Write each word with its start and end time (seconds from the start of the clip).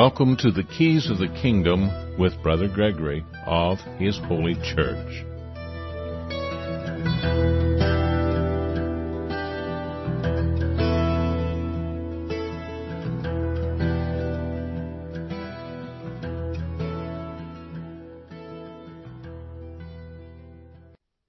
Welcome 0.00 0.38
to 0.38 0.50
the 0.50 0.62
Keys 0.62 1.10
of 1.10 1.18
the 1.18 1.28
Kingdom 1.28 2.16
with 2.18 2.42
Brother 2.42 2.68
Gregory 2.68 3.22
of 3.44 3.78
His 3.98 4.16
Holy 4.16 4.54
Church. 4.54 5.26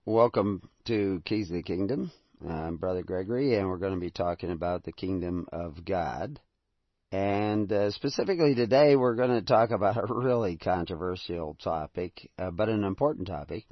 Welcome 0.05 0.69
to 0.85 1.21
Keys 1.25 1.49
of 1.49 1.55
the 1.55 1.61
Kingdom. 1.61 2.09
I'm 2.49 2.77
Brother 2.77 3.03
Gregory, 3.03 3.57
and 3.57 3.67
we're 3.67 3.75
going 3.75 3.95
to 3.95 3.99
be 3.99 4.11
talking 4.11 4.49
about 4.49 4.85
the 4.85 4.93
Kingdom 4.93 5.45
of 5.51 5.83
God. 5.83 6.39
And 7.11 7.71
uh, 7.73 7.91
specifically 7.91 8.55
today, 8.55 8.95
we're 8.95 9.15
going 9.15 9.31
to 9.31 9.41
talk 9.41 9.71
about 9.71 9.97
a 9.97 10.13
really 10.13 10.55
controversial 10.55 11.57
topic, 11.61 12.31
uh, 12.39 12.51
but 12.51 12.69
an 12.69 12.85
important 12.85 13.27
topic. 13.27 13.65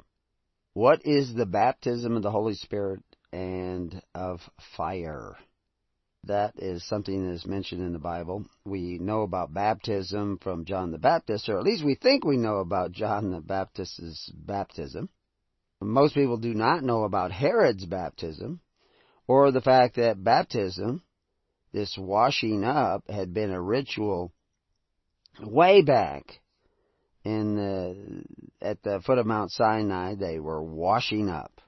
What 0.74 1.06
is 1.06 1.32
the 1.32 1.46
baptism 1.46 2.16
of 2.16 2.22
the 2.22 2.30
Holy 2.30 2.54
Spirit 2.54 3.02
and 3.32 4.02
of 4.14 4.40
fire? 4.76 5.36
That 6.24 6.52
is 6.58 6.86
something 6.86 7.26
that 7.26 7.32
is 7.32 7.46
mentioned 7.46 7.80
in 7.80 7.94
the 7.94 7.98
Bible. 7.98 8.44
We 8.66 8.98
know 8.98 9.22
about 9.22 9.54
baptism 9.54 10.38
from 10.42 10.66
John 10.66 10.90
the 10.90 10.98
Baptist, 10.98 11.48
or 11.48 11.58
at 11.58 11.64
least 11.64 11.82
we 11.82 11.94
think 11.94 12.26
we 12.26 12.36
know 12.36 12.56
about 12.56 12.92
John 12.92 13.30
the 13.30 13.40
Baptist's 13.40 14.30
baptism. 14.34 15.08
Most 15.80 16.14
people 16.14 16.36
do 16.36 16.52
not 16.52 16.84
know 16.84 17.04
about 17.04 17.32
Herod's 17.32 17.86
baptism, 17.86 18.60
or 19.26 19.50
the 19.50 19.62
fact 19.62 19.96
that 19.96 20.22
baptism 20.22 21.02
this 21.72 21.96
washing 21.98 22.64
up 22.64 23.08
had 23.08 23.32
been 23.32 23.50
a 23.50 23.60
ritual 23.60 24.32
way 25.40 25.82
back 25.82 26.40
in 27.24 27.56
the, 27.56 28.24
at 28.66 28.82
the 28.82 29.00
foot 29.04 29.18
of 29.18 29.26
Mount 29.26 29.50
Sinai. 29.52 30.14
They 30.14 30.40
were 30.40 30.62
washing 30.62 31.28
up. 31.28 31.60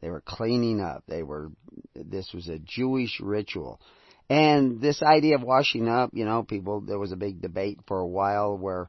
They 0.00 0.10
were 0.10 0.22
cleaning 0.22 0.80
up. 0.80 1.04
They 1.06 1.22
were, 1.22 1.50
this 1.94 2.32
was 2.34 2.48
a 2.48 2.58
Jewish 2.58 3.20
ritual. 3.20 3.80
And 4.28 4.80
this 4.80 5.02
idea 5.02 5.36
of 5.36 5.42
washing 5.42 5.88
up, 5.88 6.10
you 6.14 6.24
know, 6.24 6.42
people, 6.42 6.80
there 6.80 6.98
was 6.98 7.12
a 7.12 7.16
big 7.16 7.40
debate 7.40 7.78
for 7.86 8.00
a 8.00 8.06
while 8.06 8.56
where, 8.56 8.88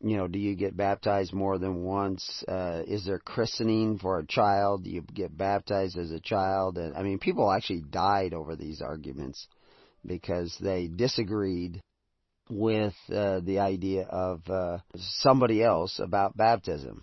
you 0.00 0.16
know, 0.16 0.28
do 0.28 0.38
you 0.38 0.54
get 0.56 0.76
baptized 0.76 1.32
more 1.32 1.58
than 1.58 1.84
once? 1.84 2.44
Uh, 2.46 2.82
is 2.86 3.06
there 3.06 3.18
christening 3.18 3.98
for 3.98 4.18
a 4.18 4.26
child? 4.26 4.84
Do 4.84 4.90
you 4.90 5.02
get 5.02 5.36
baptized 5.36 5.96
as 5.96 6.10
a 6.10 6.20
child? 6.20 6.78
And 6.78 6.96
I 6.96 7.02
mean, 7.02 7.18
people 7.18 7.50
actually 7.50 7.82
died 7.88 8.34
over 8.34 8.56
these 8.56 8.82
arguments 8.82 9.46
because 10.06 10.56
they 10.60 10.88
disagreed 10.88 11.80
with 12.48 12.94
uh, 13.12 13.40
the 13.40 13.58
idea 13.58 14.02
of 14.04 14.48
uh, 14.48 14.78
somebody 14.96 15.62
else 15.62 15.98
about 15.98 16.36
baptism. 16.36 17.02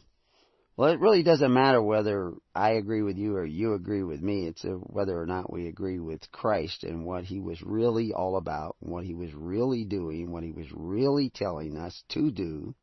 Well, 0.76 0.90
it 0.90 1.00
really 1.00 1.22
doesn't 1.22 1.54
matter 1.54 1.82
whether 1.82 2.34
I 2.56 2.72
agree 2.72 3.04
with 3.04 3.18
you 3.18 3.36
or 3.36 3.46
you 3.46 3.74
agree 3.74 4.02
with 4.02 4.22
me. 4.22 4.48
It's 4.48 4.66
whether 4.66 5.20
or 5.20 5.28
not 5.28 5.54
we 5.54 5.68
agree 5.68 6.00
with 6.00 6.32
Christ 6.32 6.84
and 6.84 7.06
what 7.06 7.26
He 7.26 7.40
was 7.40 7.62
really 7.62 8.12
all 8.12 8.38
about, 8.38 8.76
what 8.80 9.06
He 9.06 9.14
was 9.14 9.32
really 9.36 9.86
doing, 9.86 10.32
what 10.32 10.44
He 10.44 10.52
was 10.52 10.66
really 10.72 11.30
telling 11.30 11.78
us 11.78 12.04
to 12.10 12.32
do 12.32 12.74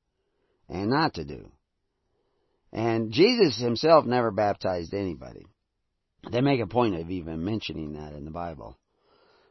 and 0.68 0.88
not 0.88 1.14
to 1.14 1.24
do. 1.24 1.50
And 2.72 3.10
Jesus 3.10 3.58
Himself 3.58 4.04
never 4.04 4.30
baptized 4.30 4.94
anybody. 4.94 5.46
They 6.30 6.42
make 6.42 6.60
a 6.60 6.68
point 6.68 6.94
of 6.94 7.10
even 7.10 7.44
mentioning 7.44 7.94
that 7.94 8.12
in 8.12 8.25
the 8.25 8.31
Bible 8.31 8.76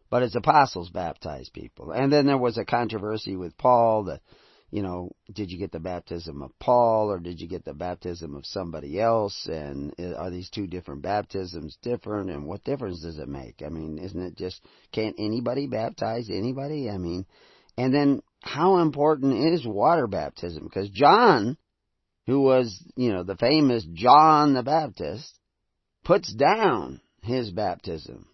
but 0.09 0.23
his 0.23 0.35
apostles 0.35 0.89
baptized 0.89 1.53
people. 1.53 1.91
And 1.91 2.11
then 2.11 2.25
there 2.25 2.37
was 2.37 2.57
a 2.57 2.65
controversy 2.65 3.35
with 3.35 3.57
Paul 3.57 4.05
that, 4.05 4.21
you 4.71 4.81
know, 4.81 5.11
did 5.31 5.51
you 5.51 5.57
get 5.57 5.71
the 5.71 5.79
baptism 5.79 6.41
of 6.41 6.57
Paul 6.59 7.11
or 7.11 7.19
did 7.19 7.39
you 7.39 7.47
get 7.47 7.65
the 7.65 7.73
baptism 7.73 8.35
of 8.35 8.45
somebody 8.45 8.99
else? 8.99 9.47
And 9.47 9.93
eh, 9.99 10.13
are 10.13 10.31
these 10.31 10.49
two 10.49 10.67
different 10.67 11.01
baptisms 11.01 11.77
different? 11.81 12.29
And 12.29 12.45
what 12.45 12.63
difference 12.63 13.01
does 13.01 13.19
it 13.19 13.27
make? 13.27 13.61
I 13.65 13.69
mean, 13.69 13.99
isn't 13.99 14.21
it 14.21 14.37
just, 14.37 14.63
can't 14.91 15.15
anybody 15.19 15.67
baptize 15.67 16.29
anybody? 16.29 16.89
I 16.89 16.97
mean, 16.97 17.25
and 17.77 17.93
then 17.93 18.21
how 18.41 18.79
important 18.79 19.53
is 19.53 19.65
water 19.65 20.07
baptism? 20.07 20.63
Because 20.63 20.89
John, 20.89 21.57
who 22.25 22.41
was, 22.41 22.83
you 22.95 23.11
know, 23.11 23.23
the 23.23 23.37
famous 23.37 23.85
John 23.93 24.53
the 24.53 24.63
Baptist, 24.63 25.37
puts 26.03 26.33
down 26.33 27.01
his 27.21 27.51
baptism 27.51 28.28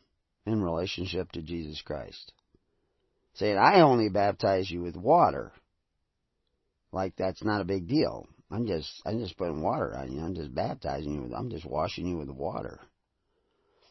in 0.46 0.62
relationship 0.62 1.32
to 1.32 1.42
Jesus 1.42 1.82
Christ. 1.82 2.32
Saying, 3.34 3.58
I 3.58 3.82
only 3.82 4.10
baptize 4.10 4.70
you 4.70 4.82
with 4.82 4.96
water. 4.96 5.52
Like 6.92 7.16
that's 7.18 7.44
not 7.44 7.62
a 7.62 7.66
big 7.66 7.88
deal. 7.88 8.28
I'm 8.50 8.68
just, 8.68 8.90
I'm 9.06 9.20
just 9.20 9.38
putting 9.38 9.62
water 9.62 9.96
on 9.98 10.12
you. 10.12 10.22
I'm 10.22 10.36
just 10.36 10.54
baptizing 10.54 11.14
you 11.14 11.22
with, 11.24 11.34
I'm 11.34 11.50
just 11.50 11.66
washing 11.66 12.08
you 12.08 12.18
with 12.18 12.30
water. 12.30 12.80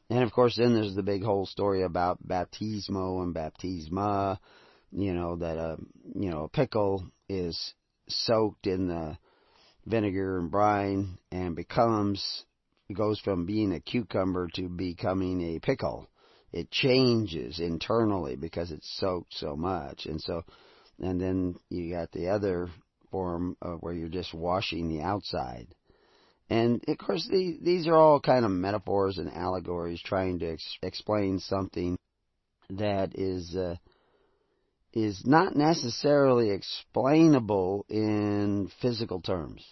And 0.08 0.22
of 0.22 0.32
course 0.32 0.56
then 0.56 0.74
there's 0.74 0.94
the 0.94 1.02
big 1.02 1.22
whole 1.22 1.44
story 1.44 1.82
about 1.82 2.26
baptismo 2.26 3.22
and 3.22 3.34
baptisma, 3.34 4.38
you 4.92 5.12
know, 5.12 5.36
that 5.36 5.58
a, 5.58 5.76
you 6.14 6.30
know, 6.30 6.44
a 6.44 6.48
pickle 6.48 7.06
is 7.28 7.74
soaked 8.08 8.66
in 8.66 8.88
the 8.88 9.18
vinegar 9.86 10.38
and 10.38 10.50
brine 10.50 11.18
and 11.30 11.56
becomes, 11.56 12.44
goes 12.94 13.18
from 13.18 13.44
being 13.44 13.72
a 13.72 13.80
cucumber 13.80 14.48
to 14.54 14.68
becoming 14.68 15.40
a 15.42 15.58
pickle 15.58 16.08
it 16.54 16.70
changes 16.70 17.58
internally 17.58 18.36
because 18.36 18.70
it's 18.70 18.88
soaked 19.00 19.34
so 19.34 19.56
much. 19.56 20.06
And 20.06 20.20
so, 20.20 20.44
and 21.00 21.20
then 21.20 21.56
you 21.68 21.92
got 21.92 22.12
the 22.12 22.28
other 22.28 22.68
form 23.10 23.56
of 23.60 23.80
where 23.80 23.92
you're 23.92 24.08
just 24.08 24.32
washing 24.32 24.88
the 24.88 25.02
outside. 25.02 25.66
And 26.48 26.80
of 26.86 26.96
course, 26.98 27.26
these, 27.28 27.58
these 27.60 27.88
are 27.88 27.96
all 27.96 28.20
kind 28.20 28.44
of 28.44 28.52
metaphors 28.52 29.18
and 29.18 29.32
allegories 29.32 30.00
trying 30.00 30.38
to 30.38 30.52
ex- 30.52 30.78
explain 30.80 31.40
something 31.40 31.98
that 32.70 33.18
is, 33.18 33.56
uh, 33.56 33.74
is 34.92 35.22
not 35.26 35.56
necessarily 35.56 36.50
explainable 36.50 37.84
in 37.88 38.70
physical 38.80 39.20
terms. 39.20 39.64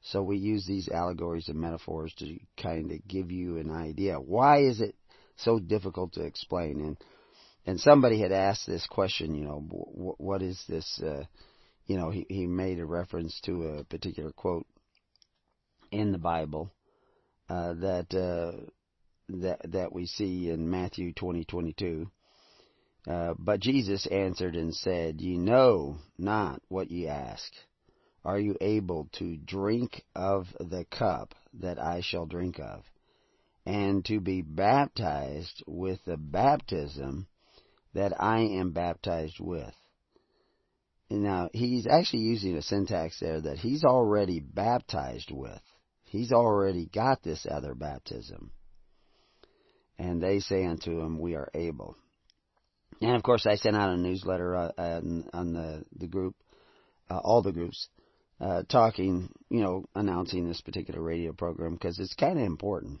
So 0.00 0.22
we 0.22 0.38
use 0.38 0.64
these 0.66 0.88
allegories 0.88 1.48
and 1.48 1.60
metaphors 1.60 2.14
to 2.18 2.38
kind 2.62 2.92
of 2.92 3.06
give 3.06 3.30
you 3.30 3.58
an 3.58 3.70
idea. 3.70 4.14
Why 4.14 4.60
is 4.62 4.80
it 4.80 4.94
so 5.36 5.58
difficult 5.58 6.12
to 6.14 6.22
explain. 6.22 6.80
And 6.80 6.96
and 7.66 7.80
somebody 7.80 8.20
had 8.20 8.32
asked 8.32 8.66
this 8.66 8.86
question, 8.86 9.34
you 9.34 9.44
know, 9.44 9.60
what 9.60 10.42
is 10.42 10.62
this? 10.68 11.00
Uh, 11.02 11.24
you 11.86 11.96
know, 11.96 12.10
he 12.10 12.26
he 12.28 12.46
made 12.46 12.78
a 12.78 12.86
reference 12.86 13.40
to 13.44 13.64
a 13.64 13.84
particular 13.84 14.32
quote 14.32 14.66
in 15.90 16.12
the 16.12 16.18
Bible 16.18 16.70
uh, 17.48 17.74
that 17.74 18.14
uh, 18.14 18.60
that 19.28 19.60
that 19.72 19.92
we 19.92 20.06
see 20.06 20.50
in 20.50 20.70
Matthew 20.70 21.12
twenty 21.12 21.44
twenty 21.44 21.72
two. 21.72 22.10
Uh, 23.06 23.34
but 23.38 23.60
Jesus 23.60 24.06
answered 24.06 24.56
and 24.56 24.74
said, 24.74 25.20
Ye 25.20 25.36
know 25.36 25.98
not 26.16 26.62
what 26.68 26.90
ye 26.90 27.06
ask. 27.06 27.52
Are 28.24 28.38
you 28.38 28.56
able 28.62 29.10
to 29.18 29.36
drink 29.36 30.02
of 30.16 30.46
the 30.58 30.86
cup 30.86 31.34
that 31.60 31.78
I 31.78 32.00
shall 32.00 32.24
drink 32.24 32.58
of?" 32.58 32.82
And 33.66 34.04
to 34.06 34.20
be 34.20 34.42
baptized 34.42 35.62
with 35.66 35.98
the 36.04 36.16
baptism 36.16 37.26
that 37.94 38.12
I 38.20 38.40
am 38.40 38.72
baptized 38.72 39.40
with. 39.40 39.74
Now, 41.10 41.48
he's 41.52 41.86
actually 41.86 42.22
using 42.22 42.56
a 42.56 42.62
syntax 42.62 43.20
there 43.20 43.40
that 43.40 43.58
he's 43.58 43.84
already 43.84 44.40
baptized 44.40 45.30
with. 45.30 45.60
He's 46.04 46.32
already 46.32 46.86
got 46.86 47.22
this 47.22 47.46
other 47.48 47.74
baptism. 47.74 48.50
And 49.98 50.20
they 50.20 50.40
say 50.40 50.64
unto 50.64 51.00
him, 51.00 51.18
We 51.18 51.34
are 51.34 51.48
able. 51.54 51.96
And 53.00 53.16
of 53.16 53.22
course, 53.22 53.46
I 53.46 53.56
sent 53.56 53.76
out 53.76 53.90
a 53.90 53.96
newsletter 53.96 54.56
uh, 54.56 54.72
on, 54.76 55.28
on 55.32 55.52
the, 55.52 55.84
the 55.96 56.06
group, 56.06 56.34
uh, 57.10 57.18
all 57.18 57.42
the 57.42 57.52
groups, 57.52 57.88
uh, 58.40 58.62
talking, 58.68 59.30
you 59.50 59.60
know, 59.60 59.84
announcing 59.94 60.48
this 60.48 60.60
particular 60.60 61.00
radio 61.00 61.32
program 61.32 61.74
because 61.74 61.98
it's 61.98 62.14
kind 62.14 62.38
of 62.38 62.44
important. 62.44 63.00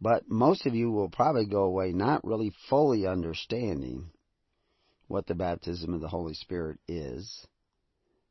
But 0.00 0.30
most 0.30 0.64
of 0.66 0.74
you 0.74 0.90
will 0.90 1.10
probably 1.10 1.44
go 1.44 1.64
away 1.64 1.92
not 1.92 2.24
really 2.24 2.52
fully 2.68 3.06
understanding 3.06 4.10
what 5.08 5.26
the 5.26 5.34
baptism 5.34 5.92
of 5.92 6.00
the 6.00 6.08
Holy 6.08 6.34
Spirit 6.34 6.78
is 6.88 7.46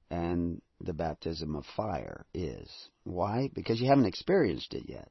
and 0.09 0.61
the 0.81 0.93
baptism 0.93 1.55
of 1.55 1.65
fire 1.75 2.25
is. 2.33 2.69
Why? 3.03 3.51
Because 3.53 3.79
you 3.79 3.87
haven't 3.87 4.05
experienced 4.05 4.73
it 4.73 4.85
yet. 4.87 5.09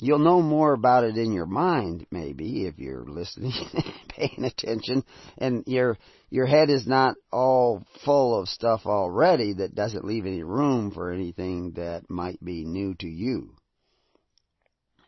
You'll 0.00 0.18
know 0.18 0.40
more 0.40 0.72
about 0.72 1.04
it 1.04 1.16
in 1.16 1.32
your 1.32 1.46
mind, 1.46 2.06
maybe, 2.10 2.66
if 2.66 2.78
you're 2.78 3.04
listening, 3.04 3.52
paying 4.08 4.44
attention, 4.44 5.04
and 5.38 5.62
your 5.66 5.96
your 6.28 6.46
head 6.46 6.70
is 6.70 6.86
not 6.86 7.14
all 7.30 7.84
full 8.04 8.40
of 8.40 8.48
stuff 8.48 8.86
already 8.86 9.52
that 9.54 9.74
doesn't 9.74 10.04
leave 10.04 10.26
any 10.26 10.42
room 10.42 10.90
for 10.90 11.12
anything 11.12 11.72
that 11.72 12.08
might 12.10 12.42
be 12.42 12.64
new 12.64 12.94
to 12.94 13.06
you 13.06 13.54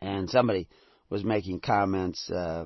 and 0.05 0.29
somebody 0.29 0.67
was 1.09 1.23
making 1.23 1.59
comments 1.59 2.29
uh, 2.29 2.65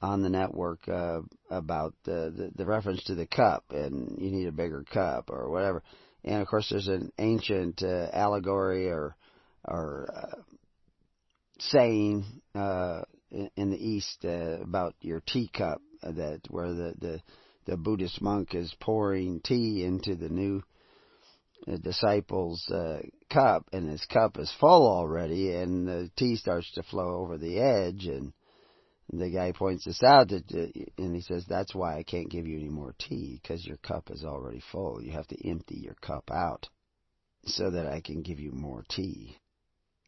on 0.00 0.22
the 0.22 0.28
network 0.28 0.88
uh, 0.88 1.20
about 1.50 1.94
the, 2.04 2.32
the 2.36 2.50
the 2.56 2.66
reference 2.66 3.02
to 3.04 3.14
the 3.14 3.26
cup, 3.26 3.64
and 3.70 4.18
you 4.20 4.30
need 4.30 4.46
a 4.46 4.52
bigger 4.52 4.84
cup 4.92 5.30
or 5.30 5.50
whatever. 5.50 5.82
And 6.24 6.40
of 6.40 6.46
course, 6.46 6.68
there's 6.70 6.88
an 6.88 7.12
ancient 7.18 7.82
uh, 7.82 8.08
allegory 8.12 8.88
or 8.88 9.16
or 9.64 10.08
uh, 10.14 10.42
saying 11.58 12.24
uh, 12.54 13.02
in, 13.30 13.50
in 13.56 13.70
the 13.70 13.76
East 13.76 14.24
uh, 14.24 14.60
about 14.60 14.94
your 15.00 15.20
teacup 15.20 15.80
that 16.02 16.40
where 16.48 16.72
the 16.72 16.94
the 17.00 17.20
the 17.66 17.76
Buddhist 17.76 18.20
monk 18.20 18.54
is 18.54 18.74
pouring 18.80 19.40
tea 19.40 19.84
into 19.84 20.16
the 20.16 20.28
new 20.28 20.62
uh, 21.66 21.76
disciple's 21.76 22.68
uh, 22.70 23.00
cup, 23.32 23.66
and 23.72 23.88
his 23.88 24.04
cup 24.06 24.38
is 24.38 24.52
full 24.60 24.86
already, 24.86 25.54
and 25.54 25.86
the 25.88 26.10
tea 26.16 26.36
starts 26.36 26.70
to 26.72 26.82
flow 26.82 27.16
over 27.16 27.38
the 27.38 27.58
edge, 27.58 28.06
and 28.06 28.32
the 29.12 29.30
guy 29.30 29.52
points 29.52 29.84
this 29.84 30.02
out, 30.02 30.28
that, 30.28 30.44
uh, 30.52 31.02
and 31.02 31.14
he 31.14 31.20
says, 31.20 31.44
"That's 31.46 31.74
why 31.74 31.96
I 31.96 32.02
can't 32.02 32.30
give 32.30 32.46
you 32.46 32.58
any 32.58 32.68
more 32.68 32.94
tea, 32.98 33.38
because 33.40 33.66
your 33.66 33.78
cup 33.78 34.10
is 34.10 34.24
already 34.24 34.60
full. 34.60 35.02
You 35.02 35.12
have 35.12 35.26
to 35.28 35.48
empty 35.48 35.76
your 35.76 35.94
cup 35.94 36.30
out, 36.30 36.68
so 37.44 37.70
that 37.70 37.86
I 37.86 38.00
can 38.00 38.22
give 38.22 38.40
you 38.40 38.52
more 38.52 38.84
tea." 38.88 39.36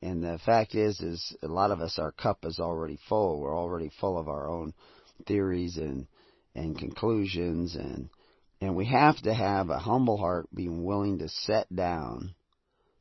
And 0.02 0.22
the 0.22 0.38
fact 0.38 0.74
is, 0.74 1.00
is 1.00 1.34
a 1.42 1.48
lot 1.48 1.70
of 1.70 1.80
us, 1.80 1.98
our 1.98 2.12
cup 2.12 2.44
is 2.44 2.60
already 2.60 2.98
full. 3.08 3.40
We're 3.40 3.56
already 3.58 3.88
full 3.88 4.18
of 4.18 4.28
our 4.28 4.48
own 4.48 4.74
theories 5.26 5.78
and 5.78 6.06
and 6.54 6.78
conclusions 6.78 7.74
and 7.74 8.10
and 8.60 8.76
we 8.76 8.86
have 8.86 9.20
to 9.22 9.34
have 9.34 9.70
a 9.70 9.78
humble 9.78 10.16
heart 10.16 10.46
being 10.54 10.84
willing 10.84 11.18
to 11.18 11.28
set 11.28 11.74
down 11.74 12.34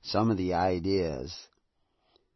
some 0.04 0.30
of 0.30 0.38
the 0.38 0.54
ideas 0.54 1.36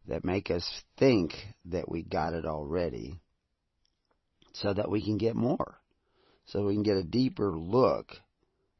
that 0.07 0.25
make 0.25 0.49
us 0.49 0.81
think 0.97 1.33
that 1.65 1.89
we 1.89 2.03
got 2.03 2.33
it 2.33 2.45
already 2.45 3.19
so 4.53 4.73
that 4.73 4.89
we 4.89 5.03
can 5.03 5.17
get 5.17 5.35
more 5.35 5.77
so 6.47 6.65
we 6.65 6.73
can 6.73 6.83
get 6.83 6.97
a 6.97 7.03
deeper 7.03 7.57
look 7.57 8.13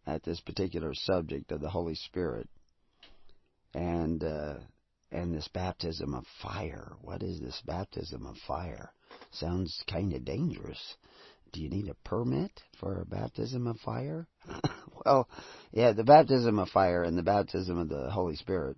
at 0.06 0.24
this 0.24 0.40
particular 0.40 0.94
subject 0.94 1.52
of 1.52 1.60
the 1.60 1.70
Holy 1.70 1.96
Spirit 1.96 2.48
and 3.74 4.24
uh, 4.24 4.56
and 5.12 5.34
this 5.34 5.48
baptism 5.54 6.14
of 6.14 6.26
fire. 6.42 6.94
What 7.02 7.24
is 7.24 7.40
this 7.40 7.62
baptism 7.66 8.26
of 8.26 8.38
fire? 8.48 8.92
Sounds 9.32 9.84
kind 9.90 10.14
of 10.14 10.26
dangerous. 10.26 10.96
Do 11.54 11.62
you 11.62 11.70
need 11.70 11.90
a 11.90 12.08
permit 12.08 12.52
for 12.80 13.02
a 13.02 13.06
baptism 13.06 13.68
of 13.68 13.78
fire? 13.80 14.28
well, 15.08 15.30
yeah, 15.72 15.94
the 15.94 16.04
baptism 16.04 16.60
of 16.60 16.70
fire 16.70 17.04
and 17.04 17.18
the 17.18 17.24
baptism 17.24 17.78
of 17.78 17.90
the 17.90 18.10
Holy 18.10 18.36
Spirit 18.36 18.78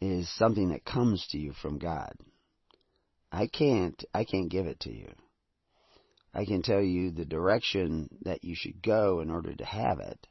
is 0.00 0.28
something 0.36 0.68
that 0.70 0.84
comes 0.84 1.26
to 1.30 1.38
you 1.38 1.52
from 1.62 1.78
God. 1.78 2.12
I 3.32 3.46
can't 3.46 4.02
I 4.12 4.24
can't 4.24 4.50
give 4.50 4.66
it 4.66 4.80
to 4.80 4.92
you. 4.92 5.12
I 6.34 6.44
can 6.44 6.62
tell 6.62 6.82
you 6.82 7.10
the 7.10 7.24
direction 7.24 8.08
that 8.22 8.44
you 8.44 8.54
should 8.54 8.82
go 8.82 9.20
in 9.20 9.30
order 9.30 9.54
to 9.54 9.64
have 9.64 9.98
it. 10.00 10.26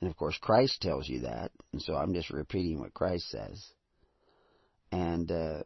And 0.00 0.08
of 0.08 0.16
course 0.16 0.38
Christ 0.40 0.80
tells 0.80 1.08
you 1.08 1.20
that, 1.20 1.50
and 1.72 1.82
so 1.82 1.94
I'm 1.94 2.14
just 2.14 2.30
repeating 2.30 2.78
what 2.78 2.94
Christ 2.94 3.28
says. 3.30 3.62
And 4.92 5.30
uh 5.30 5.62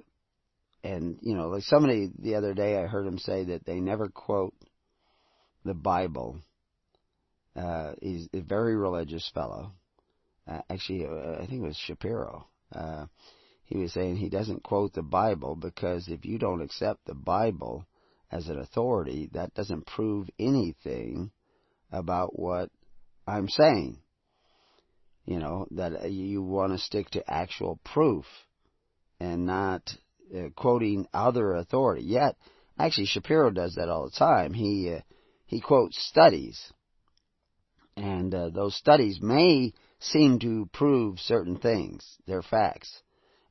and 0.82 1.18
you 1.20 1.34
know, 1.34 1.48
like 1.48 1.64
somebody 1.64 2.10
the 2.18 2.36
other 2.36 2.54
day, 2.54 2.78
I 2.78 2.86
heard 2.86 3.06
him 3.06 3.18
say 3.18 3.44
that 3.44 3.66
they 3.66 3.80
never 3.80 4.08
quote 4.08 4.54
the 5.64 5.74
Bible. 5.74 6.40
Uh, 7.56 7.92
he's 8.00 8.28
a 8.32 8.40
very 8.40 8.76
religious 8.76 9.30
fellow. 9.34 9.72
Uh, 10.46 10.60
actually, 10.68 11.06
uh, 11.06 11.34
I 11.40 11.46
think 11.46 11.62
it 11.62 11.66
was 11.66 11.76
Shapiro. 11.76 12.46
Uh, 12.72 13.06
he 13.64 13.78
was 13.78 13.92
saying 13.92 14.16
he 14.16 14.28
doesn't 14.28 14.62
quote 14.62 14.92
the 14.92 15.02
Bible 15.02 15.56
because 15.56 16.08
if 16.08 16.24
you 16.24 16.38
don't 16.38 16.62
accept 16.62 17.06
the 17.06 17.14
Bible 17.14 17.86
as 18.30 18.48
an 18.48 18.58
authority, 18.58 19.30
that 19.32 19.54
doesn't 19.54 19.86
prove 19.86 20.28
anything 20.38 21.30
about 21.90 22.38
what 22.38 22.70
I'm 23.26 23.48
saying. 23.48 23.98
You 25.24 25.38
know, 25.38 25.66
that 25.70 26.10
you 26.10 26.42
want 26.42 26.72
to 26.72 26.78
stick 26.78 27.08
to 27.10 27.30
actual 27.30 27.80
proof 27.82 28.26
and 29.18 29.46
not 29.46 29.96
uh, 30.36 30.50
quoting 30.54 31.06
other 31.14 31.54
authority. 31.54 32.04
Yet, 32.04 32.36
actually, 32.78 33.06
Shapiro 33.06 33.50
does 33.50 33.76
that 33.76 33.88
all 33.88 34.04
the 34.04 34.18
time. 34.18 34.52
He 34.52 34.92
uh, 34.94 35.00
he 35.46 35.60
quotes 35.60 35.96
studies, 36.06 36.72
and 37.96 38.34
uh, 38.34 38.50
those 38.50 38.74
studies 38.74 39.20
may 39.20 39.72
seem 40.00 40.38
to 40.40 40.68
prove 40.72 41.18
certain 41.20 41.56
things. 41.56 42.04
They're 42.26 42.42
facts, 42.42 43.02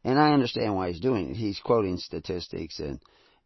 and 0.04 0.20
I 0.20 0.34
understand 0.34 0.76
why 0.76 0.90
he's 0.90 1.00
doing 1.00 1.32
it. 1.32 1.36
He's 1.36 1.60
quoting 1.60 1.98
statistics 1.98 2.80
and 2.80 3.00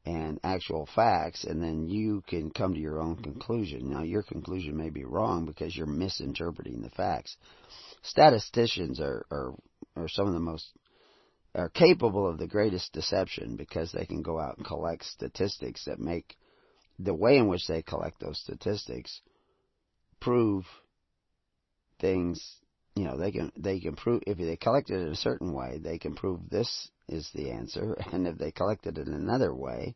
and 0.05 0.39
actual 0.41 0.87
facts, 0.95 1.43
and 1.43 1.61
then 1.61 1.89
you 1.89 2.23
can 2.27 2.49
come 2.49 2.73
to 2.73 2.79
your 2.79 3.01
own 3.01 3.17
conclusion. 3.17 3.89
Now, 3.89 4.03
your 4.03 4.23
conclusion 4.23 4.77
may 4.77 4.89
be 4.89 5.03
wrong 5.03 5.45
because 5.45 5.75
you're 5.75 5.85
misinterpreting 5.85 6.81
the 6.81 6.89
facts. 6.89 7.35
Statisticians 8.03 9.01
are, 9.01 9.25
are, 9.29 9.53
are 9.97 10.07
some 10.07 10.27
of 10.27 10.33
the 10.33 10.39
most 10.39 10.71
are 11.55 11.69
capable 11.69 12.27
of 12.27 12.37
the 12.37 12.47
greatest 12.47 12.93
deception 12.93 13.55
because 13.57 13.91
they 13.91 14.05
can 14.05 14.21
go 14.21 14.39
out 14.39 14.57
and 14.57 14.65
collect 14.65 15.03
statistics 15.03 15.85
that 15.85 15.99
make 15.99 16.37
the 16.99 17.13
way 17.13 17.37
in 17.37 17.47
which 17.47 17.67
they 17.67 17.81
collect 17.81 18.19
those 18.19 18.39
statistics 18.39 19.21
prove 20.19 20.65
things 21.99 22.57
you 22.95 23.03
know 23.03 23.17
they 23.17 23.31
can 23.31 23.51
they 23.57 23.79
can 23.79 23.95
prove 23.95 24.23
if 24.25 24.37
they 24.37 24.55
collect 24.55 24.89
it 24.89 25.01
in 25.01 25.09
a 25.09 25.15
certain 25.15 25.53
way 25.53 25.77
they 25.77 25.97
can 25.97 26.15
prove 26.15 26.49
this 26.49 26.89
is 27.07 27.29
the 27.33 27.51
answer. 27.51 27.95
And 28.11 28.27
if 28.27 28.37
they 28.37 28.51
collect 28.51 28.85
it 28.87 28.97
in 28.97 29.13
another 29.13 29.53
way 29.53 29.95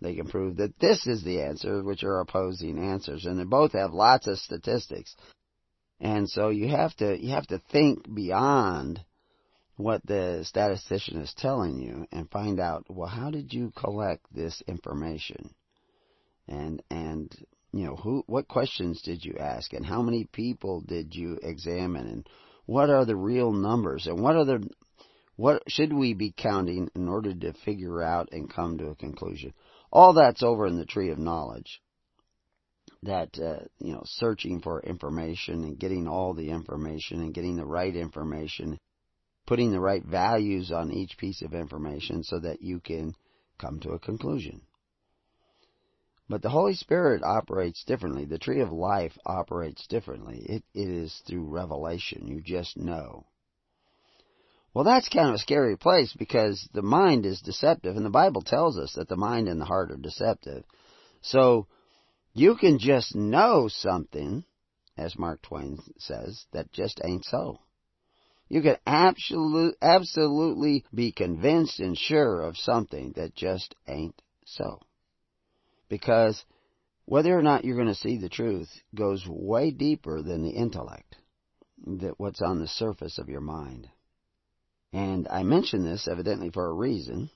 they 0.00 0.14
can 0.14 0.28
prove 0.28 0.56
that 0.56 0.78
this 0.78 1.06
is 1.06 1.24
the 1.24 1.42
answer 1.42 1.82
which 1.82 2.04
are 2.04 2.20
opposing 2.20 2.78
answers. 2.78 3.26
And 3.26 3.38
they 3.38 3.44
both 3.44 3.72
have 3.72 3.92
lots 3.92 4.28
of 4.28 4.38
statistics. 4.38 5.16
And 6.00 6.28
so 6.28 6.50
you 6.50 6.68
have 6.68 6.94
to 6.96 7.18
you 7.18 7.30
have 7.30 7.46
to 7.48 7.60
think 7.72 8.12
beyond 8.14 9.04
what 9.76 10.04
the 10.04 10.44
statistician 10.44 11.20
is 11.20 11.32
telling 11.36 11.80
you 11.80 12.06
and 12.10 12.30
find 12.30 12.58
out, 12.58 12.84
well, 12.88 13.08
how 13.08 13.30
did 13.30 13.52
you 13.52 13.72
collect 13.76 14.26
this 14.34 14.60
information? 14.66 15.54
And, 16.48 16.82
and, 16.90 17.32
you 17.72 17.84
know, 17.84 17.96
who, 17.96 18.24
what 18.26 18.48
questions 18.48 19.02
did 19.02 19.24
you 19.24 19.34
ask 19.38 19.72
and 19.72 19.84
how 19.84 20.02
many 20.02 20.24
people 20.24 20.80
did 20.80 21.14
you 21.14 21.38
examine 21.42 22.06
and 22.06 22.28
what 22.66 22.90
are 22.90 23.04
the 23.04 23.16
real 23.16 23.52
numbers 23.52 24.06
and 24.06 24.20
what 24.20 24.36
are 24.36 24.44
the, 24.44 24.68
what 25.36 25.62
should 25.68 25.92
we 25.92 26.14
be 26.14 26.34
counting 26.36 26.90
in 26.94 27.08
order 27.08 27.34
to 27.34 27.52
figure 27.64 28.02
out 28.02 28.28
and 28.32 28.52
come 28.52 28.78
to 28.78 28.88
a 28.88 28.96
conclusion? 28.96 29.52
All 29.92 30.14
that's 30.14 30.42
over 30.42 30.66
in 30.66 30.76
the 30.76 30.86
tree 30.86 31.10
of 31.10 31.18
knowledge. 31.18 31.80
That, 33.04 33.38
uh, 33.38 33.64
you 33.78 33.92
know, 33.92 34.02
searching 34.04 34.60
for 34.60 34.80
information 34.80 35.62
and 35.62 35.78
getting 35.78 36.08
all 36.08 36.34
the 36.34 36.50
information 36.50 37.20
and 37.20 37.32
getting 37.32 37.56
the 37.56 37.64
right 37.64 37.94
information 37.94 38.78
putting 39.48 39.70
the 39.72 39.80
right 39.80 40.04
values 40.04 40.70
on 40.70 40.92
each 40.92 41.16
piece 41.16 41.40
of 41.40 41.54
information 41.54 42.22
so 42.22 42.38
that 42.38 42.60
you 42.60 42.78
can 42.80 43.14
come 43.58 43.80
to 43.80 43.92
a 43.92 43.98
conclusion. 43.98 44.60
But 46.28 46.42
the 46.42 46.50
Holy 46.50 46.74
Spirit 46.74 47.22
operates 47.22 47.84
differently. 47.84 48.26
The 48.26 48.38
tree 48.38 48.60
of 48.60 48.70
life 48.70 49.16
operates 49.24 49.86
differently. 49.86 50.44
It, 50.44 50.64
it 50.74 50.88
is 50.88 51.22
through 51.26 51.48
revelation. 51.48 52.26
You 52.26 52.42
just 52.42 52.76
know. 52.76 53.24
Well, 54.74 54.84
that's 54.84 55.08
kind 55.08 55.30
of 55.30 55.36
a 55.36 55.38
scary 55.38 55.76
place 55.76 56.12
because 56.12 56.68
the 56.74 56.82
mind 56.82 57.24
is 57.24 57.40
deceptive, 57.40 57.96
and 57.96 58.04
the 58.04 58.10
Bible 58.10 58.42
tells 58.42 58.78
us 58.78 58.92
that 58.94 59.08
the 59.08 59.16
mind 59.16 59.48
and 59.48 59.60
the 59.60 59.64
heart 59.64 59.90
are 59.90 59.96
deceptive. 59.96 60.64
So, 61.22 61.66
you 62.34 62.56
can 62.56 62.78
just 62.78 63.16
know 63.16 63.68
something, 63.68 64.44
as 64.96 65.18
Mark 65.18 65.42
Twain 65.42 65.78
says, 65.98 66.44
that 66.52 66.70
just 66.70 67.00
ain't 67.02 67.24
so. 67.24 67.58
You 68.48 68.62
can 68.62 68.76
absolute, 68.86 69.76
absolutely 69.80 70.84
be 70.94 71.12
convinced 71.12 71.80
and 71.80 71.96
sure 71.96 72.42
of 72.42 72.56
something 72.56 73.12
that 73.16 73.34
just 73.34 73.74
ain't 73.88 74.20
so. 74.44 74.80
Because 75.88 76.44
whether 77.04 77.36
or 77.36 77.42
not 77.42 77.64
you're 77.64 77.76
going 77.76 77.88
to 77.88 77.94
see 77.94 78.18
the 78.18 78.28
truth 78.28 78.68
goes 78.94 79.26
way 79.26 79.70
deeper 79.70 80.22
than 80.22 80.42
the 80.42 80.50
intellect, 80.50 81.16
that 81.86 82.18
what's 82.18 82.42
on 82.42 82.58
the 82.58 82.68
surface 82.68 83.18
of 83.18 83.28
your 83.28 83.40
mind. 83.40 83.88
And 84.92 85.28
I 85.28 85.42
mention 85.42 85.84
this 85.84 86.08
evidently 86.08 86.50
for 86.50 86.66
a 86.66 86.72
reason. 86.72 87.30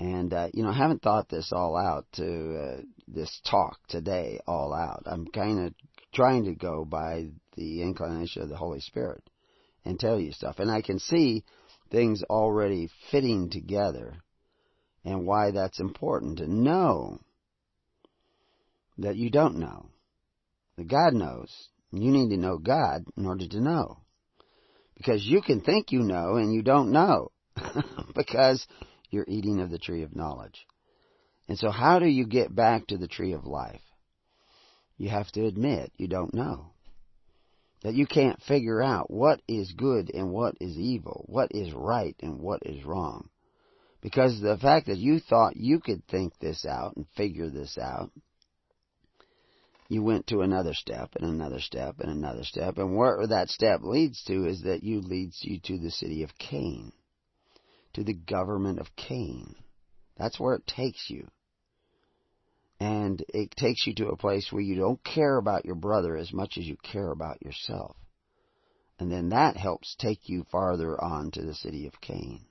And, 0.00 0.32
uh, 0.32 0.48
you 0.52 0.62
know, 0.62 0.70
I 0.70 0.76
haven't 0.76 1.02
thought 1.02 1.28
this 1.28 1.52
all 1.52 1.76
out 1.76 2.06
to 2.14 2.56
uh, 2.56 2.80
this 3.06 3.40
talk 3.48 3.78
today 3.88 4.40
all 4.46 4.74
out. 4.74 5.04
I'm 5.06 5.26
kind 5.26 5.66
of 5.66 5.74
trying 6.12 6.44
to 6.44 6.54
go 6.54 6.84
by 6.84 7.28
the 7.56 7.82
inclination 7.82 8.42
of 8.42 8.48
the 8.48 8.56
Holy 8.56 8.80
Spirit 8.80 9.22
and 9.84 9.98
tell 9.98 10.18
you 10.18 10.32
stuff. 10.32 10.58
And 10.58 10.70
I 10.70 10.82
can 10.82 10.98
see 10.98 11.44
things 11.90 12.22
already 12.24 12.90
fitting 13.10 13.50
together 13.50 14.14
and 15.04 15.26
why 15.26 15.52
that's 15.52 15.80
important 15.80 16.38
to 16.38 16.48
know 16.48 17.20
that 18.98 19.16
you 19.16 19.30
don't 19.30 19.58
know. 19.58 19.90
That 20.76 20.88
God 20.88 21.14
knows. 21.14 21.50
You 21.92 22.10
need 22.10 22.30
to 22.30 22.36
know 22.36 22.58
God 22.58 23.04
in 23.16 23.26
order 23.26 23.46
to 23.46 23.60
know. 23.60 23.98
Because 24.96 25.24
you 25.24 25.42
can 25.42 25.60
think 25.60 25.92
you 25.92 26.00
know 26.00 26.36
and 26.36 26.52
you 26.52 26.62
don't 26.62 26.92
know. 26.92 27.30
because 28.14 28.66
you're 29.10 29.26
eating 29.28 29.60
of 29.60 29.70
the 29.70 29.78
tree 29.78 30.02
of 30.02 30.16
knowledge. 30.16 30.66
And 31.48 31.58
so 31.58 31.70
how 31.70 31.98
do 31.98 32.06
you 32.06 32.26
get 32.26 32.54
back 32.54 32.86
to 32.88 32.98
the 32.98 33.08
tree 33.08 33.32
of 33.32 33.44
life? 33.44 33.80
You 34.96 35.10
have 35.10 35.30
to 35.32 35.46
admit 35.46 35.92
you 35.96 36.08
don't 36.08 36.34
know. 36.34 36.72
That 37.82 37.94
you 37.94 38.06
can't 38.06 38.40
figure 38.42 38.82
out 38.82 39.10
what 39.10 39.42
is 39.46 39.72
good 39.72 40.10
and 40.14 40.30
what 40.30 40.54
is 40.60 40.76
evil, 40.76 41.24
what 41.28 41.50
is 41.52 41.72
right 41.74 42.16
and 42.20 42.40
what 42.40 42.62
is 42.64 42.82
wrong. 42.84 43.28
Because 44.00 44.40
the 44.40 44.56
fact 44.56 44.86
that 44.86 44.98
you 44.98 45.20
thought 45.20 45.56
you 45.56 45.80
could 45.80 46.06
think 46.06 46.38
this 46.38 46.64
out 46.64 46.96
and 46.96 47.06
figure 47.16 47.50
this 47.50 47.76
out, 47.78 48.10
you 49.88 50.02
went 50.02 50.26
to 50.28 50.40
another 50.40 50.74
step 50.74 51.10
and 51.16 51.24
another 51.24 51.60
step 51.60 52.00
and 52.00 52.10
another 52.10 52.44
step. 52.44 52.78
And 52.78 52.96
where 52.96 53.26
that 53.26 53.50
step 53.50 53.80
leads 53.82 54.22
to 54.24 54.46
is 54.46 54.62
that 54.62 54.82
you 54.82 55.00
leads 55.00 55.38
you 55.42 55.60
to 55.60 55.78
the 55.78 55.90
city 55.90 56.22
of 56.22 56.38
Cain, 56.38 56.92
to 57.92 58.02
the 58.02 58.14
government 58.14 58.78
of 58.78 58.96
Cain. 58.96 59.54
That's 60.16 60.40
where 60.40 60.54
it 60.54 60.66
takes 60.66 61.10
you. 61.10 61.28
And 62.80 63.24
it 63.28 63.50
takes 63.52 63.86
you 63.86 63.94
to 63.96 64.08
a 64.08 64.16
place 64.16 64.50
where 64.50 64.62
you 64.62 64.76
don't 64.76 65.02
care 65.04 65.36
about 65.36 65.64
your 65.64 65.76
brother 65.76 66.16
as 66.16 66.32
much 66.32 66.58
as 66.58 66.66
you 66.66 66.76
care 66.82 67.10
about 67.10 67.42
yourself. 67.42 67.96
And 68.98 69.10
then 69.10 69.30
that 69.30 69.56
helps 69.56 69.94
take 69.96 70.28
you 70.28 70.44
farther 70.50 71.02
on 71.02 71.30
to 71.32 71.42
the 71.42 71.54
city 71.54 71.86
of 71.86 72.00
Cain, 72.00 72.46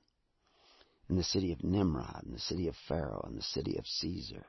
and 1.08 1.18
the 1.18 1.24
city 1.24 1.52
of 1.52 1.64
Nimrod, 1.64 2.24
and 2.26 2.34
the 2.34 2.40
city 2.40 2.68
of 2.68 2.76
Pharaoh, 2.88 3.24
and 3.26 3.38
the 3.38 3.44
city 3.44 3.78
of 3.78 3.86
Caesar, 3.86 4.46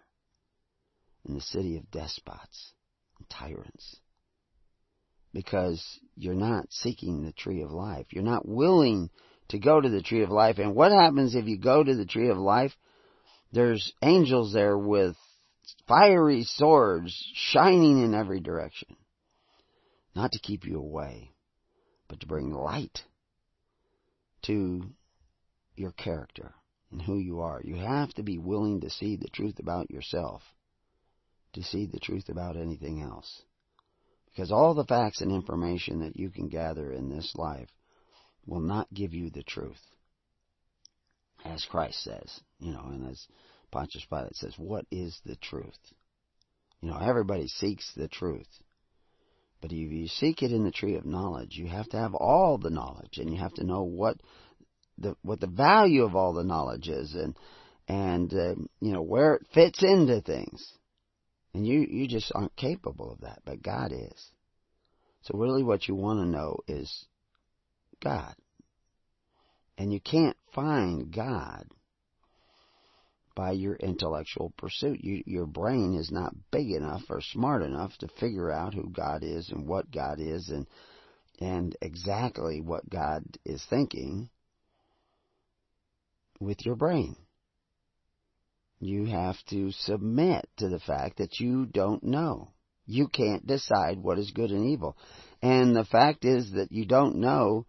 and 1.24 1.36
the 1.36 1.40
city 1.40 1.76
of 1.76 1.90
despots 1.90 2.72
and 3.18 3.28
tyrants. 3.30 3.96
Because 5.32 5.82
you're 6.16 6.34
not 6.34 6.66
seeking 6.70 7.24
the 7.24 7.32
tree 7.32 7.62
of 7.62 7.72
life. 7.72 8.06
You're 8.10 8.22
not 8.22 8.46
willing 8.46 9.10
to 9.48 9.58
go 9.58 9.80
to 9.80 9.88
the 9.88 10.02
tree 10.02 10.22
of 10.22 10.30
life. 10.30 10.58
And 10.58 10.74
what 10.74 10.92
happens 10.92 11.34
if 11.34 11.46
you 11.46 11.58
go 11.58 11.82
to 11.82 11.94
the 11.94 12.06
tree 12.06 12.28
of 12.28 12.38
life? 12.38 12.72
There's 13.52 13.92
angels 14.02 14.52
there 14.52 14.78
with 14.78 15.16
fiery 15.86 16.44
swords 16.44 17.12
shining 17.34 18.02
in 18.02 18.14
every 18.14 18.40
direction. 18.40 18.96
Not 20.14 20.30
to 20.32 20.40
keep 20.40 20.64
you 20.64 20.78
away, 20.78 21.30
but 22.08 22.20
to 22.20 22.26
bring 22.26 22.52
light 22.52 23.02
to 24.42 24.82
your 25.76 25.92
character 25.92 26.54
and 26.90 27.02
who 27.02 27.18
you 27.18 27.40
are. 27.40 27.60
You 27.64 27.76
have 27.76 28.12
to 28.14 28.22
be 28.22 28.38
willing 28.38 28.80
to 28.82 28.90
see 28.90 29.16
the 29.16 29.28
truth 29.28 29.58
about 29.58 29.90
yourself, 29.90 30.42
to 31.54 31.62
see 31.62 31.86
the 31.86 32.00
truth 32.00 32.28
about 32.28 32.56
anything 32.56 33.02
else. 33.02 33.42
Because 34.26 34.50
all 34.50 34.74
the 34.74 34.84
facts 34.84 35.20
and 35.20 35.30
information 35.30 36.00
that 36.00 36.16
you 36.16 36.30
can 36.30 36.48
gather 36.48 36.92
in 36.92 37.08
this 37.08 37.32
life 37.36 37.68
will 38.46 38.60
not 38.60 38.92
give 38.92 39.14
you 39.14 39.30
the 39.30 39.44
truth. 39.44 39.80
As 41.44 41.64
Christ 41.64 42.02
says, 42.02 42.40
you 42.58 42.72
know, 42.72 42.84
and 42.86 43.08
as 43.08 43.26
Pontius 43.70 44.04
Pilate 44.06 44.34
says, 44.36 44.54
What 44.56 44.86
is 44.90 45.20
the 45.24 45.36
truth? 45.36 45.78
You 46.80 46.90
know, 46.90 46.98
everybody 46.98 47.46
seeks 47.48 47.92
the 47.94 48.08
truth. 48.08 48.48
But 49.60 49.72
if 49.72 49.78
you 49.78 50.08
seek 50.08 50.42
it 50.42 50.52
in 50.52 50.64
the 50.64 50.70
tree 50.70 50.96
of 50.96 51.06
knowledge, 51.06 51.56
you 51.56 51.66
have 51.68 51.88
to 51.90 51.96
have 51.96 52.14
all 52.14 52.58
the 52.58 52.70
knowledge, 52.70 53.16
and 53.16 53.30
you 53.30 53.38
have 53.38 53.54
to 53.54 53.64
know 53.64 53.82
what 53.82 54.18
the 54.98 55.16
what 55.22 55.40
the 55.40 55.46
value 55.46 56.04
of 56.04 56.14
all 56.14 56.34
the 56.34 56.44
knowledge 56.44 56.88
is, 56.88 57.14
and 57.14 57.36
and 57.88 58.32
uh, 58.34 58.54
you 58.80 58.92
know 58.92 59.02
where 59.02 59.34
it 59.34 59.46
fits 59.54 59.82
into 59.82 60.20
things. 60.20 60.70
And 61.54 61.66
you 61.66 61.86
you 61.88 62.08
just 62.08 62.32
aren't 62.34 62.56
capable 62.56 63.12
of 63.12 63.20
that, 63.20 63.42
but 63.44 63.62
God 63.62 63.92
is. 63.92 64.30
So 65.22 65.38
really, 65.38 65.62
what 65.62 65.88
you 65.88 65.94
want 65.94 66.20
to 66.20 66.26
know 66.26 66.58
is 66.68 67.06
God. 68.02 68.34
And 69.78 69.92
you 69.92 70.00
can't 70.00 70.36
find 70.52 71.12
God 71.12 71.66
by 73.34 73.52
your 73.52 73.74
intellectual 73.76 74.52
pursuit. 74.56 75.02
You, 75.02 75.22
your 75.26 75.46
brain 75.46 75.94
is 75.94 76.12
not 76.12 76.34
big 76.50 76.70
enough 76.70 77.02
or 77.08 77.20
smart 77.20 77.62
enough 77.62 77.96
to 77.98 78.08
figure 78.20 78.50
out 78.50 78.74
who 78.74 78.90
God 78.90 79.22
is 79.22 79.50
and 79.50 79.66
what 79.66 79.90
God 79.90 80.20
is 80.20 80.50
and 80.50 80.66
and 81.40 81.76
exactly 81.80 82.60
what 82.60 82.88
God 82.88 83.24
is 83.44 83.64
thinking 83.68 84.28
with 86.38 86.64
your 86.64 86.76
brain. 86.76 87.16
You 88.84 89.06
have 89.06 89.36
to 89.50 89.72
submit 89.72 90.48
to 90.58 90.68
the 90.68 90.80
fact 90.80 91.18
that 91.18 91.40
you 91.40 91.66
don't 91.66 92.02
know. 92.02 92.52
You 92.86 93.08
can't 93.08 93.46
decide 93.46 93.98
what 93.98 94.18
is 94.18 94.30
good 94.30 94.50
and 94.50 94.66
evil. 94.66 94.96
And 95.40 95.74
the 95.74 95.84
fact 95.84 96.24
is 96.24 96.52
that 96.52 96.70
you 96.70 96.84
don't 96.84 97.16
know 97.16 97.66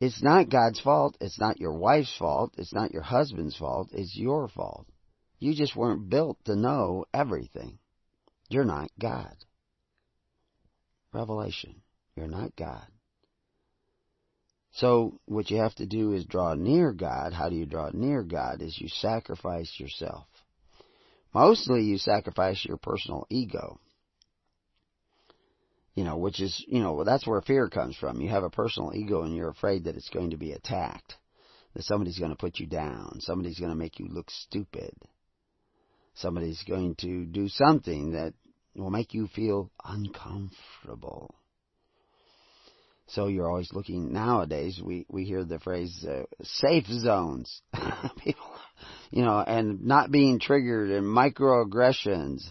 it's 0.00 0.22
not 0.22 0.48
God's 0.48 0.80
fault. 0.80 1.16
It's 1.20 1.40
not 1.40 1.58
your 1.58 1.72
wife's 1.72 2.16
fault. 2.16 2.54
It's 2.56 2.72
not 2.72 2.92
your 2.92 3.02
husband's 3.02 3.56
fault. 3.56 3.88
It's 3.92 4.16
your 4.16 4.48
fault. 4.48 4.86
You 5.40 5.54
just 5.54 5.74
weren't 5.74 6.08
built 6.08 6.38
to 6.44 6.54
know 6.54 7.04
everything. 7.12 7.78
You're 8.48 8.64
not 8.64 8.90
God. 9.00 9.34
Revelation. 11.12 11.82
You're 12.14 12.28
not 12.28 12.54
God. 12.56 12.86
So, 14.72 15.18
what 15.24 15.50
you 15.50 15.58
have 15.58 15.74
to 15.76 15.86
do 15.86 16.12
is 16.12 16.24
draw 16.24 16.54
near 16.54 16.92
God. 16.92 17.32
How 17.32 17.48
do 17.48 17.56
you 17.56 17.66
draw 17.66 17.90
near 17.92 18.22
God? 18.22 18.62
Is 18.62 18.80
you 18.80 18.88
sacrifice 18.88 19.72
yourself. 19.78 20.26
Mostly 21.34 21.82
you 21.82 21.98
sacrifice 21.98 22.64
your 22.64 22.76
personal 22.76 23.26
ego 23.30 23.80
you 25.98 26.04
know, 26.04 26.16
which 26.16 26.40
is, 26.40 26.64
you 26.68 26.78
know, 26.78 27.02
that's 27.02 27.26
where 27.26 27.40
fear 27.40 27.68
comes 27.68 27.96
from. 27.96 28.20
You 28.20 28.28
have 28.28 28.44
a 28.44 28.50
personal 28.50 28.94
ego 28.94 29.24
and 29.24 29.34
you're 29.34 29.48
afraid 29.48 29.82
that 29.84 29.96
it's 29.96 30.10
going 30.10 30.30
to 30.30 30.36
be 30.36 30.52
attacked, 30.52 31.16
that 31.74 31.82
somebody's 31.82 32.20
going 32.20 32.30
to 32.30 32.36
put 32.36 32.60
you 32.60 32.68
down, 32.68 33.18
somebody's 33.18 33.58
going 33.58 33.72
to 33.72 33.76
make 33.76 33.98
you 33.98 34.06
look 34.08 34.30
stupid, 34.30 34.94
somebody's 36.14 36.62
going 36.62 36.94
to 37.00 37.26
do 37.26 37.48
something 37.48 38.12
that 38.12 38.32
will 38.76 38.90
make 38.90 39.12
you 39.12 39.26
feel 39.26 39.72
uncomfortable. 39.84 41.34
So 43.08 43.26
you're 43.26 43.48
always 43.48 43.72
looking. 43.72 44.12
Nowadays, 44.12 44.80
we 44.84 45.06
we 45.08 45.24
hear 45.24 45.44
the 45.44 45.58
phrase 45.58 46.04
uh, 46.04 46.24
"safe 46.42 46.86
zones," 46.86 47.62
people, 48.18 48.50
you 49.10 49.22
know, 49.22 49.38
and 49.38 49.84
not 49.84 50.10
being 50.10 50.38
triggered 50.38 50.90
and 50.90 51.06
microaggressions 51.06 52.50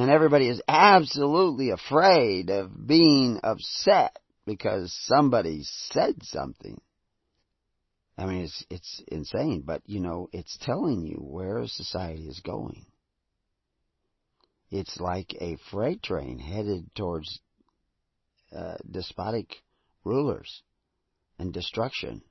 and 0.00 0.10
everybody 0.10 0.48
is 0.48 0.62
absolutely 0.66 1.70
afraid 1.70 2.50
of 2.50 2.86
being 2.86 3.38
upset 3.44 4.18
because 4.44 4.92
somebody 5.04 5.62
said 5.62 6.16
something. 6.22 6.80
I 8.18 8.26
mean, 8.26 8.42
it's, 8.42 8.64
it's 8.70 9.02
insane, 9.08 9.62
but 9.64 9.82
you 9.86 10.00
know, 10.00 10.28
it's 10.32 10.56
telling 10.60 11.02
you 11.02 11.16
where 11.16 11.66
society 11.66 12.26
is 12.26 12.40
going. 12.40 12.86
It's 14.70 14.98
like 14.98 15.34
a 15.40 15.58
freight 15.70 16.02
train 16.02 16.38
headed 16.38 16.92
towards 16.96 17.40
uh, 18.56 18.76
despotic 18.90 19.62
rulers 20.04 20.62
and 21.38 21.52
destruction 21.52 22.22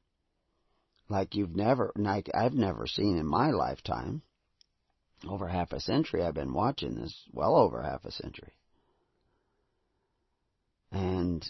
like 1.10 1.36
you've 1.36 1.56
never, 1.56 1.92
like 1.96 2.30
I've 2.34 2.54
never 2.54 2.88
seen 2.88 3.18
in 3.18 3.26
my 3.26 3.52
lifetime 3.52 4.22
over 5.30 5.48
half 5.48 5.72
a 5.72 5.80
century 5.80 6.24
I've 6.24 6.34
been 6.34 6.54
watching 6.54 6.96
this, 6.96 7.16
well 7.32 7.56
over 7.56 7.82
half 7.82 8.06
a 8.06 8.12
century. 8.12 8.54
And 10.92 11.46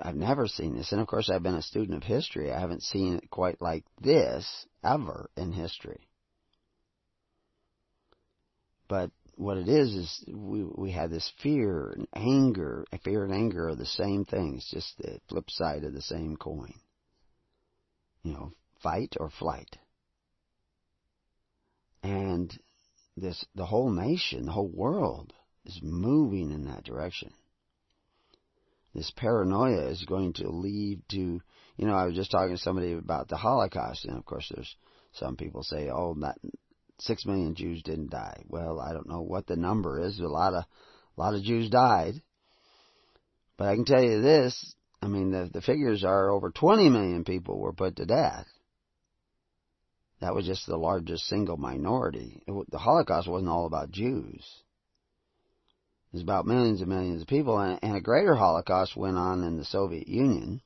I've 0.00 0.16
never 0.16 0.46
seen 0.46 0.76
this. 0.76 0.92
And 0.92 1.00
of 1.00 1.06
course, 1.06 1.30
I've 1.30 1.42
been 1.42 1.54
a 1.54 1.62
student 1.62 1.96
of 1.96 2.02
history. 2.02 2.52
I 2.52 2.60
haven't 2.60 2.82
seen 2.82 3.16
it 3.16 3.30
quite 3.30 3.60
like 3.60 3.84
this 4.00 4.66
ever 4.84 5.30
in 5.36 5.52
history. 5.52 6.08
But 8.88 9.10
what 9.36 9.56
it 9.56 9.68
is 9.68 9.94
is 9.94 10.24
we 10.28 10.64
we 10.64 10.92
have 10.92 11.10
this 11.10 11.30
fear 11.42 11.90
and 11.90 12.06
anger. 12.14 12.84
Fear 13.02 13.24
and 13.24 13.34
anger 13.34 13.68
are 13.68 13.74
the 13.74 13.86
same 13.86 14.24
thing. 14.24 14.54
It's 14.56 14.70
just 14.70 14.96
the 14.98 15.20
flip 15.28 15.50
side 15.50 15.84
of 15.84 15.92
the 15.92 16.02
same 16.02 16.36
coin. 16.36 16.74
You 18.22 18.32
know, 18.32 18.52
fight 18.82 19.14
or 19.18 19.30
flight. 19.30 19.76
And 22.02 22.56
this 23.16 23.44
the 23.54 23.66
whole 23.66 23.90
nation, 23.90 24.46
the 24.46 24.52
whole 24.52 24.68
world 24.68 25.32
is 25.64 25.80
moving 25.82 26.50
in 26.50 26.66
that 26.66 26.84
direction. 26.84 27.32
This 28.94 29.10
paranoia 29.16 29.88
is 29.88 30.04
going 30.04 30.34
to 30.34 30.48
lead 30.48 31.02
to, 31.10 31.40
you 31.76 31.86
know, 31.86 31.94
I 31.94 32.04
was 32.04 32.14
just 32.14 32.30
talking 32.30 32.54
to 32.54 32.62
somebody 32.62 32.92
about 32.92 33.28
the 33.28 33.36
Holocaust, 33.36 34.04
and 34.04 34.16
of 34.16 34.24
course, 34.24 34.50
there's 34.54 34.76
some 35.14 35.36
people 35.36 35.64
say, 35.64 35.90
oh, 35.90 36.14
that 36.20 36.38
six 36.98 37.26
million 37.26 37.54
Jews 37.54 37.82
didn't 37.82 38.10
die. 38.10 38.42
Well, 38.48 38.80
I 38.80 38.92
don't 38.92 39.08
know 39.08 39.22
what 39.22 39.46
the 39.46 39.56
number 39.56 40.00
is. 40.00 40.18
A 40.18 40.24
lot 40.24 40.54
of, 40.54 40.64
a 40.64 41.20
lot 41.20 41.34
of 41.34 41.42
Jews 41.42 41.70
died, 41.70 42.14
but 43.56 43.68
I 43.68 43.74
can 43.74 43.84
tell 43.84 44.02
you 44.02 44.20
this: 44.22 44.74
I 45.02 45.08
mean, 45.08 45.30
the 45.30 45.50
the 45.52 45.62
figures 45.62 46.04
are 46.04 46.30
over 46.30 46.50
20 46.50 46.88
million 46.88 47.24
people 47.24 47.58
were 47.58 47.72
put 47.72 47.96
to 47.96 48.06
death. 48.06 48.46
That 50.20 50.34
was 50.34 50.46
just 50.46 50.66
the 50.66 50.76
largest 50.76 51.26
single 51.26 51.56
minority. 51.56 52.42
It, 52.46 52.70
the 52.70 52.78
Holocaust 52.78 53.28
wasn't 53.28 53.50
all 53.50 53.66
about 53.66 53.90
Jews. 53.90 54.42
It 56.12 56.16
was 56.16 56.22
about 56.22 56.46
millions 56.46 56.80
and 56.80 56.88
millions 56.88 57.20
of 57.20 57.28
people, 57.28 57.58
and, 57.58 57.78
and 57.82 57.96
a 57.96 58.00
greater 58.00 58.34
Holocaust 58.34 58.96
went 58.96 59.18
on 59.18 59.42
in 59.42 59.58
the 59.58 59.64
Soviet 59.64 60.08
Union. 60.08 60.62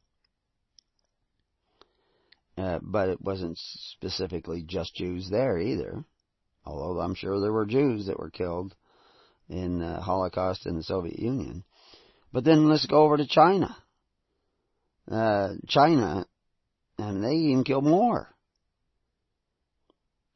Uh, 2.56 2.78
but 2.82 3.08
it 3.08 3.20
wasn't 3.20 3.56
specifically 3.58 4.62
just 4.62 4.94
Jews 4.94 5.28
there 5.30 5.58
either, 5.58 6.04
although 6.68 7.00
I'm 7.00 7.14
sure 7.14 7.40
there 7.40 7.52
were 7.52 7.66
Jews 7.66 8.06
that 8.06 8.18
were 8.18 8.30
killed 8.30 8.74
in 9.48 9.78
the 9.78 10.00
Holocaust 10.00 10.66
in 10.66 10.76
the 10.76 10.82
Soviet 10.82 11.18
Union. 11.18 11.64
But 12.32 12.44
then 12.44 12.68
let's 12.68 12.86
go 12.86 13.02
over 13.02 13.16
to 13.16 13.26
China. 13.26 13.76
Uh, 15.10 15.54
China, 15.66 16.26
and 16.98 17.24
they 17.24 17.32
even 17.32 17.64
kill 17.64 17.80
more. 17.80 18.28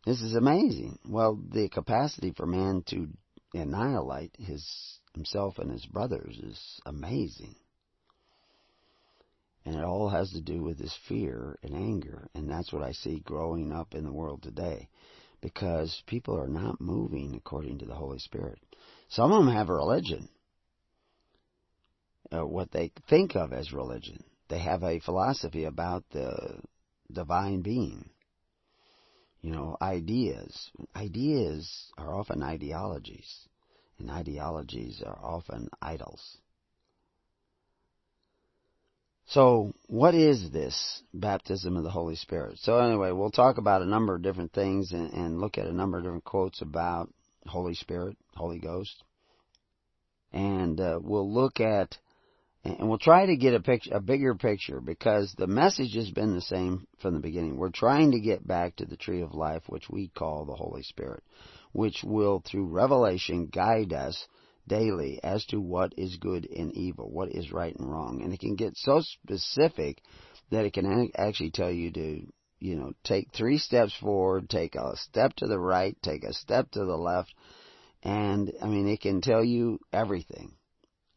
This 0.06 0.20
is 0.22 0.34
amazing. 0.34 0.98
Well, 1.06 1.38
the 1.52 1.68
capacity 1.68 2.32
for 2.32 2.46
man 2.46 2.82
to 2.88 3.08
annihilate 3.54 4.34
his 4.38 4.98
himself 5.14 5.58
and 5.58 5.70
his 5.70 5.84
brothers 5.86 6.38
is 6.38 6.80
amazing. 6.86 7.54
And 9.64 9.76
it 9.76 9.84
all 9.84 10.08
has 10.08 10.30
to 10.32 10.40
do 10.40 10.62
with 10.62 10.78
this 10.78 10.96
fear 11.08 11.56
and 11.62 11.74
anger. 11.74 12.28
And 12.34 12.50
that's 12.50 12.72
what 12.72 12.82
I 12.82 12.92
see 12.92 13.20
growing 13.20 13.72
up 13.72 13.94
in 13.94 14.04
the 14.04 14.12
world 14.12 14.42
today. 14.42 14.88
Because 15.42 16.02
people 16.06 16.38
are 16.38 16.48
not 16.48 16.80
moving 16.80 17.34
according 17.34 17.80
to 17.80 17.84
the 17.84 17.94
Holy 17.94 18.18
Spirit. 18.18 18.58
Some 19.08 19.32
of 19.32 19.44
them 19.44 19.54
have 19.54 19.68
a 19.68 19.74
religion. 19.74 20.30
Uh, 22.32 22.46
what 22.46 22.70
they 22.70 22.90
think 23.10 23.36
of 23.36 23.52
as 23.52 23.72
religion. 23.72 24.24
They 24.48 24.60
have 24.60 24.82
a 24.82 25.00
philosophy 25.00 25.64
about 25.64 26.04
the 26.12 26.60
divine 27.12 27.60
being 27.60 28.08
you 29.42 29.50
know, 29.50 29.76
ideas. 29.82 30.70
Ideas 30.94 31.92
are 31.98 32.14
often 32.14 32.42
ideologies, 32.42 33.48
and 33.98 34.10
ideologies 34.10 35.02
are 35.04 35.18
often 35.22 35.68
idols. 35.82 36.38
So, 39.32 39.72
what 39.86 40.14
is 40.14 40.50
this 40.50 41.02
baptism 41.14 41.78
of 41.78 41.84
the 41.84 41.90
Holy 41.90 42.16
Spirit? 42.16 42.58
So, 42.58 42.76
anyway, 42.76 43.12
we'll 43.12 43.30
talk 43.30 43.56
about 43.56 43.80
a 43.80 43.86
number 43.86 44.14
of 44.14 44.20
different 44.20 44.52
things 44.52 44.92
and, 44.92 45.10
and 45.10 45.40
look 45.40 45.56
at 45.56 45.66
a 45.66 45.72
number 45.72 45.96
of 45.96 46.04
different 46.04 46.24
quotes 46.24 46.60
about 46.60 47.08
Holy 47.46 47.72
Spirit, 47.72 48.18
Holy 48.34 48.58
Ghost. 48.58 49.02
And 50.34 50.78
uh, 50.78 50.98
we'll 51.02 51.32
look 51.32 51.60
at 51.60 51.96
and 52.62 52.90
we'll 52.90 52.98
try 52.98 53.24
to 53.24 53.36
get 53.36 53.54
a 53.54 53.60
picture, 53.60 53.90
a 53.94 54.00
bigger 54.00 54.34
picture, 54.34 54.82
because 54.82 55.34
the 55.38 55.46
message 55.46 55.94
has 55.94 56.10
been 56.10 56.34
the 56.34 56.42
same 56.42 56.86
from 57.00 57.14
the 57.14 57.20
beginning. 57.20 57.56
We're 57.56 57.70
trying 57.70 58.12
to 58.12 58.20
get 58.20 58.46
back 58.46 58.76
to 58.76 58.84
the 58.84 58.98
tree 58.98 59.22
of 59.22 59.32
life, 59.32 59.62
which 59.66 59.88
we 59.88 60.08
call 60.08 60.44
the 60.44 60.54
Holy 60.54 60.82
Spirit, 60.82 61.24
which 61.72 62.04
will, 62.04 62.42
through 62.46 62.66
revelation, 62.66 63.46
guide 63.46 63.94
us 63.94 64.26
daily 64.66 65.20
as 65.22 65.44
to 65.46 65.60
what 65.60 65.92
is 65.96 66.16
good 66.16 66.48
and 66.50 66.72
evil, 66.72 67.10
what 67.10 67.30
is 67.30 67.52
right 67.52 67.74
and 67.76 67.90
wrong. 67.90 68.22
And 68.22 68.32
it 68.32 68.40
can 68.40 68.56
get 68.56 68.76
so 68.76 69.00
specific 69.00 70.00
that 70.50 70.64
it 70.64 70.72
can 70.72 71.10
actually 71.16 71.50
tell 71.50 71.70
you 71.70 71.90
to, 71.92 72.26
you 72.60 72.76
know, 72.76 72.92
take 73.04 73.28
three 73.32 73.58
steps 73.58 73.94
forward, 74.00 74.48
take 74.48 74.74
a 74.74 74.96
step 74.96 75.34
to 75.36 75.46
the 75.46 75.58
right, 75.58 75.96
take 76.02 76.24
a 76.24 76.32
step 76.32 76.70
to 76.72 76.84
the 76.84 76.96
left, 76.96 77.34
and, 78.02 78.52
I 78.60 78.66
mean, 78.66 78.88
it 78.88 79.00
can 79.00 79.20
tell 79.20 79.44
you 79.44 79.78
everything. 79.92 80.54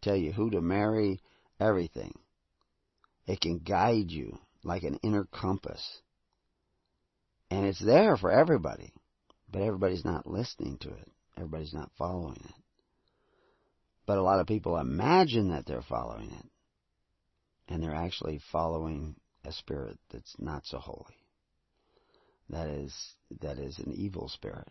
Tell 0.01 0.15
you 0.15 0.31
who 0.31 0.51
to 0.51 0.61
marry, 0.61 1.19
everything. 1.59 2.13
It 3.25 3.41
can 3.41 3.59
guide 3.59 4.11
you 4.11 4.37
like 4.63 4.83
an 4.83 4.99
inner 5.01 5.25
compass. 5.25 6.01
And 7.49 7.65
it's 7.65 7.83
there 7.83 8.17
for 8.17 8.31
everybody, 8.31 8.93
but 9.51 9.61
everybody's 9.63 10.05
not 10.05 10.27
listening 10.27 10.77
to 10.81 10.89
it. 10.89 11.11
Everybody's 11.37 11.73
not 11.73 11.91
following 11.97 12.39
it. 12.43 12.64
But 14.05 14.17
a 14.17 14.23
lot 14.23 14.39
of 14.39 14.47
people 14.47 14.77
imagine 14.77 15.49
that 15.49 15.65
they're 15.65 15.81
following 15.81 16.31
it, 16.31 16.45
and 17.67 17.81
they're 17.81 17.95
actually 17.95 18.39
following 18.51 19.15
a 19.43 19.51
spirit 19.51 19.97
that's 20.11 20.35
not 20.39 20.65
so 20.65 20.77
holy. 20.77 21.17
That 22.49 22.67
is, 22.67 22.93
that 23.41 23.57
is 23.57 23.79
an 23.79 23.93
evil 23.93 24.29
spirit 24.29 24.67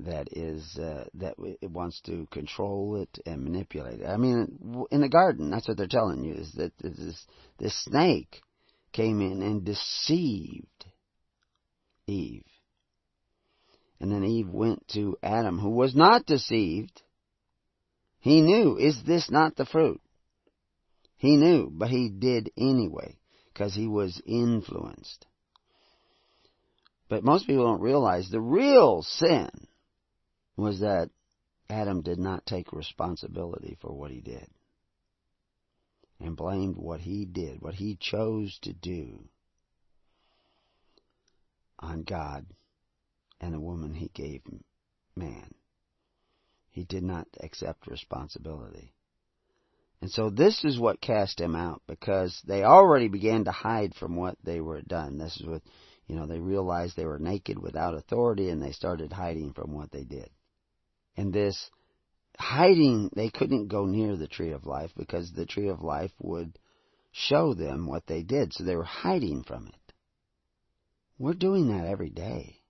that 0.00 0.28
is 0.32 0.78
uh, 0.78 1.04
that 1.14 1.34
it 1.60 1.70
wants 1.70 2.00
to 2.02 2.26
control 2.30 2.96
it 2.96 3.18
and 3.26 3.42
manipulate 3.42 4.00
it. 4.00 4.06
I 4.06 4.16
mean, 4.16 4.86
in 4.90 5.00
the 5.00 5.08
garden, 5.08 5.50
that's 5.50 5.66
what 5.66 5.76
they're 5.76 5.86
telling 5.86 6.24
you 6.24 6.34
is 6.34 6.52
that 6.52 6.72
this 6.78 7.26
this 7.58 7.84
snake 7.84 8.40
came 8.92 9.20
in 9.20 9.42
and 9.42 9.64
deceived 9.64 10.86
Eve, 12.06 12.44
and 14.00 14.12
then 14.12 14.24
Eve 14.24 14.48
went 14.48 14.86
to 14.88 15.16
Adam, 15.22 15.58
who 15.58 15.70
was 15.70 15.94
not 15.94 16.26
deceived. 16.26 17.02
He 18.28 18.42
knew, 18.42 18.76
is 18.76 19.02
this 19.04 19.30
not 19.30 19.56
the 19.56 19.64
fruit? 19.64 20.02
He 21.16 21.36
knew, 21.36 21.70
but 21.72 21.88
he 21.88 22.10
did 22.10 22.50
anyway 22.58 23.16
because 23.50 23.74
he 23.74 23.86
was 23.86 24.20
influenced. 24.26 25.24
But 27.08 27.24
most 27.24 27.46
people 27.46 27.64
don't 27.64 27.80
realize 27.80 28.28
the 28.28 28.38
real 28.38 29.02
sin 29.02 29.48
was 30.58 30.80
that 30.80 31.08
Adam 31.70 32.02
did 32.02 32.18
not 32.18 32.44
take 32.44 32.70
responsibility 32.70 33.78
for 33.80 33.96
what 33.96 34.10
he 34.10 34.20
did 34.20 34.46
and 36.20 36.36
blamed 36.36 36.76
what 36.76 37.00
he 37.00 37.24
did, 37.24 37.62
what 37.62 37.76
he 37.76 37.96
chose 37.98 38.58
to 38.60 38.74
do 38.74 39.24
on 41.78 42.02
God 42.02 42.44
and 43.40 43.54
the 43.54 43.60
woman 43.60 43.94
he 43.94 44.10
gave 44.12 44.42
man. 45.16 45.54
He 46.78 46.84
did 46.84 47.02
not 47.02 47.26
accept 47.40 47.86
responsibility. 47.86 48.94
And 50.00 50.10
so 50.10 50.30
this 50.30 50.64
is 50.64 50.78
what 50.78 51.00
cast 51.00 51.40
him 51.40 51.56
out 51.56 51.82
because 51.86 52.40
they 52.46 52.62
already 52.62 53.08
began 53.08 53.44
to 53.44 53.50
hide 53.50 53.94
from 53.94 54.16
what 54.16 54.36
they 54.44 54.60
were 54.60 54.80
done. 54.82 55.18
This 55.18 55.36
is 55.38 55.46
what, 55.46 55.62
you 56.06 56.14
know, 56.14 56.26
they 56.26 56.38
realized 56.38 56.96
they 56.96 57.04
were 57.04 57.18
naked 57.18 57.58
without 57.58 57.94
authority 57.94 58.48
and 58.48 58.62
they 58.62 58.72
started 58.72 59.12
hiding 59.12 59.52
from 59.52 59.72
what 59.72 59.90
they 59.90 60.04
did 60.04 60.30
and 61.18 61.32
this 61.32 61.68
hiding, 62.38 63.10
they 63.14 63.28
couldn't 63.28 63.66
go 63.66 63.84
near 63.84 64.16
the 64.16 64.28
tree 64.28 64.52
of 64.52 64.64
life 64.64 64.92
because 64.96 65.32
the 65.32 65.44
tree 65.44 65.68
of 65.68 65.82
life 65.82 66.12
would 66.20 66.56
show 67.10 67.54
them 67.54 67.88
what 67.88 68.06
they 68.06 68.22
did. 68.22 68.52
So 68.52 68.62
they 68.62 68.76
were 68.76 68.84
hiding 68.84 69.42
from 69.42 69.66
it. 69.66 69.92
We're 71.18 71.34
doing 71.34 71.76
that 71.76 71.88
every 71.88 72.10
day. 72.10 72.60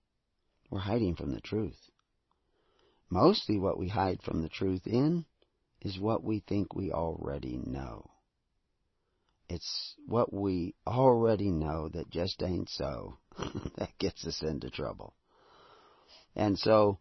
We're 0.71 0.79
hiding 0.79 1.15
from 1.15 1.31
the 1.31 1.41
truth. 1.41 1.77
Mostly 3.09 3.57
what 3.57 3.79
we 3.79 3.87
hide 3.87 4.21
from 4.21 4.41
the 4.41 4.49
truth 4.49 4.85
in 4.85 5.25
is 5.81 5.99
what 5.99 6.23
we 6.23 6.39
think 6.39 6.75
we 6.75 6.91
already 6.91 7.57
know. 7.57 8.09
It's 9.49 9.95
what 10.05 10.31
we 10.31 10.75
already 10.85 11.49
know 11.49 11.89
that 11.89 12.11
just 12.11 12.43
ain't 12.43 12.69
so 12.69 13.17
that 13.77 13.97
gets 13.97 14.27
us 14.27 14.43
into 14.43 14.69
trouble. 14.69 15.15
And 16.35 16.57
so 16.59 16.99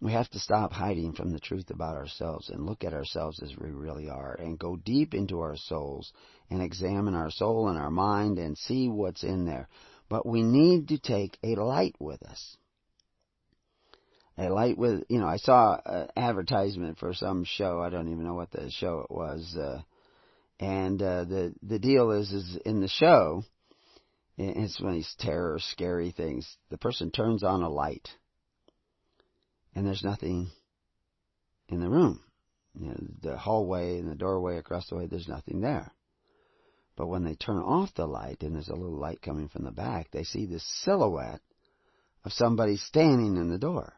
we 0.00 0.12
have 0.12 0.28
to 0.30 0.38
stop 0.38 0.72
hiding 0.72 1.14
from 1.14 1.30
the 1.30 1.40
truth 1.40 1.70
about 1.70 1.96
ourselves 1.96 2.50
and 2.50 2.66
look 2.66 2.84
at 2.84 2.92
ourselves 2.92 3.42
as 3.42 3.56
we 3.56 3.70
really 3.70 4.10
are 4.10 4.34
and 4.34 4.58
go 4.58 4.76
deep 4.76 5.14
into 5.14 5.40
our 5.40 5.56
souls 5.56 6.12
and 6.50 6.60
examine 6.60 7.14
our 7.14 7.30
soul 7.30 7.68
and 7.68 7.78
our 7.78 7.90
mind 7.90 8.38
and 8.38 8.58
see 8.58 8.88
what's 8.88 9.24
in 9.24 9.46
there. 9.46 9.68
But 10.10 10.26
we 10.26 10.42
need 10.42 10.88
to 10.88 10.98
take 10.98 11.38
a 11.42 11.54
light 11.54 11.94
with 11.98 12.22
us. 12.24 12.58
A 14.36 14.48
light 14.48 14.76
with, 14.76 15.04
you 15.08 15.20
know, 15.20 15.26
I 15.26 15.36
saw 15.36 15.78
an 15.84 16.08
advertisement 16.16 16.98
for 16.98 17.14
some 17.14 17.44
show. 17.44 17.80
I 17.80 17.90
don't 17.90 18.08
even 18.08 18.24
know 18.24 18.34
what 18.34 18.50
the 18.50 18.70
show 18.70 19.06
it 19.08 19.10
was. 19.10 19.56
Uh, 19.56 19.82
and 20.58 21.00
uh, 21.00 21.24
the 21.24 21.54
the 21.62 21.78
deal 21.78 22.10
is, 22.10 22.32
is 22.32 22.58
in 22.64 22.80
the 22.80 22.88
show, 22.88 23.44
it's 24.36 24.80
one 24.80 24.90
of 24.90 24.96
these 24.96 25.14
terror, 25.18 25.58
scary 25.60 26.10
things. 26.10 26.56
The 26.70 26.78
person 26.78 27.10
turns 27.10 27.44
on 27.44 27.62
a 27.62 27.68
light 27.68 28.08
and 29.74 29.86
there's 29.86 30.04
nothing 30.04 30.50
in 31.68 31.80
the 31.80 31.88
room. 31.88 32.20
You 32.78 32.88
know, 32.88 32.96
the 33.22 33.36
hallway 33.36 33.98
and 33.98 34.10
the 34.10 34.16
doorway 34.16 34.56
across 34.56 34.88
the 34.88 34.96
way, 34.96 35.06
there's 35.06 35.28
nothing 35.28 35.60
there. 35.60 35.92
But 36.96 37.08
when 37.08 37.24
they 37.24 37.34
turn 37.34 37.58
off 37.58 37.94
the 37.94 38.06
light 38.06 38.42
and 38.42 38.54
there's 38.54 38.68
a 38.68 38.74
little 38.74 38.98
light 38.98 39.20
coming 39.22 39.48
from 39.48 39.64
the 39.64 39.72
back, 39.72 40.10
they 40.10 40.24
see 40.24 40.46
this 40.46 40.64
silhouette 40.84 41.40
of 42.24 42.32
somebody 42.32 42.76
standing 42.76 43.36
in 43.36 43.50
the 43.50 43.58
door. 43.58 43.94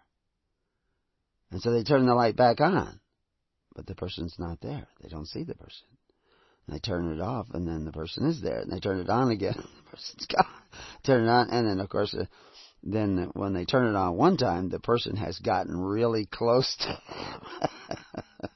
And 1.56 1.62
so 1.62 1.72
they 1.72 1.84
turn 1.84 2.04
the 2.04 2.14
light 2.14 2.36
back 2.36 2.60
on. 2.60 3.00
But 3.74 3.86
the 3.86 3.94
person's 3.94 4.34
not 4.38 4.60
there. 4.60 4.88
They 5.00 5.08
don't 5.08 5.24
see 5.24 5.42
the 5.42 5.54
person. 5.54 5.86
And 6.66 6.76
they 6.76 6.80
turn 6.80 7.10
it 7.10 7.18
off 7.22 7.46
and 7.54 7.66
then 7.66 7.86
the 7.86 7.92
person 7.92 8.26
is 8.26 8.42
there. 8.42 8.58
And 8.58 8.70
they 8.70 8.78
turn 8.78 9.00
it 9.00 9.08
on 9.08 9.30
again. 9.30 9.54
the 9.56 9.90
person's 9.90 10.26
gone. 10.26 10.44
Turn 11.06 11.24
it 11.24 11.30
on 11.30 11.48
and 11.48 11.66
then 11.66 11.80
of 11.80 11.88
course 11.88 12.12
uh, 12.12 12.26
then 12.82 13.30
when 13.32 13.54
they 13.54 13.64
turn 13.64 13.86
it 13.86 13.96
on 13.96 14.18
one 14.18 14.36
time, 14.36 14.68
the 14.68 14.80
person 14.80 15.16
has 15.16 15.38
gotten 15.38 15.74
really 15.80 16.26
close 16.26 16.76
to 16.80 17.00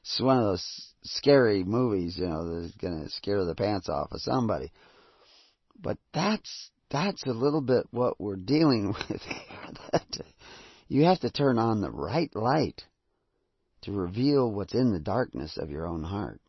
it's 0.00 0.18
one 0.18 0.38
of 0.38 0.44
those 0.44 0.94
scary 1.02 1.62
movies, 1.62 2.16
you 2.16 2.26
know, 2.26 2.62
that's 2.62 2.74
going 2.76 3.04
to 3.04 3.10
scare 3.10 3.44
the 3.44 3.54
pants 3.54 3.90
off 3.90 4.12
of 4.12 4.22
somebody. 4.22 4.72
But 5.78 5.98
that's 6.14 6.70
that's 6.90 7.22
a 7.26 7.32
little 7.32 7.60
bit 7.60 7.84
what 7.90 8.18
we're 8.18 8.36
dealing 8.36 8.94
with 9.10 9.20
here. 9.20 10.00
You 10.90 11.04
have 11.04 11.20
to 11.20 11.30
turn 11.30 11.58
on 11.58 11.80
the 11.80 11.90
right 11.90 12.34
light 12.34 12.84
to 13.82 13.92
reveal 13.92 14.52
what's 14.52 14.74
in 14.74 14.92
the 14.92 15.00
darkness 15.00 15.56
of 15.56 15.70
your 15.70 15.86
own 15.86 16.02
heart. 16.02 16.40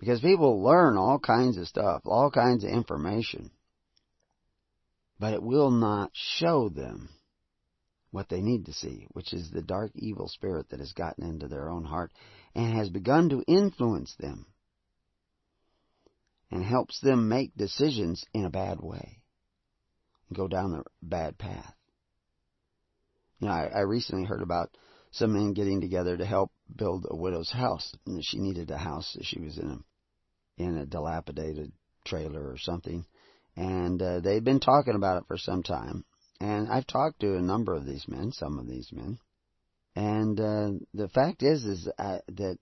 Because 0.00 0.20
people 0.20 0.62
learn 0.62 0.96
all 0.96 1.20
kinds 1.20 1.56
of 1.56 1.68
stuff, 1.68 2.02
all 2.04 2.30
kinds 2.30 2.64
of 2.64 2.70
information 2.70 3.50
but 5.18 5.32
it 5.32 5.42
will 5.42 5.70
not 5.70 6.10
show 6.12 6.68
them 6.68 7.08
what 8.10 8.28
they 8.28 8.40
need 8.40 8.66
to 8.66 8.72
see, 8.72 9.06
which 9.12 9.32
is 9.32 9.50
the 9.50 9.62
dark 9.62 9.90
evil 9.94 10.28
spirit 10.28 10.70
that 10.70 10.80
has 10.80 10.92
gotten 10.92 11.24
into 11.24 11.48
their 11.48 11.68
own 11.68 11.84
heart 11.84 12.12
and 12.54 12.74
has 12.74 12.88
begun 12.88 13.28
to 13.28 13.44
influence 13.46 14.14
them 14.18 14.46
and 16.50 16.64
helps 16.64 17.00
them 17.00 17.28
make 17.28 17.54
decisions 17.56 18.24
in 18.32 18.44
a 18.44 18.50
bad 18.50 18.80
way 18.80 19.20
and 20.28 20.38
go 20.38 20.48
down 20.48 20.70
the 20.70 20.84
bad 21.02 21.36
path. 21.36 21.74
You 23.40 23.48
know, 23.48 23.54
I, 23.54 23.70
I 23.74 23.80
recently 23.80 24.24
heard 24.24 24.42
about 24.42 24.70
some 25.12 25.32
men 25.32 25.52
getting 25.52 25.80
together 25.80 26.16
to 26.16 26.26
help 26.26 26.50
build 26.74 27.06
a 27.08 27.16
widow's 27.16 27.50
house. 27.50 27.94
And 28.06 28.24
she 28.24 28.38
needed 28.38 28.70
a 28.70 28.78
house. 28.78 29.16
She 29.22 29.40
was 29.40 29.58
in 29.58 29.70
a 29.70 29.78
in 30.58 30.76
a 30.76 30.86
dilapidated 30.86 31.72
trailer 32.04 32.50
or 32.50 32.58
something, 32.58 33.06
and 33.56 34.02
uh, 34.02 34.20
they'd 34.20 34.44
been 34.44 34.60
talking 34.60 34.94
about 34.96 35.18
it 35.18 35.28
for 35.28 35.38
some 35.38 35.62
time. 35.62 36.04
And 36.40 36.68
I've 36.68 36.86
talked 36.86 37.20
to 37.20 37.36
a 37.36 37.42
number 37.42 37.74
of 37.74 37.86
these 37.86 38.06
men, 38.08 38.32
some 38.32 38.58
of 38.58 38.66
these 38.66 38.90
men, 38.92 39.18
and 39.94 40.40
uh, 40.40 40.70
the 40.94 41.08
fact 41.08 41.42
is, 41.42 41.64
is 41.64 41.88
uh, 41.98 42.18
that 42.28 42.58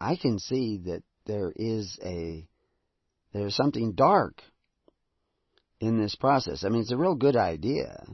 I 0.00 0.16
can 0.16 0.38
see 0.38 0.78
that 0.86 1.02
there 1.26 1.52
is 1.54 1.98
a 2.02 2.46
there's 3.32 3.56
something 3.56 3.92
dark 3.92 4.42
in 5.80 6.00
this 6.00 6.14
process. 6.14 6.64
I 6.64 6.70
mean, 6.70 6.80
it's 6.80 6.92
a 6.92 6.96
real 6.96 7.14
good 7.14 7.36
idea. 7.36 8.04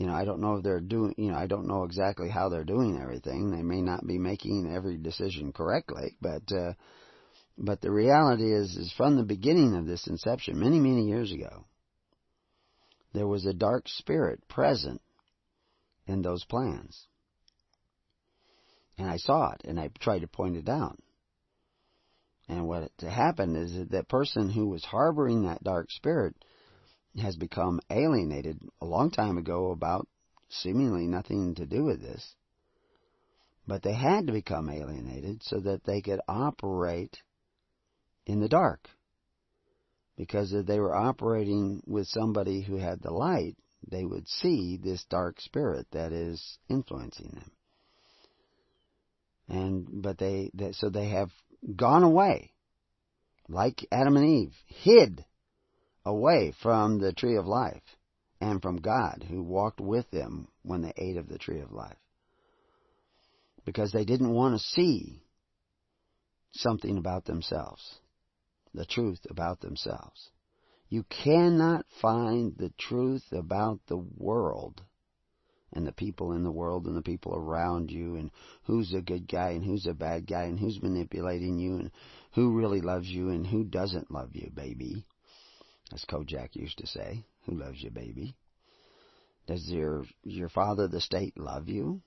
You 0.00 0.06
know, 0.06 0.14
I 0.14 0.24
don't 0.24 0.40
know 0.40 0.54
if 0.54 0.62
they're 0.62 0.80
doing, 0.80 1.14
you 1.18 1.30
know, 1.30 1.36
I 1.36 1.46
don't 1.46 1.68
know 1.68 1.84
exactly 1.84 2.30
how 2.30 2.48
they're 2.48 2.64
doing 2.64 2.98
everything. 2.98 3.50
They 3.50 3.60
may 3.60 3.82
not 3.82 4.06
be 4.06 4.16
making 4.16 4.72
every 4.74 4.96
decision 4.96 5.52
correctly, 5.52 6.16
but, 6.22 6.50
uh, 6.50 6.72
but 7.58 7.82
the 7.82 7.90
reality 7.90 8.50
is, 8.50 8.76
is 8.76 8.94
from 8.96 9.16
the 9.16 9.24
beginning 9.24 9.76
of 9.76 9.84
this 9.84 10.06
inception, 10.06 10.58
many, 10.58 10.80
many 10.80 11.06
years 11.06 11.32
ago, 11.32 11.66
there 13.12 13.26
was 13.26 13.44
a 13.44 13.52
dark 13.52 13.88
spirit 13.88 14.48
present 14.48 15.02
in 16.06 16.22
those 16.22 16.44
plans. 16.44 17.06
And 18.96 19.06
I 19.06 19.18
saw 19.18 19.52
it, 19.52 19.60
and 19.64 19.78
I 19.78 19.90
tried 20.00 20.20
to 20.20 20.28
point 20.28 20.56
it 20.56 20.70
out. 20.70 20.98
And 22.48 22.66
what 22.66 22.90
happened 23.02 23.54
is 23.54 23.74
that 23.74 23.90
that 23.90 24.08
person 24.08 24.48
who 24.48 24.66
was 24.66 24.82
harboring 24.82 25.42
that 25.42 25.62
dark 25.62 25.90
spirit 25.90 26.36
has 27.18 27.36
become 27.36 27.80
alienated 27.90 28.60
a 28.80 28.86
long 28.86 29.10
time 29.10 29.36
ago 29.36 29.70
about 29.70 30.06
seemingly 30.48 31.06
nothing 31.06 31.54
to 31.56 31.66
do 31.66 31.84
with 31.84 32.00
this. 32.00 32.34
But 33.66 33.82
they 33.82 33.94
had 33.94 34.26
to 34.26 34.32
become 34.32 34.68
alienated 34.68 35.42
so 35.42 35.60
that 35.60 35.84
they 35.84 36.00
could 36.00 36.20
operate 36.28 37.16
in 38.26 38.40
the 38.40 38.48
dark. 38.48 38.88
Because 40.16 40.52
if 40.52 40.66
they 40.66 40.78
were 40.78 40.94
operating 40.94 41.82
with 41.86 42.06
somebody 42.06 42.62
who 42.62 42.76
had 42.76 43.00
the 43.00 43.12
light, 43.12 43.56
they 43.88 44.04
would 44.04 44.28
see 44.28 44.76
this 44.76 45.04
dark 45.08 45.40
spirit 45.40 45.86
that 45.92 46.12
is 46.12 46.58
influencing 46.68 47.30
them. 47.34 47.50
And 49.48 50.02
but 50.02 50.18
they, 50.18 50.50
they 50.54 50.72
so 50.72 50.90
they 50.90 51.08
have 51.08 51.30
gone 51.74 52.02
away, 52.02 52.52
like 53.48 53.86
Adam 53.90 54.16
and 54.16 54.26
Eve, 54.26 54.54
hid 54.66 55.24
away 56.04 56.52
from 56.62 56.98
the 56.98 57.12
tree 57.12 57.36
of 57.36 57.46
life 57.46 57.82
and 58.40 58.62
from 58.62 58.80
God 58.80 59.24
who 59.28 59.42
walked 59.42 59.80
with 59.80 60.10
them 60.10 60.48
when 60.62 60.82
they 60.82 60.92
ate 60.96 61.16
of 61.16 61.28
the 61.28 61.38
tree 61.38 61.60
of 61.60 61.72
life. 61.72 61.96
Because 63.64 63.92
they 63.92 64.04
didn't 64.04 64.32
want 64.32 64.54
to 64.54 64.66
see 64.74 65.22
something 66.52 66.96
about 66.96 67.26
themselves, 67.26 67.98
the 68.72 68.86
truth 68.86 69.20
about 69.28 69.60
themselves. 69.60 70.30
You 70.88 71.04
cannot 71.22 71.86
find 72.00 72.56
the 72.56 72.72
truth 72.78 73.24
about 73.32 73.80
the 73.86 74.02
world 74.16 74.82
and 75.72 75.86
the 75.86 75.92
people 75.92 76.32
in 76.32 76.42
the 76.42 76.50
world 76.50 76.86
and 76.86 76.96
the 76.96 77.02
people 77.02 77.36
around 77.36 77.92
you 77.92 78.16
and 78.16 78.32
who's 78.64 78.92
a 78.92 79.00
good 79.00 79.28
guy 79.28 79.50
and 79.50 79.64
who's 79.64 79.86
a 79.86 79.94
bad 79.94 80.26
guy 80.26 80.44
and 80.44 80.58
who's 80.58 80.82
manipulating 80.82 81.58
you 81.58 81.74
and 81.74 81.90
who 82.32 82.56
really 82.56 82.80
loves 82.80 83.06
you 83.06 83.28
and 83.28 83.46
who 83.46 83.62
doesn't 83.62 84.10
love 84.10 84.30
you, 84.32 84.50
baby 84.52 85.04
as 85.92 86.04
Kojak 86.04 86.54
used 86.54 86.78
to 86.78 86.86
say, 86.86 87.24
who 87.46 87.54
loves 87.54 87.82
you, 87.82 87.90
baby? 87.90 88.36
Does 89.46 89.68
your 89.68 90.04
your 90.22 90.48
father, 90.48 90.86
the 90.86 91.00
state, 91.00 91.38
love 91.38 91.68
you? 91.68 92.02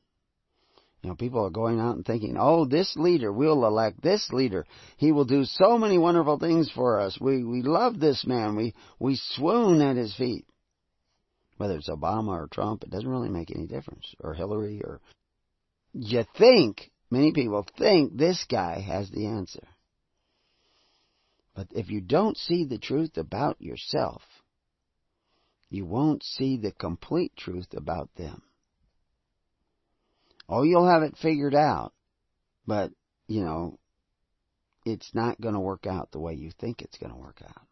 You 1.01 1.09
know, 1.09 1.15
people 1.15 1.45
are 1.45 1.49
going 1.49 1.81
out 1.81 1.97
and 1.97 2.05
thinking, 2.05 2.37
oh, 2.39 2.63
this 2.63 2.95
leader, 2.95 3.29
we'll 3.31 3.65
elect 3.65 4.01
this 4.01 4.29
leader. 4.31 4.65
He 4.95 5.11
will 5.11 5.25
do 5.25 5.43
so 5.43 5.77
many 5.77 5.97
wonderful 5.97 6.39
things 6.39 6.71
for 6.73 7.01
us. 7.01 7.19
We, 7.19 7.43
we 7.43 7.61
love 7.61 7.99
this 7.99 8.25
man. 8.25 8.55
We, 8.55 8.73
we 8.99 9.17
swoon 9.17 9.81
at 9.81 9.97
his 9.97 10.15
feet. 10.15 10.45
Whether 11.57 11.75
it's 11.75 11.89
Obama 11.89 12.29
or 12.29 12.47
Trump, 12.47 12.83
it 12.83 12.89
doesn't 12.89 13.09
really 13.09 13.27
make 13.27 13.51
any 13.53 13.67
difference. 13.67 14.15
Or 14.21 14.33
Hillary 14.33 14.81
or, 14.81 15.01
you 15.91 16.23
think, 16.37 16.89
many 17.11 17.33
people 17.33 17.65
think 17.77 18.15
this 18.15 18.45
guy 18.49 18.79
has 18.79 19.09
the 19.11 19.27
answer. 19.27 19.67
But 21.55 21.67
if 21.71 21.89
you 21.89 22.01
don't 22.01 22.37
see 22.37 22.65
the 22.65 22.79
truth 22.79 23.17
about 23.17 23.61
yourself, 23.61 24.21
you 25.69 25.85
won't 25.85 26.23
see 26.23 26.57
the 26.57 26.71
complete 26.71 27.35
truth 27.35 27.73
about 27.75 28.09
them. 28.15 28.41
Oh, 30.49 30.63
you'll 30.63 30.89
have 30.89 31.03
it 31.03 31.17
figured 31.21 31.55
out, 31.55 31.93
but, 32.67 32.91
you 33.27 33.41
know, 33.41 33.79
it's 34.85 35.09
not 35.13 35.39
going 35.39 35.53
to 35.53 35.59
work 35.59 35.87
out 35.87 36.11
the 36.11 36.19
way 36.19 36.33
you 36.33 36.51
think 36.59 36.81
it's 36.81 36.97
going 36.97 37.11
to 37.11 37.17
work 37.17 37.41
out. 37.43 37.65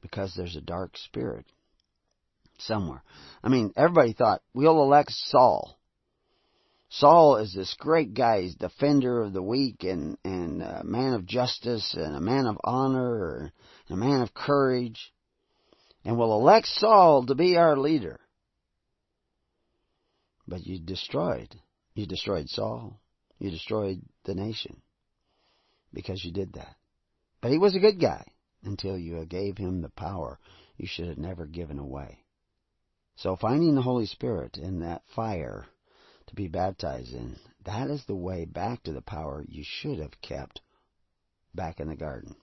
Because 0.00 0.34
there's 0.34 0.56
a 0.56 0.60
dark 0.60 0.96
spirit 0.96 1.46
somewhere. 2.58 3.02
I 3.42 3.48
mean, 3.48 3.72
everybody 3.76 4.12
thought, 4.12 4.42
we'll 4.54 4.82
elect 4.82 5.10
Saul. 5.10 5.78
Saul 6.90 7.36
is 7.36 7.52
this 7.52 7.74
great 7.78 8.14
guy. 8.14 8.42
He's 8.42 8.54
defender 8.54 9.22
of 9.22 9.32
the 9.32 9.42
weak 9.42 9.82
and, 9.82 10.16
and 10.24 10.62
a 10.62 10.84
man 10.84 11.14
of 11.14 11.26
justice 11.26 11.94
and 11.94 12.14
a 12.14 12.20
man 12.20 12.46
of 12.46 12.56
honor 12.62 13.52
and 13.88 14.02
a 14.02 14.04
man 14.04 14.22
of 14.22 14.32
courage. 14.32 15.12
And 16.04 16.16
we'll 16.16 16.34
elect 16.34 16.66
Saul 16.66 17.26
to 17.26 17.34
be 17.34 17.56
our 17.56 17.76
leader. 17.76 18.20
But 20.46 20.66
you 20.66 20.78
destroyed. 20.78 21.54
You 21.94 22.06
destroyed 22.06 22.48
Saul. 22.48 23.00
You 23.38 23.50
destroyed 23.50 24.02
the 24.24 24.34
nation 24.34 24.80
because 25.92 26.24
you 26.24 26.32
did 26.32 26.52
that. 26.54 26.76
But 27.40 27.50
he 27.50 27.58
was 27.58 27.74
a 27.74 27.80
good 27.80 28.00
guy 28.00 28.24
until 28.62 28.96
you 28.96 29.24
gave 29.26 29.58
him 29.58 29.80
the 29.80 29.88
power 29.90 30.38
you 30.76 30.86
should 30.86 31.08
have 31.08 31.18
never 31.18 31.46
given 31.46 31.78
away. 31.78 32.24
So 33.16 33.36
finding 33.36 33.74
the 33.74 33.82
Holy 33.82 34.06
Spirit 34.06 34.56
in 34.56 34.80
that 34.80 35.02
fire 35.14 35.66
to 36.26 36.34
be 36.34 36.48
baptized 36.48 37.14
in. 37.14 37.36
That 37.64 37.88
is 37.90 38.04
the 38.04 38.14
way 38.14 38.44
back 38.44 38.82
to 38.84 38.92
the 38.92 39.02
power 39.02 39.44
you 39.48 39.62
should 39.64 39.98
have 39.98 40.20
kept 40.20 40.60
back 41.54 41.80
in 41.80 41.88
the 41.88 41.96
garden. 41.96 42.36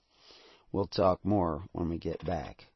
We'll 0.71 0.87
talk 0.87 1.23
more 1.25 1.65
when 1.73 1.89
we 1.89 1.97
get 1.97 2.23
back. 2.25 2.67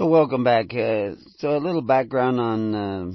So 0.00 0.06
welcome 0.06 0.44
back. 0.44 0.72
Uh, 0.72 1.16
so 1.36 1.58
a 1.58 1.60
little 1.60 1.82
background 1.82 2.40
on 2.40 2.74
uh, 2.74 3.12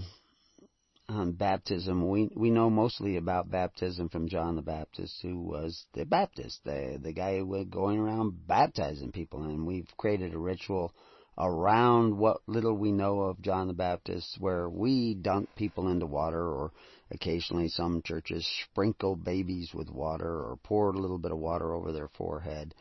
on 1.10 1.32
baptism. 1.32 2.08
We 2.08 2.30
we 2.36 2.52
know 2.52 2.70
mostly 2.70 3.18
about 3.18 3.50
baptism 3.50 4.10
from 4.10 4.30
John 4.30 4.56
the 4.56 4.62
Baptist, 4.62 5.20
who 5.24 5.40
was 5.40 5.84
the 5.96 6.06
Baptist, 6.06 6.60
the 6.64 7.00
the 7.02 7.12
guy 7.12 7.40
who 7.40 7.48
was 7.48 7.66
going 7.72 7.98
around 7.98 8.46
baptizing 8.46 9.12
people, 9.12 9.42
and 9.46 9.66
we've 9.66 9.90
created 9.98 10.36
a 10.36 10.38
ritual 10.38 10.94
around 11.40 12.20
what 12.20 12.42
little 12.46 12.78
we 12.78 12.92
know 12.92 13.22
of 13.22 13.42
John 13.42 13.66
the 13.66 13.74
Baptist, 13.74 14.38
where 14.40 14.70
we 14.70 15.16
dunk 15.16 15.50
people 15.56 15.88
into 15.88 16.06
water, 16.06 16.48
or 16.48 16.72
occasionally 17.10 17.68
some 17.68 18.04
churches 18.04 18.48
sprinkle 18.70 19.16
babies 19.16 19.74
with 19.74 19.90
water, 19.90 20.30
or 20.30 20.60
pour 20.62 20.92
a 20.92 21.00
little 21.00 21.18
bit 21.18 21.32
of 21.32 21.40
water 21.40 21.74
over 21.74 21.92
their 21.92 22.10
forehead, 22.10 22.76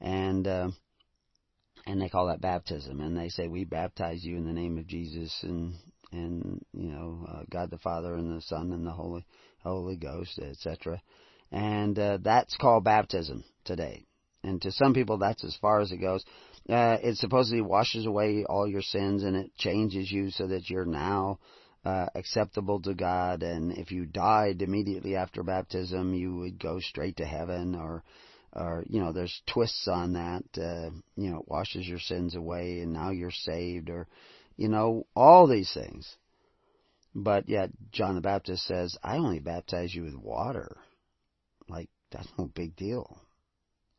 and 0.00 0.46
uh, 0.46 0.68
and 1.88 2.00
they 2.00 2.08
call 2.08 2.26
that 2.26 2.42
baptism. 2.42 3.00
And 3.00 3.16
they 3.16 3.30
say 3.30 3.48
we 3.48 3.64
baptize 3.64 4.22
you 4.22 4.36
in 4.36 4.44
the 4.44 4.52
name 4.52 4.78
of 4.78 4.86
Jesus 4.86 5.34
and 5.42 5.74
and 6.12 6.64
you 6.72 6.90
know 6.90 7.26
uh, 7.28 7.42
God 7.50 7.70
the 7.70 7.78
Father 7.78 8.14
and 8.14 8.36
the 8.36 8.42
Son 8.42 8.72
and 8.72 8.86
the 8.86 8.92
Holy 8.92 9.24
Holy 9.62 9.96
Ghost, 9.96 10.38
etc. 10.38 11.00
And 11.50 11.98
uh, 11.98 12.18
that's 12.22 12.56
called 12.56 12.84
baptism 12.84 13.42
today. 13.64 14.04
And 14.44 14.60
to 14.62 14.70
some 14.70 14.94
people, 14.94 15.18
that's 15.18 15.42
as 15.44 15.56
far 15.56 15.80
as 15.80 15.90
it 15.90 15.96
goes. 15.96 16.24
Uh, 16.68 16.98
it 17.02 17.16
supposedly 17.16 17.62
washes 17.62 18.06
away 18.06 18.44
all 18.44 18.68
your 18.68 18.82
sins 18.82 19.24
and 19.24 19.34
it 19.34 19.50
changes 19.56 20.12
you 20.12 20.30
so 20.30 20.46
that 20.46 20.68
you're 20.68 20.84
now 20.84 21.38
uh, 21.84 22.06
acceptable 22.14 22.80
to 22.82 22.94
God. 22.94 23.42
And 23.42 23.72
if 23.72 23.90
you 23.90 24.04
died 24.04 24.60
immediately 24.60 25.16
after 25.16 25.42
baptism, 25.42 26.14
you 26.14 26.36
would 26.36 26.58
go 26.58 26.78
straight 26.78 27.16
to 27.16 27.24
heaven 27.24 27.74
or 27.74 28.04
or 28.52 28.84
you 28.88 29.00
know 29.00 29.12
there's 29.12 29.42
twists 29.46 29.86
on 29.88 30.14
that 30.14 30.44
uh 30.56 30.90
you 31.16 31.30
know 31.30 31.40
it 31.40 31.48
washes 31.48 31.86
your 31.86 31.98
sins 31.98 32.34
away 32.34 32.80
and 32.80 32.92
now 32.92 33.10
you're 33.10 33.30
saved 33.30 33.90
or 33.90 34.06
you 34.56 34.68
know 34.68 35.06
all 35.14 35.46
these 35.46 35.72
things. 35.72 36.16
But 37.14 37.48
yet 37.48 37.70
John 37.90 38.14
the 38.14 38.20
Baptist 38.20 38.66
says 38.66 38.96
I 39.02 39.16
only 39.16 39.40
baptize 39.40 39.94
you 39.94 40.04
with 40.04 40.14
water. 40.14 40.76
Like 41.68 41.88
that's 42.10 42.28
no 42.38 42.46
big 42.46 42.76
deal 42.76 43.20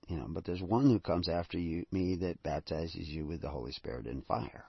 you 0.09 0.17
know 0.17 0.25
but 0.27 0.43
there's 0.43 0.61
one 0.61 0.87
who 0.87 0.99
comes 0.99 1.29
after 1.29 1.57
you 1.57 1.85
me 1.91 2.15
that 2.15 2.43
baptizes 2.43 3.07
you 3.07 3.25
with 3.25 3.41
the 3.41 3.49
Holy 3.49 3.71
Spirit 3.71 4.07
and 4.07 4.25
fire. 4.25 4.65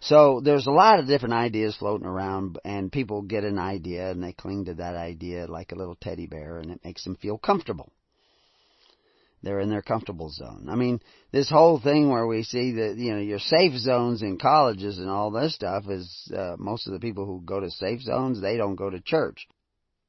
So 0.00 0.40
there's 0.44 0.66
a 0.66 0.72
lot 0.72 1.00
of 1.00 1.06
different 1.06 1.34
ideas 1.34 1.74
floating 1.76 2.06
around 2.06 2.58
and 2.64 2.92
people 2.92 3.22
get 3.22 3.44
an 3.44 3.58
idea 3.58 4.10
and 4.10 4.22
they 4.22 4.32
cling 4.32 4.66
to 4.66 4.74
that 4.74 4.94
idea 4.94 5.46
like 5.46 5.72
a 5.72 5.76
little 5.76 5.96
teddy 5.96 6.26
bear 6.26 6.58
and 6.58 6.70
it 6.70 6.84
makes 6.84 7.02
them 7.04 7.16
feel 7.16 7.38
comfortable 7.38 7.90
they're 9.42 9.60
in 9.60 9.70
their 9.70 9.82
comfortable 9.82 10.30
zone. 10.30 10.66
I 10.68 10.74
mean, 10.74 11.00
this 11.30 11.48
whole 11.48 11.78
thing 11.78 12.10
where 12.10 12.26
we 12.26 12.42
see 12.42 12.72
that, 12.72 12.96
you 12.96 13.12
know, 13.12 13.20
your 13.20 13.38
safe 13.38 13.74
zones 13.78 14.22
in 14.22 14.38
colleges 14.38 14.98
and 14.98 15.08
all 15.08 15.30
this 15.30 15.54
stuff 15.54 15.84
is, 15.88 16.32
uh, 16.36 16.56
most 16.58 16.86
of 16.86 16.92
the 16.92 17.00
people 17.00 17.26
who 17.26 17.42
go 17.44 17.60
to 17.60 17.70
safe 17.70 18.00
zones, 18.00 18.40
they 18.40 18.56
don't 18.56 18.76
go 18.76 18.90
to 18.90 19.00
church. 19.00 19.46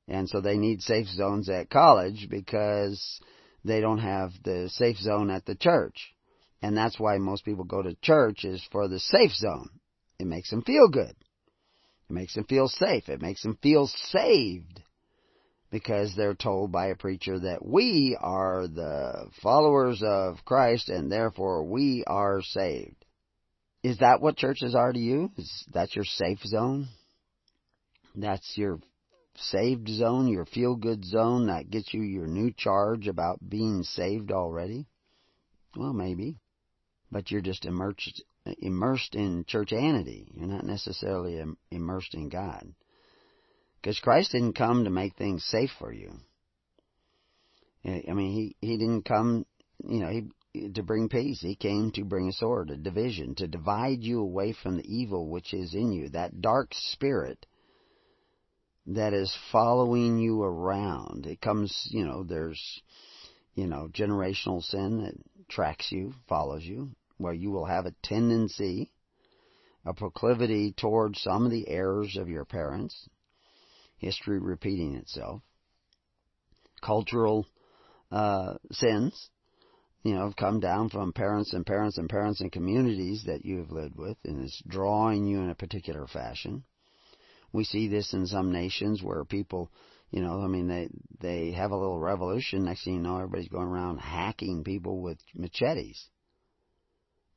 And 0.07 0.29
so 0.29 0.39
they 0.39 0.57
need 0.57 0.81
safe 0.81 1.07
zones 1.07 1.49
at 1.49 1.69
college 1.69 2.27
because 2.29 3.19
they 3.65 3.81
don't 3.81 3.99
have 3.99 4.31
the 4.43 4.69
safe 4.69 4.97
zone 4.97 5.29
at 5.29 5.45
the 5.45 5.55
church. 5.55 6.13
And 6.61 6.75
that's 6.75 6.99
why 6.99 7.17
most 7.17 7.45
people 7.45 7.65
go 7.65 7.81
to 7.81 7.95
church 8.01 8.45
is 8.45 8.65
for 8.71 8.87
the 8.87 8.99
safe 8.99 9.33
zone. 9.33 9.69
It 10.17 10.25
makes 10.25 10.49
them 10.49 10.63
feel 10.63 10.87
good. 10.87 11.15
It 12.09 12.13
makes 12.13 12.33
them 12.33 12.45
feel 12.45 12.69
safe. 12.69 13.09
It 13.09 13.21
makes 13.21 13.43
them 13.43 13.57
feel 13.61 13.87
saved 13.87 14.81
because 15.69 16.13
they're 16.15 16.35
told 16.35 16.71
by 16.71 16.87
a 16.87 16.95
preacher 16.95 17.39
that 17.39 17.65
we 17.65 18.17
are 18.19 18.67
the 18.67 19.29
followers 19.41 20.01
of 20.03 20.45
Christ 20.45 20.89
and 20.89 21.11
therefore 21.11 21.63
we 21.63 22.03
are 22.07 22.41
saved. 22.41 23.05
Is 23.83 23.99
that 23.99 24.21
what 24.21 24.37
churches 24.37 24.75
are 24.75 24.91
to 24.91 24.99
you? 24.99 25.31
Is 25.37 25.65
that 25.73 25.95
your 25.95 26.05
safe 26.05 26.39
zone? 26.43 26.87
That's 28.15 28.57
your 28.57 28.79
saved 29.35 29.87
zone, 29.89 30.27
your 30.27 30.45
feel 30.45 30.75
good 30.75 31.05
zone 31.05 31.47
that 31.47 31.69
gets 31.69 31.93
you 31.93 32.01
your 32.01 32.27
new 32.27 32.51
charge 32.51 33.07
about 33.07 33.37
being 33.47 33.83
saved 33.83 34.31
already? 34.31 34.87
Well, 35.75 35.93
maybe. 35.93 36.39
But 37.11 37.29
you're 37.31 37.41
just 37.41 37.65
immersed, 37.65 38.23
immersed 38.59 39.15
in 39.15 39.45
churchanity. 39.45 40.27
You're 40.33 40.47
not 40.47 40.65
necessarily 40.65 41.41
immersed 41.71 42.13
in 42.13 42.29
God. 42.29 42.73
Because 43.81 43.99
Christ 43.99 44.31
didn't 44.31 44.53
come 44.53 44.83
to 44.83 44.89
make 44.89 45.15
things 45.15 45.45
safe 45.45 45.71
for 45.79 45.93
you. 45.93 46.11
I 47.85 48.13
mean, 48.13 48.33
he, 48.33 48.55
he 48.59 48.77
didn't 48.77 49.05
come, 49.05 49.45
you 49.87 49.99
know, 49.99 50.09
he, 50.09 50.69
to 50.69 50.83
bring 50.83 51.07
peace. 51.09 51.39
He 51.39 51.55
came 51.55 51.91
to 51.91 52.03
bring 52.03 52.27
a 52.27 52.33
sword, 52.33 52.69
a 52.69 52.75
division, 52.75 53.35
to 53.35 53.47
divide 53.47 54.01
you 54.01 54.19
away 54.19 54.53
from 54.53 54.77
the 54.77 54.93
evil 54.93 55.29
which 55.29 55.53
is 55.53 55.73
in 55.73 55.91
you, 55.91 56.09
that 56.09 56.41
dark 56.41 56.69
spirit 56.73 57.45
that 58.87 59.13
is 59.13 59.35
following 59.51 60.17
you 60.17 60.41
around. 60.41 61.25
It 61.25 61.41
comes, 61.41 61.87
you 61.91 62.05
know, 62.05 62.23
there's, 62.23 62.81
you 63.53 63.67
know, 63.67 63.89
generational 63.91 64.63
sin 64.63 65.03
that 65.03 65.47
tracks 65.49 65.91
you, 65.91 66.13
follows 66.27 66.63
you, 66.63 66.91
where 67.17 67.33
you 67.33 67.51
will 67.51 67.65
have 67.65 67.85
a 67.85 67.95
tendency, 68.03 68.91
a 69.85 69.93
proclivity 69.93 70.73
towards 70.75 71.21
some 71.21 71.45
of 71.45 71.51
the 71.51 71.67
errors 71.69 72.17
of 72.17 72.29
your 72.29 72.45
parents, 72.45 73.07
history 73.97 74.39
repeating 74.39 74.95
itself. 74.95 75.41
Cultural 76.81 77.47
uh, 78.11 78.55
sins, 78.71 79.29
you 80.03 80.13
know, 80.13 80.25
have 80.25 80.35
come 80.35 80.59
down 80.59 80.89
from 80.89 81.11
parents 81.11 81.53
and 81.53 81.65
parents 81.65 81.97
and 81.97 82.07
parents 82.07 82.39
and 82.39 82.51
communities 82.51 83.23
that 83.25 83.45
you 83.45 83.57
have 83.57 83.71
lived 83.71 83.97
with, 83.97 84.17
and 84.23 84.43
it's 84.43 84.61
drawing 84.67 85.25
you 85.25 85.41
in 85.41 85.49
a 85.49 85.55
particular 85.55 86.07
fashion. 86.07 86.63
We 87.51 87.63
see 87.63 87.87
this 87.87 88.13
in 88.13 88.27
some 88.27 88.51
nations 88.51 89.01
where 89.01 89.23
people, 89.25 89.71
you 90.11 90.21
know, 90.21 90.41
I 90.41 90.47
mean, 90.47 90.67
they 90.67 90.89
they 91.19 91.51
have 91.53 91.71
a 91.71 91.77
little 91.77 91.99
revolution. 91.99 92.65
Next 92.65 92.83
thing 92.83 92.95
you 92.95 92.99
know, 92.99 93.15
everybody's 93.17 93.47
going 93.47 93.67
around 93.67 93.97
hacking 93.97 94.63
people 94.63 95.01
with 95.01 95.17
machetes. 95.33 96.09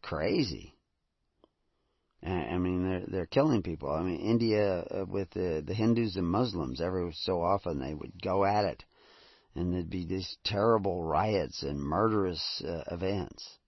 Crazy. 0.03 0.75
I 2.23 2.59
mean, 2.59 2.89
they're 2.89 3.07
they're 3.07 3.27
killing 3.27 3.63
people. 3.63 3.91
I 3.91 4.03
mean, 4.03 4.21
India 4.21 4.81
uh, 4.81 5.07
with 5.07 5.31
the 5.31 5.63
the 5.67 5.75
Hindus 5.75 6.17
and 6.17 6.27
Muslims, 6.27 6.81
every 6.81 7.13
so 7.13 7.41
often 7.41 7.79
they 7.81 7.95
would 7.95 8.21
go 8.21 8.45
at 8.45 8.67
it, 8.67 8.85
and 9.55 9.73
there'd 9.73 9.89
be 9.89 10.05
these 10.05 10.37
terrible 10.45 11.03
riots 11.03 11.63
and 11.63 11.81
murderous 11.81 12.63
uh, 12.67 12.83
events 12.95 13.59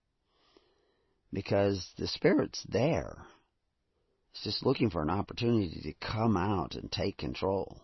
because 1.33 1.93
the 1.97 2.07
spirit's 2.07 2.63
there. 2.69 3.25
It's 4.33 4.45
just 4.45 4.67
looking 4.67 4.91
for 4.91 5.03
an 5.03 5.11
opportunity 5.11 5.81
to 5.83 6.07
come 6.07 6.37
out 6.37 6.75
and 6.75 6.93
take 6.93 7.17
control. 7.17 7.81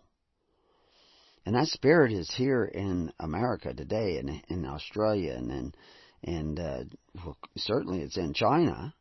And 1.46 1.54
that 1.54 1.68
spirit 1.68 2.12
is 2.12 2.30
here 2.34 2.64
in 2.64 3.10
America 3.18 3.72
today, 3.72 4.18
and 4.18 4.42
in 4.48 4.66
Australia, 4.66 5.32
and 5.32 5.50
and 5.50 5.76
and 6.22 6.60
uh, 6.60 6.84
well, 7.14 7.38
certainly 7.56 8.00
it's 8.00 8.18
in 8.18 8.34
China 8.34 8.92
in 8.92 8.97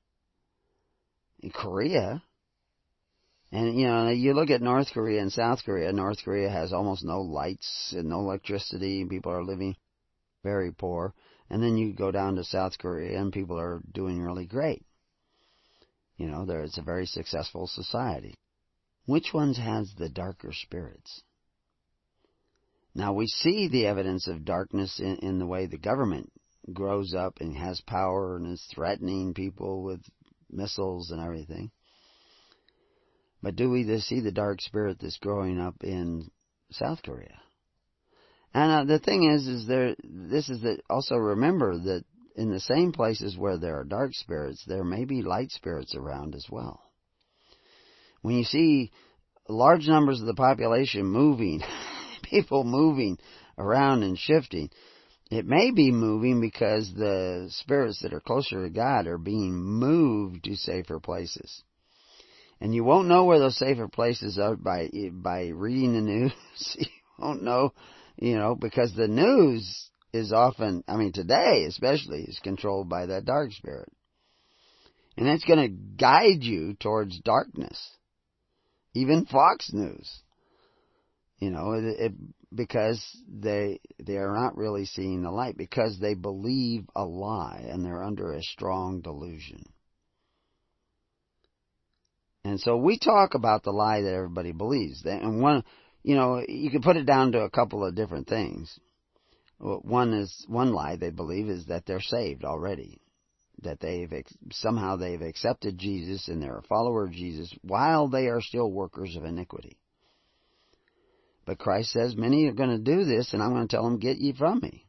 Korea. 1.53 2.23
And, 3.51 3.79
you 3.79 3.87
know, 3.87 4.09
you 4.09 4.33
look 4.33 4.49
at 4.49 4.61
North 4.61 4.91
Korea 4.93 5.21
and 5.21 5.31
South 5.31 5.63
Korea. 5.63 5.91
North 5.93 6.17
Korea 6.23 6.49
has 6.49 6.73
almost 6.73 7.05
no 7.05 7.21
lights 7.21 7.93
and 7.95 8.09
no 8.09 8.19
electricity. 8.19 9.05
People 9.05 9.31
are 9.31 9.43
living 9.43 9.75
very 10.43 10.71
poor. 10.71 11.13
And 11.49 11.63
then 11.63 11.77
you 11.77 11.93
go 11.93 12.11
down 12.11 12.35
to 12.35 12.43
South 12.43 12.77
Korea 12.77 13.19
and 13.19 13.31
people 13.31 13.57
are 13.57 13.81
doing 13.93 14.21
really 14.21 14.45
great. 14.45 14.83
You 16.17 16.27
know, 16.27 16.45
there 16.45 16.63
it's 16.63 16.77
a 16.77 16.83
very 16.83 17.05
successful 17.05 17.67
society. 17.67 18.35
Which 19.05 19.33
ones 19.33 19.57
has 19.57 19.93
the 19.97 20.09
darker 20.09 20.51
spirits? 20.51 21.21
Now 22.93 23.13
we 23.13 23.27
see 23.27 23.67
the 23.67 23.85
evidence 23.85 24.27
of 24.27 24.43
darkness 24.43 24.99
in, 24.99 25.17
in 25.17 25.39
the 25.39 25.45
way 25.45 25.67
the 25.67 25.77
government 25.77 26.31
grows 26.73 27.13
up 27.13 27.39
and 27.39 27.55
has 27.55 27.79
power 27.81 28.35
and 28.35 28.47
is 28.47 28.65
threatening 28.73 29.33
people 29.33 29.83
with 29.83 30.01
missiles 30.49 31.11
and 31.11 31.21
everything. 31.21 31.71
But 33.41 33.55
do 33.55 33.69
we 33.69 33.99
see 33.99 34.19
the 34.19 34.31
dark 34.31 34.61
spirit 34.61 34.97
that's 34.99 35.17
growing 35.17 35.59
up 35.59 35.75
in 35.83 36.29
South 36.71 37.01
Korea? 37.03 37.39
And 38.53 38.71
uh, 38.71 38.83
the 38.85 38.99
thing 38.99 39.23
is, 39.23 39.47
is 39.47 39.67
there. 39.67 39.95
This 40.03 40.49
is 40.49 40.61
that. 40.61 40.81
Also 40.89 41.15
remember 41.15 41.77
that 41.77 42.03
in 42.35 42.51
the 42.51 42.59
same 42.59 42.91
places 42.91 43.37
where 43.37 43.57
there 43.57 43.79
are 43.79 43.83
dark 43.83 44.13
spirits, 44.13 44.63
there 44.65 44.83
may 44.83 45.05
be 45.05 45.21
light 45.21 45.51
spirits 45.51 45.95
around 45.95 46.35
as 46.35 46.45
well. 46.49 46.81
When 48.21 48.35
you 48.35 48.43
see 48.43 48.91
large 49.47 49.87
numbers 49.87 50.21
of 50.21 50.27
the 50.27 50.33
population 50.33 51.05
moving, 51.05 51.61
people 52.23 52.63
moving 52.63 53.17
around 53.57 54.03
and 54.03 54.17
shifting, 54.17 54.69
it 55.29 55.45
may 55.45 55.71
be 55.71 55.91
moving 55.91 56.39
because 56.39 56.93
the 56.93 57.47
spirits 57.49 58.01
that 58.01 58.13
are 58.13 58.21
closer 58.21 58.63
to 58.63 58.69
God 58.69 59.07
are 59.07 59.17
being 59.17 59.53
moved 59.53 60.45
to 60.45 60.55
safer 60.55 60.99
places. 60.99 61.63
And 62.61 62.73
you 62.73 62.83
won't 62.83 63.07
know 63.07 63.25
where 63.25 63.39
those 63.39 63.57
safer 63.57 63.87
places 63.87 64.39
are 64.39 64.55
by 64.55 64.89
by 65.11 65.47
reading 65.47 65.93
the 65.93 66.01
news. 66.01 66.31
you 66.77 66.87
won't 67.19 67.43
know, 67.43 67.73
you 68.17 68.35
know, 68.35 68.55
because 68.55 68.93
the 68.93 69.07
news 69.07 69.89
is 70.13 70.31
often, 70.31 70.83
I 70.87 70.95
mean 70.95 71.11
today 71.11 71.65
especially, 71.67 72.21
is 72.21 72.39
controlled 72.39 72.89
by 72.89 73.07
that 73.07 73.25
dark 73.25 73.51
spirit. 73.51 73.91
And 75.17 75.27
it's 75.27 75.43
to 75.43 75.67
guide 75.67 76.43
you 76.43 76.75
towards 76.79 77.19
darkness. 77.19 77.77
Even 78.93 79.25
Fox 79.25 79.71
News. 79.73 80.21
You 81.39 81.49
know, 81.51 81.73
it, 81.73 81.83
it, 81.85 82.11
because 82.53 83.03
they 83.27 83.79
they 83.99 84.17
are 84.17 84.33
not 84.33 84.57
really 84.57 84.85
seeing 84.85 85.21
the 85.21 85.31
light 85.31 85.57
because 85.57 85.99
they 85.99 86.13
believe 86.13 86.85
a 86.95 87.03
lie 87.03 87.65
and 87.69 87.83
they're 87.83 88.03
under 88.03 88.33
a 88.33 88.41
strong 88.41 89.01
delusion. 89.01 89.65
And 92.43 92.59
so 92.61 92.77
we 92.77 92.97
talk 92.97 93.33
about 93.33 93.63
the 93.63 93.71
lie 93.71 94.01
that 94.01 94.13
everybody 94.13 94.53
believes. 94.53 95.03
And 95.05 95.41
one, 95.41 95.65
you 96.01 96.15
know, 96.15 96.41
you 96.47 96.71
can 96.71 96.81
put 96.81 96.95
it 96.95 97.05
down 97.05 97.33
to 97.33 97.41
a 97.41 97.49
couple 97.49 97.85
of 97.85 97.95
different 97.95 98.27
things. 98.27 98.79
One 99.59 100.13
is 100.13 100.45
one 100.47 100.71
lie 100.71 100.95
they 100.95 101.09
believe 101.09 101.49
is 101.49 101.65
that 101.65 101.85
they're 101.85 101.99
saved 101.99 102.45
already, 102.45 103.01
that 103.63 103.81
they've 103.81 104.13
somehow 104.51 104.95
they've 104.95 105.21
accepted 105.21 105.77
Jesus 105.77 106.29
and 106.29 106.41
they're 106.41 106.59
a 106.59 106.63
follower 106.63 107.03
of 107.03 107.11
Jesus 107.11 107.53
while 107.63 108.07
they 108.07 108.27
are 108.27 108.39
still 108.39 108.71
workers 108.71 109.15
of 109.17 109.25
iniquity. 109.25 109.77
But 111.47 111.59
Christ 111.59 111.91
says, 111.91 112.17
Many 112.17 112.45
are 112.47 112.53
going 112.53 112.71
to 112.71 112.77
do 112.77 113.05
this, 113.05 113.31
and 113.31 113.41
I'm 113.41 113.53
going 113.53 113.65
to 113.65 113.73
tell 113.73 113.85
them, 113.85 113.99
Get 113.99 114.17
ye 114.17 114.33
from 114.33 114.59
me. 114.59 114.85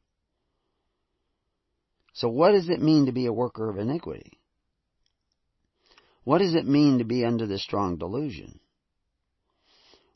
So, 2.15 2.29
what 2.29 2.51
does 2.51 2.69
it 2.69 2.83
mean 2.83 3.07
to 3.07 3.13
be 3.13 3.27
a 3.27 3.33
worker 3.33 3.71
of 3.71 3.79
iniquity? 3.79 4.41
What 6.25 6.39
does 6.39 6.57
it 6.57 6.67
mean 6.67 6.99
to 6.99 7.05
be 7.05 7.25
under 7.25 7.47
the 7.47 7.59
strong 7.59 7.97
delusion? 7.97 8.59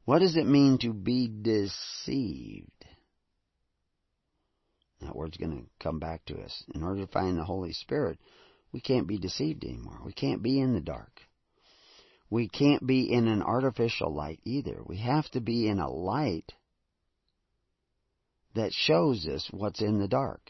What 0.05 0.19
does 0.19 0.35
it 0.35 0.45
mean 0.45 0.79
to 0.79 0.93
be 0.93 1.29
deceived? 1.29 2.71
That 5.01 5.15
word's 5.15 5.37
going 5.37 5.57
to 5.57 5.65
come 5.81 6.01
back 6.01 6.25
to 6.27 6.41
us. 6.41 6.65
In 6.75 6.83
order 6.83 7.07
to 7.07 7.13
find 7.13 7.39
the 7.39 7.45
Holy 7.45 7.73
Spirit, 7.73 8.19
we 8.73 8.81
can't 8.81 9.07
be 9.07 9.19
deceived 9.19 9.65
anymore. 9.65 10.01
We 10.05 10.13
can't 10.13 10.43
be 10.43 10.59
in 10.59 10.75
the 10.75 10.81
dark. 10.81 11.21
We 12.33 12.49
can't 12.49 12.87
be 12.87 13.13
in 13.13 13.29
an 13.29 13.43
artificial 13.43 14.11
light 14.11 14.41
either. 14.47 14.81
We 14.87 14.97
have 14.97 15.29
to 15.33 15.41
be 15.43 15.69
in 15.69 15.79
a 15.79 15.91
light 15.91 16.51
that 18.55 18.73
shows 18.73 19.27
us 19.27 19.47
what's 19.51 19.83
in 19.83 19.99
the 19.99 20.09
dark. 20.09 20.41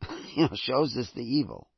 you 0.34 0.44
know, 0.44 0.54
shows 0.54 0.96
us 0.96 1.10
the 1.14 1.22
evil. 1.22 1.68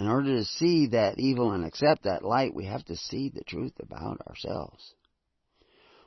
In 0.00 0.08
order 0.08 0.38
to 0.38 0.44
see 0.44 0.88
that 0.88 1.20
evil 1.20 1.52
and 1.52 1.64
accept 1.64 2.02
that 2.02 2.24
light, 2.24 2.52
we 2.52 2.64
have 2.64 2.84
to 2.86 2.96
see 2.96 3.28
the 3.28 3.44
truth 3.44 3.74
about 3.78 4.20
ourselves. 4.26 4.96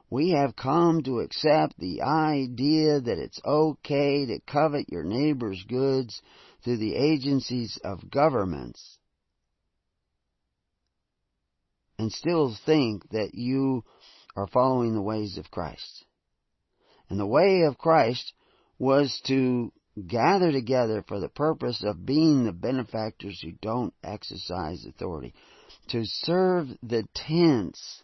We 0.10 0.32
have 0.32 0.58
come 0.58 1.04
to 1.04 1.22
accept 1.22 1.80
the 1.80 2.02
idea 2.02 3.00
that 3.00 3.18
it's 3.18 3.40
okay 3.46 4.26
to 4.26 4.42
covet 4.42 4.92
your 4.92 5.06
neighbor's 5.06 5.64
goods 5.64 6.22
through 6.66 6.80
the 6.80 6.98
agencies 6.98 7.80
of 7.82 8.12
governments 8.12 8.95
and 11.98 12.12
still 12.12 12.56
think 12.66 13.10
that 13.10 13.34
you 13.34 13.84
are 14.36 14.48
following 14.48 14.94
the 14.94 15.02
ways 15.02 15.38
of 15.38 15.52
Christ. 15.52 16.06
And 17.10 17.20
the 17.20 17.26
way 17.26 17.62
of 17.62 17.78
Christ 17.78 18.34
was 18.78 19.22
to 19.28 19.72
gather 20.08 20.52
together 20.52 21.04
for 21.08 21.20
the 21.20 21.30
purpose 21.30 21.84
of 21.84 22.06
being 22.06 22.44
the 22.44 22.52
benefactors 22.52 23.40
who 23.42 23.52
don't 23.62 23.94
exercise 24.04 24.86
authority, 24.86 25.34
to 25.90 26.02
serve 26.04 26.68
the 26.84 27.08
tents 27.14 28.04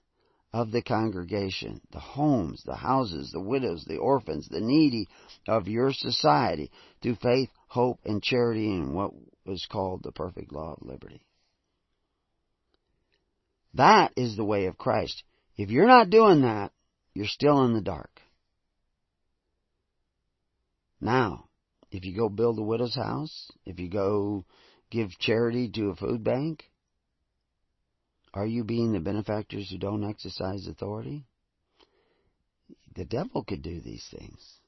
of 0.54 0.71
the 0.71 0.82
congregation, 0.82 1.82
the 1.91 1.99
homes, 1.99 2.62
the 2.65 2.75
houses, 2.75 3.32
the 3.32 3.41
widows, 3.41 3.86
the 3.86 3.97
orphans, 3.97 4.47
the 4.49 4.60
needy 4.60 5.08
of 5.47 5.67
your 5.67 5.91
society 5.93 6.69
through 7.01 7.15
faith, 7.15 7.49
hope, 7.67 7.99
and 8.06 8.21
charity 8.21 8.67
in 8.67 8.93
what 8.93 9.12
was 9.45 9.65
called 9.69 10.04
the 10.04 10.12
perfect 10.12 10.51
law 10.51 10.73
of 10.73 10.88
liberty. 10.88 11.21
That 13.73 14.12
is 14.15 14.36
the 14.36 14.45
way 14.45 14.65
of 14.65 14.77
Christ. 14.77 15.23
If 15.55 15.69
you're 15.69 15.88
not 15.88 16.10
doing 16.10 16.41
that, 16.41 16.71
you're 17.13 17.27
still 17.27 17.63
in 17.65 17.73
the 17.73 17.81
dark. 17.81 18.21
Now, 20.99 21.45
if 21.89 22.05
you 22.05 22.15
go 22.15 22.29
build 22.29 22.60
a 22.60 22.63
widow's 22.63 22.95
house, 22.95 23.51
if 23.65 23.79
you 23.79 23.89
go 23.89 24.45
give 24.89 25.17
charity 25.19 25.69
to 25.71 25.89
a 25.89 25.95
food 25.95 26.23
bank, 26.23 26.63
are 28.34 28.45
you 28.45 28.63
being 28.63 28.93
the 28.93 28.99
benefactors 28.99 29.69
who 29.69 29.77
don't 29.77 30.07
exercise 30.07 30.67
authority? 30.67 31.25
The 32.95 33.05
devil 33.05 33.43
could 33.43 33.62
do 33.62 33.81
these 33.81 34.07
things. 34.10 34.60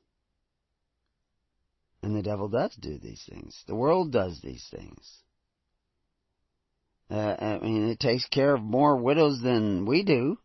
And 2.02 2.16
the 2.16 2.24
devil 2.24 2.50
does 2.50 2.76
do 2.76 2.98
these 2.98 3.24
things. 3.30 3.64
The 3.68 3.76
world 3.76 4.12
does 4.12 4.42
these 4.42 4.68
things. 4.70 5.23
Uh, 7.10 7.36
I 7.40 7.60
mean, 7.60 7.90
it 7.90 8.00
takes 8.00 8.26
care 8.28 8.56
of 8.56 8.62
more 8.62 8.96
widows 8.96 9.40
than 9.42 9.86
we 9.86 10.04
do. 10.04 10.38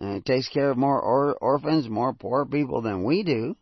And 0.00 0.16
it 0.16 0.24
takes 0.24 0.48
care 0.48 0.70
of 0.70 0.76
more 0.76 1.00
or- 1.00 1.36
orphans, 1.36 1.88
more 1.88 2.12
poor 2.12 2.44
people 2.44 2.82
than 2.82 3.04
we 3.04 3.22
do. 3.22 3.56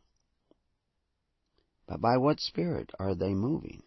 But 1.86 2.00
by 2.00 2.16
what 2.16 2.40
spirit 2.40 2.90
are 2.98 3.14
they 3.14 3.34
moving? 3.34 3.82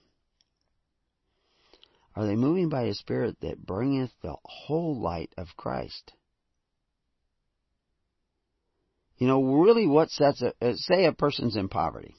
Are 2.15 2.25
they 2.25 2.35
moving 2.35 2.69
by 2.69 2.83
a 2.83 2.93
spirit 2.93 3.37
that 3.41 3.65
bringeth 3.65 4.11
the 4.21 4.35
whole 4.45 5.01
light 5.01 5.33
of 5.37 5.57
Christ? 5.57 6.13
You 9.17 9.27
know, 9.27 9.43
really 9.43 9.87
what 9.87 10.11
sets 10.11 10.41
a, 10.41 10.53
uh, 10.61 10.75
say 10.75 11.05
a 11.05 11.11
person's 11.11 11.55
in 11.55 11.67
poverty. 11.67 12.15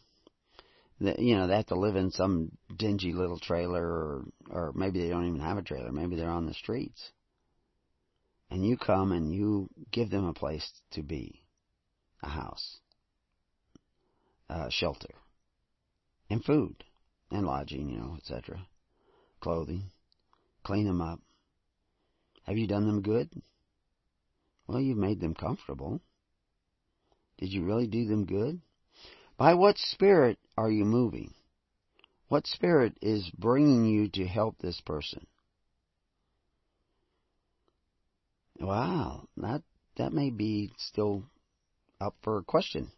You 0.99 1.37
know, 1.37 1.47
they 1.47 1.57
have 1.57 1.67
to 1.67 1.75
live 1.75 1.97
in 1.97 2.11
some 2.11 2.53
dingy 2.75 3.13
little 3.13 3.39
trailer 3.39 3.85
or, 3.85 4.25
or 4.51 4.73
maybe 4.75 5.01
they 5.01 5.09
don't 5.09 5.27
even 5.27 5.41
have 5.41 5.59
a 5.59 5.63
trailer. 5.63 5.93
Maybe 5.93 6.17
they're 6.17 6.31
on 6.31 6.47
the 6.47 6.55
streets. 6.55 7.11
And 8.51 8.65
you 8.65 8.77
come 8.77 9.13
and 9.13 9.35
you 9.35 9.69
give 9.91 10.11
them 10.11 10.25
a 10.25 10.33
place 10.33 10.71
to 10.93 11.03
be. 11.03 11.43
A 12.23 12.29
house. 12.29 12.79
A 14.49 14.71
shelter. 14.71 15.15
And 16.31 16.43
food. 16.43 16.83
And 17.31 17.47
lodging, 17.47 17.91
you 17.91 17.99
know, 17.99 18.17
etc 18.17 18.67
clothing, 19.41 19.91
clean 20.65 20.87
them 20.87 21.01
up. 21.01 21.21
Have 22.47 22.57
you 22.57 22.67
done 22.67 22.87
them 22.87 23.03
good? 23.03 23.31
Well, 24.67 24.81
you've 24.81 24.99
made 24.99 25.21
them 25.21 25.35
comfortable. 25.35 26.01
Did 27.39 27.53
you 27.53 27.65
really 27.65 27.87
do 27.87 28.07
them 28.07 28.25
good? 28.25 28.61
By 29.37 29.55
what 29.55 29.79
spirit 29.79 30.39
are 30.57 30.71
you 30.71 30.85
moving? 30.85 31.35
What 32.29 32.47
spirit 32.47 32.97
is 33.03 33.31
bringing 33.39 33.85
you 33.85 34.09
to 34.11 34.27
help 34.27 34.59
this 34.59 34.81
person? 34.81 35.27
Wow, 38.59 39.29
that 39.37 39.63
that 39.97 40.13
may 40.13 40.31
be 40.31 40.73
still 40.79 41.25
up 42.01 42.17
for 42.23 42.39
a 42.39 42.45
question. 42.45 42.91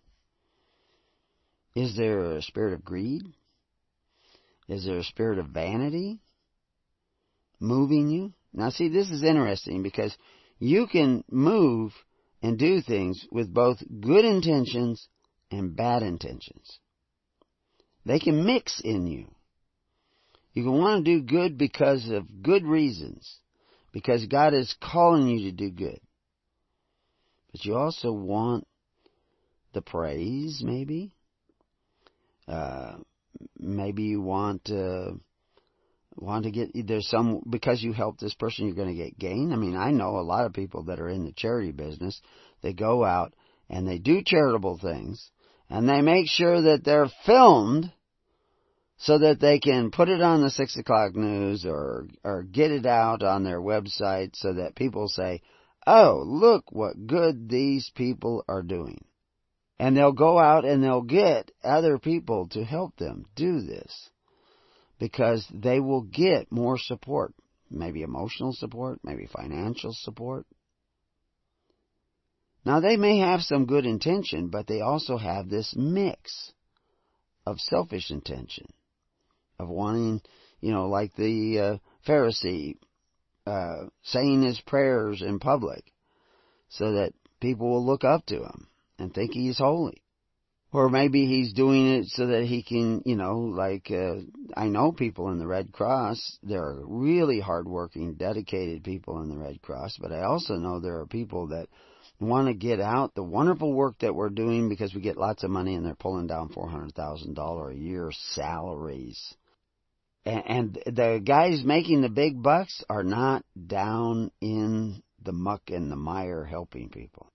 Is 1.74 1.96
there 1.96 2.37
a 2.37 2.42
spirit 2.42 2.74
of 2.74 2.85
greed? 2.85 3.22
Is 4.68 4.85
there 4.85 4.98
a 4.98 5.05
spirit 5.05 5.38
of 5.38 5.46
vanity? 5.46 6.20
moving 7.61 8.09
you. 8.09 8.33
Now, 8.53 8.70
see, 8.70 8.88
this 8.88 9.11
is 9.11 9.22
interesting 9.22 9.83
because 9.83 10.16
you 10.59 10.87
can 10.87 11.24
move 11.31 11.92
and 12.42 12.59
do 12.59 12.81
things 12.81 13.27
with 13.31 13.53
both 13.53 13.79
good 14.01 14.24
intentions 14.24 15.09
and 15.50 15.76
bad 15.76 16.02
intentions. 16.02 16.78
They 18.04 18.18
can 18.18 18.44
mix 18.44 18.80
in 18.82 19.06
you. 19.06 19.26
You 20.52 20.64
can 20.64 20.78
want 20.78 21.04
to 21.04 21.18
do 21.18 21.22
good 21.22 21.58
because 21.58 22.08
of 22.08 22.42
good 22.42 22.64
reasons, 22.64 23.38
because 23.92 24.26
God 24.26 24.54
is 24.54 24.74
calling 24.82 25.28
you 25.28 25.50
to 25.50 25.56
do 25.56 25.70
good. 25.70 26.00
But 27.52 27.64
you 27.64 27.76
also 27.76 28.12
want 28.12 28.66
the 29.72 29.82
praise, 29.82 30.62
maybe. 30.64 31.14
Uh, 32.46 32.96
maybe 33.58 34.04
you 34.04 34.22
want 34.22 34.70
uh, 34.70 35.12
want 36.16 36.44
to 36.44 36.50
get 36.50 36.70
there's 36.87 37.08
some 37.08 37.42
because 37.48 37.82
you 37.82 37.92
help 37.92 38.18
this 38.18 38.34
person 38.34 38.66
you're 38.66 38.74
going 38.74 38.88
to 38.88 38.94
get 38.94 39.18
gain. 39.18 39.52
I 39.52 39.56
mean, 39.56 39.76
I 39.76 39.90
know 39.90 40.18
a 40.18 40.20
lot 40.20 40.46
of 40.46 40.52
people 40.52 40.84
that 40.84 41.00
are 41.00 41.08
in 41.08 41.24
the 41.24 41.32
charity 41.32 41.72
business. 41.72 42.20
They 42.62 42.72
go 42.72 43.04
out 43.04 43.34
and 43.68 43.87
they 43.87 43.98
do 43.98 44.22
charitable 44.24 44.78
things 44.78 45.30
and 45.70 45.88
they 45.88 46.00
make 46.00 46.28
sure 46.28 46.62
that 46.62 46.85
they're 46.85 47.11
filmed 47.26 47.92
so 48.96 49.18
that 49.18 49.40
they 49.40 49.59
can 49.61 49.90
put 49.90 50.09
it 50.09 50.20
on 50.20 50.42
the 50.42 50.50
six 50.50 50.76
o'clock 50.76 51.14
news 51.14 51.64
or 51.64 52.09
or 52.24 52.42
get 52.42 52.70
it 52.70 52.87
out 52.87 53.22
on 53.22 53.44
their 53.44 53.61
website 53.61 54.35
so 54.35 54.54
that 54.54 54.74
people 54.74 55.09
say, 55.09 55.40
"Oh, 55.87 56.22
look 56.26 56.64
what 56.72 57.07
good 57.07 57.48
these 57.48 57.90
people 57.94 58.44
are 58.48 58.62
doing." 58.62 59.04
And 59.78 59.96
they'll 59.96 60.12
go 60.12 60.38
out 60.38 60.64
and 60.64 60.83
they'll 60.83 61.02
get 61.02 61.52
other 61.62 61.98
people 61.98 62.48
to 62.48 62.64
help 62.64 62.96
them 62.96 63.26
do 63.37 63.61
this 63.61 64.11
because 64.98 65.46
they 65.54 65.78
will 65.78 66.02
get 66.02 66.50
more 66.50 66.78
support. 66.78 67.33
Maybe 67.70 68.02
emotional 68.02 68.52
support, 68.52 68.98
maybe 69.04 69.26
financial 69.26 69.92
support. 69.92 70.46
Now 72.68 72.81
they 72.81 72.98
may 72.98 73.20
have 73.20 73.40
some 73.40 73.64
good 73.64 73.87
intention, 73.87 74.50
but 74.50 74.66
they 74.66 74.83
also 74.83 75.16
have 75.16 75.48
this 75.48 75.74
mix 75.74 76.52
of 77.47 77.61
selfish 77.61 78.11
intention, 78.11 78.66
of 79.59 79.70
wanting, 79.70 80.20
you 80.61 80.72
know, 80.72 80.86
like 80.86 81.16
the 81.16 81.59
uh, 81.59 81.76
Pharisee 82.07 82.74
uh, 83.47 83.86
saying 84.03 84.42
his 84.42 84.61
prayers 84.61 85.22
in 85.22 85.38
public 85.38 85.82
so 86.68 86.92
that 86.92 87.14
people 87.40 87.70
will 87.70 87.86
look 87.86 88.05
up 88.05 88.26
to 88.26 88.45
him 88.45 88.66
and 88.99 89.14
think 89.14 89.32
he's 89.32 89.57
holy. 89.57 90.03
Or 90.70 90.90
maybe 90.90 91.24
he's 91.24 91.55
doing 91.55 91.86
it 91.95 92.09
so 92.09 92.26
that 92.26 92.45
he 92.45 92.62
can, 92.62 93.01
you 93.07 93.16
know, 93.16 93.38
like, 93.38 93.90
uh, 93.90 94.16
I 94.55 94.68
know 94.68 94.92
people 94.92 95.30
in 95.30 95.38
the 95.38 95.47
Red 95.47 95.72
Cross. 95.72 96.36
There 96.42 96.62
are 96.62 96.84
really 96.86 97.40
hardworking, 97.40 98.16
dedicated 98.16 98.84
people 98.84 99.22
in 99.22 99.30
the 99.30 99.38
Red 99.38 99.62
Cross, 99.62 99.97
but 99.99 100.12
I 100.12 100.24
also 100.24 100.57
know 100.57 100.80
there 100.80 100.99
are 100.99 101.07
people 101.07 101.47
that 101.47 101.68
want 102.20 102.48
to 102.48 102.54
get 102.54 102.80
out 102.80 103.14
the 103.14 103.22
wonderful 103.22 103.72
work 103.72 104.00
that 104.00 104.14
we're 104.14 104.30
doing 104.30 104.68
because 104.68 104.94
we 104.94 105.00
get 105.00 105.16
lots 105.16 105.44
of 105.44 105.50
money 105.50 105.74
and 105.74 105.86
they're 105.86 105.94
pulling 105.94 106.26
down 106.26 106.48
$400,000 106.48 107.72
a 107.72 107.76
year 107.76 108.10
salaries. 108.32 109.34
And, 110.24 110.42
and 110.46 110.96
the 110.96 111.22
guys 111.24 111.62
making 111.64 112.02
the 112.02 112.08
big 112.08 112.42
bucks 112.42 112.82
are 112.90 113.04
not 113.04 113.44
down 113.66 114.30
in 114.40 115.02
the 115.22 115.32
muck 115.32 115.62
and 115.68 115.90
the 115.90 115.96
mire 115.96 116.44
helping 116.44 116.90
people. 116.90 117.30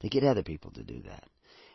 They 0.00 0.08
get 0.08 0.24
other 0.24 0.42
people 0.42 0.70
to 0.72 0.82
do 0.82 1.02
that. 1.02 1.24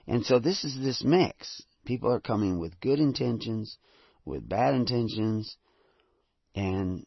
And 0.07 0.25
so 0.25 0.39
this 0.39 0.63
is 0.63 0.77
this 0.79 1.03
mix. 1.03 1.61
People 1.85 2.11
are 2.11 2.19
coming 2.19 2.59
with 2.59 2.79
good 2.79 2.99
intentions, 2.99 3.77
with 4.25 4.47
bad 4.47 4.73
intentions, 4.73 5.55
and 6.55 7.05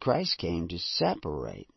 Christ 0.00 0.36
came 0.38 0.68
to 0.68 0.78
separate 0.78 1.68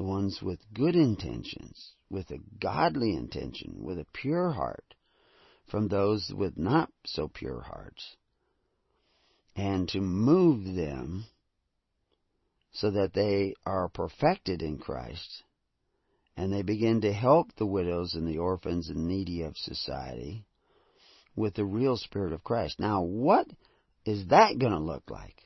the 0.00 0.06
ones 0.06 0.40
with 0.40 0.58
good 0.72 0.96
intentions, 0.96 1.92
with 2.08 2.30
a 2.30 2.38
godly 2.58 3.14
intention, 3.14 3.74
with 3.82 3.98
a 3.98 4.06
pure 4.14 4.50
heart, 4.50 4.94
from 5.70 5.88
those 5.88 6.32
with 6.34 6.56
not 6.56 6.90
so 7.04 7.28
pure 7.28 7.60
hearts 7.60 8.16
and 9.54 9.86
to 9.90 10.00
move 10.00 10.74
them 10.74 11.26
so 12.72 12.90
that 12.90 13.12
they 13.12 13.52
are 13.66 13.90
perfected 13.90 14.62
in 14.62 14.78
Christ 14.78 15.42
and 16.34 16.50
they 16.50 16.62
begin 16.62 17.02
to 17.02 17.12
help 17.12 17.54
the 17.56 17.66
widows 17.66 18.14
and 18.14 18.26
the 18.26 18.38
orphans 18.38 18.88
and 18.88 19.06
needy 19.06 19.42
of 19.42 19.54
society 19.58 20.46
with 21.36 21.52
the 21.52 21.66
real 21.66 21.98
Spirit 21.98 22.32
of 22.32 22.42
Christ. 22.42 22.80
Now, 22.80 23.02
what 23.02 23.46
is 24.06 24.28
that 24.28 24.58
going 24.58 24.72
to 24.72 24.78
look 24.78 25.10
like? 25.10 25.36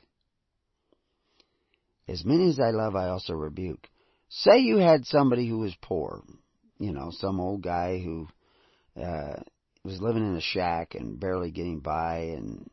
As 2.07 2.23
many 2.23 2.47
as 2.47 2.57
I 2.61 2.69
love, 2.69 2.95
I 2.95 3.09
also 3.09 3.33
rebuke. 3.33 3.89
Say 4.29 4.59
you 4.59 4.77
had 4.77 5.05
somebody 5.05 5.47
who 5.47 5.59
was 5.59 5.75
poor, 5.81 6.23
you 6.79 6.91
know, 6.91 7.11
some 7.11 7.39
old 7.39 7.61
guy 7.61 7.99
who 7.99 8.27
uh, 9.01 9.41
was 9.83 10.01
living 10.01 10.25
in 10.25 10.35
a 10.35 10.41
shack 10.41 10.95
and 10.95 11.19
barely 11.19 11.51
getting 11.51 11.79
by, 11.79 12.33
and 12.35 12.69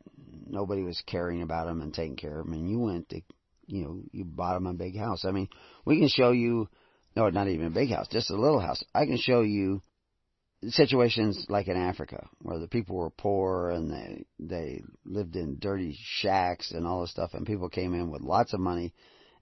nobody 0.47 0.83
was 0.83 1.03
caring 1.07 1.43
about 1.43 1.69
him 1.69 1.83
and 1.83 1.93
taking 1.93 2.17
care 2.17 2.41
of 2.41 2.47
him, 2.47 2.55
and 2.55 2.71
you 2.71 2.79
went 2.79 3.09
to, 3.11 3.21
you 3.67 3.85
know, 3.85 4.03
you 4.13 4.25
bought 4.25 4.57
him 4.57 4.67
a 4.67 4.75
big 4.75 4.97
house. 4.97 5.25
I 5.25 5.31
mean, 5.31 5.49
we 5.85 5.99
can 5.99 6.09
show 6.09 6.33
you, 6.33 6.69
no, 7.15 7.29
not 7.29 7.49
even 7.49 7.67
a 7.67 7.71
big 7.71 7.91
house, 7.91 8.09
just 8.09 8.31
a 8.31 8.37
little 8.37 8.61
house. 8.61 8.83
I 8.95 9.07
can 9.07 9.19
show 9.19 9.43
you 9.43 9.83
situations 10.69 11.47
like 11.49 11.69
in 11.69 11.77
Africa 11.77 12.29
where 12.41 12.59
the 12.59 12.69
people 12.69 12.97
were 12.97 13.11
poor 13.11 13.71
and 13.71 13.91
they 13.91 14.25
they 14.39 14.81
lived 15.05 15.35
in 15.35 15.59
dirty 15.59 15.97
shacks 16.01 16.71
and 16.71 16.87
all 16.87 17.01
this 17.01 17.11
stuff 17.11 17.35
and 17.35 17.45
people 17.45 17.69
came 17.69 17.95
in 17.95 18.11
with 18.11 18.23
lots 18.23 18.55
of 18.55 18.61
money 18.61 18.95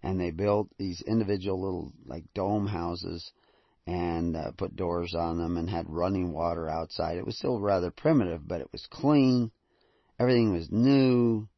and 0.03 0.19
they 0.19 0.31
built 0.31 0.69
these 0.79 1.03
individual 1.03 1.61
little 1.61 1.93
like 2.07 2.25
dome 2.35 2.67
houses 2.67 3.33
and 3.87 4.37
uh, 4.37 4.53
put 4.57 4.77
doors 4.77 5.15
on 5.15 5.39
them 5.39 5.57
and 5.57 5.69
had 5.69 5.89
running 5.89 6.33
water 6.33 6.69
outside. 6.69 7.17
It 7.17 7.27
was 7.27 7.37
still 7.37 7.61
rather 7.61 7.91
primitive, 7.91 8.47
but 8.47 8.61
it 8.61 8.69
was 8.73 8.87
clean. 8.91 9.51
Everything 10.19 10.53
was 10.53 10.69
new. 10.71 11.49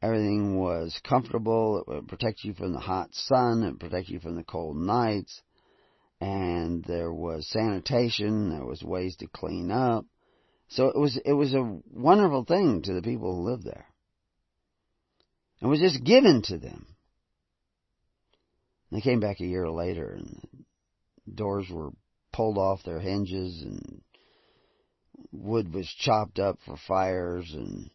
Everything 0.00 0.58
was 0.58 1.00
comfortable. 1.04 1.78
It 1.78 1.88
would 1.88 2.08
protect 2.08 2.44
you 2.44 2.54
from 2.54 2.72
the 2.72 2.80
hot 2.80 3.08
sun. 3.12 3.62
It 3.62 3.70
would 3.72 3.80
protect 3.80 4.08
you 4.08 4.20
from 4.20 4.36
the 4.36 4.44
cold 4.44 4.76
nights. 4.76 5.42
And 6.20 6.84
there 6.84 7.12
was 7.12 7.48
sanitation. 7.48 8.50
There 8.50 8.64
was 8.64 8.82
ways 8.82 9.16
to 9.16 9.26
clean 9.26 9.70
up. 9.70 10.04
So 10.68 10.88
it 10.88 10.98
was, 10.98 11.20
it 11.24 11.32
was 11.32 11.54
a 11.54 11.80
wonderful 11.90 12.44
thing 12.44 12.82
to 12.82 12.94
the 12.94 13.02
people 13.02 13.34
who 13.34 13.50
lived 13.50 13.64
there. 13.64 13.86
It 15.60 15.66
was 15.66 15.80
just 15.80 16.02
given 16.02 16.42
to 16.46 16.58
them. 16.58 16.91
They 18.92 19.00
came 19.00 19.20
back 19.20 19.40
a 19.40 19.46
year 19.46 19.70
later 19.70 20.12
and 20.12 20.66
doors 21.34 21.66
were 21.70 21.92
pulled 22.30 22.58
off 22.58 22.82
their 22.84 23.00
hinges 23.00 23.62
and 23.62 24.02
wood 25.32 25.72
was 25.72 25.88
chopped 25.88 26.38
up 26.38 26.58
for 26.66 26.76
fires 26.76 27.54
and 27.54 27.90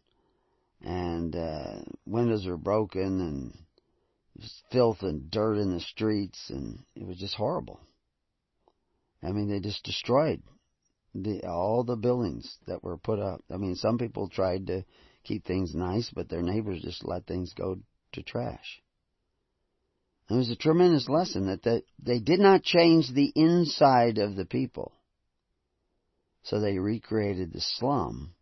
and 0.80 1.36
uh 1.36 1.82
windows 2.04 2.46
were 2.46 2.56
broken 2.56 3.20
and 3.20 3.54
filth 4.72 5.02
and 5.02 5.30
dirt 5.30 5.58
in 5.58 5.70
the 5.70 5.80
streets 5.80 6.50
and 6.50 6.80
it 6.96 7.06
was 7.06 7.18
just 7.18 7.36
horrible. 7.36 7.78
I 9.22 9.30
mean 9.30 9.48
they 9.48 9.60
just 9.60 9.84
destroyed 9.84 10.42
the 11.14 11.46
all 11.46 11.84
the 11.84 11.96
buildings 11.96 12.58
that 12.66 12.82
were 12.82 12.98
put 12.98 13.20
up. 13.20 13.44
I 13.48 13.56
mean 13.56 13.76
some 13.76 13.98
people 13.98 14.28
tried 14.28 14.66
to 14.66 14.84
keep 15.22 15.44
things 15.44 15.76
nice 15.76 16.10
but 16.10 16.28
their 16.28 16.42
neighbors 16.42 16.82
just 16.82 17.04
let 17.04 17.24
things 17.24 17.54
go 17.54 17.78
to 18.14 18.22
trash. 18.24 18.82
It 20.30 20.34
was 20.34 20.50
a 20.50 20.56
tremendous 20.56 21.08
lesson 21.08 21.46
that 21.46 21.62
they, 21.62 21.82
they 22.02 22.18
did 22.18 22.38
not 22.38 22.62
change 22.62 23.10
the 23.12 23.32
inside 23.34 24.18
of 24.18 24.36
the 24.36 24.44
people. 24.44 24.92
So 26.42 26.60
they 26.60 26.78
recreated 26.78 27.52
the 27.52 27.60
slum 27.60 28.34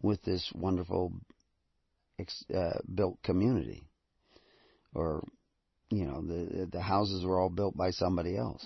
with 0.00 0.22
this 0.22 0.50
wonderful 0.54 1.12
uh, 2.54 2.78
built 2.92 3.22
community. 3.22 3.84
Or, 4.94 5.24
you 5.90 6.04
know, 6.04 6.22
the, 6.22 6.68
the 6.70 6.80
houses 6.80 7.24
were 7.24 7.40
all 7.40 7.50
built 7.50 7.76
by 7.76 7.90
somebody 7.90 8.36
else. 8.36 8.64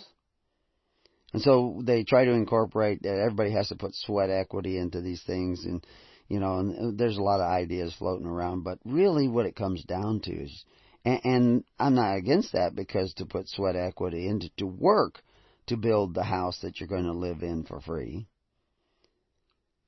And 1.33 1.43
so 1.43 1.83
they 1.85 2.05
try 2.05 2.25
to 2.25 2.33
incorporate 2.33 3.03
that 3.03 3.19
everybody 3.19 3.51
has 3.53 3.69
to 3.69 3.77
put 3.77 3.95
sweat 3.95 4.31
equity 4.31 4.79
into 4.79 5.01
these 5.01 5.23
things 5.23 5.65
and, 5.65 5.85
you 6.29 6.39
know, 6.39 6.59
and 6.59 6.99
there's 6.99 7.19
a 7.19 7.23
lot 7.23 7.41
of 7.41 7.51
ideas 7.51 7.95
floating 7.99 8.27
around, 8.27 8.63
but 8.63 8.79
really 8.85 9.29
what 9.29 9.47
it 9.47 9.57
comes 9.57 9.83
down 9.85 10.21
to 10.21 10.33
is 10.33 10.65
and, 11.05 11.21
and 11.25 11.65
I'm 11.79 11.95
not 11.95 12.17
against 12.17 12.53
that 12.53 12.75
because 12.75 13.13
to 13.15 13.27
put 13.27 13.49
sweat 13.49 13.77
equity 13.77 14.27
into 14.29 14.51
to 14.57 14.67
work 14.67 15.23
to 15.67 15.77
build 15.77 16.15
the 16.15 16.25
house 16.25 16.61
that 16.61 16.81
you're 16.81 16.89
going 16.89 17.05
to 17.05 17.13
live 17.13 17.43
in 17.43 17.65
for 17.65 17.81
free 17.81 18.27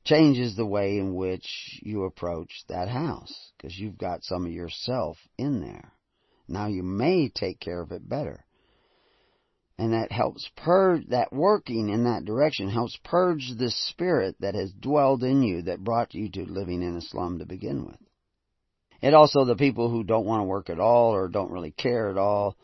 changes 0.07 0.55
the 0.55 0.64
way 0.64 0.99
in 0.99 1.14
which 1.14 1.81
you 1.83 2.05
approach 2.05 2.64
that 2.69 2.89
house 2.89 3.53
because 3.57 3.77
you've 3.77 3.99
got 3.99 4.23
some 4.23 4.47
of 4.47 4.53
yourself 4.53 5.19
in 5.37 5.61
there. 5.61 5.93
Now 6.49 6.69
you 6.69 6.83
may 6.85 7.29
take 7.29 7.59
care 7.59 7.83
of 7.83 7.91
it 7.91 8.09
better. 8.09 8.45
And 9.79 9.93
that 9.93 10.12
helps 10.12 10.49
purge, 10.57 11.09
that 11.09 11.33
working 11.33 11.91
in 11.91 12.05
that 12.05 12.25
direction 12.25 12.71
helps 12.71 12.99
purge 13.05 13.53
the 13.59 13.71
spirit 13.71 14.37
that 14.41 14.55
has 14.55 14.73
dwelled 14.73 15.23
in 15.23 15.43
you 15.43 15.62
that 15.62 15.85
brought 15.85 16.14
you 16.14 16.31
to 16.31 16.45
living 16.45 16.83
in 16.83 16.97
a 16.97 17.03
slum 17.03 17.41
to 17.41 17.45
begin 17.45 17.85
with. 17.85 17.99
And 19.03 19.14
also 19.14 19.44
the 19.44 19.57
people 19.57 19.90
who 19.90 20.05
don't 20.05 20.26
want 20.26 20.40
to 20.40 20.44
work 20.44 20.70
at 20.70 20.80
all 20.80 21.14
or 21.14 21.28
don't 21.28 21.51
really 21.51 21.70
care 21.70 22.11
at 22.11 22.18
all, 22.18 22.57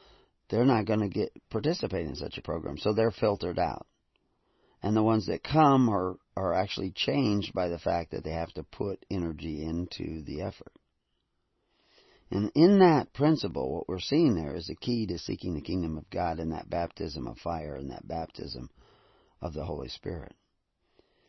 they're 0.48 0.64
not 0.64 0.86
going 0.86 1.00
to 1.00 1.08
get 1.08 1.32
participate 1.50 2.06
in 2.06 2.14
such 2.14 2.38
a 2.38 2.42
program. 2.42 2.78
So 2.78 2.92
they're 2.92 3.10
filtered 3.10 3.58
out. 3.58 3.86
And 4.82 4.96
the 4.96 5.02
ones 5.02 5.26
that 5.26 5.44
come 5.44 5.88
are, 5.88 6.16
are 6.36 6.54
actually 6.54 6.90
changed 6.90 7.52
by 7.54 7.68
the 7.68 7.78
fact 7.78 8.10
that 8.10 8.24
they 8.24 8.32
have 8.32 8.52
to 8.54 8.64
put 8.64 9.04
energy 9.10 9.62
into 9.62 10.22
the 10.22 10.42
effort. 10.42 10.72
And 12.32 12.50
in 12.54 12.78
that 12.78 13.12
principle, 13.12 13.74
what 13.74 13.88
we're 13.88 14.00
seeing 14.00 14.34
there 14.34 14.56
is 14.56 14.66
the 14.66 14.74
key 14.74 15.06
to 15.08 15.18
seeking 15.18 15.54
the 15.54 15.60
kingdom 15.60 15.98
of 15.98 16.08
God 16.08 16.40
in 16.40 16.48
that 16.50 16.70
baptism 16.70 17.26
of 17.26 17.36
fire 17.38 17.76
and 17.76 17.90
that 17.90 18.08
baptism 18.08 18.70
of 19.42 19.52
the 19.52 19.64
Holy 19.64 19.88
Spirit. 19.88 20.34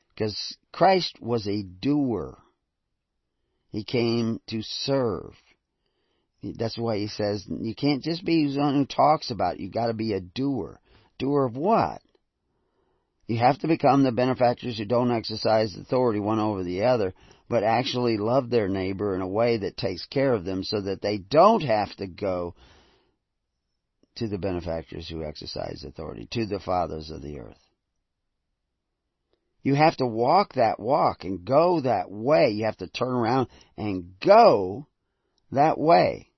Because 0.10 0.58
Christ 0.72 1.18
was 1.22 1.46
a 1.48 1.64
doer. 1.64 2.38
He 3.74 3.84
came 3.84 4.40
to 4.50 4.62
serve. 4.62 5.34
That's 6.44 6.78
why 6.78 7.00
he 7.00 7.08
says 7.08 7.44
you 7.50 7.74
can't 7.74 8.04
just 8.04 8.24
be 8.24 8.56
one 8.56 8.76
who 8.76 8.86
talks 8.86 9.32
about 9.32 9.56
it. 9.56 9.62
You 9.62 9.72
got 9.72 9.88
to 9.88 9.94
be 9.94 10.14
a 10.14 10.22
doer. 10.22 10.80
Doer 11.18 11.46
of 11.46 11.58
what? 11.58 12.02
You 13.26 13.40
have 13.40 13.58
to 13.60 13.68
become 13.68 14.04
the 14.04 14.12
benefactors 14.12 14.78
who 14.78 14.86
don't 14.86 15.12
exercise 15.12 15.76
authority 15.76 16.20
one 16.20 16.40
over 16.40 16.64
the 16.64 16.84
other, 16.84 17.16
but 17.50 17.64
actually 17.64 18.18
love 18.18 18.52
their 18.52 18.70
neighbor 18.70 19.16
in 19.16 19.22
a 19.22 19.28
way 19.28 19.58
that 19.58 19.76
takes 19.76 20.06
care 20.06 20.34
of 20.34 20.46
them 20.46 20.64
so 20.64 20.82
that 20.82 21.02
they 21.02 21.18
don't 21.18 21.64
have 21.64 21.96
to 21.96 22.06
go 22.06 22.54
to 24.18 24.28
the 24.28 24.38
benefactors 24.38 25.10
who 25.10 25.24
exercise 25.24 25.84
authority, 25.84 26.28
to 26.30 26.46
the 26.46 26.60
fathers 26.60 27.10
of 27.10 27.24
the 27.24 27.40
earth. 27.40 27.63
You 29.64 29.76
have 29.76 29.96
to 29.98 30.06
walk 30.06 30.56
that 30.56 30.78
walk 30.78 31.24
and 31.24 31.46
go 31.46 31.80
that 31.82 32.12
way. 32.12 32.50
You 32.50 32.66
have 32.66 32.78
to 32.78 32.88
turn 32.88 33.14
around 33.14 33.48
and 33.78 34.20
go 34.20 34.88
that 35.52 35.78
way. 35.78 36.30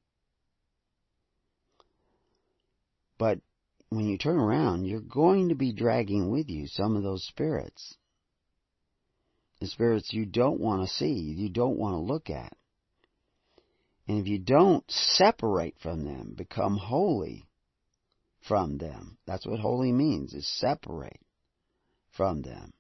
But 3.18 3.40
when 3.90 4.06
you 4.06 4.20
turn 4.20 4.38
around, 4.38 4.86
you're 4.86 5.00
going 5.00 5.50
to 5.50 5.56
be 5.56 5.74
dragging 5.74 6.30
with 6.30 6.50
you 6.50 6.68
some 6.68 6.96
of 6.96 7.02
those 7.02 7.26
spirits. 7.26 7.96
The 9.60 9.68
spirits 9.68 10.14
you 10.14 10.28
don't 10.28 10.60
want 10.60 10.88
to 10.88 10.94
see, 10.94 11.14
you 11.14 11.50
don't 11.50 11.80
want 11.80 11.94
to 11.94 12.14
look 12.14 12.30
at. 12.30 12.56
And 14.08 14.20
if 14.20 14.28
you 14.28 14.38
don't 14.38 14.84
separate 14.92 15.78
from 15.82 16.06
them, 16.06 16.36
become 16.38 16.78
holy 16.78 17.48
from 18.48 18.78
them, 18.78 19.18
that's 19.26 19.48
what 19.48 19.60
holy 19.60 19.92
means, 19.92 20.34
is 20.34 20.48
separate 20.48 21.22
from 22.12 22.44
them 22.44 22.74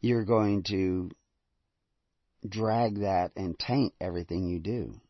you're 0.00 0.24
going 0.24 0.62
to 0.64 1.10
drag 2.48 3.00
that 3.00 3.32
and 3.36 3.58
taint 3.58 3.94
everything 4.00 4.46
you 4.48 4.58
do. 4.58 5.00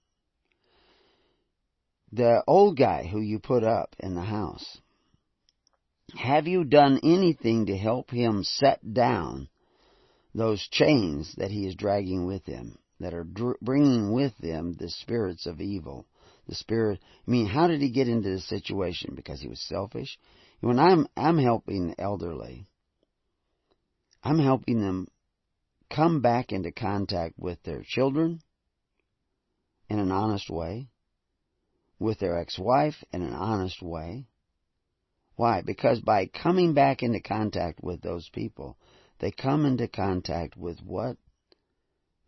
The 2.13 2.43
old 2.47 2.79
guy 2.79 3.07
who 3.07 3.21
you 3.21 3.39
put 3.39 3.65
up 3.65 3.95
in 3.99 4.15
the 4.15 4.23
house, 4.23 4.79
have 6.15 6.47
you 6.47 6.65
done 6.65 7.01
anything 7.03 7.67
to 7.67 7.77
help 7.77 8.11
him 8.11 8.45
set 8.45 8.95
down 8.95 9.49
those 10.35 10.67
chains 10.69 11.35
that 11.37 11.51
he 11.51 11.67
is 11.67 11.75
dragging 11.75 12.27
with 12.27 12.47
him, 12.47 12.79
that 13.01 13.13
are 13.13 13.25
dr- 13.25 13.61
bringing 13.61 14.13
with 14.13 14.37
them 14.39 14.75
the 14.75 14.89
spirits 14.89 15.47
of 15.47 15.61
evil? 15.61 16.07
The 16.49 16.55
spirit, 16.55 17.01
I 17.27 17.31
mean, 17.31 17.47
how 17.47 17.67
did 17.67 17.81
he 17.81 17.91
get 17.91 18.09
into 18.09 18.31
this 18.31 18.49
situation? 18.49 19.15
Because 19.17 19.41
he 19.41 19.49
was 19.49 19.61
selfish? 19.61 20.17
When 20.61 20.79
I'm, 20.79 21.09
I'm 21.17 21.39
helping 21.39 21.89
the 21.89 22.01
elderly, 22.01 22.67
I'm 24.27 24.41
helping 24.41 24.81
them 24.81 25.07
come 25.89 26.21
back 26.21 26.51
into 26.51 26.73
contact 26.73 27.39
with 27.39 27.63
their 27.63 27.85
children 27.87 28.41
in 29.89 30.01
an 30.01 30.11
honest 30.11 30.51
way, 30.51 30.89
with 32.01 32.19
their 32.19 32.37
ex-wife 32.37 33.05
in 33.13 33.23
an 33.23 33.33
honest 33.33 33.81
way, 33.81 34.27
Why? 35.37 35.63
Because 35.63 36.01
by 36.01 36.27
coming 36.27 36.75
back 36.75 37.05
into 37.05 37.21
contact 37.21 37.85
with 37.85 38.01
those 38.01 38.29
people, 38.31 38.77
they 39.21 39.31
come 39.31 39.65
into 39.65 39.87
contact 39.87 40.57
with 40.57 40.81
what 40.81 41.19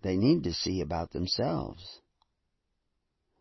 they 0.03 0.17
need 0.17 0.45
to 0.45 0.53
see 0.53 0.81
about 0.81 1.11
themselves. 1.11 2.01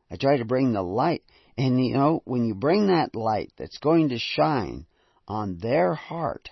I 0.09 0.15
try 0.15 0.37
to 0.37 0.45
bring 0.45 0.73
the 0.73 0.81
light, 0.81 1.21
and 1.59 1.85
you 1.85 1.93
know, 1.93 2.23
when 2.25 2.43
you 2.45 2.55
bring 2.55 2.87
that 2.87 3.13
light 3.13 3.51
that's 3.55 3.77
going 3.77 4.09
to 4.09 4.17
shine 4.17 4.87
on 5.27 5.59
their 5.59 5.93
heart 5.93 6.49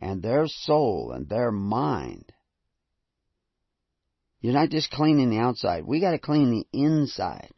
and 0.00 0.22
their 0.22 0.46
soul 0.46 1.12
and 1.12 1.28
their 1.28 1.50
mind, 1.50 2.32
you're 4.40 4.52
not 4.52 4.68
just 4.68 4.90
cleaning 4.90 5.30
the 5.30 5.38
outside. 5.38 5.86
We 5.86 6.00
got 6.00 6.10
to 6.10 6.18
clean 6.18 6.50
the 6.50 6.66
inside. 6.78 7.50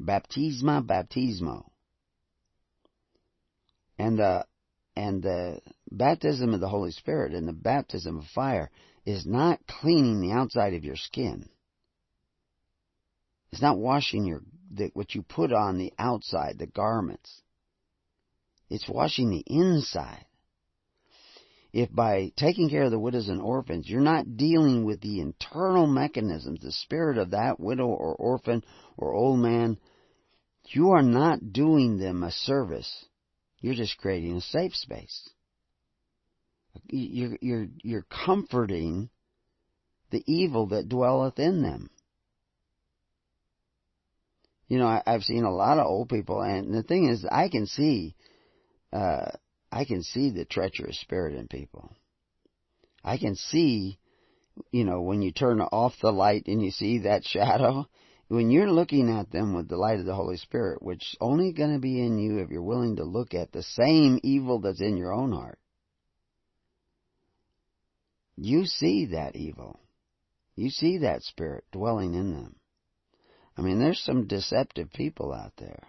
Baptisma 0.00 0.86
baptismo. 0.86 1.64
And 3.98 4.16
the 4.16 4.44
and 4.94 5.20
the 5.22 5.60
baptism 5.90 6.54
of 6.54 6.60
the 6.60 6.68
Holy 6.68 6.92
Spirit 6.92 7.34
and 7.34 7.48
the 7.48 7.52
baptism 7.52 8.18
of 8.18 8.26
fire 8.26 8.70
is 9.04 9.26
not 9.26 9.66
cleaning 9.66 10.20
the 10.20 10.30
outside 10.30 10.74
of 10.74 10.84
your 10.84 10.94
skin. 10.94 11.48
It's 13.50 13.62
not 13.62 13.78
washing 13.78 14.24
your 14.24 14.42
the, 14.70 14.92
what 14.94 15.16
you 15.16 15.22
put 15.22 15.52
on 15.52 15.78
the 15.78 15.92
outside, 15.98 16.58
the 16.58 16.66
garments. 16.66 17.42
It's 18.70 18.88
washing 18.88 19.30
the 19.30 19.42
inside 19.46 20.26
if 21.80 21.94
by 21.94 22.32
taking 22.36 22.68
care 22.68 22.84
of 22.84 22.90
the 22.90 22.98
widows 22.98 23.28
and 23.28 23.40
orphans, 23.40 23.88
you're 23.88 24.00
not 24.00 24.36
dealing 24.36 24.84
with 24.84 25.00
the 25.00 25.20
internal 25.20 25.86
mechanisms, 25.86 26.60
the 26.60 26.72
spirit 26.72 27.18
of 27.18 27.30
that 27.30 27.60
widow 27.60 27.86
or 27.86 28.14
orphan 28.14 28.64
or 28.96 29.14
old 29.14 29.38
man, 29.38 29.78
you 30.70 30.90
are 30.90 31.02
not 31.02 31.52
doing 31.52 31.98
them 31.98 32.22
a 32.22 32.32
service. 32.32 33.06
You're 33.60 33.74
just 33.74 33.96
creating 33.98 34.36
a 34.36 34.40
safe 34.40 34.74
space. 34.74 35.30
You're, 36.88 37.38
you're, 37.40 37.66
you're 37.82 38.06
comforting 38.26 39.08
the 40.10 40.22
evil 40.26 40.68
that 40.68 40.88
dwelleth 40.88 41.38
in 41.38 41.62
them. 41.62 41.90
You 44.68 44.78
know, 44.78 44.86
I, 44.86 45.02
I've 45.06 45.22
seen 45.22 45.44
a 45.44 45.54
lot 45.54 45.78
of 45.78 45.86
old 45.86 46.08
people, 46.08 46.40
and 46.40 46.74
the 46.74 46.82
thing 46.82 47.08
is, 47.08 47.24
I 47.30 47.48
can 47.48 47.66
see 47.66 48.14
uh, 48.92 49.30
I 49.70 49.84
can 49.84 50.02
see 50.02 50.30
the 50.30 50.44
treacherous 50.44 50.98
spirit 51.00 51.34
in 51.34 51.48
people. 51.48 51.92
I 53.04 53.18
can 53.18 53.34
see, 53.36 53.98
you 54.70 54.84
know, 54.84 55.02
when 55.02 55.22
you 55.22 55.32
turn 55.32 55.60
off 55.60 55.94
the 56.00 56.12
light 56.12 56.44
and 56.46 56.62
you 56.62 56.70
see 56.70 57.00
that 57.00 57.24
shadow, 57.24 57.86
when 58.28 58.50
you're 58.50 58.70
looking 58.70 59.10
at 59.10 59.30
them 59.30 59.54
with 59.54 59.68
the 59.68 59.76
light 59.76 60.00
of 60.00 60.06
the 60.06 60.14
Holy 60.14 60.36
Spirit, 60.36 60.82
which 60.82 61.02
is 61.02 61.16
only 61.20 61.52
going 61.52 61.72
to 61.72 61.78
be 61.78 62.00
in 62.00 62.18
you 62.18 62.38
if 62.38 62.50
you're 62.50 62.62
willing 62.62 62.96
to 62.96 63.04
look 63.04 63.34
at 63.34 63.52
the 63.52 63.62
same 63.62 64.18
evil 64.22 64.60
that's 64.60 64.80
in 64.80 64.96
your 64.96 65.12
own 65.12 65.32
heart. 65.32 65.58
You 68.36 68.66
see 68.66 69.06
that 69.06 69.34
evil. 69.34 69.80
You 70.54 70.70
see 70.70 70.98
that 70.98 71.22
spirit 71.22 71.64
dwelling 71.72 72.14
in 72.14 72.32
them. 72.32 72.56
I 73.56 73.62
mean, 73.62 73.78
there's 73.80 74.00
some 74.00 74.26
deceptive 74.26 74.92
people 74.92 75.32
out 75.32 75.52
there. 75.58 75.82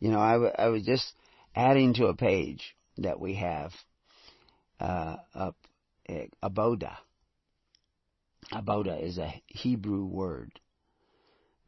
You 0.00 0.10
know, 0.10 0.20
I, 0.20 0.32
w- 0.32 0.52
I 0.56 0.68
was 0.68 0.84
just 0.84 1.12
adding 1.54 1.94
to 1.94 2.06
a 2.06 2.16
page 2.16 2.76
that 2.98 3.20
we 3.20 3.34
have 3.34 3.72
uh, 4.80 5.16
up 5.34 5.56
uh, 6.08 6.26
aboda. 6.42 6.96
Aboda 8.52 9.02
is 9.02 9.18
a 9.18 9.42
Hebrew 9.46 10.06
word 10.06 10.50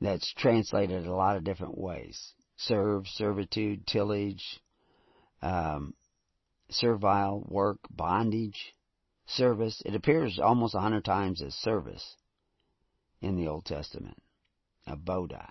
that's 0.00 0.32
translated 0.34 1.06
a 1.06 1.14
lot 1.14 1.36
of 1.36 1.44
different 1.44 1.76
ways: 1.76 2.32
serve, 2.56 3.06
servitude, 3.06 3.86
tillage, 3.86 4.60
um, 5.42 5.94
servile 6.70 7.44
work, 7.48 7.78
bondage, 7.90 8.74
service. 9.26 9.82
It 9.84 9.94
appears 9.94 10.38
almost 10.38 10.74
a 10.74 10.80
hundred 10.80 11.04
times 11.04 11.42
as 11.42 11.54
service 11.54 12.16
in 13.20 13.36
the 13.36 13.48
Old 13.48 13.64
Testament. 13.66 14.22
Aboda, 14.88 15.50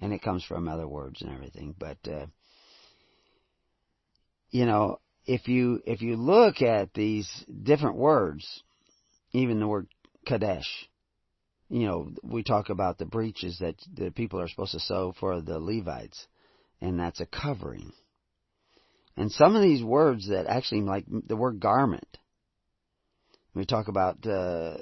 and 0.00 0.12
it 0.12 0.22
comes 0.22 0.42
from 0.44 0.68
other 0.68 0.88
words 0.88 1.20
and 1.22 1.32
everything, 1.32 1.74
but. 1.78 1.98
Uh, 2.06 2.26
you 4.52 4.66
know, 4.66 5.00
if 5.26 5.48
you 5.48 5.80
if 5.84 6.02
you 6.02 6.16
look 6.16 6.62
at 6.62 6.94
these 6.94 7.28
different 7.62 7.96
words, 7.96 8.62
even 9.32 9.58
the 9.58 9.66
word 9.66 9.88
kadesh, 10.26 10.88
you 11.68 11.86
know, 11.86 12.12
we 12.22 12.42
talk 12.42 12.68
about 12.68 12.98
the 12.98 13.06
breaches 13.06 13.58
that 13.60 13.76
the 13.92 14.10
people 14.10 14.40
are 14.40 14.48
supposed 14.48 14.72
to 14.72 14.80
sew 14.80 15.14
for 15.18 15.40
the 15.40 15.58
Levites, 15.58 16.26
and 16.80 17.00
that's 17.00 17.20
a 17.20 17.26
covering. 17.26 17.92
And 19.16 19.32
some 19.32 19.56
of 19.56 19.62
these 19.62 19.82
words 19.82 20.28
that 20.28 20.46
actually, 20.46 20.82
like 20.82 21.06
the 21.08 21.36
word 21.36 21.58
garment, 21.58 22.18
we 23.54 23.64
talk 23.64 23.88
about 23.88 24.26
uh, 24.26 24.76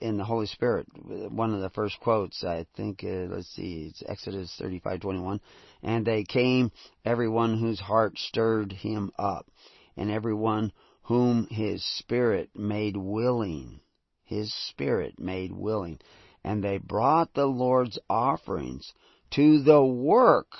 in 0.00 0.16
the 0.16 0.24
Holy 0.24 0.46
Spirit. 0.46 0.86
One 1.30 1.52
of 1.52 1.60
the 1.60 1.70
first 1.70 1.98
quotes, 2.00 2.44
I 2.44 2.66
think, 2.76 3.02
uh, 3.02 3.26
let's 3.30 3.48
see, 3.48 3.86
it's 3.88 4.02
Exodus 4.06 4.54
35:21, 4.60 5.40
and 5.82 6.06
they 6.06 6.24
came 6.24 6.70
everyone 7.04 7.58
whose 7.58 7.80
heart 7.80 8.18
stirred 8.18 8.72
him 8.72 9.10
up, 9.18 9.50
and 9.96 10.10
everyone 10.10 10.72
whom 11.02 11.46
his 11.48 11.84
spirit 11.84 12.50
made 12.54 12.96
willing, 12.96 13.80
his 14.24 14.52
spirit 14.68 15.18
made 15.18 15.52
willing, 15.52 15.98
and 16.44 16.62
they 16.62 16.78
brought 16.78 17.34
the 17.34 17.46
Lord's 17.46 17.98
offerings 18.08 18.92
to 19.30 19.62
the 19.62 19.84
work 19.84 20.52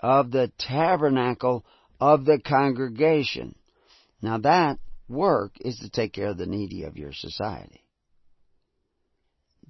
of 0.00 0.30
the 0.30 0.52
tabernacle 0.58 1.64
of 1.98 2.26
the 2.26 2.38
congregation. 2.38 3.54
Now 4.20 4.38
that 4.38 4.78
work 5.08 5.52
is 5.60 5.78
to 5.78 5.88
take 5.88 6.12
care 6.12 6.28
of 6.28 6.36
the 6.36 6.46
needy 6.46 6.82
of 6.82 6.98
your 6.98 7.12
society 7.12 7.85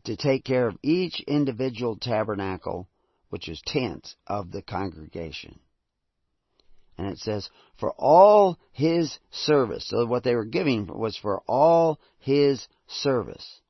to 0.07 0.17
take 0.17 0.45
care 0.45 0.67
of 0.69 0.79
each 0.83 1.21
individual 1.21 1.97
tabernacle, 1.97 2.89
which 3.29 3.49
is 3.49 3.61
tent 3.67 4.15
of 4.27 4.51
the 4.51 4.63
congregation. 4.63 5.59
And 6.99 7.09
it 7.09 7.19
says, 7.19 7.51
for 7.79 7.93
all 7.99 8.59
his 8.73 9.19
service. 9.31 9.87
So 9.89 10.07
what 10.07 10.25
they 10.25 10.35
were 10.35 10.47
giving 10.47 10.87
was 10.87 11.17
for 11.17 11.43
all 11.47 12.01
his 12.19 12.67
service. 12.87 13.61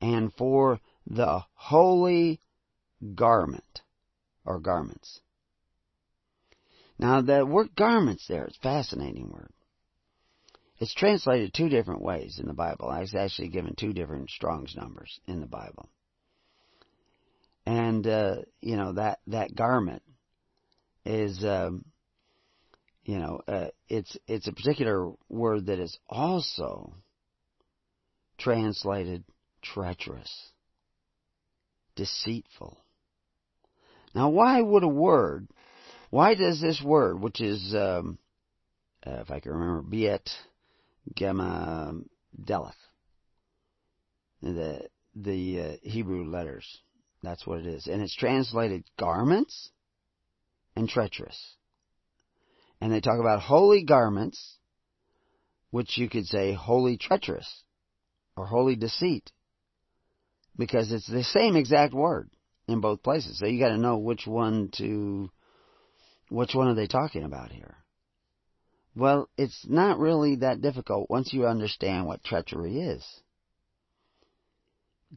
And 0.00 0.32
for 0.34 0.80
the 1.06 1.44
holy 1.54 2.40
garment, 3.14 3.82
or 4.44 4.60
garments. 4.60 5.20
Now 6.98 7.22
that 7.22 7.48
word 7.48 7.74
garments 7.74 8.26
there 8.28 8.46
is 8.46 8.56
a 8.56 8.62
fascinating 8.62 9.30
word. 9.30 9.52
It's 10.82 10.94
translated 10.94 11.54
two 11.54 11.68
different 11.68 12.02
ways 12.02 12.40
in 12.40 12.48
the 12.48 12.54
Bible. 12.54 12.88
I 12.88 12.98
was 12.98 13.14
actually 13.14 13.50
given 13.50 13.76
two 13.76 13.92
different 13.92 14.28
Strong's 14.30 14.74
numbers 14.74 15.20
in 15.28 15.38
the 15.38 15.46
Bible. 15.46 15.88
And, 17.64 18.04
uh, 18.04 18.38
you 18.60 18.76
know, 18.76 18.94
that, 18.94 19.20
that 19.28 19.54
garment 19.54 20.02
is, 21.04 21.44
um, 21.44 21.84
you 23.04 23.20
know, 23.20 23.42
uh, 23.46 23.68
it's, 23.88 24.16
it's 24.26 24.48
a 24.48 24.52
particular 24.52 25.12
word 25.28 25.66
that 25.66 25.78
is 25.78 25.96
also 26.08 26.96
translated 28.36 29.22
treacherous, 29.62 30.50
deceitful. 31.94 32.76
Now, 34.16 34.30
why 34.30 34.60
would 34.60 34.82
a 34.82 34.88
word, 34.88 35.46
why 36.10 36.34
does 36.34 36.60
this 36.60 36.82
word, 36.82 37.20
which 37.20 37.40
is, 37.40 37.72
um, 37.72 38.18
uh, 39.06 39.20
if 39.20 39.30
I 39.30 39.38
can 39.38 39.52
remember, 39.52 39.82
biet, 39.88 40.28
Gamma 41.14 41.94
Deleth. 42.44 42.72
The 44.40 44.88
the 45.14 45.60
uh, 45.60 45.72
Hebrew 45.82 46.24
letters. 46.24 46.66
That's 47.22 47.46
what 47.46 47.60
it 47.60 47.66
is, 47.66 47.86
and 47.86 48.02
it's 48.02 48.16
translated 48.16 48.84
garments 48.98 49.70
and 50.74 50.88
treacherous. 50.88 51.56
And 52.80 52.92
they 52.92 53.00
talk 53.00 53.20
about 53.20 53.40
holy 53.40 53.84
garments, 53.84 54.58
which 55.70 55.96
you 55.96 56.08
could 56.08 56.26
say 56.26 56.52
holy 56.52 56.96
treacherous 56.96 57.62
or 58.36 58.46
holy 58.46 58.74
deceit, 58.74 59.30
because 60.56 60.90
it's 60.90 61.06
the 61.06 61.22
same 61.22 61.54
exact 61.54 61.94
word 61.94 62.30
in 62.66 62.80
both 62.80 63.04
places. 63.04 63.38
So 63.38 63.46
you 63.46 63.60
got 63.60 63.68
to 63.68 63.78
know 63.78 63.98
which 63.98 64.26
one 64.26 64.70
to 64.78 65.30
which 66.28 66.54
one 66.54 66.68
are 66.68 66.74
they 66.74 66.88
talking 66.88 67.22
about 67.22 67.52
here. 67.52 67.76
Well, 68.94 69.28
it's 69.38 69.66
not 69.66 69.98
really 69.98 70.36
that 70.36 70.60
difficult 70.60 71.08
once 71.08 71.32
you 71.32 71.46
understand 71.46 72.06
what 72.06 72.22
treachery 72.24 72.80
is. 72.80 73.04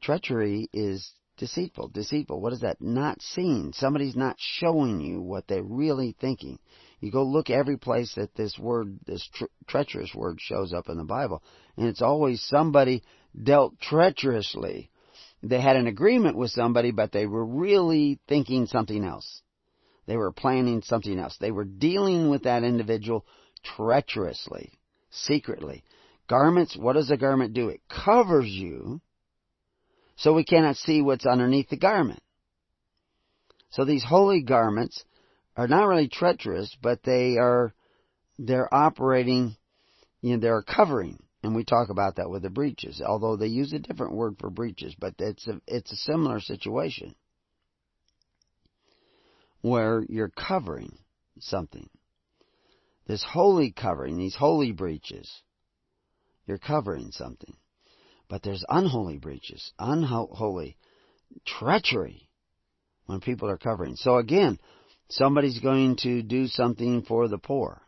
Treachery 0.02 0.70
is 0.74 1.12
deceitful. 1.38 1.90
Deceitful. 1.90 2.40
What 2.40 2.54
is 2.54 2.62
that? 2.62 2.82
Not 2.82 3.22
seen. 3.22 3.74
Somebody's 3.74 4.16
not 4.16 4.38
showing 4.40 5.02
you 5.02 5.22
what 5.22 5.48
they're 5.48 5.64
really 5.64 6.16
thinking. 6.20 6.60
You 7.02 7.12
go 7.12 7.24
look 7.24 7.50
every 7.50 7.78
place 7.78 8.16
that 8.16 8.34
this 8.36 8.58
word, 8.58 8.98
this 9.06 9.28
tre- 9.34 9.48
treacherous 9.68 10.16
word 10.16 10.40
shows 10.40 10.74
up 10.74 10.90
in 10.90 10.98
the 10.98 11.04
Bible, 11.04 11.44
and 11.78 11.88
it's 11.88 12.02
always 12.02 12.42
somebody 12.42 13.04
dealt 13.42 13.80
treacherously. 13.80 14.90
They 15.44 15.62
had 15.62 15.76
an 15.76 15.88
agreement 15.88 16.38
with 16.38 16.52
somebody, 16.52 16.92
but 16.92 17.12
they 17.12 17.28
were 17.28 17.46
really 17.46 18.20
thinking 18.28 18.66
something 18.66 19.04
else. 19.04 19.42
They 20.08 20.18
were 20.18 20.32
planning 20.32 20.82
something 20.82 21.20
else. 21.20 21.38
They 21.38 21.52
were 21.52 21.66
dealing 21.66 22.30
with 22.30 22.44
that 22.44 22.64
individual 22.64 23.26
treacherously, 23.76 24.72
secretly. 25.10 25.84
Garments, 26.28 26.76
what 26.78 26.94
does 26.94 27.12
a 27.12 27.18
garment 27.18 27.54
do? 27.54 27.70
It 27.70 27.82
covers 27.90 28.48
you 28.48 29.02
so 30.16 30.34
we 30.34 30.46
cannot 30.46 30.78
see 30.78 31.02
what's 31.02 31.26
underneath 31.26 31.70
the 31.70 31.78
garment. 31.78 32.22
So 33.70 33.84
these 33.84 34.04
holy 34.04 34.42
garments 34.42 35.04
are 35.58 35.68
not 35.68 35.88
really 35.88 36.08
treacherous, 36.08 36.76
but 36.82 37.04
they 37.04 37.38
are, 37.38 37.74
they're 38.40 38.74
operating, 38.74 39.56
you 40.22 40.36
know, 40.36 40.42
they're 40.42 40.62
covering. 40.62 41.20
And 41.44 41.56
we 41.56 41.64
talk 41.64 41.90
about 41.90 42.16
that 42.16 42.30
with 42.30 42.44
the 42.44 42.50
breeches, 42.50 43.02
although 43.06 43.36
they 43.36 43.48
use 43.48 43.74
a 43.74 43.80
different 43.80 44.16
word 44.16 44.38
for 44.40 44.50
breeches, 44.50 44.96
but 44.98 45.16
it's 45.20 45.48
a, 45.48 45.62
it's 45.68 45.92
a 45.92 45.98
similar 45.98 46.40
situation 46.40 47.14
where 49.62 50.04
you're 50.08 50.30
covering 50.30 50.98
something. 51.40 51.90
This 53.08 53.24
holy 53.24 53.72
covering, 53.72 54.18
these 54.18 54.36
holy 54.36 54.72
breaches, 54.72 55.32
you're 56.48 56.58
covering 56.58 57.12
something. 57.12 57.56
But 58.28 58.42
there's 58.42 58.66
unholy 58.68 59.20
breaches, 59.20 59.72
unholy 59.78 60.78
treachery 61.46 62.30
when 63.06 63.20
people 63.20 63.50
are 63.50 63.58
covering. 63.58 63.96
So 63.96 64.18
again, 64.18 64.60
somebody's 65.10 65.60
going 65.60 65.98
to 65.98 66.24
do 66.24 66.48
something 66.48 67.04
for 67.04 67.28
the 67.28 67.38
poor. 67.38 67.82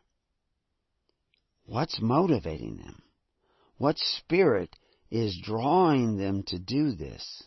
What's 1.66 2.00
motivating 2.00 2.78
them? 2.78 3.02
What 3.78 3.98
spirit 3.98 4.76
is 5.10 5.40
drawing 5.44 6.18
them 6.18 6.44
to 6.48 6.60
do 6.60 6.92
this? 6.92 7.44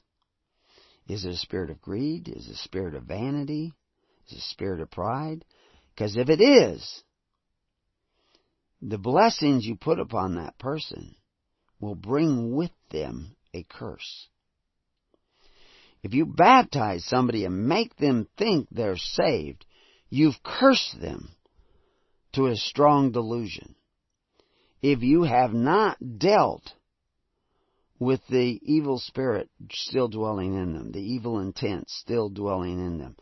Is 1.08 1.24
it 1.24 1.32
a 1.32 1.36
spirit 1.36 1.70
of 1.70 1.80
greed? 1.80 2.28
Is 2.28 2.48
it 2.48 2.54
a 2.54 2.58
spirit 2.58 2.94
of 2.94 3.04
vanity? 3.04 3.72
Is 4.26 4.32
it 4.32 4.38
a 4.38 4.42
spirit 4.42 4.80
of 4.80 4.90
pride? 4.90 5.44
Because 5.94 6.16
if 6.16 6.28
it 6.28 6.40
is, 6.40 7.02
the 8.83 8.99
blessings 8.99 9.66
you 9.66 9.76
put 9.76 9.99
upon 9.99 10.37
that 10.37 10.59
person 10.59 11.14
will 11.81 11.95
bring 11.95 12.55
with 12.55 12.72
them 12.91 13.37
a 13.55 13.64
curse. 13.64 14.28
If 16.03 16.14
you 16.14 16.24
baptize 16.24 17.05
somebody 17.05 17.45
and 17.45 17.68
make 17.68 17.97
them 17.97 18.26
think 18.39 18.68
they're 18.70 18.97
saved, 18.97 19.66
you've 20.09 20.43
cursed 20.43 21.01
them 21.01 21.31
to 22.33 22.47
a 22.47 22.57
strong 22.57 23.12
delusion. 23.12 23.74
If 24.83 25.03
you 25.03 25.24
have 25.24 25.53
not 25.53 25.99
dealt 26.18 26.72
with 27.99 28.20
the 28.28 28.59
evil 28.62 28.99
spirit 28.99 29.51
still 29.70 30.09
dwelling 30.09 30.55
in 30.55 30.72
them, 30.72 30.93
the 30.93 31.03
evil 31.03 31.39
intent 31.41 31.91
still 31.91 32.31
dwelling 32.31 32.78
in 32.78 32.99
them. 32.99 33.16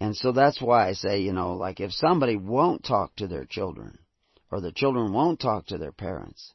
And 0.00 0.16
so 0.16 0.32
that's 0.32 0.60
why 0.60 0.88
I 0.88 0.92
say, 0.94 1.20
you 1.20 1.32
know, 1.32 1.52
like 1.54 1.80
if 1.80 1.92
somebody 1.92 2.36
won't 2.36 2.82
talk 2.82 3.14
to 3.16 3.26
their 3.26 3.44
children, 3.44 3.98
or 4.56 4.62
the 4.62 4.72
children 4.72 5.12
won't 5.12 5.38
talk 5.38 5.66
to 5.66 5.76
their 5.76 5.92
parents, 5.92 6.54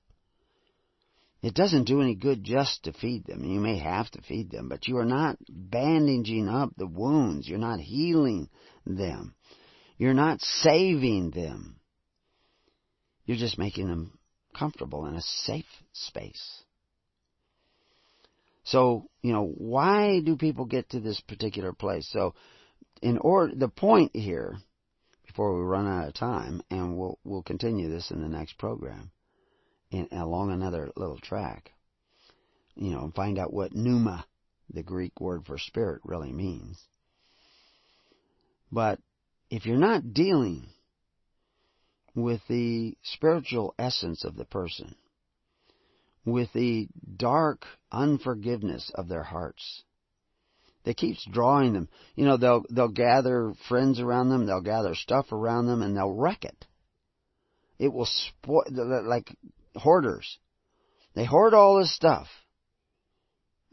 it 1.43 1.54
doesn't 1.54 1.84
do 1.84 2.02
any 2.02 2.16
good 2.16 2.43
just 2.43 2.84
to 2.84 2.93
feed 2.93 3.28
them. 3.28 3.43
You 3.43 3.60
may 3.60 3.78
have 3.78 4.10
to 4.12 4.22
feed 4.24 4.49
them, 4.49 4.70
but 4.70 4.88
you 4.88 4.97
are 4.97 5.06
not 5.06 5.38
bandaging 5.47 6.49
up 6.49 6.72
the 6.76 6.88
wounds. 6.88 7.47
You're 7.47 7.60
not 7.60 7.80
healing 7.80 8.49
them. 8.88 9.36
You're 9.99 10.16
not 10.16 10.41
saving 10.41 11.30
them. 11.30 11.80
You're 13.26 13.38
just 13.38 13.60
making 13.60 13.88
them 13.88 14.18
comfortable 14.58 15.06
in 15.06 15.14
a 15.14 15.22
safe 15.22 15.66
space. 15.93 16.64
So, 18.64 19.10
you 19.22 19.32
know, 19.32 19.45
why 19.45 20.22
do 20.22 20.38
people 20.38 20.66
get 20.66 20.89
to 20.89 20.99
this 20.99 21.22
particular 21.22 21.72
place? 21.72 22.10
So, 22.12 22.34
in 23.04 23.20
order, 23.20 23.54
the 23.56 23.68
point 23.68 24.16
here, 24.16 24.58
before 25.32 25.55
we 25.55 25.61
run 25.61 25.88
out 25.88 26.09
of 26.09 26.13
time, 26.13 26.61
and 26.69 26.97
we'll, 26.97 27.17
we'll 27.23 27.41
continue 27.41 27.89
this 27.89 28.11
in 28.11 28.21
the 28.21 28.27
next 28.27 28.57
program, 28.57 29.11
in, 29.89 30.05
along 30.11 30.51
another 30.51 30.91
little 30.97 31.19
track. 31.19 31.71
You 32.75 32.91
know, 32.91 33.03
and 33.03 33.15
find 33.15 33.39
out 33.39 33.53
what 33.53 33.73
pneuma, 33.73 34.25
the 34.73 34.84
Greek 34.84 35.21
word 35.21 35.45
for 35.45 35.57
spirit, 35.57 36.01
really 36.03 36.34
means. 36.34 36.82
But 38.73 38.99
if 39.49 39.65
you're 39.65 39.77
not 39.77 40.13
dealing 40.13 40.67
with 42.13 42.41
the 42.49 42.97
spiritual 43.03 43.73
essence 43.79 44.25
of 44.25 44.36
the 44.36 44.45
person, 44.45 44.95
with 46.25 46.51
the 46.51 46.89
dark 47.15 47.65
unforgiveness 47.89 48.91
of 48.95 49.07
their 49.07 49.23
hearts, 49.23 49.84
that 50.84 50.97
keeps 50.97 51.25
drawing 51.32 51.73
them. 51.73 51.89
You 52.15 52.25
know, 52.25 52.38
they'll 52.38 52.63
they'll 52.69 52.88
gather 52.88 53.53
friends 53.67 53.99
around 53.99 54.29
them, 54.29 54.45
they'll 54.45 54.61
gather 54.61 54.95
stuff 54.95 55.32
around 55.32 55.67
them, 55.67 55.82
and 55.82 55.95
they'll 55.95 56.13
wreck 56.13 56.43
it. 56.45 56.65
It 57.79 57.91
will 57.91 58.07
spoil 58.07 58.63
like 59.05 59.36
hoarders. 59.75 60.38
They 61.13 61.25
hoard 61.25 61.53
all 61.53 61.79
this 61.79 61.93
stuff. 61.95 62.27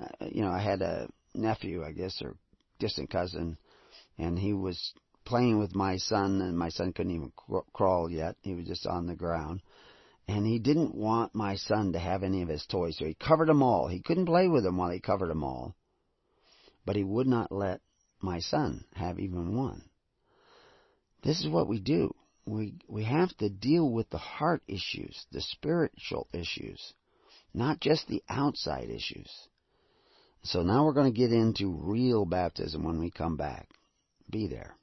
Uh, 0.03 0.27
you 0.31 0.43
know, 0.43 0.51
I 0.51 0.61
had 0.61 0.83
a 0.83 1.09
nephew, 1.35 1.85
I 1.85 1.93
guess, 1.93 2.21
or 2.23 2.37
distant 2.79 3.11
cousin, 3.11 3.59
and 4.17 4.39
he 4.39 4.53
was 4.53 4.93
playing 5.25 5.59
with 5.59 5.75
my 5.75 5.99
son, 5.99 6.41
and 6.41 6.59
my 6.59 6.71
son 6.71 6.93
couldn't 6.93 7.15
even 7.15 7.33
crawl 7.73 8.11
yet. 8.11 8.37
He 8.43 8.55
was 8.55 8.67
just 8.67 8.87
on 8.87 9.07
the 9.07 9.15
ground. 9.15 9.61
And 10.27 10.47
he 10.47 10.59
didn't 10.59 10.95
want 10.95 11.35
my 11.35 11.57
son 11.57 11.93
to 11.93 11.99
have 11.99 12.23
any 12.23 12.43
of 12.43 12.49
his 12.49 12.67
toys, 12.67 12.97
so 12.99 13.05
he 13.05 13.15
covered 13.15 13.49
them 13.49 13.63
all. 13.63 13.89
He 13.89 14.01
couldn't 14.01 14.27
play 14.27 14.49
with 14.49 14.63
them 14.63 14.77
while 14.77 14.91
he 14.91 15.01
covered 15.01 15.31
them 15.31 15.45
all. 15.45 15.75
But 16.89 16.97
he 16.97 17.05
would 17.05 17.27
not 17.27 17.53
let 17.53 17.83
my 18.23 18.39
son 18.39 18.87
have 18.95 19.19
even 19.21 19.55
one. 19.55 19.91
This 21.23 21.39
is 21.41 21.47
what 21.47 21.69
we 21.69 21.81
do 21.81 22.15
we 22.47 22.79
we 22.89 23.05
have 23.05 23.37
to 23.37 23.51
deal 23.51 23.91
with 23.91 24.09
the 24.09 24.17
heart 24.17 24.63
issues, 24.67 25.27
the 25.31 25.43
spiritual 25.43 26.29
issues, 26.33 26.95
not 27.53 27.79
just 27.79 28.09
the 28.09 28.23
outside 28.27 28.89
issues. 28.89 29.31
So 30.43 30.63
now 30.63 30.87
we're 30.87 30.95
going 30.95 31.13
to 31.13 31.19
get 31.19 31.31
into 31.31 31.71
real 31.71 32.25
baptism 32.25 32.85
when 32.85 32.99
we 32.99 33.11
come 33.11 33.37
back. 33.37 33.69
Be 34.31 34.47
there. 34.47 34.75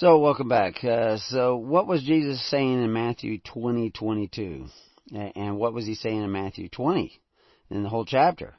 So, 0.00 0.18
welcome 0.18 0.48
back. 0.48 0.82
Uh, 0.82 1.18
so, 1.18 1.56
what 1.58 1.86
was 1.86 2.02
Jesus 2.02 2.42
saying 2.48 2.82
in 2.82 2.90
Matthew 2.90 3.38
20, 3.38 3.90
22? 3.90 4.64
And 5.12 5.58
what 5.58 5.74
was 5.74 5.84
he 5.84 5.94
saying 5.94 6.22
in 6.22 6.32
Matthew 6.32 6.70
20? 6.70 7.20
In 7.68 7.82
the 7.82 7.90
whole 7.90 8.06
chapter? 8.06 8.54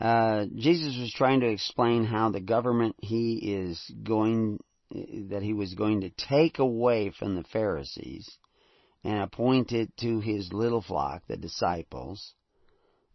Uh, 0.00 0.46
Jesus 0.56 0.96
was 0.98 1.12
trying 1.14 1.40
to 1.40 1.50
explain 1.50 2.06
how 2.06 2.30
the 2.30 2.40
government 2.40 2.96
he 2.98 3.34
is 3.34 3.78
going, 4.04 4.58
that 4.90 5.42
he 5.42 5.52
was 5.52 5.74
going 5.74 6.00
to 6.00 6.10
take 6.16 6.58
away 6.58 7.10
from 7.10 7.36
the 7.36 7.44
Pharisees 7.52 8.26
and 9.04 9.20
appoint 9.20 9.70
it 9.72 9.94
to 9.98 10.20
his 10.20 10.50
little 10.50 10.80
flock, 10.80 11.24
the 11.28 11.36
disciples, 11.36 12.32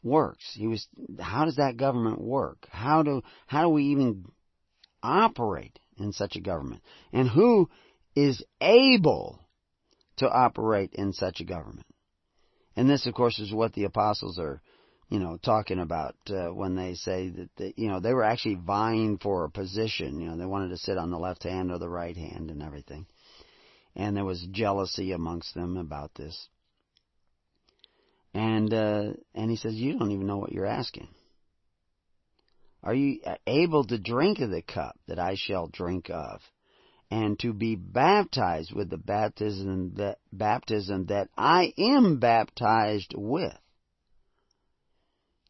works. 0.03 0.45
He 0.53 0.67
was, 0.67 0.87
how 1.19 1.45
does 1.45 1.55
that 1.55 1.77
government 1.77 2.21
work? 2.21 2.67
How 2.69 3.01
do, 3.01 3.23
how 3.47 3.63
do 3.63 3.69
we 3.69 3.85
even 3.85 4.25
operate 5.01 5.79
in 5.99 6.13
such 6.13 6.35
a 6.35 6.41
government? 6.41 6.81
And 7.13 7.27
who 7.27 7.69
is 8.15 8.43
able 8.61 9.39
to 10.17 10.29
operate 10.29 10.91
in 10.93 11.13
such 11.13 11.39
a 11.39 11.45
government? 11.45 11.87
And 12.75 12.89
this, 12.89 13.05
of 13.07 13.13
course, 13.13 13.39
is 13.39 13.53
what 13.53 13.73
the 13.73 13.83
apostles 13.85 14.39
are, 14.39 14.61
you 15.09 15.19
know, 15.19 15.37
talking 15.37 15.79
about 15.79 16.15
uh, 16.29 16.47
when 16.53 16.75
they 16.75 16.93
say 16.93 17.29
that, 17.29 17.49
they, 17.57 17.73
you 17.75 17.89
know, 17.89 17.99
they 17.99 18.13
were 18.13 18.23
actually 18.23 18.55
vying 18.55 19.17
for 19.17 19.43
a 19.43 19.49
position. 19.49 20.21
You 20.21 20.29
know, 20.29 20.37
they 20.37 20.45
wanted 20.45 20.69
to 20.69 20.77
sit 20.77 20.97
on 20.97 21.11
the 21.11 21.19
left 21.19 21.43
hand 21.43 21.71
or 21.71 21.79
the 21.79 21.89
right 21.89 22.15
hand 22.15 22.51
and 22.51 22.61
everything. 22.61 23.05
And 23.95 24.15
there 24.15 24.25
was 24.25 24.47
jealousy 24.51 25.11
amongst 25.11 25.55
them 25.55 25.77
about 25.77 26.15
this. 26.15 26.47
And 28.33 28.73
uh, 28.73 29.13
and 29.33 29.49
he 29.49 29.57
says, 29.57 29.73
you 29.73 29.97
don't 29.97 30.11
even 30.11 30.27
know 30.27 30.37
what 30.37 30.51
you're 30.51 30.65
asking. 30.65 31.09
Are 32.83 32.93
you 32.93 33.19
able 33.45 33.83
to 33.85 33.97
drink 33.97 34.39
of 34.39 34.51
the 34.51 34.61
cup 34.61 34.97
that 35.07 35.19
I 35.19 35.35
shall 35.35 35.67
drink 35.67 36.09
of? 36.09 36.41
And 37.11 37.39
to 37.39 37.53
be 37.53 37.75
baptized 37.75 38.71
with 38.71 38.89
the 38.89 38.97
baptism 38.97 39.95
that, 39.95 40.19
baptism 40.31 41.07
that 41.07 41.29
I 41.35 41.73
am 41.77 42.19
baptized 42.19 43.13
with? 43.15 43.57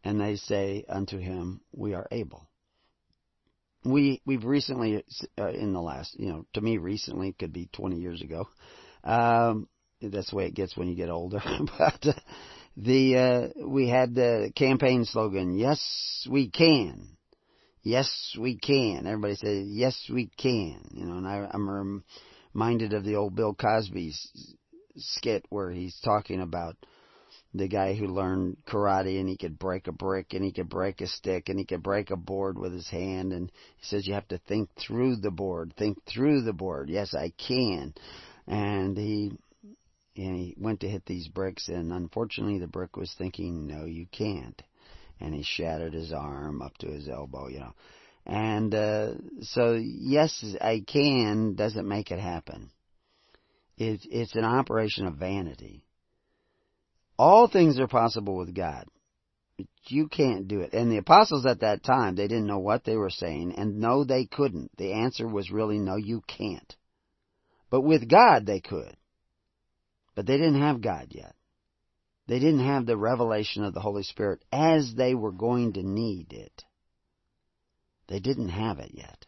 And 0.04 0.20
they 0.20 0.38
say 0.38 0.86
unto 0.88 1.18
him, 1.18 1.62
We 1.72 1.94
are 1.94 2.08
able. 2.12 2.50
We 3.84 4.22
we've 4.26 4.46
recently, 4.46 5.04
uh, 5.38 5.50
in 5.50 5.74
the 5.74 5.82
last, 5.82 6.18
you 6.18 6.30
know, 6.30 6.46
to 6.54 6.62
me 6.62 6.78
recently 6.78 7.34
could 7.34 7.54
be 7.54 7.70
20 7.74 7.98
years 7.98 8.22
ago. 8.22 8.48
Um, 9.04 9.68
that's 10.02 10.30
the 10.30 10.36
way 10.36 10.48
it 10.48 10.56
gets 10.56 10.78
when 10.78 10.88
you 10.88 10.96
get 10.96 11.10
older. 11.10 11.42
but 11.78 12.06
uh, 12.06 12.14
The 12.78 13.18
uh, 13.18 13.68
we 13.68 13.90
had 13.90 14.16
the 14.16 14.54
campaign 14.56 15.04
slogan, 15.04 15.58
"Yes, 15.58 16.26
we 16.30 16.50
can." 16.50 17.18
Yes, 17.82 18.36
we 18.40 18.58
can. 18.58 19.08
Everybody 19.08 19.36
says, 19.36 19.68
"Yes, 19.68 20.10
we 20.14 20.30
can." 20.38 20.90
You 20.92 21.06
know, 21.06 21.18
and 21.18 21.28
I, 21.28 21.50
I'm 21.52 22.04
reminded 22.54 22.94
of 22.94 23.04
the 23.04 23.16
old 23.16 23.36
Bill 23.36 23.54
Cosby 23.54 24.14
skit 24.98 25.46
where 25.50 25.72
he's 25.72 25.98
talking 26.04 26.42
about 26.42 26.76
the 27.54 27.68
guy 27.68 27.96
who 27.96 28.08
learned 28.08 28.58
karate 28.68 29.20
and 29.20 29.28
he 29.28 29.38
could 29.38 29.58
break 29.58 29.88
a 29.88 29.92
brick 29.92 30.34
and 30.34 30.44
he 30.44 30.52
could 30.52 30.70
break 30.70 31.02
a 31.02 31.08
stick 31.08 31.50
and 31.50 31.58
he 31.58 31.66
could 31.66 31.82
break 31.82 32.12
a 32.12 32.16
board 32.16 32.60
with 32.60 32.74
his 32.74 32.88
hand 32.90 33.34
and 33.34 33.52
he 33.78 33.86
says 33.86 34.06
you 34.06 34.14
have 34.14 34.28
to 34.28 34.38
think 34.48 34.70
through 34.76 35.16
the 35.16 35.32
board 35.32 35.74
think 35.78 35.98
through 36.06 36.42
the 36.42 36.54
board 36.54 36.90
yes 36.90 37.16
i 37.16 37.32
can 37.48 37.94
and 38.46 38.96
he 38.98 39.32
and 40.16 40.36
he 40.36 40.56
went 40.60 40.80
to 40.82 40.90
hit 40.90 41.04
these 41.06 41.28
bricks 41.28 41.70
and 41.70 41.92
unfortunately 41.92 42.60
the 42.60 42.68
brick 42.68 42.96
was 42.96 43.14
thinking 43.18 43.66
no 43.66 43.86
you 43.86 44.06
can't 44.12 44.62
and 45.20 45.34
he 45.34 45.44
shattered 45.44 45.94
his 45.94 46.12
arm 46.14 46.62
up 46.62 46.78
to 46.78 46.88
his 46.88 47.08
elbow 47.08 47.48
you 47.48 47.60
know 47.60 47.74
and 48.26 48.74
uh 48.76 49.12
so 49.42 49.74
yes 49.74 50.44
i 50.62 50.84
can 50.86 51.56
doesn't 51.56 51.88
make 51.88 52.12
it 52.12 52.20
happen 52.20 52.70
it's 53.78 54.06
it's 54.10 54.36
an 54.36 54.46
operation 54.46 55.06
of 55.06 55.16
vanity 55.16 55.84
all 57.20 57.50
things 57.50 57.78
are 57.80 57.88
possible 57.88 58.38
with 58.38 58.56
God. 58.56 58.86
But 59.58 59.68
you 59.88 60.08
can't 60.08 60.48
do 60.48 60.62
it. 60.62 60.72
And 60.74 60.90
the 60.90 60.98
apostles 60.98 61.46
at 61.46 61.60
that 61.60 61.84
time, 61.84 62.16
they 62.16 62.30
didn't 62.30 62.48
know 62.48 62.60
what 62.60 62.86
they 62.86 62.96
were 62.96 63.10
saying, 63.10 63.56
and 63.58 63.80
no, 63.80 64.06
they 64.06 64.26
couldn't. 64.26 64.72
The 64.78 64.94
answer 64.94 65.28
was 65.28 65.52
really 65.52 65.80
no, 65.80 65.98
you 65.98 66.22
can't. 66.26 66.76
But 67.70 67.82
with 67.82 68.10
God, 68.10 68.46
they 68.46 68.62
could. 68.62 68.96
But 70.16 70.28
they 70.28 70.38
didn't 70.38 70.62
have 70.62 70.82
God 70.82 71.08
yet. 71.10 71.36
They 72.30 72.38
didn't 72.38 72.60
have 72.60 72.86
the 72.86 72.96
revelation 72.96 73.64
of 73.64 73.74
the 73.74 73.80
Holy 73.80 74.04
Spirit 74.04 74.46
as 74.54 74.94
they 74.94 75.16
were 75.16 75.32
going 75.32 75.74
to 75.74 75.82
need 75.82 76.32
it. 76.32 76.64
They 78.08 78.20
didn't 78.20 78.50
have 78.50 78.78
it 78.78 78.92
yet. 78.94 79.26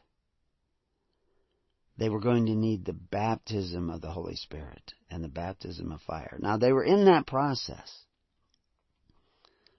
They 1.98 2.10
were 2.10 2.20
going 2.20 2.46
to 2.46 2.56
need 2.56 2.86
the 2.86 2.94
baptism 2.94 3.90
of 3.90 4.02
the 4.02 4.12
Holy 4.12 4.36
Spirit 4.36 4.94
and 5.10 5.24
the 5.24 5.30
baptism 5.30 5.92
of 5.92 6.02
fire. 6.02 6.38
Now, 6.40 6.58
they 6.58 6.72
were 6.72 6.84
in 6.84 7.06
that 7.06 7.26
process, 7.26 7.92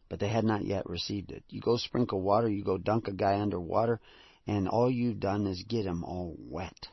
but 0.09 0.19
they 0.19 0.29
had 0.29 0.45
not 0.45 0.65
yet 0.65 0.91
received 0.91 1.31
it. 1.31 1.45
You 1.49 1.61
go 1.61 1.77
sprinkle 1.77 2.23
water, 2.23 2.49
you 2.49 2.65
go 2.65 2.77
dunk 2.77 3.07
a 3.07 3.13
guy 3.13 3.41
under 3.41 3.61
water, 3.61 4.01
and 4.49 4.69
all 4.69 4.91
you've 4.91 5.21
done 5.21 5.47
is 5.47 5.63
get 5.69 5.87
him 5.87 6.03
all 6.03 6.35
wet. 6.41 6.89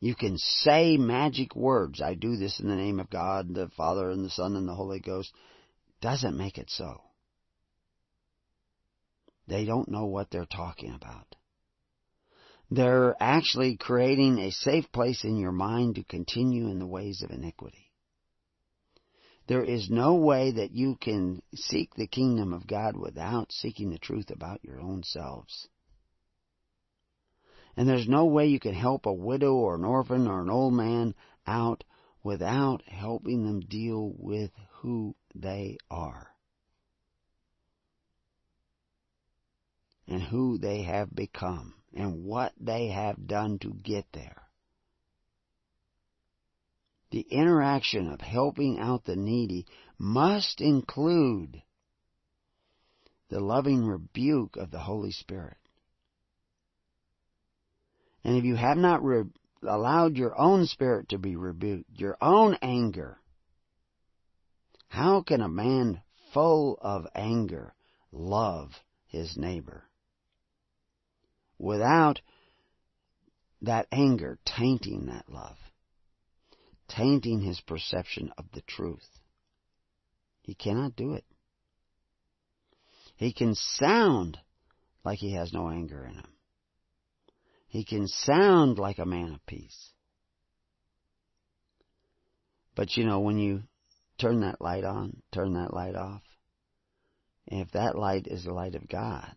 You 0.00 0.14
can 0.14 0.38
say 0.38 0.96
magic 0.96 1.54
words. 1.54 2.00
I 2.00 2.14
do 2.14 2.36
this 2.36 2.58
in 2.58 2.68
the 2.68 2.76
name 2.76 2.98
of 3.00 3.10
God, 3.10 3.54
the 3.54 3.68
Father, 3.76 4.10
and 4.10 4.24
the 4.24 4.30
Son, 4.30 4.56
and 4.56 4.66
the 4.66 4.74
Holy 4.74 4.98
Ghost. 4.98 5.30
Doesn't 6.00 6.36
make 6.36 6.56
it 6.56 6.70
so. 6.70 7.02
They 9.46 9.66
don't 9.66 9.90
know 9.90 10.06
what 10.06 10.30
they're 10.30 10.46
talking 10.46 10.94
about. 10.94 11.36
They're 12.70 13.16
actually 13.20 13.76
creating 13.76 14.38
a 14.38 14.52
safe 14.52 14.90
place 14.92 15.24
in 15.24 15.36
your 15.36 15.52
mind 15.52 15.96
to 15.96 16.04
continue 16.04 16.68
in 16.68 16.78
the 16.78 16.86
ways 16.86 17.20
of 17.22 17.30
iniquity. 17.30 17.90
There 19.48 19.64
is 19.64 19.90
no 19.90 20.14
way 20.14 20.52
that 20.52 20.70
you 20.70 20.96
can 20.96 21.42
seek 21.52 21.94
the 21.94 22.06
kingdom 22.06 22.52
of 22.52 22.68
God 22.68 22.96
without 22.96 23.52
seeking 23.52 23.90
the 23.90 23.98
truth 23.98 24.30
about 24.30 24.62
your 24.62 24.80
own 24.80 25.02
selves. 25.02 25.68
And 27.76 27.88
there's 27.88 28.08
no 28.08 28.26
way 28.26 28.46
you 28.46 28.60
can 28.60 28.74
help 28.74 29.06
a 29.06 29.12
widow 29.12 29.54
or 29.54 29.76
an 29.76 29.84
orphan 29.84 30.26
or 30.26 30.40
an 30.40 30.50
old 30.50 30.74
man 30.74 31.14
out 31.46 31.84
without 32.22 32.82
helping 32.82 33.44
them 33.44 33.60
deal 33.60 34.12
with 34.16 34.50
who 34.80 35.14
they 35.34 35.78
are. 35.90 36.28
And 40.06 40.22
who 40.22 40.58
they 40.58 40.82
have 40.82 41.14
become 41.14 41.74
and 41.94 42.24
what 42.24 42.52
they 42.60 42.88
have 42.88 43.26
done 43.26 43.58
to 43.60 43.72
get 43.72 44.06
there. 44.12 44.42
The 47.10 47.26
interaction 47.30 48.08
of 48.08 48.20
helping 48.20 48.78
out 48.78 49.04
the 49.04 49.16
needy 49.16 49.66
must 49.98 50.60
include 50.60 51.62
the 53.28 53.40
loving 53.40 53.84
rebuke 53.84 54.56
of 54.56 54.70
the 54.70 54.78
Holy 54.78 55.12
Spirit. 55.12 55.56
And 58.24 58.36
if 58.36 58.44
you 58.44 58.56
have 58.56 58.76
not 58.76 59.02
re- 59.02 59.24
allowed 59.62 60.16
your 60.16 60.38
own 60.38 60.66
spirit 60.66 61.08
to 61.10 61.18
be 61.18 61.36
rebuked, 61.36 61.98
your 61.98 62.16
own 62.20 62.56
anger, 62.62 63.18
how 64.88 65.22
can 65.22 65.40
a 65.40 65.48
man 65.48 66.02
full 66.32 66.78
of 66.80 67.06
anger 67.14 67.74
love 68.12 68.70
his 69.06 69.36
neighbor? 69.36 69.84
without 71.60 72.20
that 73.60 73.86
anger 73.92 74.38
tainting 74.46 75.06
that 75.06 75.28
love, 75.28 75.58
tainting 76.88 77.42
his 77.42 77.60
perception 77.60 78.32
of 78.38 78.46
the 78.54 78.62
truth. 78.62 79.20
He 80.40 80.54
cannot 80.54 80.96
do 80.96 81.12
it. 81.12 81.24
He 83.16 83.32
can 83.32 83.54
sound 83.54 84.38
like 85.04 85.18
he 85.18 85.34
has 85.34 85.52
no 85.52 85.68
anger 85.68 86.04
in 86.06 86.14
him. 86.14 86.32
He 87.70 87.84
can 87.84 88.08
sound 88.08 88.78
like 88.78 88.98
a 88.98 89.06
man 89.06 89.32
of 89.32 89.46
peace. 89.46 89.90
But 92.74 92.96
you 92.96 93.04
know, 93.04 93.20
when 93.20 93.38
you 93.38 93.62
turn 94.18 94.40
that 94.40 94.60
light 94.60 94.84
on, 94.84 95.22
turn 95.32 95.54
that 95.54 95.72
light 95.72 95.94
off, 95.94 96.22
if 97.46 97.70
that 97.70 97.96
light 97.96 98.26
is 98.26 98.44
the 98.44 98.52
light 98.52 98.74
of 98.74 98.88
God, 98.88 99.34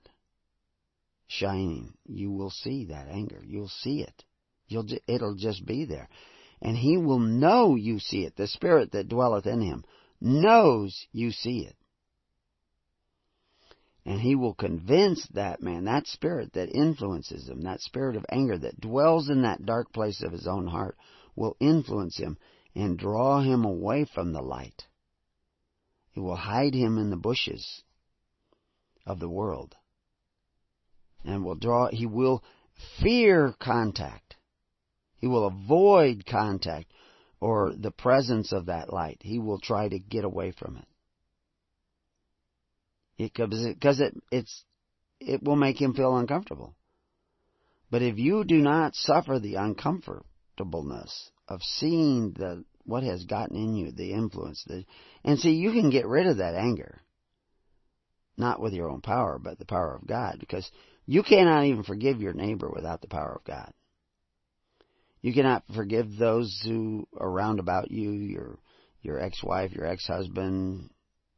shining, 1.27 1.93
you 2.05 2.31
will 2.31 2.49
see 2.49 2.85
that 2.85 3.07
anger. 3.07 3.41
You'll 3.45 3.69
see 3.69 4.01
it. 4.01 4.23
You'll, 4.67 4.87
it'll 5.07 5.35
just 5.35 5.63
be 5.63 5.85
there. 5.85 6.09
And 6.59 6.75
he 6.75 6.97
will 6.97 7.19
know 7.19 7.75
you 7.75 7.99
see 7.99 8.25
it. 8.25 8.35
The 8.35 8.47
Spirit 8.47 8.93
that 8.93 9.09
dwelleth 9.09 9.45
in 9.45 9.61
him 9.61 9.83
knows 10.19 11.05
you 11.11 11.31
see 11.31 11.67
it. 11.67 11.75
And 14.05 14.19
he 14.19 14.35
will 14.35 14.53
convince 14.53 15.25
that 15.33 15.61
man, 15.61 15.85
that 15.85 16.07
spirit 16.07 16.53
that 16.53 16.75
influences 16.75 17.47
him, 17.47 17.61
that 17.61 17.81
spirit 17.81 18.15
of 18.15 18.25
anger 18.29 18.57
that 18.57 18.81
dwells 18.81 19.29
in 19.29 19.43
that 19.43 19.65
dark 19.65 19.93
place 19.93 20.21
of 20.21 20.33
his 20.33 20.47
own 20.47 20.67
heart, 20.67 20.97
will 21.35 21.55
influence 21.59 22.17
him 22.17 22.37
and 22.75 22.97
draw 22.97 23.41
him 23.41 23.63
away 23.63 24.05
from 24.05 24.33
the 24.33 24.41
light. 24.41 24.87
It 26.15 26.19
will 26.19 26.35
hide 26.35 26.73
him 26.73 26.97
in 26.97 27.09
the 27.09 27.17
bushes 27.17 27.83
of 29.05 29.19
the 29.19 29.29
world 29.29 29.75
and 31.23 31.43
will 31.43 31.55
draw, 31.55 31.87
he 31.89 32.05
will 32.05 32.43
fear 33.01 33.53
contact. 33.59 34.35
He 35.17 35.27
will 35.27 35.47
avoid 35.47 36.25
contact 36.25 36.91
or 37.39 37.73
the 37.75 37.91
presence 37.91 38.51
of 38.51 38.65
that 38.65 38.91
light. 38.91 39.19
He 39.21 39.39
will 39.39 39.59
try 39.59 39.87
to 39.87 39.99
get 39.99 40.25
away 40.25 40.51
from 40.51 40.77
it. 40.77 40.87
Because 43.31 43.99
it, 43.99 44.21
it's, 44.31 44.63
it 45.19 45.43
will 45.43 45.55
make 45.55 45.81
him 45.81 45.93
feel 45.93 46.17
uncomfortable. 46.17 46.75
But 47.89 48.01
if 48.01 48.17
you 48.17 48.43
do 48.43 48.57
not 48.57 48.95
suffer 48.95 49.39
the 49.39 49.55
uncomfortableness 49.55 51.31
of 51.47 51.61
seeing 51.61 52.33
the 52.33 52.63
what 52.85 53.03
has 53.03 53.23
gotten 53.25 53.55
in 53.55 53.75
you, 53.75 53.91
the 53.91 54.11
influence, 54.11 54.63
the, 54.67 54.83
and 55.23 55.39
see, 55.39 55.51
you 55.51 55.71
can 55.71 55.89
get 55.89 56.05
rid 56.05 56.27
of 56.27 56.37
that 56.37 56.55
anger, 56.55 57.01
not 58.35 58.59
with 58.59 58.73
your 58.73 58.89
own 58.89 58.99
power, 58.99 59.39
but 59.39 59.57
the 59.57 59.65
power 59.65 59.95
of 59.95 60.05
God, 60.05 60.37
because 60.39 60.69
you 61.05 61.23
cannot 61.23 61.65
even 61.65 61.83
forgive 61.83 62.19
your 62.19 62.33
neighbor 62.33 62.69
without 62.69 63.01
the 63.01 63.07
power 63.07 63.35
of 63.35 63.45
God. 63.45 63.71
You 65.21 65.33
cannot 65.33 65.63
forgive 65.73 66.17
those 66.17 66.61
who 66.65 67.07
are 67.17 67.31
round 67.31 67.59
about 67.59 67.89
you, 67.91 68.11
your 68.11 68.59
your 69.01 69.19
ex-wife, 69.19 69.71
your 69.71 69.85
ex-husband, 69.85 70.89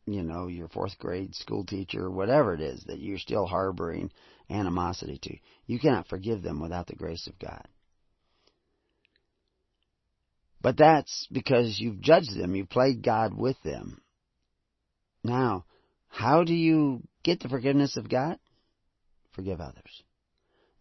you 0.05 0.23
know, 0.23 0.47
your 0.47 0.67
fourth 0.67 0.97
grade 0.97 1.35
school 1.35 1.65
teacher, 1.65 2.09
whatever 2.09 2.53
it 2.53 2.61
is 2.61 2.83
that 2.87 2.99
you're 2.99 3.17
still 3.17 3.45
harboring 3.45 4.11
animosity 4.49 5.19
to. 5.21 5.37
You 5.65 5.79
cannot 5.79 6.07
forgive 6.07 6.41
them 6.41 6.61
without 6.61 6.87
the 6.87 6.95
grace 6.95 7.27
of 7.27 7.39
God. 7.39 7.67
But 10.61 10.77
that's 10.77 11.27
because 11.31 11.79
you've 11.79 12.01
judged 12.01 12.35
them, 12.35 12.55
you've 12.55 12.69
played 12.69 13.03
God 13.03 13.33
with 13.35 13.61
them. 13.63 14.01
Now, 15.23 15.65
how 16.07 16.43
do 16.43 16.53
you 16.53 17.01
get 17.23 17.39
the 17.39 17.49
forgiveness 17.49 17.97
of 17.97 18.09
God? 18.09 18.37
forgive 19.35 19.59
others. 19.59 20.03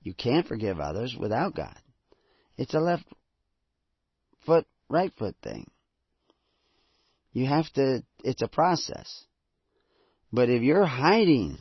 You 0.03 0.15
can't 0.15 0.47
forgive 0.47 0.81
others 0.81 1.17
without 1.19 1.55
God. 1.55 1.77
It's 2.57 2.75
a 2.75 2.79
left 2.79 3.05
foot, 4.47 4.67
right 4.89 5.13
foot 5.19 5.35
thing. 5.43 5.67
You 7.35 7.47
have 7.47 7.71
to, 7.75 8.03
it's 8.23 8.43
a 8.43 8.49
process. 8.49 9.25
But 10.33 10.49
if 10.49 10.63
you're 10.63 10.87
hiding 10.87 11.59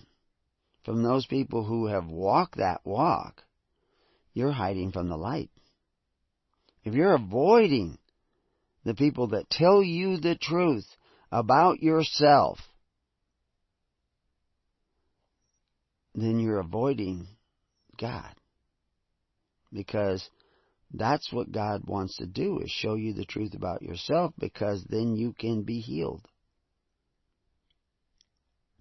from 0.86 1.03
those 1.03 1.26
people 1.26 1.63
who 1.63 1.88
have 1.88 2.07
walked 2.07 2.57
that 2.57 2.82
walk, 2.86 3.41
you're 4.34 4.51
hiding 4.51 4.91
from 4.91 5.09
the 5.09 5.17
light. 5.17 5.49
If 6.84 6.93
you're 6.93 7.15
avoiding 7.15 7.97
the 8.86 8.93
people 8.93 9.28
that 9.30 9.49
tell 9.49 9.82
you 9.82 10.17
the 10.17 10.36
truth 10.36 10.86
about 11.32 11.82
yourself, 11.82 12.59
then 16.13 16.39
you're 16.39 16.59
avoiding 16.59 17.28
God. 17.99 18.36
Because 19.71 20.30
that's 20.93 21.31
what 21.33 21.51
God 21.51 21.83
wants 21.85 22.17
to 22.17 22.25
do 22.27 22.59
is 22.59 22.69
show 22.69 22.95
you 22.95 23.13
the 23.13 23.25
truth 23.25 23.55
about 23.55 23.81
yourself 23.81 24.33
because 24.37 24.85
then 24.89 25.15
you 25.15 25.33
can 25.37 25.63
be 25.63 25.79
healed. 25.79 26.27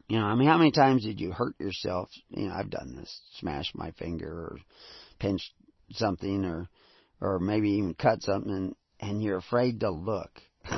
You 0.08 0.18
know, 0.18 0.26
I 0.26 0.34
mean, 0.34 0.48
how 0.48 0.58
many 0.58 0.72
times 0.72 1.04
did 1.04 1.20
you 1.20 1.32
hurt 1.32 1.58
yourself? 1.58 2.10
You 2.28 2.48
know, 2.48 2.54
I've 2.54 2.68
done 2.68 2.96
this, 2.96 3.20
smashed 3.38 3.74
my 3.74 3.92
finger 3.92 4.28
or 4.28 4.58
pinched 5.18 5.52
something 5.92 6.44
or, 6.44 6.68
or 7.20 7.38
maybe 7.38 7.70
even 7.70 7.94
cut 7.94 8.22
something 8.22 8.52
and, 8.52 8.74
and 9.00 9.22
you're 9.22 9.38
afraid 9.38 9.80
to 9.80 9.90
look. 9.90 10.30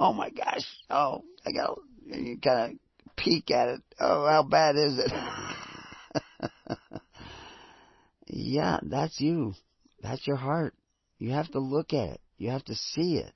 oh 0.00 0.12
my 0.12 0.30
gosh. 0.30 0.66
Oh, 0.90 1.22
I 1.46 1.52
got, 1.52 1.78
you 2.06 2.38
kind 2.42 2.72
of 2.72 3.16
peek 3.16 3.52
at 3.52 3.68
it. 3.68 3.82
Oh, 4.00 4.26
how 4.26 4.42
bad 4.42 4.74
is 4.74 4.98
it? 4.98 5.12
yeah, 8.32 8.78
that's 8.82 9.20
you. 9.20 9.54
That's 10.02 10.26
your 10.26 10.36
heart. 10.36 10.74
You 11.18 11.32
have 11.32 11.50
to 11.52 11.58
look 11.58 11.92
at 11.92 12.10
it. 12.10 12.20
You 12.38 12.50
have 12.50 12.64
to 12.64 12.74
see 12.74 13.16
it. 13.16 13.32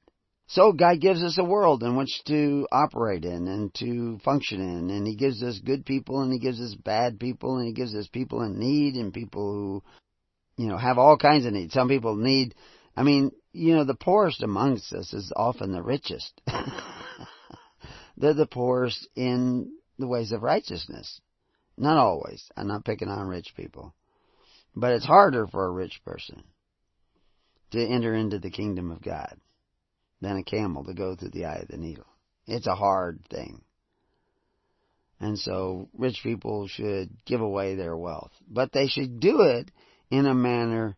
So 0.46 0.72
God 0.72 1.00
gives 1.00 1.22
us 1.22 1.38
a 1.38 1.44
world 1.44 1.82
in 1.82 1.96
which 1.96 2.22
to 2.26 2.66
operate 2.70 3.24
in 3.24 3.48
and 3.48 3.74
to 3.74 4.18
function 4.24 4.60
in, 4.60 4.90
and 4.90 5.06
He 5.06 5.16
gives 5.16 5.42
us 5.42 5.58
good 5.58 5.86
people 5.86 6.20
and 6.20 6.32
He 6.32 6.38
gives 6.38 6.60
us 6.60 6.74
bad 6.74 7.18
people 7.18 7.56
and 7.56 7.66
He 7.66 7.72
gives 7.72 7.94
us 7.94 8.08
people 8.08 8.42
in 8.42 8.58
need 8.58 8.94
and 8.96 9.12
people 9.12 9.52
who, 9.52 9.82
you 10.62 10.68
know, 10.68 10.76
have 10.76 10.98
all 10.98 11.16
kinds 11.16 11.46
of 11.46 11.52
needs. 11.52 11.72
Some 11.72 11.88
people 11.88 12.16
need, 12.16 12.54
I 12.96 13.02
mean, 13.02 13.32
you 13.52 13.74
know, 13.74 13.84
the 13.84 13.94
poorest 13.94 14.42
amongst 14.42 14.92
us 14.92 15.12
is 15.14 15.32
often 15.34 15.72
the 15.72 15.82
richest. 15.82 16.40
They're 18.16 18.34
the 18.34 18.46
poorest 18.46 19.08
in 19.16 19.72
the 19.98 20.06
ways 20.06 20.32
of 20.32 20.42
righteousness. 20.42 21.20
Not 21.76 21.96
always. 21.96 22.50
I'm 22.56 22.68
not 22.68 22.84
picking 22.84 23.08
on 23.08 23.26
rich 23.26 23.54
people. 23.56 23.94
But 24.76 24.92
it's 24.92 25.06
harder 25.06 25.46
for 25.46 25.66
a 25.66 25.72
rich 25.72 26.00
person 26.04 26.42
to 27.70 27.84
enter 27.84 28.14
into 28.14 28.38
the 28.38 28.50
kingdom 28.50 28.90
of 28.90 29.02
God 29.02 29.36
than 30.20 30.36
a 30.36 30.44
camel 30.44 30.84
to 30.84 30.94
go 30.94 31.14
through 31.14 31.30
the 31.30 31.44
eye 31.44 31.58
of 31.62 31.68
the 31.68 31.76
needle. 31.76 32.06
It's 32.46 32.66
a 32.66 32.74
hard 32.74 33.20
thing. 33.30 33.62
And 35.20 35.38
so 35.38 35.88
rich 35.96 36.20
people 36.22 36.66
should 36.66 37.10
give 37.24 37.40
away 37.40 37.76
their 37.76 37.96
wealth. 37.96 38.32
But 38.48 38.72
they 38.72 38.88
should 38.88 39.20
do 39.20 39.42
it 39.42 39.70
in 40.10 40.26
a 40.26 40.34
manner 40.34 40.96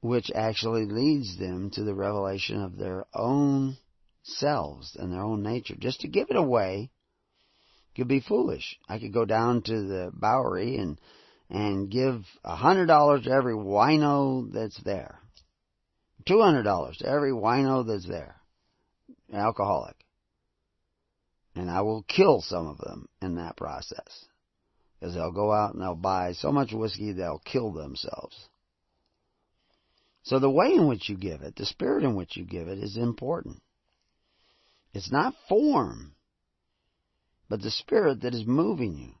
which 0.00 0.30
actually 0.34 0.86
leads 0.86 1.38
them 1.38 1.70
to 1.70 1.84
the 1.84 1.94
revelation 1.94 2.60
of 2.62 2.76
their 2.76 3.06
own 3.14 3.76
selves 4.24 4.96
and 4.96 5.12
their 5.12 5.22
own 5.22 5.42
nature. 5.42 5.76
Just 5.78 6.00
to 6.00 6.08
give 6.08 6.28
it 6.30 6.36
away 6.36 6.90
could 7.94 8.08
be 8.08 8.20
foolish. 8.20 8.76
I 8.88 8.98
could 8.98 9.12
go 9.12 9.24
down 9.24 9.62
to 9.62 9.82
the 9.82 10.10
Bowery 10.12 10.76
and 10.76 11.00
and 11.52 11.90
give 11.90 12.24
a 12.44 12.56
hundred 12.56 12.86
dollars 12.86 13.24
to 13.24 13.30
every 13.30 13.52
wino 13.52 14.50
that's 14.50 14.80
there. 14.84 15.18
Two 16.26 16.40
hundred 16.40 16.62
dollars 16.62 16.96
to 16.98 17.06
every 17.06 17.30
wino 17.30 17.86
that's 17.86 18.08
there. 18.08 18.36
Alcoholic. 19.32 19.96
And 21.54 21.70
I 21.70 21.82
will 21.82 22.04
kill 22.04 22.40
some 22.40 22.66
of 22.66 22.78
them 22.78 23.06
in 23.20 23.34
that 23.34 23.58
process. 23.58 24.24
Because 24.98 25.14
they'll 25.14 25.32
go 25.32 25.52
out 25.52 25.74
and 25.74 25.82
they'll 25.82 25.94
buy 25.94 26.32
so 26.32 26.52
much 26.52 26.72
whiskey 26.72 27.12
they'll 27.12 27.42
kill 27.44 27.72
themselves. 27.72 28.48
So 30.22 30.38
the 30.38 30.48
way 30.48 30.72
in 30.72 30.88
which 30.88 31.10
you 31.10 31.18
give 31.18 31.42
it, 31.42 31.56
the 31.56 31.66
spirit 31.66 32.02
in 32.02 32.14
which 32.14 32.36
you 32.36 32.44
give 32.44 32.68
it 32.68 32.78
is 32.78 32.96
important. 32.96 33.60
It's 34.94 35.12
not 35.12 35.34
form, 35.50 36.14
but 37.50 37.60
the 37.60 37.70
spirit 37.70 38.22
that 38.22 38.34
is 38.34 38.46
moving 38.46 38.96
you. 38.96 39.14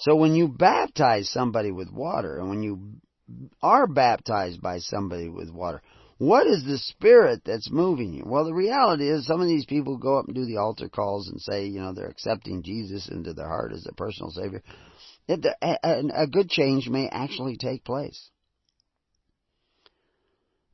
So 0.00 0.16
when 0.16 0.34
you 0.34 0.48
baptize 0.48 1.28
somebody 1.28 1.70
with 1.70 1.92
water, 1.92 2.38
and 2.38 2.48
when 2.48 2.62
you 2.62 2.94
are 3.62 3.86
baptized 3.86 4.60
by 4.62 4.78
somebody 4.78 5.28
with 5.28 5.50
water, 5.50 5.82
what 6.16 6.46
is 6.46 6.64
the 6.64 6.78
spirit 6.78 7.42
that's 7.44 7.70
moving 7.70 8.14
you? 8.14 8.24
Well, 8.26 8.44
the 8.44 8.54
reality 8.54 9.08
is 9.08 9.26
some 9.26 9.40
of 9.40 9.48
these 9.48 9.66
people 9.66 9.98
go 9.98 10.18
up 10.18 10.26
and 10.26 10.34
do 10.34 10.46
the 10.46 10.56
altar 10.56 10.88
calls 10.88 11.28
and 11.28 11.40
say, 11.40 11.66
you 11.66 11.80
know, 11.80 11.92
they're 11.92 12.08
accepting 12.08 12.62
Jesus 12.62 13.08
into 13.08 13.34
their 13.34 13.48
heart 13.48 13.72
as 13.72 13.84
their 13.84 13.94
personal 13.96 14.30
Savior. 14.30 14.62
A, 15.28 16.02
a 16.14 16.26
good 16.26 16.48
change 16.48 16.88
may 16.88 17.08
actually 17.08 17.56
take 17.56 17.84
place. 17.84 18.30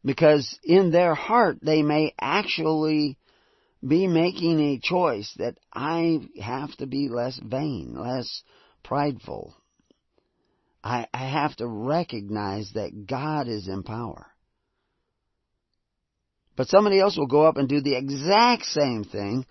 Because 0.04 0.58
in 0.62 0.92
their 0.92 1.14
heart, 1.14 1.58
they 1.62 1.82
may 1.82 2.14
actually 2.20 3.18
be 3.86 4.06
making 4.06 4.60
a 4.60 4.80
choice 4.80 5.32
that 5.38 5.58
I 5.72 6.20
have 6.40 6.76
to 6.76 6.86
be 6.86 7.08
less 7.08 7.38
vain, 7.42 7.94
less 7.96 8.42
prideful. 8.86 9.54
I, 10.82 11.08
I 11.12 11.28
have 11.28 11.56
to 11.56 11.66
recognize 11.66 12.70
that 12.74 13.06
God 13.06 13.48
is 13.48 13.68
in 13.68 13.82
power. 13.82 14.26
But 16.56 16.68
somebody 16.68 17.00
else 17.00 17.16
will 17.16 17.26
go 17.26 17.42
up 17.42 17.56
and 17.56 17.68
do 17.68 17.80
the 17.80 17.96
exact 17.96 18.64
same 18.64 19.04
thing, 19.04 19.44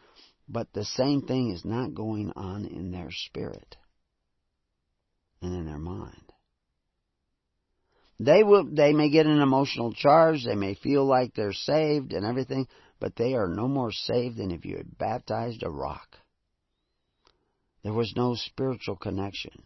but 0.48 0.68
the 0.74 0.86
same 0.86 1.22
thing 1.22 1.52
is 1.52 1.64
not 1.64 1.94
going 1.94 2.32
on 2.36 2.66
in 2.66 2.92
their 2.92 3.10
spirit 3.12 3.76
and 5.42 5.54
in 5.54 5.66
their 5.66 5.78
mind. 5.78 6.32
They 8.20 8.44
will, 8.44 8.64
they 8.64 8.94
may 8.94 9.10
get 9.10 9.26
an 9.26 9.42
emotional 9.42 9.94
charge, 9.94 10.46
they 10.46 10.56
may 10.56 10.76
feel 10.76 11.06
like 11.06 11.34
they're 11.34 11.52
saved 11.52 12.14
and 12.14 12.26
everything, 12.26 12.68
but 13.00 13.16
they 13.18 13.34
are 13.34 13.50
no 13.50 13.68
more 13.68 13.92
saved 13.92 14.38
than 14.38 14.52
if 14.52 14.66
you 14.66 14.78
had 14.78 14.98
baptized 14.98 15.64
a 15.64 15.70
rock. 15.70 16.18
There 17.86 17.94
was 17.94 18.16
no 18.16 18.34
spiritual 18.34 18.96
connection. 18.96 19.62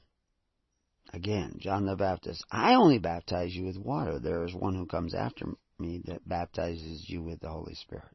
Again, 1.14 1.56
John 1.58 1.86
the 1.86 1.96
Baptist, 1.96 2.44
I 2.52 2.74
only 2.74 3.00
baptize 3.00 3.56
you 3.56 3.64
with 3.64 3.78
water. 3.78 4.20
There 4.20 4.44
is 4.44 4.54
one 4.54 4.76
who 4.76 4.86
comes 4.88 5.14
after 5.14 5.46
me 5.80 6.02
that 6.04 6.28
baptizes 6.28 7.10
you 7.10 7.24
with 7.24 7.40
the 7.40 7.48
Holy 7.48 7.76
Spirit. 7.76 8.14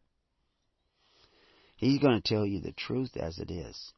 He's 1.76 2.00
going 2.00 2.20
to 2.20 2.28
tell 2.28 2.44
you 2.44 2.60
the 2.60 2.72
truth 2.72 3.16
as 3.16 3.38
it 3.38 3.50
is. 3.50 3.94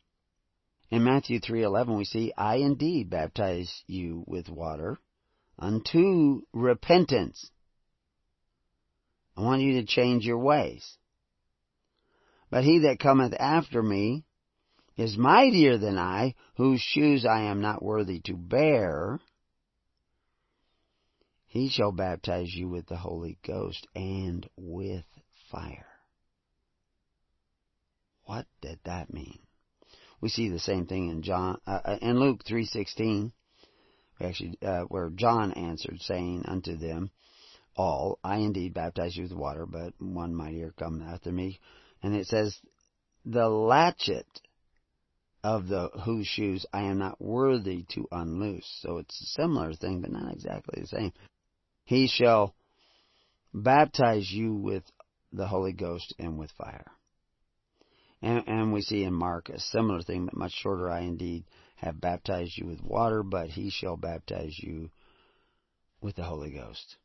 In 0.91 1.03
Matthew 1.03 1.41
3:11 1.41 1.99
we 1.99 2.05
see, 2.05 2.33
I 2.39 2.59
indeed 2.59 3.11
baptize 3.11 3.83
you 3.89 4.23
with 4.29 4.49
water 4.49 5.01
unto 5.59 6.43
repentance. 6.53 7.51
I 9.37 9.41
want 9.41 9.61
you 9.61 9.81
to 9.81 9.87
change 9.87 10.25
your 10.25 10.39
ways. 10.39 10.99
But 12.49 12.63
he 12.63 12.79
that 12.85 13.01
cometh 13.01 13.35
after 13.41 13.83
me 13.83 14.25
is 14.97 15.19
mightier 15.19 15.79
than 15.79 15.99
I, 15.99 16.35
whose 16.57 16.81
shoes 16.81 17.25
I 17.27 17.43
am 17.43 17.61
not 17.61 17.83
worthy 17.83 18.21
to 18.21 18.35
bear, 18.35 19.21
he 21.47 21.69
shall 21.69 21.93
baptize 21.93 22.55
you 22.55 22.69
with 22.69 22.87
the 22.87 22.97
Holy 22.97 23.39
Ghost 23.47 23.87
and 23.95 24.49
with 24.57 25.05
fire. 25.51 25.87
What 28.25 28.47
did 28.61 28.81
that 28.85 29.13
mean? 29.13 29.39
We 30.21 30.29
see 30.29 30.49
the 30.49 30.59
same 30.59 30.87
thing 30.87 31.11
in 31.11 31.23
John 31.23 31.59
uh, 31.67 31.81
uh 31.85 31.99
in 32.01 32.19
Luke 32.19 32.43
three 32.45 32.65
sixteen, 32.65 33.33
actually 34.21 34.59
uh, 34.63 34.83
where 34.85 35.11
John 35.11 35.53
answered, 35.53 36.01
saying 36.01 36.45
unto 36.47 36.77
them 36.77 37.11
all, 37.77 38.19
I 38.25 38.39
indeed 38.39 38.75
baptize 38.75 39.17
you 39.17 39.25
with 39.25 39.33
water, 39.33 39.67
but 39.67 39.93
one 39.99 40.35
mightier 40.35 40.73
come 40.79 41.03
after 41.03 41.31
me, 41.31 41.61
and 42.03 42.15
it 42.15 42.27
says, 42.27 42.59
the 43.25 43.49
latchet 43.49 44.27
of 45.47 45.69
the 45.69 45.91
whose 46.05 46.27
shoes 46.27 46.67
I 46.73 46.83
am 46.83 46.99
not 46.99 47.23
worthy 47.23 47.85
to 47.91 48.09
unloose. 48.11 48.67
So 48.83 48.99
it's 48.99 49.21
a 49.21 49.41
similar 49.41 49.75
thing, 49.75 50.01
but 50.01 50.11
not 50.11 50.33
exactly 50.33 50.81
the 50.81 50.89
same. 50.89 51.13
He 51.85 52.09
shall 52.09 52.57
baptize 53.55 54.29
you 54.29 54.55
with 54.55 54.83
the 55.33 55.47
Holy 55.47 55.73
Ghost 55.73 56.13
and 56.19 56.37
with 56.37 56.51
fire. 56.59 56.91
And, 58.21 58.43
and 58.49 58.73
we 58.73 58.83
see 58.83 59.05
in 59.05 59.15
Mark 59.15 59.49
a 59.49 59.61
similar 59.61 60.03
thing, 60.03 60.25
but 60.25 60.37
much 60.37 60.53
shorter. 60.53 60.91
I 60.91 61.03
indeed 61.03 61.45
have 61.77 62.01
baptized 62.01 62.59
you 62.59 62.67
with 62.67 62.83
water, 62.83 63.23
but 63.23 63.49
he 63.49 63.71
shall 63.71 63.97
baptize 63.97 64.59
you 64.59 64.91
with 66.01 66.17
the 66.17 66.25
Holy 66.25 66.51
Ghost. 66.51 66.97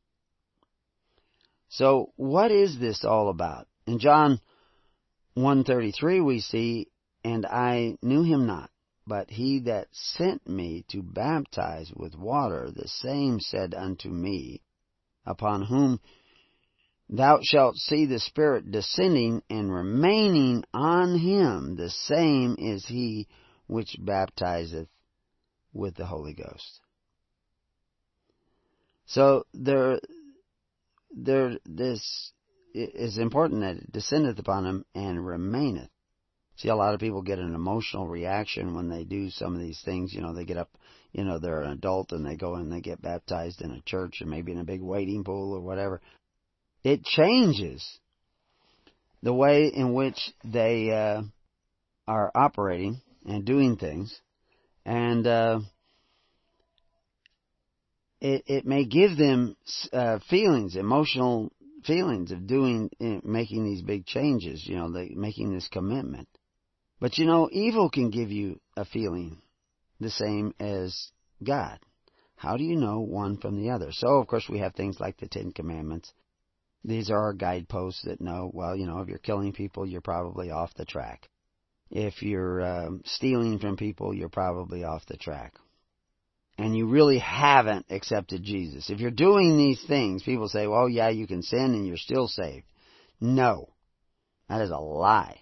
So 1.70 2.12
what 2.16 2.50
is 2.50 2.80
this 2.80 3.06
all 3.06 3.30
about? 3.30 3.68
In 3.86 4.00
John 4.00 4.42
133 5.36 6.22
we 6.22 6.40
see 6.40 6.88
and 7.24 7.46
I 7.46 7.98
knew 8.02 8.24
him 8.24 8.46
not. 8.46 8.70
But 9.08 9.32
he 9.32 9.60
that 9.62 9.88
sent 9.92 10.48
me 10.48 10.86
to 10.90 11.02
baptize 11.02 11.92
with 11.96 12.16
water, 12.16 12.72
the 12.72 12.88
same 12.88 13.40
said 13.40 13.74
unto 13.74 14.10
me, 14.10 14.62
Upon 15.26 15.64
whom 15.64 16.00
thou 17.10 17.40
shalt 17.42 17.76
see 17.76 18.06
the 18.06 18.20
Spirit 18.20 18.72
descending 18.72 19.42
and 19.50 19.74
remaining 19.74 20.64
on 20.74 21.18
him, 21.20 21.76
the 21.76 21.90
same 21.90 22.56
is 22.58 22.86
he 22.86 23.28
which 23.68 23.98
baptizeth 24.00 24.88
with 25.74 25.96
the 25.96 26.06
Holy 26.06 26.34
Ghost. 26.34 26.82
So 29.06 29.46
there, 29.54 30.00
there, 31.14 31.58
this 31.66 32.32
is 32.74 33.18
important 33.18 33.62
that 33.62 33.78
it 33.78 33.92
descendeth 33.92 34.40
upon 34.40 34.66
him 34.66 34.86
and 34.96 35.26
remaineth. 35.26 35.90
See, 36.58 36.70
a 36.70 36.76
lot 36.76 36.94
of 36.94 37.00
people 37.00 37.22
get 37.22 37.40
an 37.40 37.56
emotional 37.56 38.08
reaction 38.08 38.76
when 38.76 38.90
they 38.90 39.04
do 39.04 39.30
some 39.30 39.56
of 39.56 39.62
these 39.62 39.82
things. 39.84 40.14
You 40.14 40.22
know, 40.22 40.34
they 40.34 40.46
get 40.46 40.58
up, 40.58 40.70
you 41.12 41.24
know, 41.24 41.40
they're 41.40 41.62
an 41.62 41.72
adult 41.72 42.12
and 42.12 42.26
they 42.26 42.36
go 42.36 42.56
and 42.56 42.72
they 42.72 42.82
get 42.82 43.02
baptized 43.02 43.62
in 43.62 43.72
a 43.72 43.82
church 43.82 44.18
and 44.22 44.30
maybe 44.30 44.52
in 44.52 44.60
a 44.60 44.64
big 44.64 44.82
wading 44.82 45.24
pool 45.24 45.54
or 45.56 45.62
whatever. 45.62 46.02
It 46.84 47.04
changes 47.04 48.00
the 49.24 49.34
way 49.34 49.68
in 49.68 49.94
which 49.94 50.20
they 50.44 50.92
uh, 50.92 51.22
are 52.08 52.32
operating 52.34 53.02
and 53.26 53.46
doing 53.46 53.78
things, 53.78 54.20
and 54.86 55.26
uh, 55.28 55.60
it 58.20 58.44
it 58.48 58.66
may 58.66 58.86
give 58.86 59.18
them 59.18 59.56
uh, 59.94 60.20
feelings, 60.30 60.76
emotional 60.76 61.52
feelings 61.86 62.32
of 62.32 62.48
doing, 62.48 62.90
eh, 63.00 63.20
making 63.24 63.64
these 63.66 63.84
big 63.84 64.06
changes. 64.06 64.66
You 64.66 64.78
know, 64.78 64.88
making 64.88 65.54
this 65.54 65.68
commitment. 65.68 66.28
But 67.02 67.18
you 67.18 67.26
know, 67.26 67.50
evil 67.52 67.90
can 67.90 68.12
give 68.12 68.32
you 68.32 68.62
a 68.78 68.86
feeling 68.86 69.42
the 70.00 70.12
same 70.12 70.54
as 70.60 71.10
God. 71.44 71.80
How 72.36 72.58
do 72.58 72.64
you 72.64 72.76
know 72.76 73.00
one 73.00 73.38
from 73.38 73.60
the 73.60 73.72
other? 73.72 73.92
So, 73.92 74.20
of 74.20 74.28
course, 74.28 74.48
we 74.48 74.60
have 74.60 74.76
things 74.76 75.00
like 75.00 75.18
the 75.18 75.28
Ten 75.28 75.52
Commandments. 75.52 76.14
These 76.84 77.10
are 77.10 77.18
our 77.18 77.34
guideposts 77.34 78.04
that 78.04 78.22
know, 78.22 78.52
well, 78.54 78.76
you 78.76 78.86
know, 78.86 79.00
if 79.00 79.08
you're 79.08 79.18
killing 79.18 79.52
people, 79.52 79.86
you're 79.86 80.00
probably 80.00 80.52
off 80.52 80.76
the 80.76 80.86
track. 80.86 81.28
If 81.90 82.22
you're 82.22 82.62
um, 82.62 83.02
stealing 83.06 83.58
from 83.58 83.78
people, 83.78 84.14
you're 84.14 84.30
probably 84.30 84.84
off 84.84 85.06
the 85.08 85.18
track. 85.18 85.56
And 86.60 86.78
you 86.78 86.86
really 86.86 87.18
haven't 87.18 87.88
accepted 87.90 88.44
Jesus. 88.44 88.92
If 88.92 89.00
you're 89.00 89.10
doing 89.10 89.58
these 89.58 89.84
things, 89.88 90.22
people 90.22 90.50
say, 90.50 90.68
well, 90.68 90.88
yeah, 90.88 91.10
you 91.10 91.26
can 91.26 91.42
sin 91.42 91.74
and 91.74 91.88
you're 91.88 91.98
still 91.98 92.28
saved. 92.28 92.66
No. 93.20 93.70
That 94.50 94.62
is 94.62 94.70
a 94.70 94.78
lie 94.78 95.42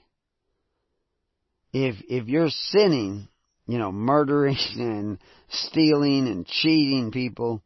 if 1.74 1.96
if 2.08 2.28
you're 2.28 2.50
sinning, 2.50 3.28
you 3.68 3.78
know, 3.78 3.92
murdering 3.92 4.58
and 4.76 5.20
stealing 5.50 6.28
and 6.28 6.46
cheating 6.46 7.12
people, 7.12 7.62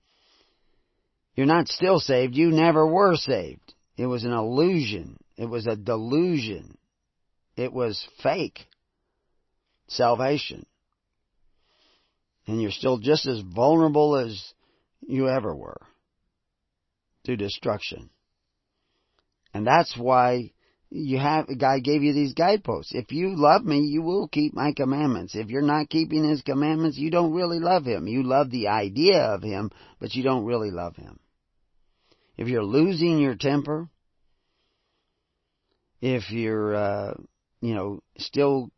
you're 1.36 1.46
not 1.46 1.68
still 1.68 2.00
saved. 2.00 2.36
You 2.36 2.52
never 2.52 2.86
were 2.86 3.16
saved. 3.16 3.74
It 3.98 4.06
was 4.06 4.24
an 4.24 4.34
illusion. 4.34 5.18
It 5.38 5.46
was 5.46 5.68
a 5.68 5.76
delusion. 5.76 6.78
It 7.56 7.72
was 7.72 8.08
fake 8.22 8.60
salvation. 9.88 10.66
And 12.46 12.62
you're 12.62 12.72
still 12.72 12.98
just 12.98 13.26
as 13.26 13.42
vulnerable 13.42 14.18
as 14.18 14.54
you 15.02 15.30
ever 15.30 15.56
were 15.56 15.82
to 17.26 17.36
destruction. 17.36 18.10
And 19.54 19.66
that's 19.66 19.96
why 19.96 20.52
you 20.96 21.18
have 21.18 21.48
God 21.58 21.84
gave 21.84 22.04
you 22.04 22.14
these 22.14 22.34
guideposts. 22.34 22.94
If 22.94 23.12
you 23.12 23.36
love 23.36 23.66
me, 23.66 23.80
you 23.80 24.04
will 24.04 24.28
keep 24.28 24.54
my 24.54 24.74
commandments. 24.74 25.34
If 25.34 25.50
you're 25.50 25.64
not 25.64 25.90
keeping 25.90 26.24
his 26.24 26.44
commandments, 26.44 27.00
you 27.00 27.10
don't 27.10 27.34
really 27.34 27.60
love 27.60 27.84
him. 27.84 28.08
You 28.08 28.22
love 28.22 28.52
the 28.52 28.68
idea 28.68 29.20
of 29.20 29.42
him, 29.42 29.72
but 30.00 30.14
you 30.14 30.22
don't 30.22 30.46
really 30.46 30.70
love 30.70 30.96
him. 30.96 31.20
If 32.38 32.48
you're 32.48 32.64
losing 32.64 33.18
your 33.18 33.34
temper, 33.36 33.90
if 36.00 36.30
you're 36.30 36.76
uh 36.76 37.14
you 37.60 37.74
know 37.74 38.04
still 38.20 38.70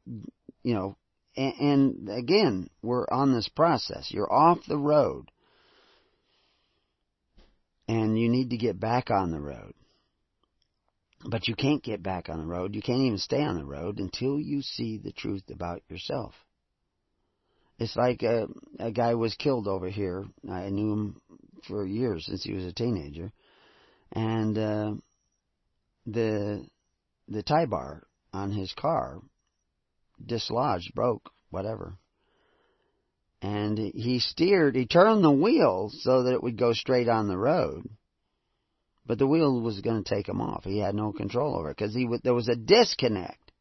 you 0.63 0.74
know 0.74 0.97
and, 1.36 1.53
and 1.59 2.09
again, 2.18 2.70
we're 2.82 3.07
on 3.11 3.34
this 3.34 3.49
process. 3.49 4.09
You're 4.09 4.32
off 4.32 4.59
the 4.70 4.78
road. 4.78 5.32
And 7.89 8.18
you 8.18 8.30
need 8.30 8.51
to 8.51 8.57
get 8.57 8.80
back 8.80 9.11
on 9.11 9.32
the 9.32 9.39
road. 9.41 9.74
But 11.28 11.47
you 11.47 11.55
can't 11.55 11.84
get 11.84 12.03
back 12.03 12.30
on 12.30 12.38
the 12.38 12.45
road. 12.45 12.76
You 12.76 12.82
can't 12.82 13.01
even 13.01 13.17
stay 13.17 13.41
on 13.41 13.57
the 13.57 13.65
road 13.65 13.99
until 13.99 14.39
you 14.39 14.61
see 14.61 14.97
the 14.97 15.11
truth 15.11 15.49
about 15.49 15.82
yourself. 15.89 16.34
It's 17.80 17.95
like 17.95 18.21
a, 18.21 18.47
a 18.80 18.91
guy 18.91 19.15
was 19.15 19.36
killed 19.36 19.67
over 19.67 19.89
here. 19.89 20.26
I 20.49 20.69
knew 20.69 20.93
him 20.93 21.21
for 21.67 21.86
years 21.86 22.26
since 22.26 22.43
he 22.43 22.53
was 22.53 22.63
a 22.63 22.71
teenager, 22.71 23.32
and 24.11 24.57
uh, 24.57 24.93
the 26.05 26.65
the 27.28 27.43
tie 27.43 27.65
bar 27.65 28.03
on 28.32 28.51
his 28.51 28.71
car 28.73 29.19
dislodged, 30.23 30.93
broke, 30.93 31.32
whatever. 31.49 31.97
And 33.41 33.78
he 33.78 34.19
steered, 34.19 34.76
he 34.76 34.86
turned 34.86 35.23
the 35.23 35.32
wheel 35.32 35.91
so 35.91 36.23
that 36.23 36.34
it 36.34 36.43
would 36.43 36.57
go 36.57 36.73
straight 36.73 37.09
on 37.09 37.28
the 37.28 37.38
road 37.38 37.89
but 39.06 39.20
the 39.20 39.28
wheel 39.28 39.62
was 39.62 39.82
going 39.82 40.03
to 40.03 40.16
take 40.16 40.28
him 40.28 40.41
off. 40.41 40.64
He 40.64 40.80
had 40.80 40.95
no 40.95 41.12
control 41.12 41.56
over 41.56 41.70
it 41.70 41.78
because 41.78 41.93
he 41.93 42.08
there 42.24 42.34
was 42.34 42.49
a 42.49 42.56
disconnect 42.56 43.51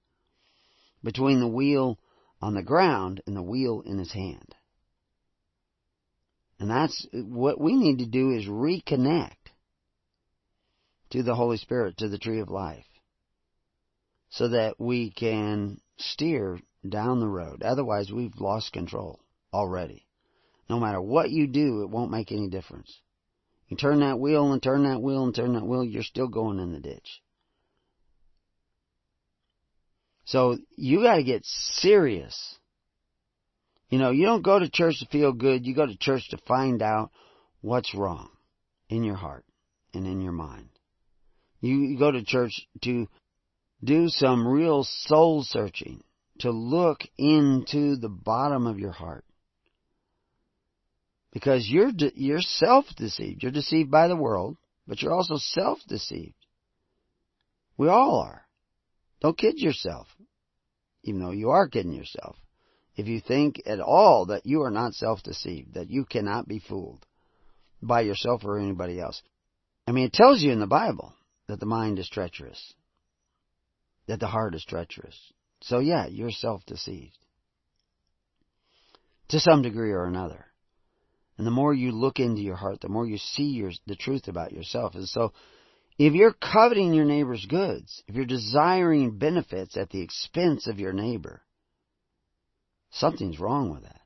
between 1.03 1.41
the 1.41 1.49
wheel 1.49 1.99
on 2.41 2.55
the 2.55 2.63
ground 2.63 3.23
and 3.27 3.37
the 3.37 3.43
wheel 3.43 3.83
in 3.85 3.99
his 3.99 4.13
hand. 4.13 4.55
And 6.59 6.71
that's 6.71 7.07
uh, 7.13 7.19
what 7.19 7.61
we 7.61 7.77
need 7.77 7.99
to 7.99 8.07
do 8.07 8.31
is 8.31 8.47
reconnect 8.47 9.33
to 11.11 11.23
the 11.23 11.35
Holy 11.35 11.59
Spirit, 11.59 11.99
to 11.99 12.09
the 12.09 12.19
tree 12.19 12.41
of 12.41 12.49
life, 12.49 12.87
so 14.31 14.49
that 14.49 14.81
we 14.81 15.11
can 15.11 15.81
steer 15.99 16.59
down 16.89 17.21
the 17.21 17.29
road. 17.29 17.63
Otherwise, 17.63 18.11
we've 18.11 18.41
lost 18.41 18.73
control 18.73 19.21
already. 19.53 20.07
No 20.69 20.81
matter 20.81 21.01
what 21.01 21.31
you 21.31 21.47
do, 21.47 21.83
it 21.83 21.91
won't 21.91 22.11
make 22.11 22.33
any 22.33 22.49
difference. 22.49 22.99
You 23.75 23.79
turn 23.79 24.01
that 24.01 24.21
wheel 24.21 24.53
and 24.53 24.63
turn 24.63 24.85
that 24.85 25.03
wheel 25.03 25.25
and 25.25 25.35
turn 25.35 25.55
that 25.55 25.67
wheel, 25.67 25.83
you're 25.83 26.05
still 26.05 26.29
going 26.29 26.61
in 26.61 26.73
the 26.73 26.79
ditch. 26.79 27.21
So 30.27 30.59
you 30.77 31.03
got 31.03 31.17
to 31.17 31.25
get 31.25 31.45
serious. 31.45 32.57
You 33.89 33.99
know, 33.99 34.13
you 34.13 34.27
don't 34.27 34.45
go 34.45 34.61
to 34.61 34.71
church 34.71 35.01
to 35.01 35.07
feel 35.07 35.33
good. 35.33 35.67
You 35.67 35.75
go 35.75 35.87
to 35.87 35.99
church 35.99 36.29
to 36.31 36.39
find 36.47 36.83
out 36.83 37.11
what's 37.63 37.97
wrong 37.97 38.31
in 38.89 39.03
your 39.03 39.17
heart 39.17 39.45
and 39.93 40.07
in 40.07 40.21
your 40.21 40.33
mind. 40.33 40.69
You 41.61 41.99
go 41.99 42.13
to 42.13 42.23
church 42.23 42.53
to 42.83 43.09
do 43.83 44.09
some 44.09 44.47
real 44.47 44.85
soul 44.85 45.43
searching, 45.43 46.05
to 46.39 46.53
look 46.53 47.01
into 47.19 47.97
the 47.97 48.09
bottom 48.09 48.69
of 48.69 48.79
your 48.79 48.93
heart 48.93 49.25
because 51.35 51.69
you're 51.69 51.93
de- 51.93 52.13
you're 52.15 52.41
self-deceived. 52.41 53.43
You're 53.43 53.53
deceived 53.53 53.91
by 53.91 54.09
the 54.09 54.17
world, 54.17 54.57
but 54.87 55.03
you're 55.03 55.13
also 55.13 55.37
self-deceived. 55.37 56.33
We 57.77 57.89
all 57.89 58.21
are. 58.21 58.47
Don't 59.21 59.37
kid 59.37 59.59
yourself, 59.59 60.07
even 61.03 61.21
though 61.21 61.33
you 61.33 61.51
are 61.51 61.69
kidding 61.69 61.93
yourself. 61.93 62.37
If 62.97 63.09
you 63.09 63.21
think 63.21 63.61
at 63.67 63.81
all 63.81 64.27
that 64.27 64.47
you 64.47 64.63
are 64.63 64.71
not 64.71 64.95
self-deceived, 64.95 65.75
that 65.75 65.91
you 65.91 66.05
cannot 66.05 66.47
be 66.47 66.61
fooled 66.61 67.05
by 67.83 68.03
yourself 68.03 68.45
or 68.45 68.61
anybody 68.61 69.01
else. 69.01 69.21
I 69.89 69.93
mean, 69.93 70.05
it 70.07 70.13
tells 70.13 70.41
you 70.41 70.53
in 70.53 70.61
the 70.61 70.67
Bible 70.69 71.13
that 71.49 71.59
the 71.59 71.67
mind 71.67 71.99
is 71.99 72.09
treacherous, 72.09 72.75
that 74.07 74.21
the 74.21 74.29
heart 74.29 74.55
is 74.55 74.65
treacherous. 74.65 75.19
So 75.63 75.81
yeah, 75.81 76.07
you're 76.07 76.31
self-deceived. 76.31 77.19
To 79.31 79.41
some 79.41 79.63
degree 79.63 79.91
or 79.91 80.05
another. 80.05 80.44
And 81.37 81.47
the 81.47 81.51
more 81.51 81.75
you 81.75 81.91
look 81.93 82.21
into 82.21 82.43
your 82.43 82.57
heart, 82.57 82.81
the 82.81 82.89
more 82.89 83.07
you 83.07 83.19
see 83.19 83.51
your, 83.51 83.73
the 83.87 83.97
truth 83.97 84.29
about 84.29 84.53
yourself. 84.53 84.95
And 84.95 85.09
so, 85.09 85.33
if 85.99 86.13
you're 86.13 86.33
coveting 86.33 86.93
your 86.93 87.05
neighbor's 87.05 87.45
goods, 87.47 88.03
if 88.07 88.15
you're 88.15 88.25
desiring 88.25 89.19
benefits 89.19 89.77
at 89.77 89.91
the 89.91 90.01
expense 90.01 90.67
of 90.67 90.81
your 90.81 90.93
neighbor, 90.93 91.43
something's 92.91 93.41
wrong 93.41 93.71
with 93.73 93.83
that. 93.83 94.01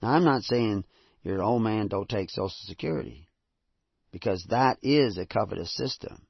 Now, 0.00 0.10
I'm 0.10 0.24
not 0.24 0.42
saying 0.42 0.84
you're 1.22 1.36
an 1.36 1.40
old 1.42 1.62
man, 1.62 1.88
don't 1.88 2.08
take 2.08 2.30
Social 2.30 2.50
Security, 2.66 3.28
because 4.10 4.44
that 4.50 4.78
is 4.82 5.16
a 5.18 5.26
covetous 5.26 5.74
system 5.74 6.26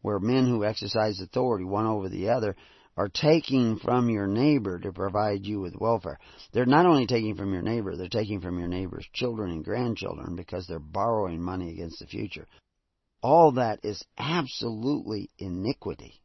where 0.00 0.18
men 0.18 0.46
who 0.46 0.64
exercise 0.64 1.20
authority 1.20 1.64
one 1.64 1.86
over 1.86 2.08
the 2.08 2.28
other 2.28 2.56
are 2.96 3.08
taking 3.08 3.76
from 3.78 4.08
your 4.08 4.26
neighbor 4.26 4.78
to 4.78 4.92
provide 4.92 5.44
you 5.44 5.60
with 5.60 5.74
welfare. 5.76 6.18
They're 6.52 6.66
not 6.66 6.86
only 6.86 7.06
taking 7.06 7.34
from 7.34 7.52
your 7.52 7.62
neighbor, 7.62 7.96
they're 7.96 8.08
taking 8.08 8.40
from 8.40 8.58
your 8.58 8.68
neighbor's 8.68 9.06
children 9.12 9.50
and 9.50 9.64
grandchildren 9.64 10.36
because 10.36 10.66
they're 10.66 10.78
borrowing 10.78 11.42
money 11.42 11.70
against 11.70 11.98
the 11.98 12.06
future. 12.06 12.46
All 13.22 13.52
that 13.52 13.80
is 13.82 14.04
absolutely 14.18 15.30
iniquity. 15.38 16.20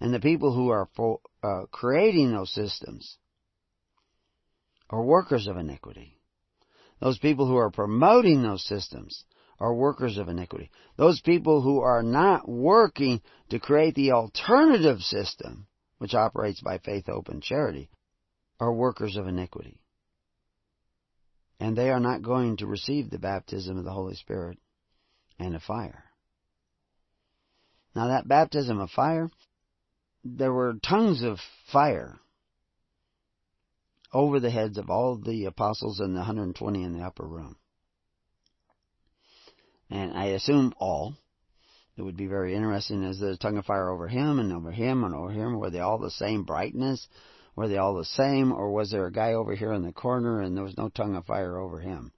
And 0.00 0.12
the 0.12 0.20
people 0.20 0.54
who 0.54 0.70
are 0.70 0.88
for, 0.96 1.20
uh, 1.42 1.66
creating 1.70 2.32
those 2.32 2.52
systems 2.52 3.18
are 4.90 5.02
workers 5.02 5.46
of 5.46 5.56
iniquity. 5.56 6.18
Those 7.00 7.18
people 7.18 7.46
who 7.46 7.56
are 7.56 7.70
promoting 7.70 8.42
those 8.42 8.64
systems 8.64 9.24
are 9.62 9.72
workers 9.72 10.18
of 10.18 10.28
iniquity. 10.28 10.72
Those 10.96 11.20
people 11.20 11.62
who 11.62 11.82
are 11.82 12.02
not 12.02 12.48
working 12.48 13.22
to 13.50 13.60
create 13.60 13.94
the 13.94 14.10
alternative 14.10 14.98
system, 14.98 15.68
which 15.98 16.14
operates 16.14 16.60
by 16.60 16.78
faith, 16.78 17.06
hope, 17.06 17.28
and 17.28 17.40
charity, 17.40 17.88
are 18.58 18.74
workers 18.74 19.14
of 19.14 19.28
iniquity. 19.28 19.78
And 21.60 21.78
they 21.78 21.90
are 21.90 22.00
not 22.00 22.22
going 22.22 22.56
to 22.56 22.66
receive 22.66 23.08
the 23.08 23.20
baptism 23.20 23.78
of 23.78 23.84
the 23.84 23.92
Holy 23.92 24.16
Spirit 24.16 24.58
and 25.38 25.54
of 25.54 25.62
fire. 25.62 26.06
Now 27.94 28.08
that 28.08 28.26
baptism 28.26 28.80
of 28.80 28.90
fire, 28.90 29.30
there 30.24 30.52
were 30.52 30.74
tongues 30.84 31.22
of 31.22 31.38
fire 31.70 32.18
over 34.12 34.40
the 34.40 34.50
heads 34.50 34.76
of 34.76 34.90
all 34.90 35.18
the 35.18 35.44
apostles 35.44 36.00
and 36.00 36.16
the 36.16 36.20
120 36.20 36.82
in 36.82 36.98
the 36.98 37.04
upper 37.04 37.24
room. 37.24 37.54
And 39.92 40.16
I 40.16 40.26
assume 40.28 40.72
all. 40.78 41.14
It 41.98 42.02
would 42.02 42.16
be 42.16 42.26
very 42.26 42.54
interesting. 42.54 43.04
Is 43.04 43.20
there 43.20 43.32
a 43.32 43.36
tongue 43.36 43.58
of 43.58 43.66
fire 43.66 43.90
over 43.90 44.08
him 44.08 44.38
and 44.38 44.50
over 44.50 44.70
him 44.70 45.04
and 45.04 45.14
over 45.14 45.30
him? 45.30 45.58
Were 45.58 45.68
they 45.68 45.80
all 45.80 45.98
the 45.98 46.10
same 46.10 46.44
brightness? 46.44 47.06
Were 47.54 47.68
they 47.68 47.76
all 47.76 47.94
the 47.94 48.06
same? 48.06 48.52
Or 48.52 48.72
was 48.72 48.90
there 48.90 49.06
a 49.06 49.12
guy 49.12 49.34
over 49.34 49.54
here 49.54 49.74
in 49.74 49.82
the 49.82 49.92
corner 49.92 50.40
and 50.40 50.56
there 50.56 50.64
was 50.64 50.78
no 50.78 50.88
tongue 50.88 51.14
of 51.14 51.26
fire 51.26 51.58
over 51.58 51.78
him? 51.78 52.10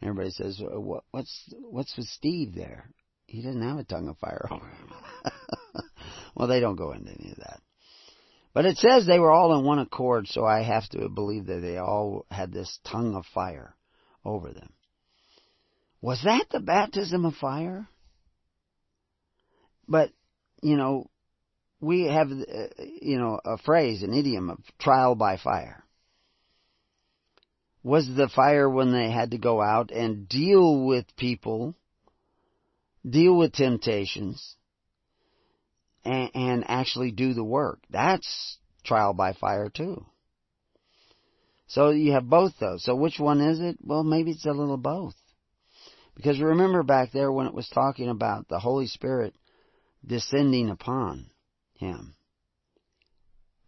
Everybody 0.00 0.30
says, 0.30 0.62
uh, 0.62 0.80
what's, 0.80 1.52
what's 1.60 1.94
with 1.94 2.06
Steve 2.06 2.54
there? 2.54 2.88
He 3.26 3.42
didn't 3.42 3.68
have 3.68 3.76
a 3.76 3.84
tongue 3.84 4.08
of 4.08 4.16
fire 4.16 4.48
over 4.50 4.66
him. 4.66 4.90
well, 6.34 6.48
they 6.48 6.60
don't 6.60 6.76
go 6.76 6.92
into 6.92 7.10
any 7.10 7.32
of 7.32 7.36
that. 7.36 7.60
But 8.54 8.64
it 8.64 8.78
says 8.78 9.04
they 9.06 9.18
were 9.18 9.30
all 9.30 9.58
in 9.58 9.64
one 9.66 9.78
accord, 9.78 10.26
so 10.26 10.46
I 10.46 10.62
have 10.62 10.88
to 10.88 11.10
believe 11.10 11.46
that 11.46 11.60
they 11.60 11.76
all 11.76 12.24
had 12.30 12.50
this 12.50 12.78
tongue 12.90 13.14
of 13.14 13.26
fire 13.26 13.76
over 14.24 14.54
them. 14.54 14.72
Was 16.02 16.22
that 16.24 16.46
the 16.50 16.60
baptism 16.60 17.24
of 17.24 17.34
fire? 17.34 17.86
But, 19.86 20.10
you 20.62 20.76
know, 20.76 21.10
we 21.80 22.04
have, 22.04 22.30
uh, 22.30 22.84
you 23.00 23.18
know, 23.18 23.40
a 23.44 23.58
phrase, 23.58 24.02
an 24.02 24.14
idiom 24.14 24.50
of 24.50 24.58
trial 24.78 25.14
by 25.14 25.36
fire. 25.36 25.84
Was 27.82 28.06
the 28.06 28.28
fire 28.28 28.68
when 28.68 28.92
they 28.92 29.10
had 29.10 29.30
to 29.30 29.38
go 29.38 29.60
out 29.60 29.90
and 29.90 30.28
deal 30.28 30.84
with 30.84 31.16
people, 31.16 31.74
deal 33.08 33.36
with 33.36 33.54
temptations, 33.54 34.56
and, 36.04 36.30
and 36.34 36.64
actually 36.68 37.10
do 37.10 37.32
the 37.32 37.44
work? 37.44 37.80
That's 37.88 38.58
trial 38.84 39.14
by 39.14 39.32
fire 39.32 39.70
too. 39.70 40.04
So 41.68 41.90
you 41.90 42.12
have 42.12 42.28
both 42.28 42.52
those. 42.58 42.84
So 42.84 42.94
which 42.94 43.18
one 43.18 43.40
is 43.40 43.60
it? 43.60 43.78
Well, 43.82 44.04
maybe 44.04 44.32
it's 44.32 44.44
a 44.44 44.52
little 44.52 44.76
both. 44.76 45.14
Because 46.20 46.38
remember 46.38 46.82
back 46.82 47.12
there 47.12 47.32
when 47.32 47.46
it 47.46 47.54
was 47.54 47.66
talking 47.70 48.10
about 48.10 48.46
the 48.46 48.58
Holy 48.58 48.86
Spirit 48.86 49.34
descending 50.06 50.68
upon 50.68 51.30
him 51.78 52.14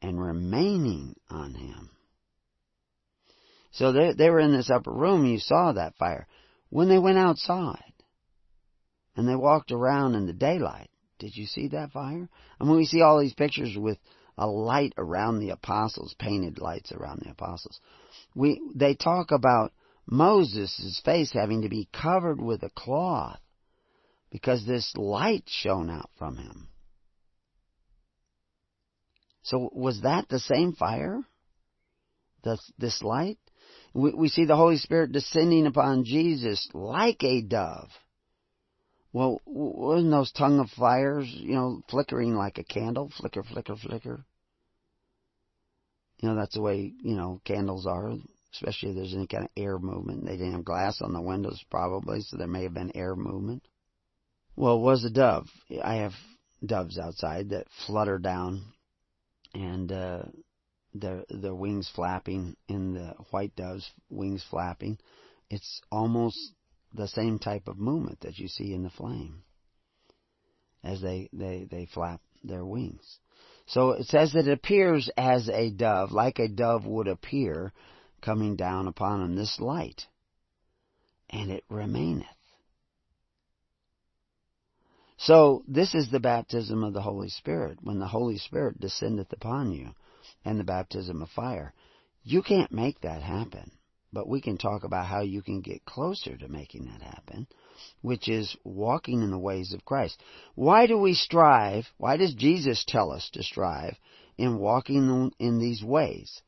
and 0.03 0.21
remaining 0.21 1.17
on 1.31 1.55
him. 1.55 1.89
So 3.71 3.93
they, 3.93 4.13
they 4.13 4.29
were 4.29 4.41
in 4.41 4.53
this 4.53 4.69
upper 4.69 4.93
room, 4.93 5.25
you 5.25 5.39
saw 5.39 5.73
that 5.73 5.97
fire. 5.97 6.27
When 6.69 6.91
they 6.91 6.99
went 6.99 7.17
outside 7.17 7.95
and 9.17 9.27
they 9.27 9.35
walked 9.35 9.73
around 9.73 10.15
in 10.15 10.27
the 10.27 10.35
daylight, 10.35 10.91
did 11.19 11.35
you 11.35 11.47
see 11.47 11.69
that 11.69 11.93
fire? 11.93 12.29
I 12.61 12.65
mean, 12.65 12.77
we 12.77 12.85
see 12.85 13.01
all 13.01 13.19
these 13.19 13.33
pictures 13.33 13.79
with 13.79 13.97
a 14.37 14.47
light 14.47 14.93
around 14.99 15.39
the 15.39 15.51
apostles, 15.51 16.15
painted 16.19 16.59
lights 16.59 16.93
around 16.93 17.23
the 17.25 17.31
apostles. 17.31 17.81
We, 18.35 18.61
they 18.75 18.95
talk 18.95 19.31
about 19.31 19.73
Moses' 20.07 21.01
face 21.05 21.33
having 21.33 21.63
to 21.63 21.69
be 21.69 21.89
covered 21.93 22.41
with 22.41 22.63
a 22.63 22.71
cloth 22.71 23.41
because 24.31 24.65
this 24.65 24.93
light 24.97 25.45
shone 25.47 25.91
out 25.91 26.11
from 26.19 26.37
him. 26.37 26.69
So 29.43 29.71
was 29.73 30.03
that 30.03 30.29
the 30.29 30.39
same 30.39 30.73
fire? 30.73 31.21
This, 32.45 32.73
this 32.79 33.03
light? 33.03 33.39
We, 33.95 34.13
we 34.13 34.29
see 34.29 34.45
the 34.45 34.57
Holy 34.57 34.79
Spirit 34.79 35.13
descending 35.13 35.67
upon 35.67 36.05
Jesus 36.05 36.69
like 36.73 37.23
a 37.23 37.43
dove. 37.43 37.91
Well, 39.13 39.41
wasn't 39.45 40.11
those 40.11 40.33
tongue 40.33 40.59
of 40.59 40.71
fires, 40.71 41.27
you 41.29 41.55
know, 41.55 41.83
flickering 41.91 42.35
like 42.35 42.59
a 42.59 42.65
candle? 42.65 43.13
Flicker, 43.19 43.43
flicker, 43.43 43.77
flicker. 43.77 44.25
You 46.19 46.29
know, 46.31 46.37
that's 46.37 46.55
the 46.55 46.63
way, 46.63 46.93
you 47.03 47.17
know, 47.17 47.41
candles 47.45 47.87
are, 47.87 48.15
especially 48.53 48.91
if 48.91 48.97
there's 48.97 49.15
any 49.15 49.27
kind 49.27 49.45
of 49.45 49.51
air 49.57 49.79
movement. 49.79 50.25
They 50.25 50.37
didn't 50.37 50.53
have 50.53 50.65
glass 50.65 51.01
on 51.01 51.13
the 51.13 51.21
windows 51.21 51.63
probably, 51.71 52.21
so 52.21 52.37
there 52.37 52.47
may 52.47 52.65
have 52.65 52.75
been 52.75 52.97
air 52.97 53.17
movement. 53.17 53.63
Well, 54.57 54.77
it 54.77 54.83
was 54.83 55.05
a 55.05 55.11
dove. 55.11 55.49
I 55.83 55.97
have 55.97 56.13
doves 56.65 56.99
outside 56.99 57.51
that 57.51 57.67
flutter 57.87 58.19
down 58.19 58.63
and 59.55 59.91
uh, 59.91 60.23
their 60.95 61.25
their 61.31 61.55
wings 61.55 61.91
flapping 61.95 62.57
and 62.69 62.97
the 62.97 63.15
white 63.31 63.57
dove's 63.57 63.91
wings 64.11 64.45
flapping. 64.51 64.99
It's 65.51 65.81
almost 65.91 66.39
the 66.95 67.09
same 67.09 67.39
type 67.39 67.69
of 67.69 67.79
movement 67.79 68.21
that 68.21 68.39
you 68.39 68.49
see 68.49 68.75
in 68.75 68.83
the 68.83 68.91
flame 68.91 69.43
as 70.85 71.01
they, 71.01 71.29
they, 71.33 71.67
they 71.71 71.87
flap 71.87 72.21
their 72.43 72.65
wings. 72.65 73.19
So 73.67 73.93
it 73.93 74.07
says 74.07 74.33
that 74.33 74.49
it 74.49 74.53
appears 74.53 75.09
as 75.17 75.49
a 75.49 75.71
dove, 75.71 76.13
like 76.13 76.39
a 76.39 76.49
dove 76.49 76.85
would 76.85 77.09
appear 77.09 77.73
coming 78.23 78.57
down 78.57 78.89
upon 78.89 79.21
him, 79.21 79.37
this 79.37 79.61
light. 79.61 80.07
And 81.29 81.51
it 81.51 81.65
remaineth. 81.69 82.27
So 85.19 85.63
this 85.69 85.95
is 85.95 86.11
the 86.11 86.19
baptism 86.19 86.83
of 86.83 86.95
the 86.95 87.03
Holy 87.03 87.29
Spirit, 87.29 87.79
when 87.83 87.99
the 88.01 88.09
Holy 88.09 88.39
Spirit 88.39 88.81
descendeth 88.81 89.33
upon 89.33 89.73
you, 89.73 89.91
and 90.45 90.59
the 90.59 90.65
baptism 90.65 91.23
of 91.23 91.29
fire. 91.31 91.75
You 92.25 92.43
can't 92.43 92.73
make 92.73 93.01
that 93.03 93.23
happen, 93.23 93.71
but 94.13 94.29
we 94.29 94.41
can 94.41 94.59
talk 94.59 94.83
about 94.83 95.07
how 95.07 95.23
you 95.23 95.43
can 95.43 95.61
get 95.61 95.85
closer 95.85 96.37
to 96.37 96.49
making 96.49 96.87
that 96.87 97.03
happen, 97.03 97.47
which 98.01 98.29
is 98.29 98.57
walking 98.65 99.23
in 99.23 99.31
the 99.31 99.39
ways 99.39 99.73
of 99.73 99.85
Christ. 99.85 100.21
Why 100.55 100.87
do 100.87 100.99
we 100.99 101.15
strive? 101.15 101.87
Why 101.99 102.17
does 102.17 102.35
Jesus 102.35 102.85
tell 102.87 103.13
us 103.13 103.31
to 103.35 103.43
strive 103.43 103.97
in 104.37 104.59
walking 104.59 105.31
in 105.39 105.59
these 105.59 105.85
ways 105.85 106.43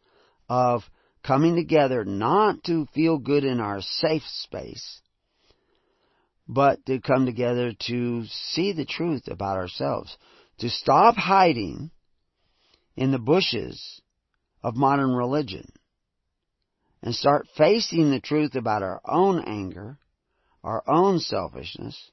of 0.48 0.82
coming 1.26 1.56
together 1.56 2.04
not 2.04 2.62
to 2.64 2.86
feel 2.94 3.18
good 3.18 3.44
in 3.44 3.60
our 3.60 3.80
safe 3.80 4.22
space, 4.26 5.00
but 6.46 6.84
to 6.86 7.00
come 7.00 7.26
together 7.26 7.72
to 7.86 8.24
see 8.26 8.72
the 8.72 8.84
truth 8.84 9.26
about 9.28 9.56
ourselves, 9.56 10.16
to 10.58 10.68
stop 10.68 11.16
hiding 11.16 11.90
in 12.96 13.10
the 13.10 13.18
bushes 13.18 14.00
of 14.62 14.76
modern 14.76 15.14
religion 15.14 15.66
and 17.02 17.14
start 17.14 17.46
facing 17.56 18.10
the 18.10 18.20
truth 18.20 18.54
about 18.54 18.82
our 18.82 19.00
own 19.06 19.42
anger, 19.44 19.98
our 20.62 20.82
own 20.86 21.18
selfishness, 21.18 22.10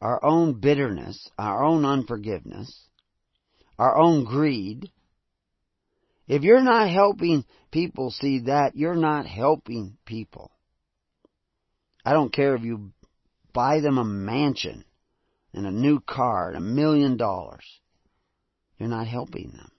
our 0.00 0.22
own 0.24 0.60
bitterness, 0.60 1.30
our 1.38 1.64
own 1.64 1.84
unforgiveness, 1.84 2.88
our 3.78 3.96
own 3.96 4.24
greed. 4.24 4.90
If 6.26 6.42
you're 6.42 6.62
not 6.62 6.88
helping 6.88 7.44
people 7.70 8.10
see 8.10 8.40
that, 8.46 8.76
you're 8.76 8.96
not 8.96 9.26
helping 9.26 9.98
people. 10.06 10.50
I 12.04 12.12
don't 12.12 12.32
care 12.32 12.54
if 12.54 12.62
you 12.62 12.92
buy 13.52 13.80
them 13.80 13.98
a 13.98 14.04
mansion 14.04 14.84
and 15.52 15.66
a 15.66 15.70
new 15.70 16.00
car 16.00 16.48
and 16.48 16.56
a 16.56 16.60
million 16.60 17.16
dollars. 17.16 17.64
You're 18.78 18.88
not 18.88 19.06
helping 19.06 19.52
them. 19.52 19.70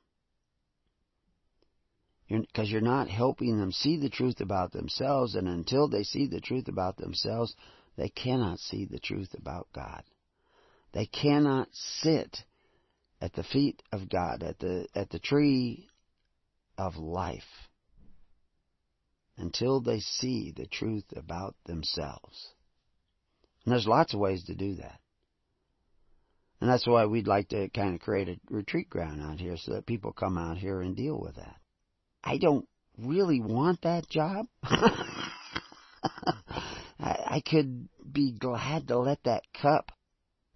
Because 2.28 2.70
you're, 2.70 2.82
you're 2.82 2.90
not 2.90 3.08
helping 3.10 3.60
them 3.60 3.72
see 3.72 3.98
the 3.98 4.10
truth 4.10 4.40
about 4.40 4.72
themselves, 4.72 5.36
and 5.36 5.48
until 5.48 5.88
they 5.88 6.04
see 6.04 6.28
the 6.28 6.42
truth 6.42 6.68
about 6.68 6.98
themselves, 6.98 7.56
they 7.98 8.10
cannot 8.10 8.60
see 8.60 8.86
the 8.86 9.00
truth 9.00 9.36
about 9.38 9.68
God. 9.74 10.04
They 10.94 11.06
cannot 11.06 11.68
sit 11.72 12.38
at 13.22 13.34
the 13.34 13.44
feet 13.44 13.84
of 13.92 14.10
God, 14.10 14.42
at 14.42 14.60
the, 14.60 14.88
at 14.96 15.10
the 15.10 15.20
tree 15.20 15.88
of 16.78 16.96
life 16.98 17.44
until 19.38 19.82
they 19.82 20.00
see 20.00 20.54
the 20.56 20.68
truth 20.68 21.06
about 21.16 21.56
themselves. 21.66 22.50
And 23.64 23.72
there's 23.72 23.88
lots 23.88 24.14
of 24.14 24.20
ways 24.20 24.44
to 24.46 24.56
do 24.56 24.76
that. 24.76 25.00
And 26.62 26.70
that's 26.70 26.88
why 26.88 27.06
we'd 27.06 27.28
like 27.28 27.50
to 27.50 27.70
kind 27.70 27.96
of 27.96 28.02
create 28.02 28.30
a 28.30 28.40
retreat 28.50 28.90
ground 28.90 29.22
out 29.22 29.40
here 29.40 29.58
so 29.58 29.74
that 29.74 29.86
people 29.86 30.14
come 30.14 30.38
out 30.38 30.58
here 30.58 30.82
and 30.82 30.96
deal 30.96 31.20
with 31.20 31.36
that. 31.36 31.58
I 32.24 32.38
don't 32.38 32.68
really 32.98 33.42
want 33.42 33.82
that 33.82 34.10
job. 34.10 34.48
I, 34.64 35.26
I 37.00 37.42
could 37.46 37.90
be 38.10 38.32
glad 38.32 38.88
to 38.88 38.98
let 39.00 39.24
that 39.26 39.44
cup 39.54 39.92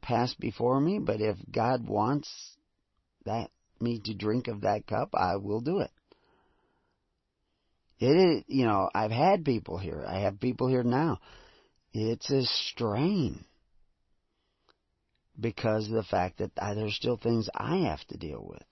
pass 0.01 0.33
before 0.35 0.79
me, 0.79 0.99
but 0.99 1.19
if 1.21 1.37
God 1.51 1.87
wants 1.87 2.29
that 3.25 3.51
me 3.81 3.99
to 4.05 4.13
drink 4.13 4.47
of 4.47 4.61
that 4.61 4.87
cup, 4.87 5.09
I 5.13 5.35
will 5.35 5.61
do 5.61 5.79
it. 5.79 5.91
It 7.99 8.05
is, 8.05 8.43
you 8.47 8.65
know, 8.65 8.89
I've 8.93 9.11
had 9.11 9.43
people 9.43 9.77
here. 9.77 10.05
I 10.07 10.19
have 10.19 10.39
people 10.39 10.67
here 10.67 10.83
now. 10.83 11.19
It's 11.91 12.29
a 12.29 12.43
strain 12.43 13.43
because 15.39 15.87
of 15.87 15.93
the 15.93 16.03
fact 16.03 16.37
that 16.39 16.51
there's 16.55 16.95
still 16.95 17.17
things 17.17 17.49
I 17.53 17.89
have 17.89 18.05
to 18.07 18.17
deal 18.17 18.45
with, 18.47 18.65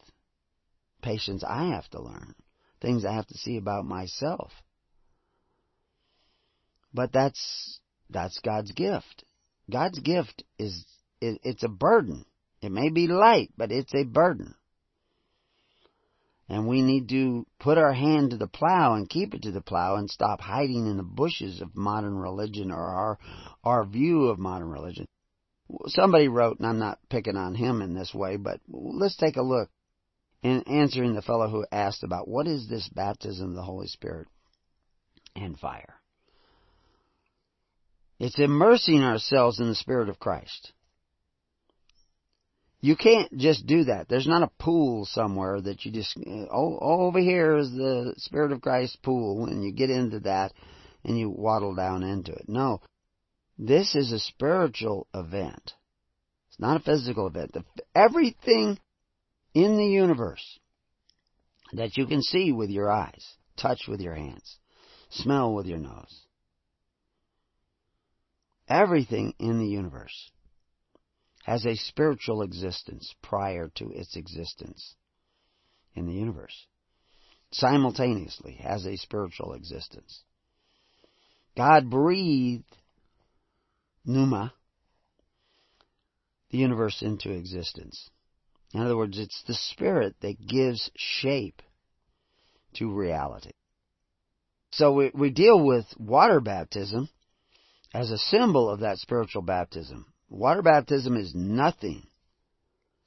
patience 1.02 1.44
I 1.48 1.70
have 1.70 1.90
to 1.90 2.02
learn, 2.02 2.36
things 2.82 3.06
I 3.06 3.14
have 3.14 3.28
to 3.28 3.38
see 3.38 3.58
about 3.58 3.86
myself. 3.86 4.52
But 6.94 7.12
that's 7.12 7.80
that's 8.10 8.40
God's 8.40 8.72
gift. 8.72 9.26
God's 9.70 10.00
gift 10.00 10.44
is 10.58 10.86
it, 11.20 11.40
it's 11.44 11.64
a 11.64 11.70
burden. 11.70 12.26
It 12.62 12.72
may 12.72 12.90
be 12.90 13.08
light, 13.08 13.52
but 13.58 13.72
it's 13.72 13.94
a 13.94 14.04
burden. 14.04 14.56
And 16.50 16.68
we 16.68 16.82
need 16.82 17.10
to 17.10 17.46
put 17.60 17.78
our 17.78 17.92
hand 17.94 18.32
to 18.32 18.38
the 18.38 18.48
plow 18.48 18.94
and 18.94 19.10
keep 19.10 19.34
it 19.34 19.42
to 19.44 19.52
the 19.52 19.62
plow 19.62 19.96
and 19.96 20.10
stop 20.10 20.40
hiding 20.40 20.88
in 20.88 20.98
the 20.98 21.04
bushes 21.04 21.62
of 21.62 21.76
modern 21.76 22.16
religion 22.16 22.72
or 22.72 22.82
our, 22.82 23.20
our 23.64 23.86
view 23.86 24.28
of 24.28 24.40
modern 24.40 24.70
religion. 24.70 25.08
Somebody 25.88 26.30
wrote, 26.30 26.60
and 26.60 26.68
I'm 26.68 26.80
not 26.80 27.00
picking 27.10 27.36
on 27.36 27.54
him 27.54 27.82
in 27.82 27.94
this 27.94 28.14
way, 28.14 28.38
but 28.38 28.62
let's 28.70 29.18
take 29.18 29.36
a 29.36 29.42
look 29.42 29.70
in 30.42 30.64
answering 30.64 31.14
the 31.14 31.22
fellow 31.22 31.50
who 31.50 31.66
asked 31.72 32.04
about 32.04 32.30
what 32.30 32.48
is 32.48 32.70
this 32.70 32.88
baptism 32.88 33.50
of 33.50 33.56
the 33.56 33.64
Holy 33.64 33.88
Spirit 33.88 34.28
and 35.36 35.60
fire. 35.60 35.96
It's 38.20 38.40
immersing 38.40 39.04
ourselves 39.04 39.60
in 39.60 39.68
the 39.68 39.76
Spirit 39.76 40.08
of 40.08 40.20
Christ. 40.20 40.72
You 42.80 42.96
can't 42.96 43.36
just 43.38 43.66
do 43.66 43.86
that. 43.86 44.08
There's 44.08 44.28
not 44.28 44.44
a 44.44 44.52
pool 44.60 45.06
somewhere 45.06 45.60
that 45.60 45.84
you 45.84 45.92
just, 45.92 46.16
oh, 46.52 46.78
over 46.80 47.20
here 47.20 47.58
is 47.58 47.72
the 47.72 48.14
Spirit 48.18 48.52
of 48.52 48.62
Christ 48.62 49.02
pool, 49.02 49.48
and 49.48 49.64
you 49.64 49.72
get 49.72 49.90
into 49.90 50.20
that 50.22 50.54
and 51.04 51.18
you 51.18 51.30
waddle 51.30 51.74
down 51.74 52.04
into 52.04 52.34
it. 52.34 52.48
No. 52.48 52.82
This 53.58 53.96
is 53.96 54.12
a 54.12 54.20
spiritual 54.20 55.08
event. 55.14 55.74
It's 56.50 56.60
not 56.60 56.80
a 56.80 56.84
physical 56.84 57.28
event. 57.28 57.56
Everything 57.96 58.78
in 59.56 59.78
the 59.78 59.88
universe 59.88 60.60
that 61.74 61.98
you 61.98 62.06
can 62.06 62.22
see 62.22 62.52
with 62.52 62.70
your 62.70 62.92
eyes, 62.92 63.26
touch 63.58 63.88
with 63.88 64.00
your 64.00 64.14
hands, 64.14 64.60
smell 65.10 65.54
with 65.56 65.66
your 65.66 65.80
nose, 65.80 66.26
everything 68.70 69.34
in 69.40 69.58
the 69.58 69.68
universe 69.68 70.30
has 71.48 71.66
a 71.66 71.78
spiritual 71.78 72.42
existence 72.42 73.16
prior 73.24 73.72
to 73.74 73.90
its 73.92 74.18
existence 74.18 74.96
in 75.96 76.06
the 76.06 76.14
universe. 76.14 76.68
Simultaneously 77.52 78.60
has 78.62 78.86
a 78.86 78.98
spiritual 78.98 79.54
existence. 79.54 80.24
God 81.56 81.90
breathed 81.90 82.76
pneuma, 84.06 84.54
the 86.52 86.58
universe 86.58 87.02
into 87.02 87.32
existence. 87.32 88.10
In 88.74 88.82
other 88.82 88.98
words, 88.98 89.18
it's 89.18 89.42
the 89.48 89.54
Spirit 89.54 90.16
that 90.20 90.46
gives 90.46 90.92
shape 90.98 91.62
to 92.74 92.94
reality. 92.94 93.54
So 94.72 94.92
we, 94.92 95.12
we 95.14 95.30
deal 95.30 95.66
with 95.66 95.86
water 95.98 96.42
baptism 96.42 97.08
as 97.94 98.12
a 98.12 98.18
symbol 98.18 98.70
of 98.70 98.82
that 98.82 98.98
spiritual 98.98 99.44
baptism. 99.44 100.08
Water 100.30 100.62
baptism 100.62 101.16
is 101.16 101.34
nothing. 101.34 102.06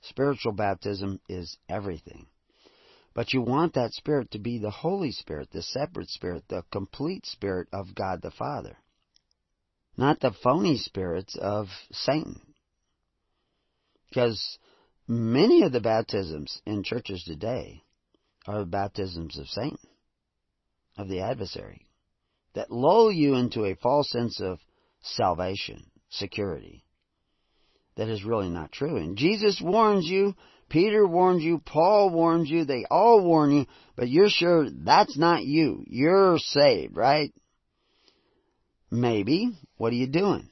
Spiritual 0.01 0.53
baptism 0.53 1.21
is 1.29 1.59
everything. 1.69 2.27
But 3.13 3.35
you 3.35 3.43
want 3.43 3.75
that 3.75 3.93
Spirit 3.93 4.31
to 4.31 4.39
be 4.39 4.59
the 4.59 4.71
Holy 4.71 5.13
Spirit, 5.13 5.51
the 5.51 5.63
separate 5.63 6.09
Spirit, 6.09 6.45
the 6.49 6.65
complete 6.73 7.27
Spirit 7.27 7.69
of 7.73 7.95
God 7.95 8.23
the 8.23 8.31
Father. 8.31 8.79
Not 9.97 10.21
the 10.21 10.31
phony 10.31 10.79
spirits 10.79 11.37
of 11.37 11.69
Satan. 11.93 12.41
Because 14.09 14.59
many 15.07 15.63
of 15.63 15.73
the 15.73 15.81
baptisms 15.81 16.63
in 16.65 16.83
churches 16.83 17.23
today 17.25 17.83
are 18.47 18.65
baptisms 18.65 19.37
of 19.37 19.49
Satan, 19.49 19.79
of 20.97 21.09
the 21.09 21.21
adversary, 21.21 21.87
that 22.55 22.71
lull 22.71 23.13
you 23.13 23.35
into 23.35 23.65
a 23.65 23.75
false 23.75 24.11
sense 24.11 24.41
of 24.41 24.59
salvation, 25.03 25.91
security 26.09 26.85
that 27.97 28.09
is 28.09 28.25
really 28.25 28.49
not 28.49 28.73
true. 28.73 28.97
And 28.97 29.17
Jesus 29.17 29.61
warns 29.61 30.07
you, 30.07 30.35
Peter 30.69 31.07
warns 31.07 31.43
you, 31.43 31.59
Paul 31.59 32.11
warns 32.11 32.49
you, 32.49 32.65
they 32.65 32.85
all 32.91 33.23
warn 33.23 33.51
you, 33.51 33.67
but 33.97 34.09
you're 34.09 34.31
sure 34.31 34.69
that's 34.71 35.19
not 35.19 35.45
you. 35.45 35.85
You're 35.87 36.39
saved, 36.39 36.97
right? 36.97 37.33
Maybe. 38.91 39.51
What 39.77 39.93
are 39.93 39.97
you 39.97 40.07
doing? 40.07 40.49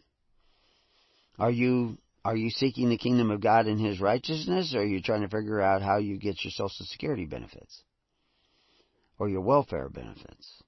Are 1.39 1.51
you 1.51 1.99
are 2.25 2.37
you 2.37 2.51
seeking 2.51 2.91
the 2.91 2.99
kingdom 2.99 3.31
of 3.31 3.41
God 3.41 3.67
and 3.67 3.81
His 3.81 4.01
righteousness, 4.01 4.75
or 4.75 4.81
are 4.81 4.85
you 4.85 5.01
trying 5.01 5.23
to 5.23 5.29
figure 5.29 5.61
out 5.61 5.81
how 5.81 5.99
you 5.99 6.19
get 6.19 6.45
your 6.45 6.51
Social 6.51 6.85
Security 6.85 7.25
benefits? 7.25 7.83
Or 9.19 9.29
your 9.29 9.41
welfare 9.41 9.89
benefits? 9.89 10.63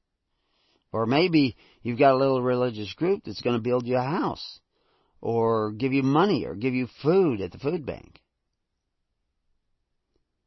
Or 0.93 1.07
maybe 1.07 1.57
you've 1.83 1.99
got 1.99 2.15
a 2.15 2.17
little 2.17 2.43
religious 2.43 2.93
group 2.95 3.25
that's 3.25 3.43
going 3.43 3.57
to 3.57 3.63
build 3.63 3.87
you 3.87 3.97
a 3.97 4.03
house 4.03 4.61
or 5.21 5.73
give 5.73 5.93
you 5.93 6.03
money 6.03 6.45
or 6.47 6.55
give 6.55 6.75
you 6.75 6.89
food 7.03 7.41
at 7.41 7.53
the 7.53 7.59
food 7.59 7.85
bank. 7.85 8.21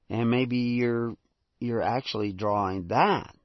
And 0.10 0.30
maybe 0.30 0.58
you're 0.58 1.16
you're 1.60 1.82
actually 1.82 2.34
drawing 2.34 2.88
that 2.88 3.36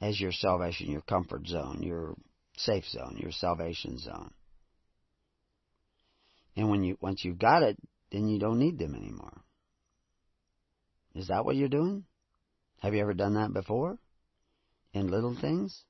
as 0.00 0.20
your 0.20 0.32
salvation, 0.32 0.90
your 0.90 1.00
comfort 1.00 1.46
zone, 1.46 1.82
your 1.82 2.14
safe 2.56 2.84
zone, 2.86 3.16
your 3.18 3.32
salvation 3.32 3.98
zone. 3.98 4.32
And 6.56 6.70
when 6.70 6.84
you 6.84 6.96
once 7.00 7.24
you've 7.24 7.38
got 7.38 7.62
it, 7.62 7.76
then 8.12 8.28
you 8.28 8.38
don't 8.38 8.58
need 8.58 8.78
them 8.78 8.94
anymore. 8.94 9.42
Is 11.14 11.28
that 11.28 11.44
what 11.44 11.56
you're 11.56 11.68
doing? 11.68 12.04
Have 12.80 12.94
you 12.94 13.00
ever 13.00 13.14
done 13.14 13.34
that 13.34 13.52
before? 13.52 13.98
In 14.92 15.10
little 15.10 15.36
things? 15.40 15.84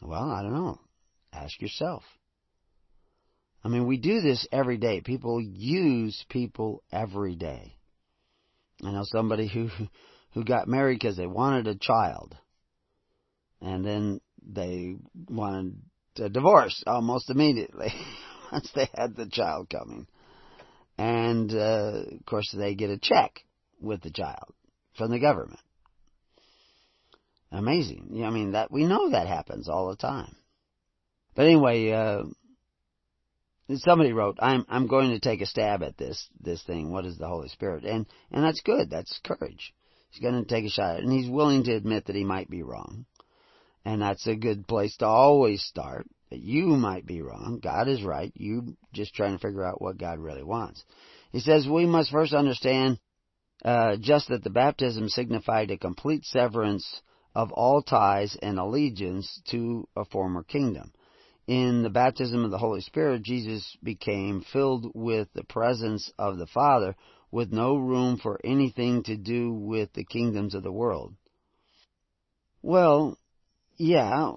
Well, 0.00 0.30
I 0.30 0.42
don't 0.42 0.52
know. 0.52 0.78
Ask 1.32 1.60
yourself. 1.60 2.02
I 3.64 3.68
mean, 3.68 3.86
we 3.86 3.96
do 3.96 4.20
this 4.20 4.46
every 4.52 4.76
day. 4.76 5.00
People 5.00 5.40
use 5.40 6.22
people 6.28 6.82
every 6.92 7.34
day. 7.34 7.76
I 8.84 8.92
know 8.92 9.04
somebody 9.04 9.48
who 9.48 9.68
who 10.34 10.44
got 10.44 10.68
married 10.68 10.98
because 11.00 11.16
they 11.16 11.26
wanted 11.26 11.66
a 11.66 11.76
child, 11.76 12.36
and 13.62 13.84
then 13.84 14.20
they 14.46 14.96
wanted 15.30 15.76
a 16.18 16.28
divorce 16.28 16.82
almost 16.86 17.30
immediately 17.30 17.92
once 18.52 18.70
they 18.74 18.88
had 18.94 19.16
the 19.16 19.28
child 19.30 19.70
coming. 19.70 20.06
And 20.98 21.50
uh, 21.52 22.02
of 22.12 22.26
course, 22.26 22.54
they 22.56 22.74
get 22.74 22.90
a 22.90 22.98
check 22.98 23.40
with 23.80 24.02
the 24.02 24.10
child 24.10 24.54
from 24.96 25.10
the 25.10 25.18
government. 25.18 25.60
Amazing. 27.50 28.22
I 28.24 28.30
mean, 28.30 28.52
that 28.52 28.70
we 28.70 28.84
know 28.84 29.10
that 29.10 29.26
happens 29.26 29.68
all 29.68 29.88
the 29.88 29.96
time. 29.96 30.36
But 31.34 31.46
anyway, 31.46 31.90
uh, 31.90 32.24
somebody 33.76 34.12
wrote, 34.12 34.38
"I'm 34.40 34.64
I'm 34.68 34.86
going 34.86 35.10
to 35.10 35.20
take 35.20 35.40
a 35.40 35.46
stab 35.46 35.82
at 35.82 35.96
this 35.96 36.28
this 36.40 36.62
thing. 36.62 36.92
What 36.92 37.06
is 37.06 37.18
the 37.18 37.28
Holy 37.28 37.48
Spirit?" 37.48 37.84
And 37.84 38.06
and 38.30 38.44
that's 38.44 38.60
good. 38.60 38.90
That's 38.90 39.20
courage. 39.24 39.72
He's 40.10 40.22
going 40.22 40.42
to 40.42 40.48
take 40.48 40.64
a 40.64 40.70
shot 40.70 41.00
and 41.00 41.12
he's 41.12 41.28
willing 41.28 41.64
to 41.64 41.74
admit 41.74 42.06
that 42.06 42.14
he 42.14 42.24
might 42.24 42.48
be 42.48 42.62
wrong. 42.62 43.04
And 43.84 44.00
that's 44.00 44.26
a 44.28 44.36
good 44.36 44.66
place 44.68 44.96
to 44.98 45.06
always 45.06 45.62
start. 45.62 46.06
That 46.30 46.40
you 46.40 46.66
might 46.66 47.04
be 47.04 47.20
wrong. 47.20 47.60
God 47.62 47.88
is 47.88 48.02
right. 48.02 48.32
You 48.34 48.76
just 48.92 49.14
trying 49.14 49.32
to 49.32 49.38
figure 49.38 49.64
out 49.64 49.82
what 49.82 49.98
God 49.98 50.20
really 50.20 50.44
wants. 50.44 50.84
He 51.32 51.40
says 51.40 51.66
we 51.66 51.84
must 51.86 52.12
first 52.12 52.32
understand 52.32 52.98
uh, 53.64 53.96
just 54.00 54.28
that 54.28 54.44
the 54.44 54.50
baptism 54.50 55.08
signified 55.08 55.70
a 55.70 55.76
complete 55.76 56.24
severance 56.24 57.00
of 57.34 57.50
all 57.52 57.82
ties 57.82 58.36
and 58.40 58.58
allegiance 58.58 59.42
to 59.50 59.88
a 59.96 60.04
former 60.04 60.44
kingdom 60.44 60.92
in 61.46 61.82
the 61.82 61.90
baptism 61.90 62.44
of 62.44 62.50
the 62.50 62.58
Holy 62.58 62.80
Spirit, 62.80 63.22
Jesus 63.22 63.76
became 63.82 64.44
filled 64.52 64.90
with 64.94 65.28
the 65.34 65.44
presence 65.44 66.10
of 66.18 66.38
the 66.38 66.46
Father 66.46 66.96
with 67.30 67.52
no 67.52 67.76
room 67.76 68.16
for 68.16 68.40
anything 68.44 69.02
to 69.02 69.16
do 69.16 69.52
with 69.52 69.92
the 69.92 70.04
kingdoms 70.04 70.54
of 70.54 70.62
the 70.62 70.72
world. 70.72 71.14
Well, 72.62 73.18
yeah, 73.76 74.32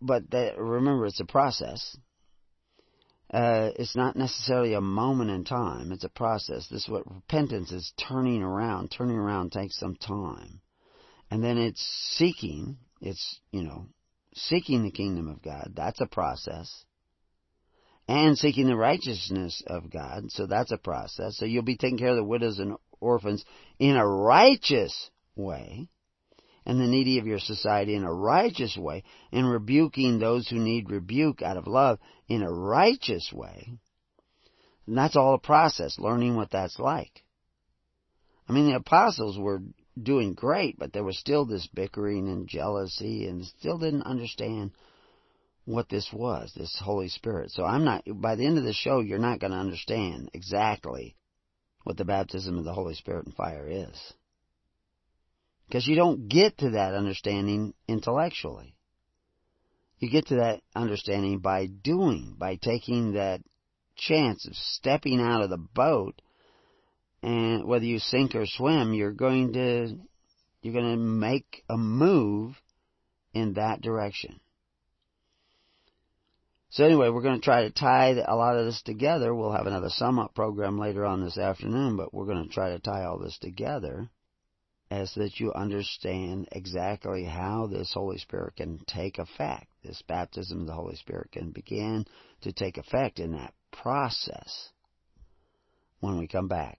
but 0.00 0.30
that, 0.30 0.58
remember 0.58 1.06
it's 1.06 1.20
a 1.20 1.26
process. 1.26 1.96
Uh, 3.32 3.70
it's 3.76 3.96
not 3.96 4.16
necessarily 4.16 4.74
a 4.74 4.80
moment 4.80 5.30
in 5.30 5.44
time. 5.44 5.90
It's 5.90 6.04
a 6.04 6.08
process. 6.08 6.68
This 6.68 6.84
is 6.84 6.88
what 6.88 7.10
repentance 7.12 7.72
is 7.72 7.92
turning 8.08 8.42
around. 8.42 8.92
Turning 8.96 9.16
around 9.16 9.50
takes 9.50 9.76
some 9.76 9.96
time. 9.96 10.60
And 11.30 11.42
then 11.42 11.58
it's 11.58 11.82
seeking. 12.12 12.76
It's, 13.00 13.40
you 13.50 13.64
know, 13.64 13.88
seeking 14.34 14.82
the 14.82 14.90
kingdom 14.90 15.28
of 15.28 15.42
God. 15.42 15.72
That's 15.74 16.00
a 16.00 16.06
process. 16.06 16.84
And 18.06 18.36
seeking 18.36 18.66
the 18.66 18.76
righteousness 18.76 19.62
of 19.66 19.90
God. 19.90 20.24
So 20.28 20.46
that's 20.46 20.72
a 20.72 20.76
process. 20.76 21.36
So 21.38 21.46
you'll 21.46 21.62
be 21.62 21.76
taking 21.76 21.98
care 21.98 22.10
of 22.10 22.16
the 22.16 22.24
widows 22.24 22.58
and 22.58 22.76
orphans 23.00 23.44
in 23.78 23.96
a 23.96 24.06
righteous 24.06 25.10
way. 25.36 25.88
And 26.66 26.80
the 26.80 26.86
needy 26.86 27.18
of 27.18 27.26
your 27.26 27.38
society 27.38 27.94
in 27.94 28.04
a 28.04 28.12
righteous 28.12 28.76
way. 28.76 29.04
And 29.32 29.50
rebuking 29.50 30.18
those 30.18 30.48
who 30.48 30.58
need 30.58 30.90
rebuke 30.90 31.40
out 31.40 31.56
of 31.56 31.66
love 31.66 31.98
in 32.28 32.42
a 32.42 32.52
righteous 32.52 33.30
way. 33.32 33.78
And 34.86 34.98
that's 34.98 35.16
all 35.16 35.34
a 35.34 35.38
process, 35.38 35.98
learning 35.98 36.36
what 36.36 36.50
that's 36.50 36.78
like. 36.78 37.22
I 38.48 38.52
mean, 38.52 38.66
the 38.66 38.76
apostles 38.76 39.38
were 39.38 39.62
doing 40.00 40.34
great, 40.34 40.78
but 40.78 40.92
there 40.92 41.04
was 41.04 41.18
still 41.18 41.44
this 41.44 41.66
bickering 41.68 42.28
and 42.28 42.48
jealousy 42.48 43.26
and 43.26 43.44
still 43.44 43.78
didn't 43.78 44.02
understand 44.02 44.72
what 45.64 45.88
this 45.88 46.12
was, 46.12 46.52
this 46.54 46.78
Holy 46.82 47.08
Spirit. 47.08 47.50
So 47.50 47.64
I'm 47.64 47.84
not, 47.84 48.02
by 48.06 48.34
the 48.34 48.46
end 48.46 48.58
of 48.58 48.64
the 48.64 48.72
show, 48.72 49.00
you're 49.00 49.18
not 49.18 49.40
going 49.40 49.52
to 49.52 49.58
understand 49.58 50.30
exactly 50.34 51.16
what 51.84 51.96
the 51.96 52.04
baptism 52.04 52.58
of 52.58 52.64
the 52.64 52.72
Holy 52.72 52.94
Spirit 52.94 53.26
and 53.26 53.34
fire 53.34 53.66
is. 53.68 54.12
Because 55.66 55.86
you 55.86 55.96
don't 55.96 56.28
get 56.28 56.58
to 56.58 56.70
that 56.70 56.94
understanding 56.94 57.74
intellectually. 57.88 58.74
You 59.98 60.10
get 60.10 60.26
to 60.26 60.36
that 60.36 60.60
understanding 60.74 61.38
by 61.38 61.66
doing, 61.66 62.36
by 62.38 62.56
taking 62.56 63.12
that 63.12 63.40
chance 63.96 64.46
of 64.46 64.54
stepping 64.54 65.20
out 65.20 65.42
of 65.42 65.50
the 65.50 65.56
boat 65.56 66.20
and 67.24 67.64
whether 67.64 67.86
you 67.86 68.00
sink 68.00 68.34
or 68.34 68.44
swim, 68.44 68.92
you're 68.92 69.10
going 69.10 69.54
to, 69.54 69.96
you're 70.60 70.74
going 70.74 70.92
to 70.92 71.00
make 71.00 71.64
a 71.70 71.76
move 71.78 72.54
in 73.32 73.54
that 73.54 73.80
direction. 73.80 74.40
So 76.68 76.84
anyway, 76.84 77.08
we're 77.08 77.22
going 77.22 77.40
to 77.40 77.44
try 77.44 77.62
to 77.62 77.70
tie 77.70 78.10
a 78.10 78.36
lot 78.36 78.58
of 78.58 78.66
this 78.66 78.82
together. 78.82 79.34
We'll 79.34 79.52
have 79.52 79.66
another 79.66 79.88
sum 79.88 80.18
up 80.18 80.34
program 80.34 80.78
later 80.78 81.06
on 81.06 81.24
this 81.24 81.38
afternoon, 81.38 81.96
but 81.96 82.12
we're 82.12 82.26
going 82.26 82.46
to 82.46 82.52
try 82.52 82.70
to 82.70 82.78
tie 82.78 83.04
all 83.04 83.18
this 83.18 83.38
together 83.40 84.10
as 84.90 85.10
that 85.14 85.40
you 85.40 85.50
understand 85.54 86.48
exactly 86.52 87.24
how 87.24 87.68
this 87.68 87.90
Holy 87.94 88.18
Spirit 88.18 88.56
can 88.56 88.80
take 88.86 89.18
effect. 89.18 89.68
This 89.82 90.02
baptism 90.06 90.60
of 90.60 90.66
the 90.66 90.74
Holy 90.74 90.96
Spirit 90.96 91.32
can 91.32 91.52
begin 91.52 92.04
to 92.42 92.52
take 92.52 92.76
effect 92.76 93.18
in 93.18 93.32
that 93.32 93.54
process 93.72 94.68
when 96.00 96.18
we 96.18 96.28
come 96.28 96.48
back. 96.48 96.78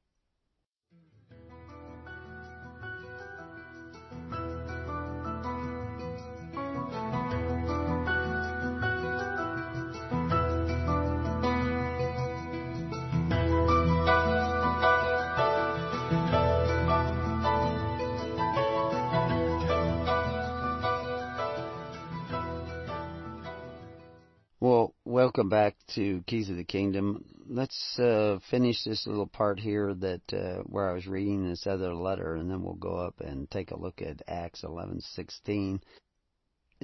Welcome 25.26 25.50
back 25.50 25.76
to 25.96 26.22
Keys 26.28 26.52
of 26.52 26.56
the 26.56 26.64
Kingdom. 26.64 27.26
Let's 27.50 27.98
uh, 27.98 28.38
finish 28.52 28.84
this 28.84 29.08
little 29.08 29.26
part 29.26 29.60
here 29.60 29.92
that 29.96 30.22
uh, 30.32 30.62
where 30.68 30.88
I 30.88 30.94
was 30.94 31.08
reading 31.08 31.50
this 31.50 31.66
other 31.66 31.96
letter, 31.96 32.36
and 32.36 32.48
then 32.48 32.62
we'll 32.62 32.76
go 32.76 32.98
up 32.98 33.16
and 33.22 33.50
take 33.50 33.72
a 33.72 33.80
look 33.80 34.04
at 34.04 34.22
Acts 34.28 34.64
eleven 34.64 35.02
sixteen. 35.02 35.82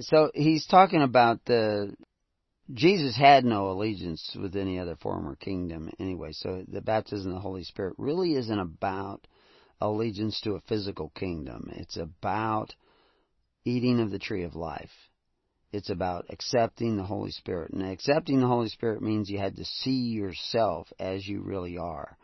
So 0.00 0.32
he's 0.34 0.66
talking 0.66 1.02
about 1.02 1.44
the 1.44 1.94
Jesus 2.74 3.16
had 3.16 3.44
no 3.44 3.70
allegiance 3.70 4.36
with 4.36 4.56
any 4.56 4.76
other 4.76 4.96
form 4.96 5.28
or 5.28 5.36
kingdom 5.36 5.88
anyway. 6.00 6.30
So 6.32 6.64
the 6.66 6.80
baptism 6.80 7.30
of 7.30 7.36
the 7.36 7.40
Holy 7.40 7.62
Spirit 7.62 7.94
really 7.96 8.34
isn't 8.34 8.58
about 8.58 9.24
allegiance 9.80 10.40
to 10.40 10.56
a 10.56 10.62
physical 10.62 11.12
kingdom. 11.14 11.70
It's 11.76 11.96
about 11.96 12.74
eating 13.64 14.00
of 14.00 14.10
the 14.10 14.18
tree 14.18 14.42
of 14.42 14.56
life 14.56 14.90
it's 15.72 15.90
about 15.90 16.26
accepting 16.28 16.96
the 16.96 17.02
Holy 17.02 17.30
Spirit. 17.30 17.72
And 17.72 17.82
accepting 17.82 18.40
the 18.40 18.46
Holy 18.46 18.68
Spirit 18.68 19.02
means 19.02 19.30
you 19.30 19.38
had 19.38 19.56
to 19.56 19.64
see 19.64 20.10
yourself 20.10 20.92
as 20.98 21.26
you 21.26 21.40
really 21.40 21.78
are. 21.78 22.16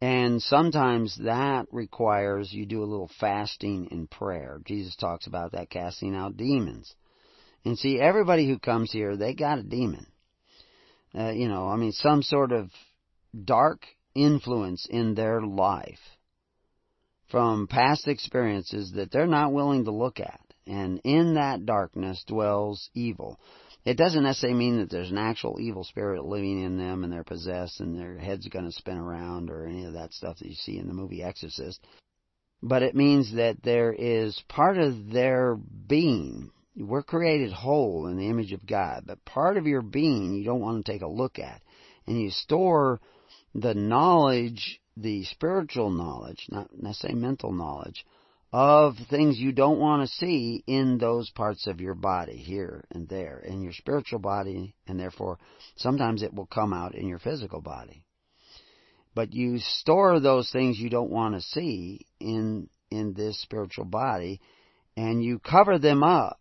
And 0.00 0.42
sometimes 0.42 1.16
that 1.24 1.66
requires 1.72 2.52
you 2.52 2.66
do 2.66 2.82
a 2.82 2.86
little 2.86 3.10
fasting 3.20 3.88
and 3.90 4.10
prayer. 4.10 4.60
Jesus 4.64 4.96
talks 4.96 5.26
about 5.26 5.52
that 5.52 5.70
casting 5.70 6.14
out 6.14 6.36
demons. 6.36 6.94
And 7.64 7.78
see, 7.78 8.00
everybody 8.00 8.48
who 8.48 8.58
comes 8.58 8.92
here, 8.92 9.16
they 9.16 9.34
got 9.34 9.58
a 9.58 9.62
demon. 9.62 10.06
Uh, 11.16 11.30
you 11.30 11.48
know, 11.48 11.68
I 11.68 11.76
mean, 11.76 11.92
some 11.92 12.22
sort 12.22 12.52
of 12.52 12.70
dark 13.44 13.82
influence 14.14 14.86
in 14.88 15.14
their 15.14 15.40
life 15.40 15.98
from 17.30 17.66
past 17.66 18.08
experiences 18.08 18.92
that 18.92 19.10
they're 19.10 19.26
not 19.26 19.52
willing 19.52 19.84
to 19.84 19.90
look 19.90 20.20
at 20.20 20.40
and 20.68 21.00
in 21.04 21.34
that 21.34 21.66
darkness 21.66 22.22
dwells 22.26 22.90
evil. 22.94 23.40
It 23.84 23.96
doesn't 23.96 24.22
necessarily 24.22 24.58
mean 24.58 24.78
that 24.78 24.90
there's 24.90 25.10
an 25.10 25.18
actual 25.18 25.58
evil 25.60 25.82
spirit 25.82 26.24
living 26.24 26.62
in 26.62 26.76
them 26.76 27.04
and 27.04 27.12
they're 27.12 27.24
possessed 27.24 27.80
and 27.80 27.98
their 27.98 28.18
head's 28.18 28.48
going 28.48 28.66
to 28.66 28.72
spin 28.72 28.98
around 28.98 29.50
or 29.50 29.64
any 29.64 29.84
of 29.84 29.94
that 29.94 30.12
stuff 30.12 30.38
that 30.38 30.48
you 30.48 30.54
see 30.54 30.78
in 30.78 30.88
the 30.88 30.92
movie 30.92 31.22
Exorcist. 31.22 31.80
But 32.62 32.82
it 32.82 32.94
means 32.94 33.34
that 33.34 33.62
there 33.62 33.92
is 33.92 34.42
part 34.48 34.78
of 34.78 35.10
their 35.10 35.56
being. 35.56 36.50
We're 36.76 37.02
created 37.02 37.52
whole 37.52 38.08
in 38.08 38.16
the 38.16 38.28
image 38.28 38.52
of 38.52 38.66
God, 38.66 39.04
but 39.06 39.24
part 39.24 39.56
of 39.56 39.66
your 39.66 39.82
being 39.82 40.34
you 40.34 40.44
don't 40.44 40.60
want 40.60 40.84
to 40.84 40.92
take 40.92 41.02
a 41.02 41.08
look 41.08 41.38
at. 41.38 41.62
And 42.06 42.20
you 42.20 42.30
store 42.30 43.00
the 43.54 43.74
knowledge, 43.74 44.80
the 44.96 45.24
spiritual 45.24 45.90
knowledge, 45.90 46.46
not 46.50 46.68
necessarily 46.76 47.20
mental 47.20 47.52
knowledge, 47.52 48.04
of 48.52 48.94
things 49.10 49.38
you 49.38 49.52
don't 49.52 49.78
want 49.78 50.02
to 50.02 50.14
see 50.14 50.64
in 50.66 50.98
those 50.98 51.30
parts 51.30 51.66
of 51.66 51.80
your 51.80 51.94
body, 51.94 52.36
here 52.36 52.84
and 52.90 53.08
there, 53.08 53.38
in 53.38 53.62
your 53.62 53.72
spiritual 53.72 54.18
body, 54.18 54.74
and 54.86 54.98
therefore 54.98 55.38
sometimes 55.76 56.22
it 56.22 56.32
will 56.32 56.46
come 56.46 56.72
out 56.72 56.94
in 56.94 57.06
your 57.06 57.18
physical 57.18 57.60
body. 57.60 58.02
But 59.14 59.34
you 59.34 59.58
store 59.58 60.20
those 60.20 60.50
things 60.50 60.78
you 60.78 60.88
don't 60.88 61.10
want 61.10 61.34
to 61.34 61.42
see 61.42 62.06
in, 62.20 62.70
in 62.90 63.12
this 63.14 63.40
spiritual 63.42 63.84
body, 63.84 64.40
and 64.96 65.22
you 65.22 65.38
cover 65.38 65.78
them 65.78 66.02
up. 66.02 66.40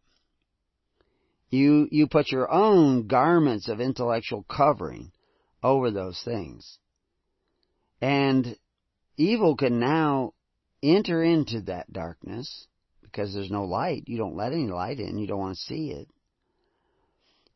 You, 1.49 1.88
you 1.91 2.07
put 2.07 2.31
your 2.31 2.51
own 2.51 3.07
garments 3.07 3.67
of 3.67 3.79
intellectual 3.81 4.43
covering 4.43 5.11
over 5.63 5.91
those 5.91 6.21
things. 6.23 6.77
And 8.01 8.57
evil 9.17 9.55
can 9.55 9.79
now 9.79 10.34
enter 10.84 11.24
into 11.24 11.62
that 11.62 11.91
darkness 11.91 12.68
because 13.02 13.34
there's 13.34 13.52
no 13.52 13.66
light. 13.66 14.04
You 14.08 14.18
don't 14.18 14.36
let 14.36 14.54
any 14.54 14.68
light 14.68 14.99
in. 14.99 15.18
You 15.18 15.28
don't 15.28 15.40
want 15.40 15.56
to 15.56 15.64
see 15.64 15.91
it. 15.91 16.08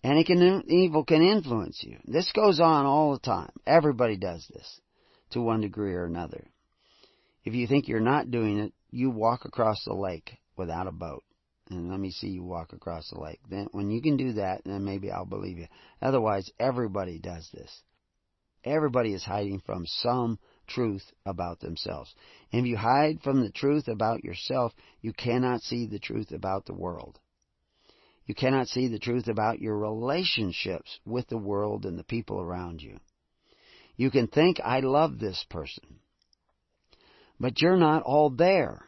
And 0.04 0.18
it 0.18 0.26
can, 0.26 0.64
evil 0.68 1.04
can 1.06 1.22
influence 1.22 1.84
you. 1.84 1.98
This 2.06 2.32
goes 2.32 2.60
on 2.60 2.86
all 2.86 3.14
the 3.14 3.20
time. 3.20 3.52
Everybody 3.68 4.18
does 4.18 4.48
this 4.52 4.82
to 5.32 5.42
one 5.42 5.62
degree 5.62 5.94
or 5.94 6.06
another. 6.06 6.48
If 7.44 7.54
you 7.54 7.68
think 7.68 7.88
you're 7.88 8.00
not 8.00 8.32
doing 8.32 8.60
it, 8.60 8.74
you 8.90 9.10
walk 9.10 9.46
across 9.46 9.84
the 9.86 9.94
lake 9.94 10.38
without 10.58 10.88
a 10.88 10.92
boat. 10.92 11.24
And 11.70 11.90
let 11.90 12.00
me 12.00 12.12
see 12.12 12.28
you 12.28 12.44
walk 12.44 12.74
across 12.74 13.10
the 13.10 13.20
lake. 13.20 13.40
Then 13.50 13.68
when 13.72 13.92
you 13.92 14.02
can 14.02 14.18
do 14.18 14.34
that, 14.34 14.62
then 14.66 14.84
maybe 14.84 15.10
I'll 15.12 15.26
believe 15.26 15.58
you. 15.58 15.68
Otherwise, 16.02 16.52
everybody 16.60 17.18
does 17.20 17.50
this. 17.54 17.72
Everybody 18.64 19.14
is 19.14 19.24
hiding 19.24 19.62
from 19.66 19.86
some 19.86 20.38
truth 20.74 21.04
about 21.26 21.60
themselves. 21.60 22.14
If 22.52 22.66
you 22.66 22.78
hide 22.78 23.22
from 23.24 23.42
the 23.42 23.52
truth 23.52 23.88
about 23.88 24.24
yourself, 24.24 24.74
you 25.02 25.14
cannot 25.14 25.62
see 25.62 25.86
the 25.86 26.00
truth 26.00 26.32
about 26.32 26.66
the 26.66 26.74
world. 26.74 27.20
You 28.26 28.36
cannot 28.36 28.68
see 28.68 28.88
the 28.88 29.00
truth 29.00 29.28
about 29.28 29.60
your 29.60 29.78
relationships 29.78 31.00
with 31.06 31.28
the 31.28 31.38
world 31.38 31.86
and 31.86 31.98
the 31.98 32.04
people 32.04 32.40
around 32.40 32.82
you. 32.82 32.98
You 33.96 34.10
can 34.10 34.28
think, 34.28 34.60
I 34.64 34.80
love 34.80 35.20
this 35.20 35.46
person. 35.50 36.00
But 37.40 37.62
you're 37.62 37.78
not 37.78 38.04
all 38.04 38.30
there. 38.30 38.86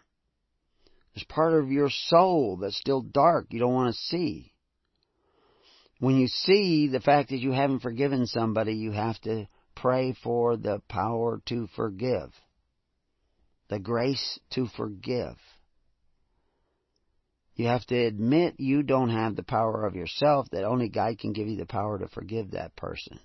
There's 1.13 1.25
part 1.25 1.53
of 1.53 1.71
your 1.71 1.89
soul 1.89 2.57
that's 2.57 2.77
still 2.77 3.01
dark 3.01 3.47
you 3.49 3.59
don't 3.59 3.73
want 3.73 3.93
to 3.93 4.01
see. 4.01 4.53
When 5.99 6.17
you 6.17 6.27
see 6.27 6.87
the 6.87 6.99
fact 6.99 7.29
that 7.29 7.39
you 7.39 7.51
haven't 7.51 7.79
forgiven 7.79 8.25
somebody, 8.27 8.73
you 8.73 8.91
have 8.91 9.19
to 9.21 9.47
pray 9.75 10.15
for 10.23 10.57
the 10.57 10.81
power 10.87 11.41
to 11.47 11.67
forgive, 11.75 12.31
the 13.69 13.79
grace 13.79 14.39
to 14.51 14.67
forgive. 14.77 15.35
You 17.55 17.67
have 17.67 17.85
to 17.87 17.95
admit 17.95 18.55
you 18.57 18.81
don't 18.81 19.09
have 19.09 19.35
the 19.35 19.43
power 19.43 19.85
of 19.85 19.95
yourself, 19.95 20.47
that 20.51 20.63
only 20.63 20.89
God 20.89 21.19
can 21.19 21.33
give 21.33 21.47
you 21.47 21.57
the 21.57 21.65
power 21.65 21.99
to 21.99 22.07
forgive 22.07 22.51
that 22.51 22.75
person, 22.75 23.19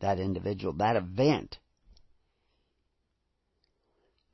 that 0.00 0.18
individual, 0.18 0.72
that 0.74 0.96
event. 0.96 1.56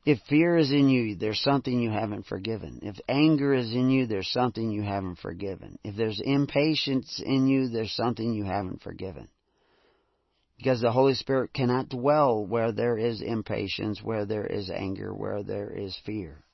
If 0.04 0.18
fear 0.28 0.56
is 0.56 0.72
in 0.72 0.88
you, 0.88 1.14
there's 1.14 1.40
something 1.42 1.78
you 1.78 1.90
haven't 1.90 2.26
forgiven. 2.26 2.80
If 2.82 2.96
anger 3.08 3.54
is 3.54 3.72
in 3.72 3.88
you, 3.88 4.06
there's 4.06 4.32
something 4.32 4.70
you 4.70 4.82
haven't 4.82 5.18
forgiven. 5.18 5.78
If 5.84 5.94
there's 5.94 6.20
impatience 6.24 7.22
in 7.24 7.46
you, 7.46 7.68
there's 7.68 7.92
something 7.92 8.32
you 8.32 8.44
haven't 8.44 8.82
forgiven. 8.82 9.28
Because 10.62 10.80
the 10.80 10.92
Holy 10.92 11.14
Spirit 11.14 11.52
cannot 11.52 11.88
dwell 11.88 12.46
where 12.46 12.70
there 12.70 12.96
is 12.96 13.20
impatience, 13.20 14.00
where 14.00 14.24
there 14.24 14.46
is 14.46 14.70
anger, 14.70 15.12
where 15.12 15.42
there 15.42 15.68
is 15.68 15.98
fear. 16.06 16.44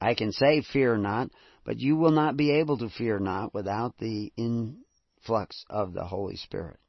I 0.00 0.14
can 0.14 0.32
say 0.32 0.60
fear 0.60 0.96
not, 0.96 1.30
but 1.64 1.78
you 1.78 1.94
will 1.94 2.10
not 2.10 2.36
be 2.36 2.50
able 2.50 2.78
to 2.78 2.88
fear 2.88 3.20
not 3.20 3.54
without 3.54 3.96
the 3.98 4.32
influx 4.36 5.64
of 5.70 5.92
the 5.92 6.02
Holy 6.02 6.34
Spirit, 6.34 6.80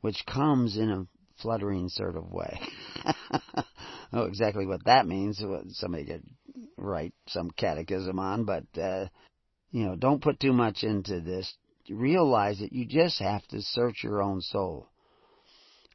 which 0.00 0.26
comes 0.26 0.76
in 0.76 0.90
a 0.90 1.06
fluttering 1.40 1.88
sort 1.88 2.16
of 2.16 2.32
way. 2.32 2.60
oh, 4.12 4.24
exactly 4.24 4.66
what 4.66 4.84
that 4.86 5.06
means. 5.06 5.40
Somebody 5.74 6.06
could 6.06 6.24
write 6.76 7.14
some 7.28 7.52
catechism 7.52 8.18
on, 8.18 8.46
but 8.46 8.64
uh, 8.76 9.06
you 9.70 9.86
know, 9.86 9.94
don't 9.94 10.22
put 10.22 10.40
too 10.40 10.52
much 10.52 10.82
into 10.82 11.20
this. 11.20 11.54
Realize 11.90 12.58
that 12.58 12.72
you 12.72 12.86
just 12.86 13.20
have 13.20 13.46
to 13.48 13.62
search 13.62 14.02
your 14.02 14.22
own 14.22 14.40
soul. 14.40 14.88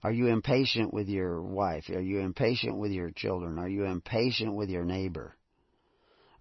Are 0.03 0.11
you 0.11 0.27
impatient 0.27 0.93
with 0.93 1.07
your 1.07 1.41
wife? 1.41 1.89
Are 1.89 2.01
you 2.01 2.19
impatient 2.19 2.77
with 2.77 2.91
your 2.91 3.11
children? 3.11 3.59
Are 3.59 3.69
you 3.69 3.85
impatient 3.85 4.55
with 4.55 4.69
your 4.69 4.83
neighbor? 4.83 5.35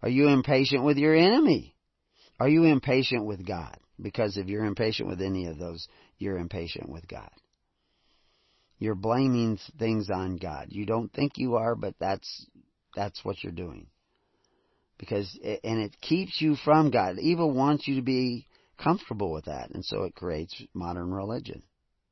Are 0.02 0.08
you 0.08 0.28
impatient 0.28 0.82
with 0.82 0.96
your 0.96 1.14
enemy? 1.14 1.74
Are 2.38 2.48
you 2.48 2.64
impatient 2.64 3.26
with 3.26 3.46
God? 3.46 3.76
Because 4.00 4.38
if 4.38 4.46
you're 4.46 4.64
impatient 4.64 5.10
with 5.10 5.20
any 5.20 5.46
of 5.46 5.58
those, 5.58 5.86
you're 6.16 6.38
impatient 6.38 6.88
with 6.88 7.06
God. 7.06 7.30
You're 8.78 8.94
blaming 8.94 9.58
things 9.78 10.08
on 10.08 10.38
God. 10.38 10.68
You 10.70 10.86
don't 10.86 11.12
think 11.12 11.32
you 11.36 11.56
are, 11.56 11.74
but 11.74 11.94
that's 12.00 12.46
that's 12.96 13.22
what 13.22 13.44
you're 13.44 13.52
doing. 13.52 13.88
Because 14.98 15.38
and 15.42 15.80
it 15.80 16.00
keeps 16.00 16.40
you 16.40 16.56
from 16.56 16.90
God. 16.90 17.18
Evil 17.18 17.52
wants 17.52 17.86
you 17.86 17.96
to 17.96 18.02
be 18.02 18.46
comfortable 18.82 19.32
with 19.32 19.44
that, 19.44 19.70
and 19.70 19.84
so 19.84 20.04
it 20.04 20.14
creates 20.14 20.62
modern 20.74 21.12
religion 21.12 21.62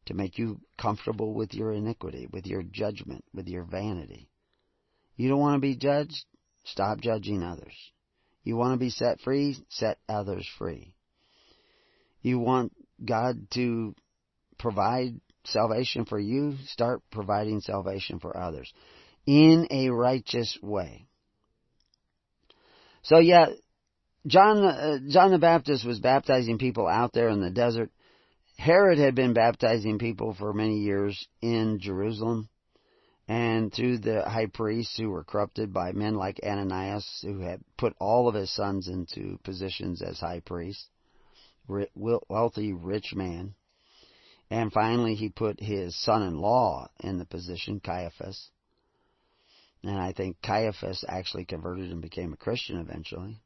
to 0.06 0.14
make 0.14 0.38
you 0.38 0.60
comfortable 0.78 1.34
with 1.34 1.54
your 1.54 1.72
iniquity, 1.72 2.28
with 2.30 2.46
your 2.46 2.62
judgment, 2.62 3.24
with 3.34 3.46
your 3.46 3.64
vanity. 3.64 4.28
You 5.16 5.28
don't 5.28 5.40
want 5.40 5.56
to 5.56 5.60
be 5.60 5.76
judged? 5.76 6.24
Stop 6.64 7.00
judging 7.00 7.42
others. 7.42 7.74
You 8.44 8.56
want 8.56 8.74
to 8.74 8.78
be 8.78 8.90
set 8.90 9.20
free? 9.20 9.56
Set 9.68 9.98
others 10.08 10.48
free. 10.58 10.94
You 12.22 12.38
want 12.38 12.72
God 13.04 13.50
to 13.54 13.94
provide 14.58 15.20
salvation 15.44 16.04
for 16.04 16.18
you? 16.18 16.56
Start 16.66 17.02
providing 17.10 17.60
salvation 17.60 18.18
for 18.18 18.36
others 18.36 18.72
in 19.26 19.66
a 19.70 19.90
righteous 19.90 20.58
way. 20.62 21.06
So 23.02 23.18
yeah, 23.18 23.46
John, 24.26 24.64
uh, 24.64 24.98
John 25.08 25.30
the 25.30 25.38
Baptist 25.38 25.84
was 25.84 26.00
baptizing 26.00 26.58
people 26.58 26.86
out 26.86 27.12
there 27.12 27.28
in 27.28 27.40
the 27.40 27.50
desert. 27.50 27.90
Herod 28.58 28.98
had 28.98 29.14
been 29.14 29.32
baptizing 29.32 29.98
people 29.98 30.34
for 30.34 30.52
many 30.52 30.78
years 30.78 31.28
in 31.40 31.78
Jerusalem 31.80 32.48
and 33.28 33.72
through 33.72 33.98
the 33.98 34.28
high 34.28 34.46
priests 34.46 34.96
who 34.96 35.10
were 35.10 35.22
corrupted 35.22 35.72
by 35.72 35.92
men 35.92 36.14
like 36.14 36.40
Ananias, 36.42 37.20
who 37.22 37.40
had 37.40 37.60
put 37.76 37.94
all 38.00 38.26
of 38.26 38.34
his 38.34 38.50
sons 38.50 38.88
into 38.88 39.38
positions 39.44 40.02
as 40.02 40.18
high 40.18 40.40
priests, 40.40 40.88
wealthy, 41.94 42.72
rich 42.72 43.14
man. 43.14 43.54
And 44.50 44.72
finally, 44.72 45.14
he 45.14 45.28
put 45.28 45.60
his 45.60 45.94
son-in-law 46.02 46.88
in 47.00 47.18
the 47.18 47.26
position, 47.26 47.80
Caiaphas. 47.80 48.48
And 49.82 49.98
I 49.98 50.12
think 50.12 50.40
Caiaphas 50.42 51.04
actually 51.06 51.44
converted 51.44 51.92
and 51.92 52.00
became 52.00 52.32
a 52.32 52.38
Christian 52.38 52.80
eventually. 52.80 53.42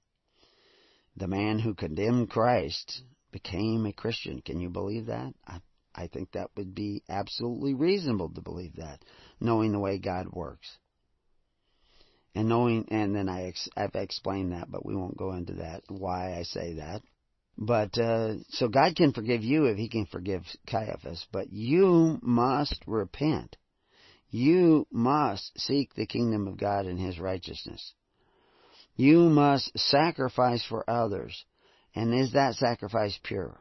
The 1.17 1.29
man 1.29 1.59
who 1.59 1.75
condemned 1.75 2.31
Christ 2.31 3.03
became 3.33 3.87
a 3.87 3.93
Christian. 3.93 4.41
Can 4.41 4.61
you 4.61 4.71
believe 4.71 5.07
that? 5.07 5.35
I, 5.47 5.61
I 5.95 6.07
think 6.07 6.33
that 6.33 6.51
would 6.57 6.75
be 6.75 7.03
absolutely 7.09 7.75
reasonable 7.75 8.31
to 8.31 8.41
believe 8.41 8.77
that 8.77 9.05
knowing 9.41 9.73
the 9.73 9.79
way 9.79 9.99
God 9.99 10.29
works. 10.33 10.79
And 12.35 12.49
knowing, 12.49 12.87
and 12.91 13.15
then 13.15 13.29
I 13.29 13.45
ex, 13.45 13.69
I've 13.77 13.95
explained 13.95 14.53
that, 14.53 14.71
but 14.71 14.87
we 14.87 14.97
won't 14.97 15.19
go 15.19 15.33
into 15.33 15.55
that, 15.55 15.83
why 15.89 16.39
I 16.39 16.45
say 16.45 16.75
that. 16.75 17.03
But, 17.59 17.99
uh, 17.99 18.37
so 18.49 18.69
God 18.69 18.97
can 18.97 19.13
forgive 19.13 19.43
you 19.43 19.67
if 19.67 19.77
He 19.77 19.91
can 19.91 20.07
forgive 20.07 20.45
Caiaphas, 20.67 21.27
but 21.31 21.53
you 21.53 22.19
must 22.23 22.83
repent. 22.87 23.59
You 24.31 24.87
must 24.91 25.61
seek 25.61 25.95
the 25.95 26.07
kingdom 26.07 26.49
of 26.49 26.57
God 26.57 26.87
and 26.87 26.99
His 26.99 27.19
righteousness. 27.19 27.93
You 28.97 29.29
must 29.31 29.77
sacrifice 29.79 30.65
for 30.65 30.89
others. 30.89 31.45
And 31.95 32.15
is 32.15 32.33
that 32.33 32.55
sacrifice 32.55 33.19
pure? 33.23 33.61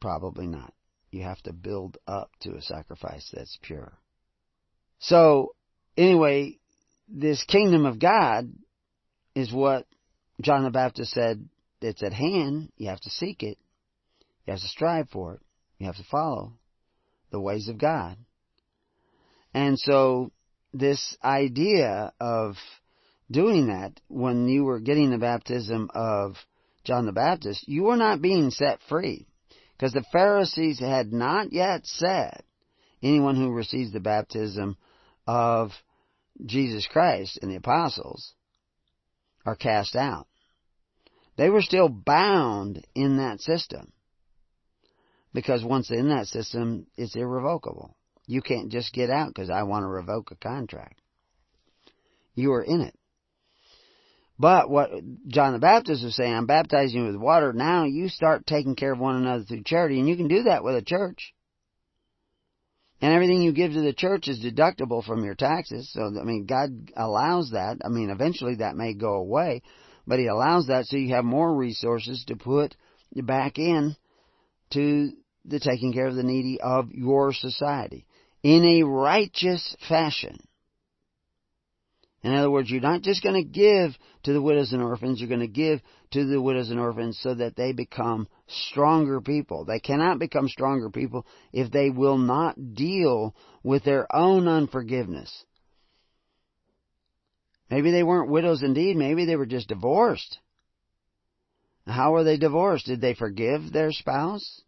Probably 0.00 0.46
not. 0.46 0.72
You 1.10 1.22
have 1.22 1.42
to 1.42 1.52
build 1.52 1.98
up 2.06 2.30
to 2.42 2.54
a 2.54 2.62
sacrifice 2.62 3.30
that's 3.32 3.58
pure. 3.62 3.98
So, 4.98 5.54
anyway, 5.96 6.58
this 7.08 7.42
kingdom 7.44 7.84
of 7.86 7.98
God 7.98 8.52
is 9.34 9.52
what 9.52 9.86
John 10.40 10.64
the 10.64 10.70
Baptist 10.70 11.12
said 11.12 11.48
it's 11.80 12.02
at 12.02 12.12
hand. 12.12 12.70
You 12.76 12.88
have 12.88 13.00
to 13.00 13.10
seek 13.10 13.42
it. 13.42 13.58
You 14.46 14.52
have 14.52 14.60
to 14.60 14.68
strive 14.68 15.08
for 15.10 15.34
it. 15.34 15.40
You 15.78 15.86
have 15.86 15.96
to 15.96 16.04
follow 16.10 16.52
the 17.30 17.40
ways 17.40 17.68
of 17.68 17.78
God. 17.78 18.16
And 19.52 19.78
so, 19.78 20.30
this 20.72 21.16
idea 21.24 22.12
of 22.20 22.56
doing 23.30 23.68
that 23.68 24.00
when 24.08 24.48
you 24.48 24.64
were 24.64 24.80
getting 24.80 25.10
the 25.10 25.18
baptism 25.18 25.90
of 25.94 26.36
John 26.84 27.06
the 27.06 27.12
Baptist, 27.12 27.66
you 27.68 27.84
were 27.84 27.96
not 27.96 28.22
being 28.22 28.50
set 28.50 28.80
free. 28.88 29.26
Because 29.76 29.92
the 29.92 30.04
Pharisees 30.12 30.78
had 30.78 31.12
not 31.12 31.52
yet 31.52 31.86
said, 31.86 32.42
anyone 33.02 33.36
who 33.36 33.50
receives 33.50 33.92
the 33.92 34.00
baptism 34.00 34.76
of 35.26 35.70
Jesus 36.44 36.86
Christ 36.86 37.38
and 37.40 37.50
the 37.50 37.56
apostles 37.56 38.34
are 39.46 39.56
cast 39.56 39.96
out. 39.96 40.26
They 41.36 41.48
were 41.48 41.62
still 41.62 41.88
bound 41.88 42.84
in 42.94 43.16
that 43.18 43.40
system. 43.40 43.92
Because 45.32 45.64
once 45.64 45.90
in 45.90 46.08
that 46.08 46.26
system, 46.26 46.86
it's 46.96 47.16
irrevocable. 47.16 47.96
You 48.26 48.42
can't 48.42 48.70
just 48.70 48.92
get 48.92 49.10
out 49.10 49.28
because 49.28 49.48
I 49.48 49.62
want 49.62 49.84
to 49.84 49.88
revoke 49.88 50.30
a 50.30 50.36
contract. 50.36 51.00
You 52.34 52.52
are 52.52 52.62
in 52.62 52.80
it. 52.80 52.94
But 54.40 54.70
what 54.70 54.90
John 55.28 55.52
the 55.52 55.58
Baptist 55.58 56.02
was 56.02 56.16
saying, 56.16 56.32
I'm 56.32 56.46
baptizing 56.46 57.00
you 57.00 57.06
with 57.08 57.20
water. 57.20 57.52
Now 57.52 57.84
you 57.84 58.08
start 58.08 58.46
taking 58.46 58.74
care 58.74 58.94
of 58.94 58.98
one 58.98 59.16
another 59.16 59.44
through 59.44 59.64
charity, 59.64 60.00
and 60.00 60.08
you 60.08 60.16
can 60.16 60.28
do 60.28 60.44
that 60.44 60.64
with 60.64 60.76
a 60.76 60.82
church. 60.82 61.34
And 63.02 63.12
everything 63.12 63.42
you 63.42 63.52
give 63.52 63.72
to 63.72 63.82
the 63.82 63.92
church 63.92 64.28
is 64.28 64.42
deductible 64.42 65.04
from 65.04 65.24
your 65.24 65.34
taxes. 65.34 65.92
So, 65.92 66.06
I 66.06 66.24
mean, 66.24 66.46
God 66.46 66.70
allows 66.96 67.50
that. 67.50 67.82
I 67.84 67.88
mean, 67.88 68.08
eventually 68.08 68.54
that 68.56 68.76
may 68.76 68.94
go 68.94 69.16
away, 69.16 69.60
but 70.06 70.18
He 70.18 70.26
allows 70.26 70.68
that 70.68 70.86
so 70.86 70.96
you 70.96 71.14
have 71.14 71.24
more 71.26 71.54
resources 71.54 72.24
to 72.28 72.36
put 72.36 72.74
back 73.14 73.58
in 73.58 73.94
to 74.72 75.10
the 75.44 75.60
taking 75.60 75.92
care 75.92 76.06
of 76.06 76.14
the 76.14 76.22
needy 76.22 76.58
of 76.62 76.90
your 76.92 77.34
society 77.34 78.06
in 78.42 78.64
a 78.64 78.84
righteous 78.84 79.76
fashion. 79.86 80.38
In 82.22 82.34
other 82.34 82.50
words, 82.50 82.70
you're 82.70 82.82
not 82.82 83.00
just 83.00 83.22
going 83.22 83.42
to 83.42 83.48
give 83.48 83.92
to 84.24 84.32
the 84.34 84.42
widows 84.42 84.72
and 84.72 84.82
orphans, 84.82 85.20
you're 85.20 85.28
going 85.28 85.40
to 85.40 85.46
give 85.46 85.80
to 86.10 86.26
the 86.26 86.40
widows 86.40 86.70
and 86.70 86.78
orphans 86.78 87.18
so 87.22 87.34
that 87.34 87.56
they 87.56 87.72
become 87.72 88.28
stronger 88.46 89.22
people. 89.22 89.64
They 89.64 89.80
cannot 89.80 90.18
become 90.18 90.48
stronger 90.48 90.90
people 90.90 91.24
if 91.52 91.70
they 91.70 91.88
will 91.88 92.18
not 92.18 92.74
deal 92.74 93.34
with 93.62 93.84
their 93.84 94.06
own 94.14 94.48
unforgiveness. 94.48 95.44
Maybe 97.70 97.90
they 97.90 98.02
weren't 98.02 98.30
widows 98.30 98.62
indeed, 98.62 98.96
maybe 98.96 99.24
they 99.24 99.36
were 99.36 99.46
just 99.46 99.68
divorced. 99.68 100.38
How 101.86 102.12
were 102.12 102.24
they 102.24 102.36
divorced? 102.36 102.86
Did 102.86 103.00
they 103.00 103.14
forgive 103.14 103.72
their 103.72 103.92
spouse? 103.92 104.62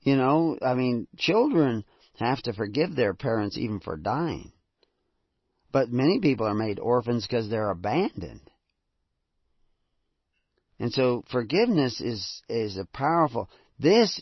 You 0.00 0.16
know, 0.16 0.58
I 0.60 0.74
mean, 0.74 1.06
children 1.16 1.84
have 2.18 2.42
to 2.42 2.52
forgive 2.52 2.94
their 2.94 3.14
parents 3.14 3.56
even 3.56 3.80
for 3.80 3.96
dying. 3.96 4.52
But 5.72 5.90
many 5.90 6.20
people 6.20 6.46
are 6.46 6.54
made 6.54 6.78
orphans 6.78 7.26
because 7.26 7.48
they're 7.48 7.70
abandoned. 7.70 8.50
And 10.78 10.92
so 10.92 11.24
forgiveness 11.30 12.00
is, 12.00 12.42
is 12.48 12.76
a 12.76 12.84
powerful, 12.84 13.48
this 13.78 14.20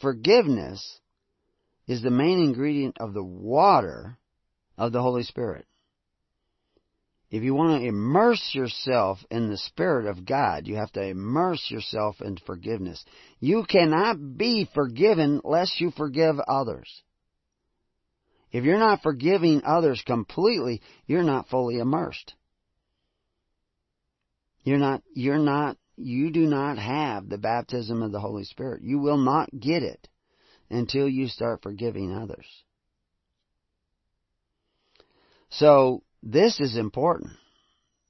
forgiveness 0.00 1.00
is 1.86 2.02
the 2.02 2.10
main 2.10 2.42
ingredient 2.42 2.96
of 2.98 3.14
the 3.14 3.24
water 3.24 4.18
of 4.76 4.92
the 4.92 5.02
Holy 5.02 5.22
Spirit. 5.22 5.66
If 7.30 7.42
you 7.42 7.54
want 7.54 7.80
to 7.80 7.88
immerse 7.88 8.50
yourself 8.54 9.18
in 9.30 9.50
the 9.50 9.58
Spirit 9.58 10.06
of 10.06 10.24
God, 10.24 10.66
you 10.66 10.76
have 10.76 10.92
to 10.92 11.02
immerse 11.02 11.68
yourself 11.70 12.20
in 12.20 12.36
forgiveness. 12.46 13.04
You 13.40 13.64
cannot 13.68 14.36
be 14.36 14.68
forgiven 14.72 15.40
lest 15.42 15.80
you 15.80 15.90
forgive 15.90 16.36
others. 16.46 17.02
If 18.54 18.62
you're 18.62 18.78
not 18.78 19.02
forgiving 19.02 19.62
others 19.64 20.00
completely, 20.06 20.80
you're 21.08 21.24
not 21.24 21.48
fully 21.48 21.80
immersed. 21.80 22.34
You're 24.62 24.78
not, 24.78 25.02
you're 25.12 25.40
not, 25.40 25.76
you 25.96 26.30
do 26.30 26.46
not 26.46 26.78
have 26.78 27.28
the 27.28 27.36
baptism 27.36 28.00
of 28.00 28.12
the 28.12 28.20
Holy 28.20 28.44
Spirit. 28.44 28.82
You 28.84 29.00
will 29.00 29.16
not 29.16 29.50
get 29.58 29.82
it 29.82 30.06
until 30.70 31.08
you 31.08 31.26
start 31.26 31.64
forgiving 31.64 32.14
others. 32.14 32.46
So, 35.50 36.04
this 36.22 36.60
is 36.60 36.76
important. 36.76 37.32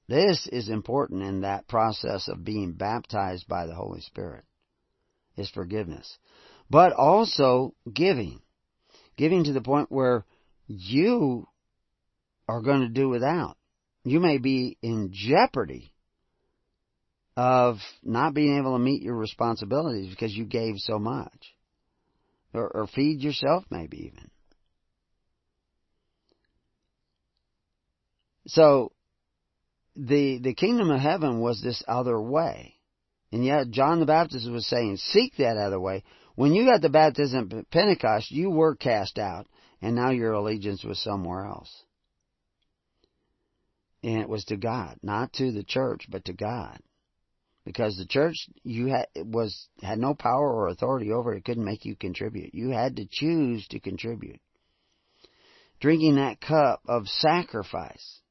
This 0.07 0.47
is 0.51 0.69
important 0.69 1.23
in 1.23 1.41
that 1.41 1.67
process 1.67 2.27
of 2.27 2.45
being 2.45 2.73
baptized 2.73 3.47
by 3.47 3.65
the 3.65 3.73
Holy 3.73 4.01
Spirit, 4.01 4.43
is 5.37 5.49
forgiveness. 5.49 6.19
But 6.69 6.93
also 6.93 7.73
giving. 7.91 8.41
Giving 9.17 9.45
to 9.45 9.53
the 9.53 9.61
point 9.61 9.91
where 9.91 10.23
you 10.67 11.47
are 12.47 12.61
going 12.61 12.81
to 12.81 12.89
do 12.89 13.09
without. 13.09 13.57
You 14.03 14.19
may 14.19 14.37
be 14.37 14.77
in 14.81 15.11
jeopardy 15.11 15.91
of 17.35 17.77
not 18.03 18.33
being 18.33 18.57
able 18.57 18.73
to 18.73 18.79
meet 18.79 19.01
your 19.01 19.15
responsibilities 19.15 20.09
because 20.09 20.33
you 20.33 20.45
gave 20.45 20.75
so 20.77 20.99
much. 20.99 21.53
Or, 22.53 22.69
or 22.69 22.87
feed 22.87 23.21
yourself, 23.21 23.65
maybe 23.69 23.97
even. 24.05 24.31
So, 28.47 28.93
the, 29.95 30.39
the 30.39 30.53
kingdom 30.53 30.89
of 30.91 31.01
heaven 31.01 31.41
was 31.41 31.61
this 31.61 31.83
other 31.87 32.21
way. 32.21 32.75
And 33.31 33.43
yet, 33.43 33.71
John 33.71 33.99
the 33.99 34.05
Baptist 34.05 34.49
was 34.49 34.67
saying, 34.67 34.97
seek 34.97 35.35
that 35.37 35.57
other 35.57 35.79
way. 35.79 36.03
When 36.35 36.53
you 36.53 36.65
got 36.65 36.81
the 36.81 36.89
baptism 36.89 37.51
at 37.51 37.69
Pentecost, 37.71 38.31
you 38.31 38.49
were 38.49 38.75
cast 38.75 39.17
out, 39.17 39.47
and 39.85 39.95
now 39.95 40.09
your 40.09 40.33
allegiance 40.33 40.83
was 40.83 40.97
somewhere 40.97 41.45
else. 41.45 41.71
And 44.01 44.19
it 44.19 44.27
was 44.27 44.43
to 44.45 44.57
God, 44.57 44.97
not 45.03 45.31
to 45.33 45.51
the 45.51 45.63
church, 45.63 46.07
but 46.09 46.25
to 46.25 46.33
God. 46.33 46.79
Because 47.65 47.95
the 47.95 48.07
church 48.07 48.33
you 48.63 48.87
had 48.87 49.05
was 49.15 49.67
had 49.83 49.99
no 49.99 50.15
power 50.15 50.51
or 50.51 50.69
authority 50.69 51.11
over 51.11 51.35
it. 51.35 51.37
It 51.37 51.45
couldn't 51.45 51.65
make 51.65 51.85
you 51.85 51.95
contribute. 51.95 52.55
You 52.55 52.71
had 52.71 52.95
to 52.95 53.05
choose 53.07 53.67
to 53.67 53.79
contribute. 53.79 54.39
Drinking 55.79 56.15
that 56.15 56.41
cup 56.41 56.81
of 56.87 57.07
sacrifice. 57.07 58.21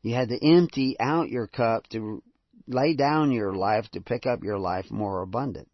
You 0.00 0.14
had 0.14 0.30
to 0.30 0.42
empty 0.42 0.96
out 0.98 1.28
your 1.28 1.46
cup 1.46 1.86
to 1.88 2.22
lay 2.66 2.94
down 2.94 3.32
your 3.32 3.52
life 3.52 3.86
to 3.90 4.00
pick 4.00 4.24
up 4.24 4.42
your 4.42 4.58
life 4.58 4.90
more 4.90 5.20
abundant 5.20 5.69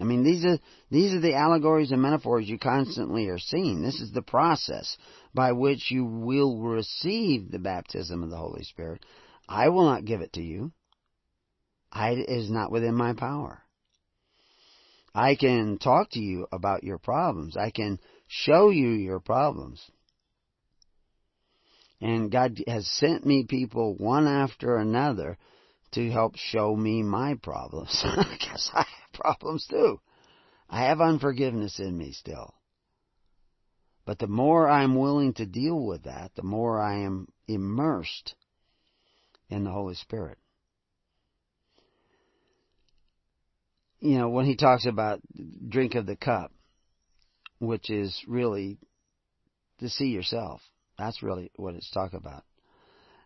I 0.00 0.04
mean, 0.04 0.22
these 0.22 0.44
are, 0.44 0.58
these 0.90 1.12
are 1.12 1.20
the 1.20 1.34
allegories 1.34 1.90
and 1.90 2.00
metaphors 2.00 2.48
you 2.48 2.58
constantly 2.58 3.28
are 3.28 3.38
seeing. 3.38 3.82
This 3.82 4.00
is 4.00 4.12
the 4.12 4.22
process 4.22 4.96
by 5.34 5.52
which 5.52 5.90
you 5.90 6.04
will 6.04 6.58
receive 6.60 7.50
the 7.50 7.58
baptism 7.58 8.22
of 8.22 8.30
the 8.30 8.36
Holy 8.36 8.62
Spirit. 8.62 9.04
I 9.48 9.70
will 9.70 9.86
not 9.86 10.04
give 10.04 10.20
it 10.20 10.34
to 10.34 10.42
you. 10.42 10.72
I, 11.90 12.10
it 12.10 12.28
is 12.28 12.50
not 12.50 12.70
within 12.70 12.94
my 12.94 13.14
power. 13.14 13.62
I 15.14 15.34
can 15.34 15.78
talk 15.78 16.10
to 16.10 16.20
you 16.20 16.46
about 16.52 16.84
your 16.84 16.98
problems. 16.98 17.56
I 17.56 17.70
can 17.70 17.98
show 18.28 18.70
you 18.70 18.90
your 18.90 19.18
problems. 19.18 19.82
And 22.00 22.30
God 22.30 22.62
has 22.68 22.86
sent 22.86 23.26
me 23.26 23.46
people 23.48 23.96
one 23.96 24.28
after 24.28 24.76
another 24.76 25.38
to 25.92 26.10
help 26.10 26.36
show 26.36 26.76
me 26.76 27.02
my 27.02 27.34
problems. 27.42 28.04
Because 28.30 28.70
I 28.74 28.84
problems 29.18 29.66
too. 29.66 30.00
I 30.68 30.84
have 30.84 31.00
unforgiveness 31.00 31.78
in 31.78 31.96
me 31.96 32.12
still. 32.12 32.54
But 34.04 34.18
the 34.18 34.26
more 34.26 34.68
I'm 34.68 34.96
willing 34.96 35.34
to 35.34 35.46
deal 35.46 35.84
with 35.86 36.04
that, 36.04 36.32
the 36.34 36.42
more 36.42 36.80
I 36.80 37.00
am 37.00 37.28
immersed 37.46 38.34
in 39.50 39.64
the 39.64 39.70
Holy 39.70 39.94
Spirit. 39.94 40.38
you 44.00 44.18
know, 44.18 44.28
when 44.28 44.46
he 44.46 44.56
talks 44.56 44.86
about 44.86 45.20
drink 45.68 45.94
of 45.94 46.06
the 46.06 46.16
cup, 46.16 46.52
which 47.58 47.90
is 47.90 48.22
really 48.26 48.78
to 49.80 49.88
see 49.88 50.08
yourself. 50.08 50.60
That's 50.98 51.22
really 51.22 51.50
what 51.56 51.74
it's 51.74 51.90
talking 51.90 52.18
about. 52.18 52.44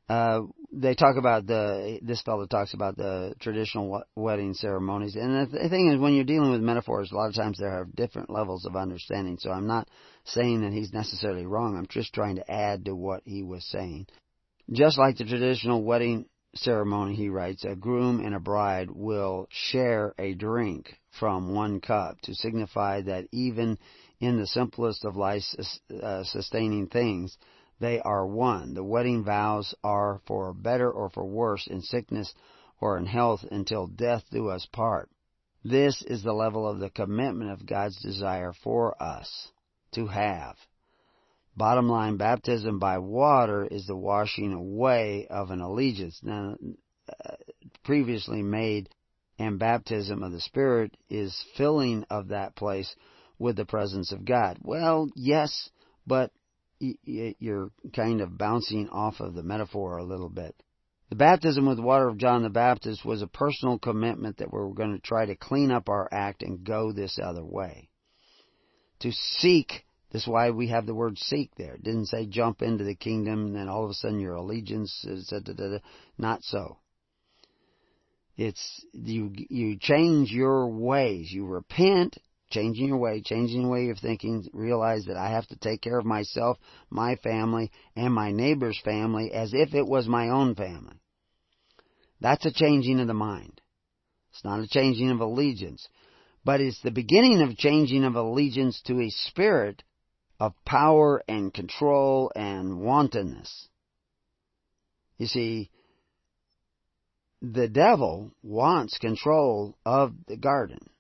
Uh, 0.09 0.43
they 0.73 0.95
talk 0.95 1.17
about 1.17 1.47
the, 1.47 1.99
this 2.03 2.23
fellow 2.23 2.47
talks 2.47 2.75
about 2.75 2.97
the 2.97 3.35
traditional 3.41 4.03
wedding 4.17 4.55
ceremonies. 4.55 5.17
And 5.17 5.51
the 5.51 5.69
thing 5.69 5.93
is, 5.93 5.99
when 5.99 6.15
you're 6.15 6.25
dealing 6.25 6.51
with 6.51 6.61
metaphors, 6.61 7.13
a 7.13 7.15
lot 7.15 7.29
of 7.29 7.35
times 7.35 7.59
there 7.59 7.71
are 7.71 7.89
different 7.95 8.31
levels 8.31 8.65
of 8.65 8.75
understanding. 8.75 9.39
So 9.39 9.51
I'm 9.51 9.67
not 9.67 9.89
saying 10.25 10.63
that 10.63 10.73
he's 10.73 10.93
necessarily 10.93 11.47
wrong. 11.47 11.77
I'm 11.77 11.87
just 11.89 12.15
trying 12.15 12.37
to 12.37 12.51
add 12.51 12.87
to 12.87 12.95
what 12.95 13.23
he 13.25 13.43
was 13.43 13.65
saying. 13.67 14.07
Just 14.71 14.99
like 14.99 15.19
the 15.19 15.25
traditional 15.25 15.83
wedding 15.83 16.27
ceremony, 16.55 17.15
he 17.15 17.29
writes, 17.29 17.65
a 17.65 17.75
groom 17.75 18.25
and 18.25 18.35
a 18.35 18.41
bride 18.41 18.91
will 18.91 19.49
share 19.51 20.15
a 20.19 20.35
drink 20.35 20.95
from 21.19 21.55
one 21.55 21.81
cup 21.81 22.21
to 22.23 22.35
signify 22.35 23.03
that 23.03 23.27
even 23.33 23.79
in 24.21 24.39
the 24.39 24.47
simplest 24.47 25.05
of 25.05 25.17
life 25.17 25.43
uh, 26.03 26.25
sustaining 26.25 26.87
things, 26.87 27.37
they 27.83 27.99
are 28.01 28.25
one. 28.25 28.75
The 28.75 28.85
wedding 28.85 29.25
vows 29.25 29.75
are 29.83 30.21
for 30.27 30.55
better 30.55 30.89
or 30.89 31.11
for 31.11 31.25
worse 31.25 31.67
in 31.67 31.83
sickness 31.83 32.33
or 32.81 32.97
in 32.97 33.07
health 33.07 33.45
until 33.51 33.89
death 33.89 34.23
do 34.31 34.49
us 34.49 34.67
part. 34.67 35.11
This 35.65 36.01
is 36.03 36.23
the 36.23 36.33
level 36.33 36.67
of 36.67 36.79
the 36.79 36.91
commitment 36.91 37.51
of 37.51 37.67
God's 37.67 38.01
desire 38.01 38.53
for 38.63 39.01
us 39.03 39.49
to 39.95 40.07
have. 40.07 40.55
Bottom 41.57 41.89
line, 41.89 42.17
baptism 42.17 42.79
by 42.79 42.99
water 42.99 43.67
is 43.67 43.89
the 43.89 43.97
washing 43.97 44.53
away 44.53 45.27
of 45.29 45.51
an 45.51 45.61
allegiance. 45.61 46.21
Now, 46.23 46.57
uh, 47.09 47.35
previously 47.83 48.43
made, 48.43 48.91
and 49.41 49.59
baptism 49.59 50.23
of 50.23 50.31
the 50.31 50.41
Spirit 50.41 50.97
is 51.11 51.45
filling 51.57 52.05
of 52.11 52.29
that 52.29 52.55
place 52.55 52.95
with 53.41 53.57
the 53.57 53.65
presence 53.65 54.13
of 54.13 54.25
God. 54.25 54.59
Well, 54.63 55.09
yes, 55.17 55.69
but 56.07 56.31
you're 57.05 57.71
kind 57.95 58.21
of 58.21 58.37
bouncing 58.37 58.89
off 58.91 59.21
of 59.21 59.35
the 59.35 59.43
metaphor 59.43 59.99
a 59.99 60.05
little 60.05 60.29
bit. 60.29 60.55
The 61.11 61.17
baptism 61.17 61.67
with 61.67 61.79
water 61.79 62.09
of 62.09 62.19
John 62.19 62.43
the 62.43 62.51
Baptist 62.51 63.05
was 63.05 63.23
a 63.23 63.27
personal 63.27 63.79
commitment 63.79 64.39
that 64.39 64.51
we're 64.51 64.71
going 64.73 64.95
to 64.95 65.03
try 65.03 65.27
to 65.27 65.37
clean 65.37 65.71
up 65.71 65.89
our 65.89 66.09
act 66.11 66.43
and 66.43 66.65
go 66.65 66.93
this 66.93 67.19
other 67.23 67.45
way. 67.45 67.91
To 69.01 69.13
seek 69.13 69.85
that's 70.13 70.27
why 70.27 70.51
we 70.51 70.69
have 70.69 70.85
the 70.85 70.95
word 70.95 71.19
seek 71.19 71.55
there. 71.57 71.75
It 71.75 71.85
didn't 71.85 72.07
say 72.07 72.27
jump 72.27 72.61
into 72.61 72.85
the 72.85 72.95
kingdom 72.95 73.47
and 73.47 73.57
then 73.57 73.69
all 73.69 73.85
of 73.85 73.91
a 73.91 73.95
sudden 73.95 74.21
your 74.21 74.35
allegiance 74.35 75.05
is 75.05 75.33
not 76.19 76.43
so. 76.43 76.79
It's 78.37 78.85
you 78.93 79.33
you 79.35 79.79
change 79.79 80.31
your 80.31 80.69
ways. 80.69 81.31
You 81.33 81.47
repent, 81.47 82.19
changing 82.53 82.87
your 82.87 82.99
way, 82.99 83.21
changing 83.21 83.63
your 83.63 83.71
way 83.71 83.89
of 83.89 83.99
thinking, 83.99 84.49
realize 84.53 85.07
that 85.07 85.17
I 85.17 85.31
have 85.31 85.47
to 85.49 85.57
take 85.57 85.81
care 85.81 85.99
of 85.99 86.05
myself, 86.05 86.59
my 86.91 87.17
family, 87.17 87.73
and 87.97 88.15
my 88.15 88.31
neighbor's 88.31 88.81
family 88.85 89.33
as 89.33 89.53
if 89.53 89.75
it 89.75 89.87
was 89.87 90.07
my 90.07 90.29
own 90.29 90.55
family. 90.55 91.01
That's 92.21 92.47
a 92.47 92.53
changing 92.53 93.01
of 93.01 93.09
the 93.09 93.15
mind. 93.15 93.61
It's 94.31 94.45
not 94.45 94.61
a 94.61 94.69
changing 94.69 95.11
of 95.11 95.21
allegiance. 95.21 95.87
But 96.45 96.61
it's 96.61 96.81
the 96.83 96.91
beginning 96.91 97.43
of 97.43 97.57
changing 97.57 98.05
of 98.05 98.15
allegiance 98.15 98.81
to 98.87 99.01
a 99.01 99.11
spirit 99.11 99.83
of 100.39 100.55
power 100.65 101.23
and 101.29 101.53
control 101.53 102.33
and 102.35 102.81
wantonness. 102.81 103.69
You 105.19 105.27
see, 105.27 105.71
the 107.41 107.69
devil 107.69 108.33
wants 108.43 108.99
control 108.99 109.77
of 109.85 110.15
the 110.27 110.37
garden. 110.37 110.91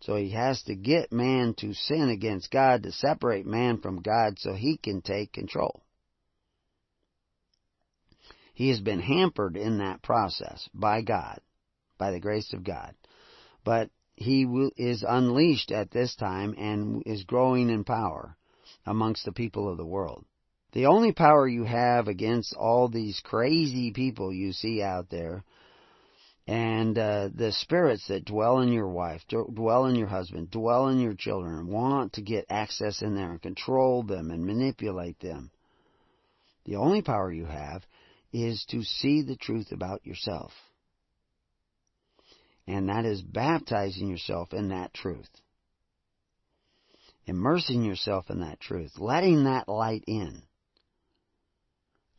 So 0.00 0.16
he 0.16 0.30
has 0.30 0.62
to 0.64 0.74
get 0.74 1.12
man 1.12 1.54
to 1.54 1.72
sin 1.72 2.08
against 2.10 2.50
God 2.50 2.82
to 2.82 2.92
separate 2.92 3.46
man 3.46 3.78
from 3.78 4.02
God 4.02 4.38
so 4.38 4.52
he 4.52 4.76
can 4.76 5.00
take 5.02 5.32
control. 5.32 5.82
He 8.54 8.68
has 8.70 8.80
been 8.80 9.00
hampered 9.00 9.56
in 9.56 9.78
that 9.78 10.02
process 10.02 10.68
by 10.72 11.02
God, 11.02 11.40
by 11.98 12.10
the 12.10 12.20
grace 12.20 12.52
of 12.52 12.64
God. 12.64 12.94
But 13.64 13.90
he 14.14 14.46
is 14.76 15.04
unleashed 15.06 15.70
at 15.70 15.90
this 15.90 16.14
time 16.14 16.54
and 16.56 17.02
is 17.04 17.24
growing 17.24 17.68
in 17.68 17.84
power 17.84 18.36
amongst 18.86 19.24
the 19.24 19.32
people 19.32 19.68
of 19.68 19.76
the 19.76 19.84
world. 19.84 20.24
The 20.72 20.86
only 20.86 21.12
power 21.12 21.46
you 21.46 21.64
have 21.64 22.08
against 22.08 22.54
all 22.54 22.88
these 22.88 23.20
crazy 23.20 23.92
people 23.92 24.32
you 24.32 24.52
see 24.52 24.82
out 24.82 25.10
there 25.10 25.44
and 26.46 26.96
uh, 26.96 27.28
the 27.34 27.52
spirits 27.52 28.06
that 28.08 28.24
dwell 28.24 28.60
in 28.60 28.72
your 28.72 28.88
wife, 28.88 29.22
dwell 29.28 29.86
in 29.86 29.96
your 29.96 30.06
husband, 30.06 30.50
dwell 30.50 30.88
in 30.88 31.00
your 31.00 31.14
children, 31.14 31.66
want 31.66 32.12
to 32.14 32.22
get 32.22 32.46
access 32.48 33.02
in 33.02 33.16
there 33.16 33.30
and 33.32 33.42
control 33.42 34.02
them 34.02 34.30
and 34.30 34.46
manipulate 34.46 35.18
them. 35.20 35.50
The 36.64 36.76
only 36.76 37.02
power 37.02 37.32
you 37.32 37.46
have 37.46 37.82
is 38.32 38.64
to 38.70 38.82
see 38.82 39.22
the 39.22 39.36
truth 39.36 39.72
about 39.72 40.06
yourself 40.06 40.52
and 42.66 42.88
that 42.88 43.04
is 43.04 43.22
baptizing 43.22 44.08
yourself 44.08 44.52
in 44.52 44.68
that 44.68 44.92
truth. 44.92 45.28
Immersing 47.26 47.84
yourself 47.84 48.30
in 48.30 48.40
that 48.40 48.60
truth, 48.60 48.92
letting 48.98 49.44
that 49.44 49.68
light 49.68 50.04
in 50.06 50.42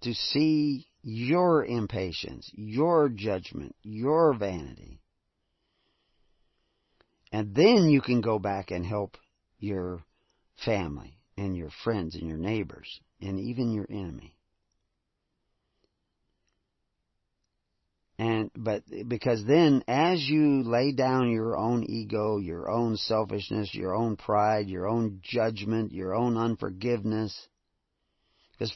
to 0.02 0.14
see 0.14 0.86
your 1.10 1.64
impatience, 1.64 2.52
your 2.54 3.08
judgment, 3.08 3.74
your 3.82 4.34
vanity. 4.34 5.00
And 7.32 7.56
then 7.56 7.88
you 7.88 8.02
can 8.02 8.20
go 8.20 8.40
back 8.40 8.72
and 8.72 8.86
help 8.86 9.16
your 9.58 10.04
family 10.66 11.18
and 11.38 11.56
your 11.56 11.70
friends 11.86 12.16
and 12.16 12.28
your 12.28 12.38
neighbors 12.38 13.00
and 13.22 13.40
even 13.40 13.72
your 13.72 13.86
enemy. 13.90 14.36
And, 18.20 18.52
but, 18.54 18.84
because 19.08 19.46
then 19.46 19.84
as 19.88 20.22
you 20.28 20.64
lay 20.64 20.92
down 20.92 21.32
your 21.32 21.56
own 21.56 21.86
ego, 21.86 22.38
your 22.38 22.70
own 22.70 22.98
selfishness, 22.98 23.74
your 23.74 23.96
own 23.96 24.18
pride, 24.18 24.68
your 24.68 24.90
own 24.90 25.22
judgment, 25.24 25.94
your 25.94 26.14
own 26.14 26.36
unforgiveness, 26.36 27.48
because 28.52 28.76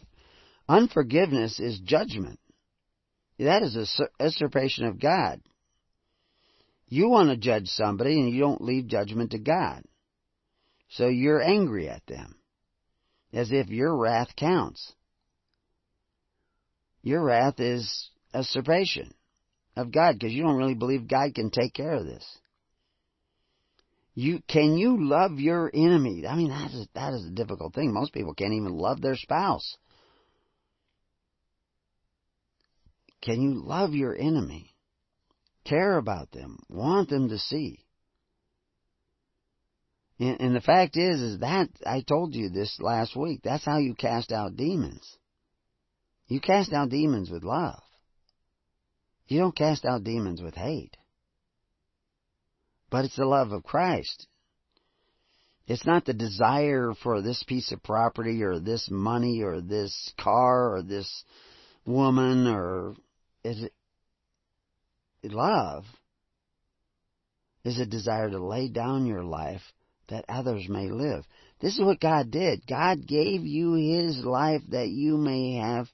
unforgiveness 0.72 1.60
is 1.60 1.80
judgment. 1.80 2.40
That 3.38 3.62
is 3.62 3.76
a 3.76 4.24
usurpation 4.24 4.86
of 4.86 5.00
God. 5.00 5.42
You 6.88 7.10
want 7.10 7.30
to 7.30 7.38
judge 7.38 7.68
somebody 7.68 8.20
and 8.20 8.30
you 8.34 8.40
don't 8.40 8.62
leave 8.62 8.88
judgment 8.88 9.32
to 9.32 9.40
God. 9.40 9.84
So 10.90 11.08
you're 11.08 11.42
angry 11.42 11.90
at 11.90 12.06
them. 12.06 12.36
As 13.34 13.52
if 13.52 13.70
your 13.70 13.96
wrath 13.96 14.36
counts. 14.36 14.94
Your 17.02 17.24
wrath 17.24 17.60
is 17.60 18.10
usurpation 18.34 19.14
of 19.76 19.92
God 19.92 20.14
because 20.14 20.34
you 20.34 20.44
don't 20.44 20.58
really 20.58 20.76
believe 20.76 21.08
God 21.08 21.34
can 21.34 21.50
take 21.50 21.74
care 21.74 21.94
of 21.94 22.06
this. 22.06 22.26
You 24.14 24.42
can 24.48 24.78
you 24.78 25.08
love 25.08 25.40
your 25.40 25.72
enemy? 25.74 26.28
I 26.28 26.36
mean 26.36 26.50
that 26.50 26.72
is 26.72 26.88
that 26.94 27.14
is 27.14 27.26
a 27.26 27.32
difficult 27.32 27.74
thing. 27.74 27.94
Most 27.94 28.14
people 28.14 28.34
can't 28.34 28.54
even 28.54 28.78
love 28.78 29.02
their 29.02 29.16
spouse. 29.16 29.78
Can 33.22 33.42
you 33.42 33.54
love 33.54 33.94
your 33.94 34.16
enemy? 34.16 34.74
Care 35.64 35.98
about 35.98 36.32
them, 36.32 36.58
want 36.70 37.10
them 37.10 37.30
to 37.30 37.38
see. 37.38 37.86
And, 40.20 40.40
and 40.40 40.56
the 40.56 40.62
fact 40.62 40.98
is, 40.98 41.22
is 41.22 41.40
that 41.40 41.70
I 41.86 42.02
told 42.02 42.36
you 42.36 42.50
this 42.50 42.80
last 42.80 43.16
week. 43.16 43.42
That's 43.44 43.66
how 43.66 43.78
you 43.78 43.96
cast 43.96 44.32
out 44.32 44.56
demons. 44.56 45.18
You 46.28 46.40
cast 46.40 46.74
out 46.74 46.90
demons 46.90 47.30
with 47.30 47.44
love. 47.44 47.82
You 49.28 49.40
don't 49.40 49.56
cast 49.56 49.86
out 49.86 50.04
demons 50.04 50.42
with 50.42 50.56
hate. 50.56 50.96
But 52.90 53.06
it's 53.06 53.16
the 53.16 53.26
love 53.26 53.52
of 53.52 53.64
Christ. 53.64 54.28
It's 55.68 55.86
not 55.86 56.06
the 56.06 56.14
desire 56.14 56.94
for 57.02 57.22
this 57.22 57.44
piece 57.44 57.72
of 57.72 57.82
property 57.82 58.44
or 58.44 58.60
this 58.60 58.90
money 58.92 59.42
or 59.42 59.62
this 59.62 60.14
car 60.20 60.76
or 60.76 60.84
this 60.84 61.24
woman 61.86 62.48
or 62.48 62.96
is 63.44 63.64
it 63.64 65.32
love 65.32 65.86
is 67.64 67.80
a 67.80 67.86
desire 67.86 68.30
to 68.30 68.44
lay 68.44 68.70
down 68.70 69.06
your 69.06 69.24
life 69.24 69.62
that 70.10 70.26
others 70.28 70.68
may 70.68 70.90
live. 70.90 71.26
This 71.60 71.76
is 71.76 71.86
what 71.86 72.00
God 72.00 72.32
did. 72.32 72.66
God 72.68 73.06
gave 73.06 73.46
you 73.46 73.74
His 73.74 74.18
life 74.18 74.62
that 74.70 74.90
you 74.90 75.18
may 75.18 75.56
have 75.56 75.88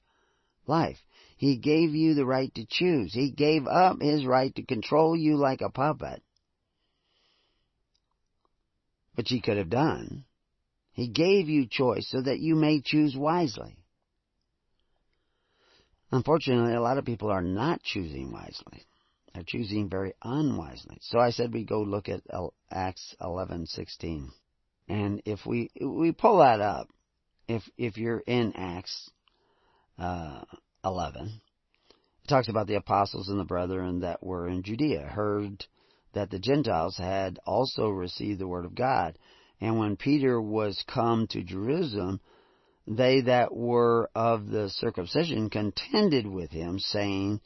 life. 0.66 0.98
He 1.36 1.56
gave 1.56 1.94
you 1.94 2.14
the 2.14 2.26
right 2.26 2.52
to 2.54 2.66
choose. 2.68 3.12
He 3.12 3.30
gave 3.30 3.66
up 3.66 4.00
His 4.00 4.26
right 4.26 4.54
to 4.56 4.62
control 4.62 5.16
you 5.16 5.36
like 5.36 5.60
a 5.60 5.70
puppet. 5.70 6.22
Which 9.14 9.28
He 9.28 9.40
could 9.40 9.56
have 9.56 9.70
done. 9.70 10.24
He 10.92 11.08
gave 11.08 11.48
you 11.48 11.66
choice 11.68 12.08
so 12.08 12.22
that 12.22 12.40
you 12.40 12.56
may 12.56 12.80
choose 12.80 13.16
wisely. 13.16 13.76
Unfortunately, 16.10 16.74
a 16.74 16.80
lot 16.80 16.98
of 16.98 17.04
people 17.04 17.30
are 17.30 17.42
not 17.42 17.82
choosing 17.82 18.32
wisely. 18.32 18.86
They're 19.34 19.42
choosing 19.46 19.88
very 19.88 20.14
unwisely. 20.22 20.98
So 21.02 21.18
I 21.18 21.30
said 21.30 21.52
we 21.52 21.64
go 21.64 21.82
look 21.82 22.08
at 22.08 22.22
Acts 22.70 23.14
11:16. 23.20 24.30
And 24.88 25.22
if 25.26 25.44
we 25.44 25.70
we 25.80 26.12
pull 26.12 26.38
that 26.38 26.60
up, 26.60 26.88
if 27.46 27.62
if 27.76 27.98
you're 27.98 28.20
in 28.20 28.54
Acts 28.54 29.10
uh, 29.98 30.44
11. 30.84 31.40
It 32.24 32.28
talks 32.28 32.48
about 32.48 32.66
the 32.66 32.76
apostles 32.76 33.28
and 33.28 33.38
the 33.38 33.44
brethren 33.44 34.00
that 34.00 34.22
were 34.22 34.48
in 34.48 34.62
Judea 34.62 35.02
heard 35.02 35.64
that 36.12 36.30
the 36.30 36.38
Gentiles 36.38 36.96
had 36.96 37.38
also 37.44 37.88
received 37.88 38.38
the 38.38 38.48
word 38.48 38.64
of 38.64 38.74
God. 38.74 39.18
And 39.60 39.78
when 39.78 39.96
Peter 39.96 40.40
was 40.40 40.84
come 40.86 41.26
to 41.28 41.42
Jerusalem, 41.42 42.20
they 42.88 43.20
that 43.22 43.54
were 43.54 44.10
of 44.14 44.48
the 44.48 44.70
circumcision 44.70 45.50
contended 45.50 46.26
with 46.26 46.50
him, 46.50 46.78
saying, 46.78 47.40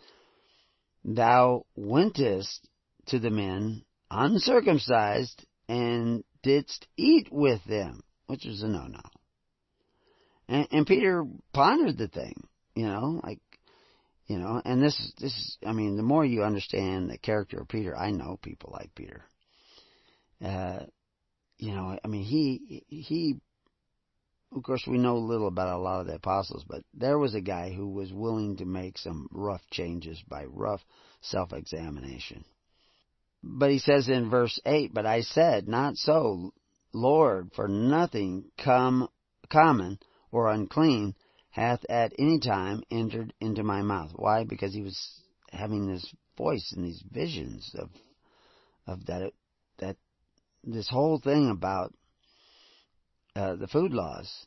Thou 1.05 1.67
wentest 1.75 2.69
to 3.07 3.19
the 3.19 3.31
men 3.31 3.83
uncircumcised 4.09 5.45
and 5.69 6.23
didst 6.43 6.87
eat 6.97 7.29
with 7.33 7.63
them, 7.65 8.03
which 8.27 8.45
was 8.45 8.63
a 8.63 8.69
no-no. 8.69 9.01
And, 10.49 10.69
and 10.71 10.87
Peter 10.87 11.25
pondered 11.53 11.99
the 11.99 12.09
thing. 12.09 12.47
You 12.77 12.87
know, 12.87 13.21
like, 13.23 13.41
you 14.29 14.39
know, 14.39 14.63
and 14.65 14.81
this, 14.81 15.13
this, 15.21 15.59
I 15.67 15.73
mean, 15.73 15.97
the 15.97 16.03
more 16.03 16.25
you 16.25 16.45
understand 16.45 17.11
the 17.11 17.19
character 17.19 17.61
of 17.61 17.69
Peter, 17.69 17.97
I 17.97 18.13
know 18.13 18.39
people 18.41 18.71
like 18.73 18.95
Peter. 18.95 19.25
Uh, 20.43 20.85
you 21.59 21.75
know, 21.75 21.99
I 22.03 22.09
mean, 22.09 22.25
he, 22.25 22.85
he, 22.89 23.37
of 24.55 24.63
course, 24.63 24.87
we 24.87 24.99
know 24.99 25.17
little 25.17 25.49
about 25.49 25.77
a 25.77 25.83
lot 25.83 26.01
of 26.01 26.07
the 26.07 26.15
apostles, 26.15 26.65
but 26.69 26.83
there 26.93 27.19
was 27.19 27.35
a 27.35 27.41
guy 27.41 27.73
who 27.73 27.89
was 27.89 28.13
willing 28.13 28.57
to 28.57 28.65
make 28.65 28.99
some 28.99 29.29
rough 29.31 29.63
changes 29.71 30.23
by 30.29 30.45
rough 30.45 30.83
self-examination. 31.23 32.45
But 33.43 33.71
he 33.71 33.79
says 33.79 34.09
in 34.09 34.31
verse 34.31 34.61
8, 34.65 34.93
But 34.95 35.07
I 35.07 35.23
said, 35.23 35.69
Not 35.69 35.97
so, 35.97 36.53
Lord, 36.93 37.51
for 37.55 37.67
nothing 37.67 38.51
come, 38.63 39.09
common 39.51 39.99
or 40.31 40.49
unclean 40.49 41.15
hath 41.51 41.85
at 41.89 42.13
any 42.19 42.39
time 42.39 42.83
entered 42.91 43.33
into 43.41 43.63
my 43.63 43.83
mouth. 43.83 44.13
Why? 44.15 44.45
Because 44.45 44.73
he 44.73 44.83
was 44.83 45.21
having 45.51 45.87
this 45.87 46.15
voice 46.37 46.73
and 46.75 46.85
these 46.85 47.03
visions 47.11 47.75
of 47.79 47.91
of 48.87 49.07
that 49.07 49.33
that 49.79 49.97
this 50.65 50.89
whole 50.89 51.19
thing 51.19 51.51
about 51.51 51.93
uh, 53.37 53.57
the 53.57 53.69
food 53.69 53.93
laws 53.93 54.47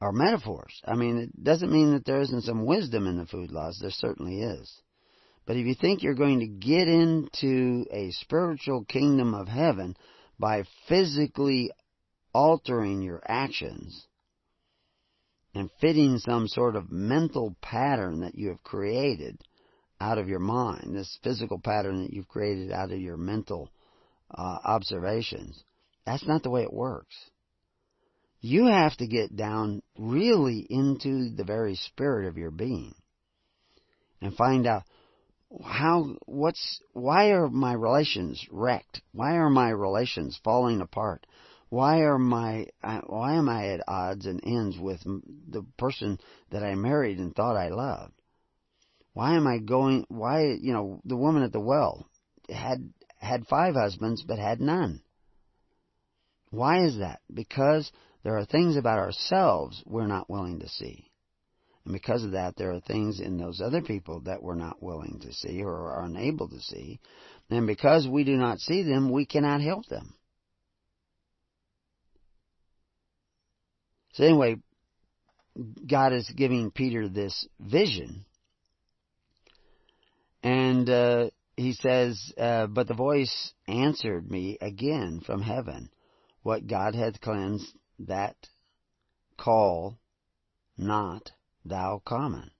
are 0.00 0.12
metaphors. 0.12 0.80
I 0.84 0.94
mean, 0.94 1.18
it 1.18 1.44
doesn't 1.44 1.72
mean 1.72 1.92
that 1.92 2.04
there 2.04 2.20
isn't 2.20 2.42
some 2.42 2.64
wisdom 2.64 3.06
in 3.06 3.18
the 3.18 3.26
food 3.26 3.50
laws. 3.50 3.78
There 3.80 3.90
certainly 3.90 4.42
is. 4.42 4.82
But 5.46 5.56
if 5.56 5.66
you 5.66 5.74
think 5.74 6.02
you're 6.02 6.14
going 6.14 6.40
to 6.40 6.46
get 6.46 6.88
into 6.88 7.84
a 7.90 8.10
spiritual 8.12 8.84
kingdom 8.84 9.34
of 9.34 9.48
heaven 9.48 9.96
by 10.38 10.64
physically 10.88 11.70
altering 12.32 13.02
your 13.02 13.20
actions, 13.26 14.06
and 15.54 15.70
fitting 15.80 16.18
some 16.18 16.46
sort 16.46 16.76
of 16.76 16.90
mental 16.90 17.56
pattern 17.60 18.20
that 18.20 18.34
you 18.34 18.48
have 18.48 18.62
created 18.62 19.38
out 20.00 20.18
of 20.18 20.28
your 20.28 20.38
mind, 20.38 20.94
this 20.94 21.18
physical 21.22 21.58
pattern 21.58 22.02
that 22.02 22.12
you've 22.12 22.28
created 22.28 22.72
out 22.72 22.92
of 22.92 23.00
your 23.00 23.16
mental 23.16 23.68
uh, 24.32 24.58
observations. 24.64 25.62
That's 26.06 26.26
not 26.26 26.42
the 26.42 26.50
way 26.50 26.62
it 26.62 26.72
works. 26.72 27.14
You 28.40 28.66
have 28.66 28.96
to 28.98 29.06
get 29.06 29.36
down 29.36 29.82
really 29.98 30.66
into 30.68 31.30
the 31.30 31.44
very 31.44 31.74
spirit 31.74 32.26
of 32.26 32.38
your 32.38 32.50
being 32.50 32.94
and 34.22 34.34
find 34.34 34.66
out 34.66 34.84
how, 35.64 36.16
what's, 36.26 36.80
why 36.92 37.30
are 37.30 37.48
my 37.48 37.72
relations 37.72 38.46
wrecked? 38.50 39.02
Why 39.12 39.36
are 39.36 39.50
my 39.50 39.70
relations 39.70 40.40
falling 40.42 40.80
apart? 40.80 41.26
why 41.70 42.00
are 42.00 42.18
my 42.18 42.66
uh, 42.82 43.00
why 43.06 43.34
am 43.34 43.48
I 43.48 43.68
at 43.68 43.88
odds 43.88 44.26
and 44.26 44.40
ends 44.44 44.76
with 44.76 45.00
the 45.04 45.64
person 45.78 46.18
that 46.50 46.64
I 46.64 46.74
married 46.74 47.18
and 47.18 47.34
thought 47.34 47.56
I 47.56 47.68
loved? 47.68 48.12
Why 49.14 49.36
am 49.36 49.46
I 49.46 49.58
going? 49.58 50.04
Why 50.08 50.56
you 50.60 50.72
know 50.72 51.00
the 51.04 51.16
woman 51.16 51.44
at 51.44 51.52
the 51.52 51.60
well 51.60 52.08
had 52.48 52.92
had 53.18 53.46
five 53.46 53.74
husbands 53.74 54.24
but 54.26 54.38
had 54.38 54.60
none. 54.60 55.00
Why 56.50 56.84
is 56.84 56.98
that? 56.98 57.20
Because 57.32 57.90
there 58.22 58.36
are 58.36 58.44
things 58.44 58.76
about 58.76 58.98
ourselves 58.98 59.82
we're 59.86 60.06
not 60.06 60.28
willing 60.28 60.60
to 60.60 60.68
see. 60.68 61.10
And 61.84 61.94
because 61.94 62.22
of 62.22 62.32
that, 62.32 62.56
there 62.56 62.72
are 62.72 62.80
things 62.80 63.20
in 63.20 63.38
those 63.38 63.60
other 63.60 63.80
people 63.80 64.20
that 64.20 64.42
we're 64.42 64.54
not 64.54 64.82
willing 64.82 65.20
to 65.22 65.32
see 65.32 65.62
or 65.62 65.72
are 65.72 66.04
unable 66.04 66.48
to 66.48 66.60
see. 66.60 67.00
And 67.48 67.66
because 67.66 68.06
we 68.06 68.24
do 68.24 68.36
not 68.36 68.58
see 68.58 68.82
them, 68.82 69.10
we 69.10 69.24
cannot 69.24 69.60
help 69.60 69.86
them. 69.86 70.14
So 74.12 74.24
anyway, 74.24 74.56
God 75.86 76.12
is 76.12 76.30
giving 76.36 76.70
Peter 76.70 77.08
this 77.08 77.46
vision. 77.58 78.24
And 80.42 80.88
uh, 80.88 81.30
he 81.56 81.72
says, 81.72 82.32
uh, 82.38 82.66
But 82.66 82.88
the 82.88 82.94
voice 82.94 83.52
answered 83.66 84.30
me 84.30 84.58
again 84.60 85.20
from 85.24 85.42
heaven, 85.42 85.90
What 86.42 86.66
God 86.66 86.94
hath 86.94 87.20
cleansed, 87.20 87.72
that 88.06 88.48
call 89.36 89.98
not 90.76 91.32
thou 91.64 92.00
common. 92.04 92.50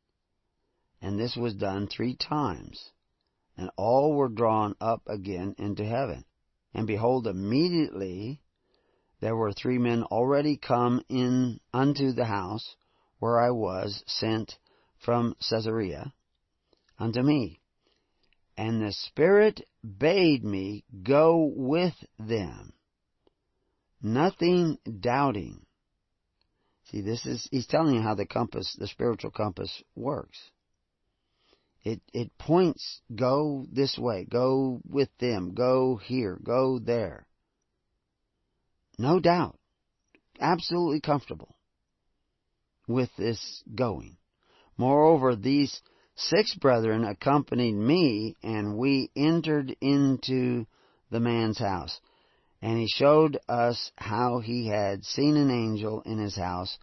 And 1.01 1.19
this 1.19 1.37
was 1.37 1.55
done 1.55 1.87
three 1.87 2.15
times, 2.15 2.91
and 3.57 3.71
all 3.77 4.15
were 4.15 4.29
drawn 4.29 4.77
up 4.81 5.03
again 5.07 5.55
into 5.59 5.85
heaven. 5.85 6.25
And 6.75 6.87
behold, 6.87 7.27
immediately 7.27 8.43
there 9.21 9.37
were 9.37 9.53
three 9.53 9.79
men 9.79 10.03
already 10.05 10.57
come 10.57 11.03
in 11.09 11.61
unto 11.73 12.13
the 12.13 12.27
house 12.27 12.77
where 13.19 13.39
I 13.39 13.51
was 13.51 14.03
sent 14.07 14.59
from 14.99 15.35
Caesarea 15.49 16.13
unto 16.99 17.23
me. 17.23 17.61
And 18.57 18.83
the 18.83 18.93
Spirit 18.93 19.67
bade 19.83 20.45
me 20.45 20.85
go 21.03 21.51
with 21.55 21.95
them, 22.19 22.75
nothing 24.03 24.79
doubting. 25.01 25.65
See, 26.91 27.01
this 27.01 27.25
is, 27.27 27.47
he's 27.51 27.67
telling 27.67 27.95
you 27.95 28.01
how 28.01 28.15
the 28.15 28.27
compass, 28.27 28.77
the 28.79 28.87
spiritual 28.87 29.31
compass 29.31 29.83
works. 29.95 30.39
It, 31.83 32.03
it 32.13 32.37
points, 32.37 33.01
go 33.15 33.67
this 33.73 33.97
way, 33.97 34.27
go 34.29 34.81
with 34.89 35.09
them, 35.19 35.55
go 35.55 35.97
here, 35.97 36.39
go 36.43 36.79
there. 36.79 37.27
No 38.99 39.19
doubt. 39.19 39.59
Absolutely 40.39 41.01
comfortable 41.01 41.57
with 42.87 43.11
this 43.17 43.63
going. 43.75 44.17
Moreover, 44.77 45.37
these 45.37 45.81
six 46.17 46.55
brethren 46.55 47.05
accompanied 47.05 47.75
me, 47.75 48.37
and 48.43 48.77
we 48.77 49.11
entered 49.17 49.75
into 49.81 50.67
the 51.11 51.21
man's 51.21 51.59
house. 51.59 52.01
And 52.63 52.79
he 52.79 52.87
showed 52.89 53.39
us 53.49 53.91
how 53.97 54.41
he 54.41 54.67
had 54.67 55.05
seen 55.05 55.37
an 55.37 55.51
angel 55.51 56.03
in 56.03 56.19
his 56.19 56.37
house, 56.37 56.79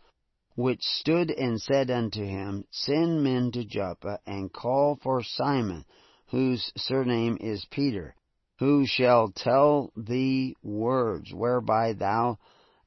which 0.56 0.82
stood 0.82 1.30
and 1.30 1.62
said 1.62 1.92
unto 1.92 2.24
him, 2.24 2.66
Send 2.72 3.24
men 3.24 3.52
to 3.52 3.64
Joppa, 3.64 4.20
and 4.26 4.52
call 4.52 4.96
for 5.04 5.22
Simon, 5.22 5.86
whose 6.28 6.72
surname 6.76 7.38
is 7.40 7.66
Peter, 7.70 8.16
who 8.58 8.86
shall 8.88 9.30
tell 9.30 9.92
thee 9.96 10.56
words 10.64 11.32
whereby 11.32 11.94
thou 11.94 12.40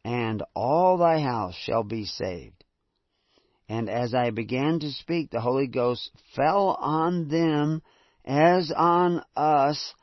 and 0.04 0.42
all 0.54 0.98
thy 0.98 1.20
house 1.20 1.54
shall 1.54 1.84
be 1.84 2.04
saved. 2.04 2.64
And 3.68 3.88
as 3.88 4.14
I 4.14 4.30
began 4.30 4.80
to 4.80 4.90
speak, 4.90 5.30
the 5.30 5.40
Holy 5.40 5.68
Ghost 5.68 6.10
fell 6.34 6.70
on 6.80 7.28
them 7.28 7.82
as 8.24 8.72
on 8.76 9.22
us 9.36 9.94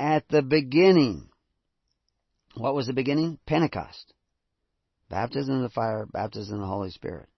at 0.00 0.26
the 0.28 0.42
beginning. 0.42 1.28
What 2.56 2.74
was 2.74 2.86
the 2.86 2.92
beginning? 2.92 3.38
Pentecost. 3.46 4.14
Baptism 5.10 5.56
in 5.56 5.62
the 5.62 5.70
fire, 5.70 6.06
baptism 6.06 6.54
in 6.56 6.60
the 6.60 6.66
Holy 6.66 6.90
Spirit. 6.90 7.28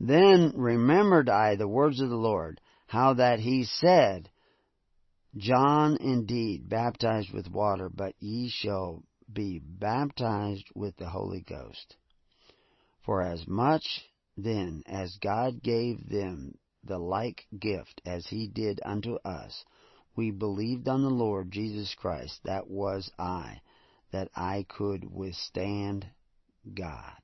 Then 0.00 0.52
remembered 0.54 1.28
I 1.28 1.56
the 1.56 1.68
words 1.68 2.00
of 2.00 2.08
the 2.08 2.16
Lord, 2.16 2.60
how 2.86 3.14
that 3.14 3.40
he 3.40 3.64
said, 3.64 4.30
John 5.36 5.96
indeed 5.98 6.68
baptized 6.68 7.32
with 7.32 7.50
water, 7.50 7.88
but 7.88 8.14
ye 8.18 8.48
shall 8.48 9.02
be 9.30 9.58
baptized 9.58 10.68
with 10.74 10.96
the 10.96 11.08
Holy 11.10 11.42
Ghost. 11.42 11.96
For 13.04 13.22
as 13.22 13.46
much 13.46 14.04
then 14.36 14.82
as 14.86 15.18
God 15.22 15.62
gave 15.62 16.08
them 16.08 16.58
the 16.84 16.98
like 16.98 17.46
gift 17.58 18.00
as 18.04 18.26
he 18.26 18.48
did 18.48 18.80
unto 18.84 19.16
us, 19.24 19.64
we 20.14 20.30
believed 20.30 20.88
on 20.88 21.02
the 21.02 21.10
Lord 21.10 21.50
Jesus 21.50 21.94
Christ, 21.94 22.40
that 22.44 22.68
was 22.68 23.10
I, 23.18 23.60
that 24.16 24.30
I 24.34 24.64
could 24.66 25.04
withstand 25.12 26.06
God. 26.72 27.20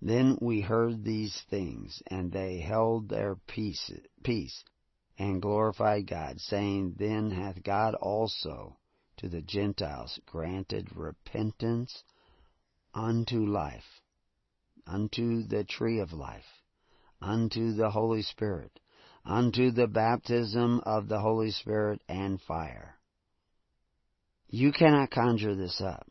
Then 0.00 0.38
we 0.40 0.62
heard 0.62 1.04
these 1.04 1.42
things, 1.50 2.02
and 2.06 2.32
they 2.32 2.60
held 2.60 3.10
their 3.10 3.36
peace, 3.46 3.92
peace, 4.22 4.64
and 5.18 5.42
glorified 5.42 6.06
God, 6.06 6.40
saying, 6.40 6.94
Then 6.98 7.32
hath 7.32 7.62
God 7.62 7.94
also 7.96 8.78
to 9.18 9.28
the 9.28 9.42
Gentiles 9.42 10.18
granted 10.24 10.96
repentance 10.96 12.02
unto 12.94 13.44
life, 13.44 14.00
unto 14.86 15.42
the 15.42 15.64
tree 15.64 15.98
of 15.98 16.14
life, 16.14 16.62
unto 17.20 17.74
the 17.74 17.90
Holy 17.90 18.22
Spirit, 18.22 18.80
unto 19.22 19.70
the 19.70 19.86
baptism 19.86 20.80
of 20.86 21.08
the 21.08 21.20
Holy 21.20 21.50
Spirit 21.50 22.00
and 22.08 22.40
fire. 22.40 22.93
You 24.54 24.70
cannot 24.70 25.10
conjure 25.10 25.56
this 25.56 25.80
up. 25.80 26.06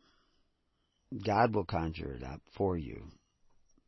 God 1.26 1.56
will 1.56 1.64
conjure 1.64 2.12
it 2.12 2.24
up 2.24 2.42
for 2.58 2.78
you. 2.78 3.06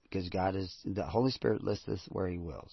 Because 0.03 0.29
God 0.29 0.55
is, 0.55 0.73
the 0.85 1.03
Holy 1.03 1.31
Spirit 1.31 1.61
lists 1.61 1.85
this 1.85 2.07
where 2.07 2.29
He 2.29 2.37
wills. 2.37 2.71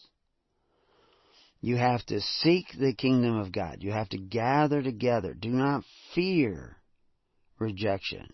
You 1.60 1.76
have 1.78 2.06
to 2.06 2.20
seek 2.20 2.66
the 2.78 2.94
kingdom 2.94 3.36
of 3.36 3.50
God. 3.50 3.78
You 3.80 3.90
have 3.90 4.08
to 4.10 4.18
gather 4.18 4.80
together. 4.80 5.34
Do 5.34 5.48
not 5.48 5.82
fear 6.14 6.76
rejection. 7.58 8.32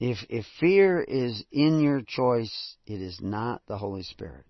If, 0.00 0.16
if 0.30 0.46
fear 0.58 1.02
is 1.02 1.44
in 1.52 1.80
your 1.80 2.00
choice, 2.00 2.76
it 2.86 3.02
is 3.02 3.18
not 3.20 3.60
the 3.68 3.76
Holy 3.76 4.04
Spirit. 4.04 4.46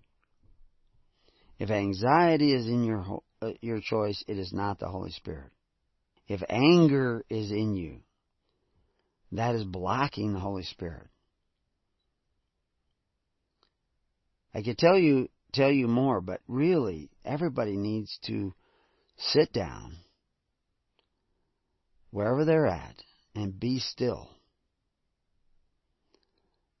If 1.59 1.69
anxiety 1.69 2.53
is 2.53 2.65
in 2.67 2.85
your, 2.85 3.21
uh, 3.41 3.49
your 3.59 3.81
choice, 3.81 4.23
it 4.25 4.37
is 4.37 4.53
not 4.53 4.79
the 4.79 4.87
Holy 4.87 5.11
Spirit. 5.11 5.51
If 6.27 6.41
anger 6.49 7.23
is 7.29 7.51
in 7.51 7.75
you, 7.75 8.01
that 9.31 9.55
is 9.55 9.63
blocking 9.63 10.33
the 10.33 10.39
Holy 10.39 10.63
Spirit. 10.63 11.07
I 14.53 14.61
could 14.61 14.77
tell 14.77 14.97
you 14.97 15.29
tell 15.53 15.71
you 15.71 15.87
more, 15.87 16.21
but 16.21 16.41
really 16.47 17.09
everybody 17.23 17.77
needs 17.77 18.17
to 18.25 18.53
sit 19.17 19.53
down 19.53 19.97
wherever 22.11 22.45
they're 22.45 22.67
at 22.67 22.95
and 23.35 23.59
be 23.59 23.79
still. 23.79 24.29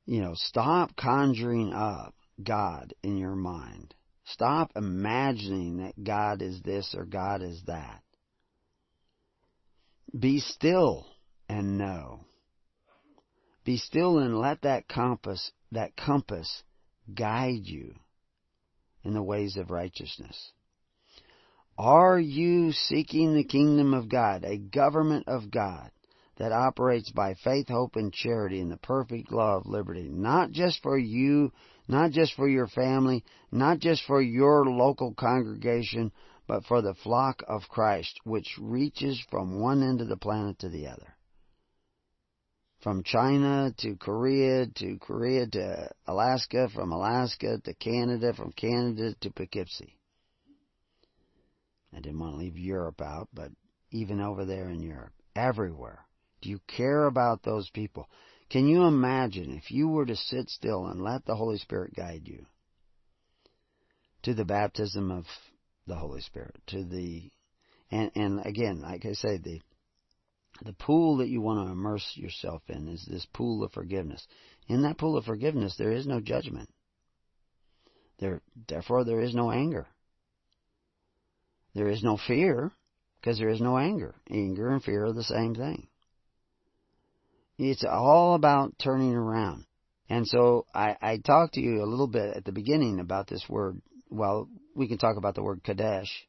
You 0.05 0.21
know, 0.21 0.33
stop 0.35 0.95
conjuring 0.95 1.73
up 1.73 2.15
God 2.41 2.93
in 3.03 3.17
your 3.17 3.35
mind. 3.35 3.93
Stop 4.25 4.71
imagining 4.75 5.77
that 5.77 6.03
God 6.03 6.41
is 6.41 6.61
this 6.61 6.95
or 6.97 7.05
God 7.05 7.41
is 7.41 7.61
that. 7.67 8.01
Be 10.17 10.39
still 10.39 11.07
and 11.49 11.77
know. 11.77 12.21
Be 13.65 13.77
still 13.77 14.19
and 14.19 14.39
let 14.39 14.61
that 14.61 14.87
compass, 14.87 15.51
that 15.71 15.97
compass 15.97 16.63
guide 17.13 17.65
you 17.65 17.95
in 19.03 19.13
the 19.13 19.23
ways 19.23 19.57
of 19.57 19.71
righteousness. 19.71 20.51
Are 21.77 22.17
you 22.17 22.71
seeking 22.71 23.33
the 23.33 23.43
kingdom 23.43 23.93
of 23.93 24.07
God, 24.07 24.45
a 24.45 24.57
government 24.57 25.27
of 25.27 25.51
God 25.51 25.91
that 26.37 26.53
operates 26.53 27.11
by 27.11 27.33
faith, 27.43 27.67
hope, 27.67 27.95
and 27.95 28.13
charity 28.13 28.59
in 28.59 28.69
the 28.69 28.77
perfect 28.77 29.31
law 29.31 29.57
of 29.57 29.65
liberty, 29.65 30.07
not 30.09 30.51
just 30.51 30.81
for 30.81 30.97
you, 30.97 31.51
not 31.87 32.11
just 32.11 32.33
for 32.35 32.47
your 32.47 32.67
family, 32.67 33.23
not 33.51 33.79
just 33.79 34.03
for 34.05 34.21
your 34.21 34.65
local 34.65 35.13
congregation, 35.13 36.11
but 36.47 36.65
for 36.65 36.81
the 36.81 36.93
flock 36.93 37.43
of 37.47 37.69
Christ, 37.69 38.19
which 38.23 38.57
reaches 38.59 39.19
from 39.29 39.59
one 39.59 39.81
end 39.83 40.01
of 40.01 40.07
the 40.07 40.17
planet 40.17 40.59
to 40.59 40.69
the 40.69 40.87
other? 40.87 41.15
from 42.85 43.01
China 43.01 43.73
to 43.79 43.95
Korea 43.95 44.67
to 44.67 44.99
Korea 44.99 45.47
to 45.47 45.89
Alaska, 46.05 46.69
from 46.69 46.91
Alaska 46.91 47.59
to 47.63 47.73
Canada, 47.73 48.31
from 48.35 48.51
Canada 48.51 49.15
to 49.21 49.31
Poughkeepsie. 49.31 49.97
I 51.91 51.99
didn't 51.99 52.19
want 52.19 52.33
to 52.33 52.37
leave 52.37 52.59
Europe 52.59 53.01
out, 53.01 53.27
but 53.33 53.49
even 53.89 54.21
over 54.21 54.45
there 54.45 54.69
in 54.69 54.83
Europe, 54.83 55.13
everywhere. 55.35 56.05
Do 56.43 56.49
you 56.51 56.59
care 56.67 57.07
about 57.07 57.41
those 57.41 57.71
people? 57.71 58.07
Can 58.51 58.67
you 58.67 58.83
imagine 58.83 59.57
if 59.57 59.71
you 59.71 59.87
were 59.87 60.05
to 60.05 60.15
sit 60.15 60.49
still 60.49 60.85
and 60.85 61.01
let 61.01 61.25
the 61.25 61.35
Holy 61.35 61.57
Spirit 61.57 61.95
guide 61.95 62.27
you 62.27 62.45
to 64.21 64.35
the 64.35 64.45
baptism 64.45 65.09
of 65.09 65.25
the 65.87 65.95
Holy 65.95 66.21
Spirit, 66.21 66.55
to 66.67 66.83
the, 66.83 67.29
and, 67.91 68.11
and 68.15 68.45
again, 68.45 68.81
like 68.81 69.05
I 69.05 69.13
say, 69.13 69.37
the 69.37 69.61
the 70.63 70.73
pool 70.73 71.17
that 71.17 71.27
you 71.27 71.41
want 71.41 71.67
to 71.67 71.71
immerse 71.71 72.13
yourself 72.15 72.61
in 72.69 72.87
is 72.87 73.05
this 73.05 73.27
pool 73.33 73.63
of 73.63 73.73
forgiveness. 73.73 74.25
In 74.67 74.83
that 74.83 74.97
pool 74.97 75.17
of 75.17 75.25
forgiveness, 75.25 75.75
there 75.77 75.91
is 75.91 76.07
no 76.07 76.21
judgment. 76.21 76.69
There, 78.19 78.41
therefore, 78.69 79.03
there 79.03 79.19
is 79.19 79.35
no 79.35 79.51
anger. 79.51 79.87
There 81.73 81.89
is 81.89 82.01
no 82.03 82.17
fear, 82.17 82.71
because 83.19 83.37
there 83.37 83.49
is 83.49 83.59
no 83.59 83.77
anger. 83.77 84.15
Anger 84.31 84.69
and 84.69 84.81
fear 84.81 85.05
are 85.05 85.13
the 85.13 85.23
same 85.23 85.55
thing. 85.55 85.87
It's 87.57 87.83
all 87.83 88.35
about 88.35 88.79
turning 88.81 89.13
around. 89.13 89.65
And 90.09 90.27
so 90.27 90.67
I, 90.73 90.95
I 91.01 91.17
talked 91.17 91.55
to 91.55 91.61
you 91.61 91.83
a 91.83 91.85
little 91.85 92.07
bit 92.07 92.37
at 92.37 92.45
the 92.45 92.51
beginning 92.51 92.99
about 92.99 93.27
this 93.27 93.43
word. 93.49 93.81
Well, 94.09 94.49
we 94.75 94.87
can 94.87 94.97
talk 94.97 95.17
about 95.17 95.35
the 95.35 95.43
word 95.43 95.63
Kadesh 95.63 96.27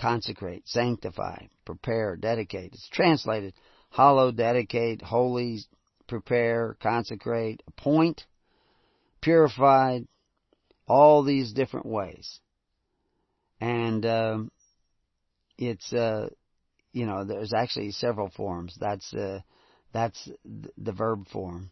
consecrate, 0.00 0.66
sanctify, 0.66 1.44
prepare, 1.64 2.16
dedicate. 2.16 2.72
It's 2.72 2.88
translated 2.88 3.54
hallow, 3.90 4.32
dedicate, 4.32 5.02
holy, 5.02 5.60
prepare, 6.06 6.76
consecrate, 6.82 7.62
appoint, 7.66 8.24
purified, 9.20 10.06
all 10.86 11.22
these 11.22 11.52
different 11.52 11.86
ways. 11.86 12.40
And 13.60 14.06
um, 14.06 14.50
it's 15.58 15.92
uh, 15.92 16.30
you 16.92 17.06
know 17.06 17.24
there's 17.24 17.52
actually 17.52 17.90
several 17.92 18.30
forms. 18.30 18.74
That's 18.80 19.12
uh, 19.12 19.40
that's 19.92 20.28
the 20.44 20.92
verb 20.92 21.28
form, 21.28 21.70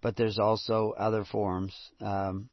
but 0.00 0.16
there's 0.16 0.38
also 0.38 0.94
other 0.96 1.24
forms 1.24 1.74
um, 2.00 2.48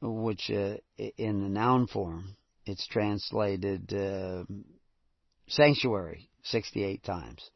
which 0.00 0.50
uh, 0.50 0.76
in 1.16 1.42
the 1.42 1.48
noun 1.48 1.86
form 1.86 2.36
it's 2.68 2.86
translated 2.86 3.92
uh, 3.94 4.44
sanctuary 5.48 6.28
68 6.44 7.02
times. 7.02 7.50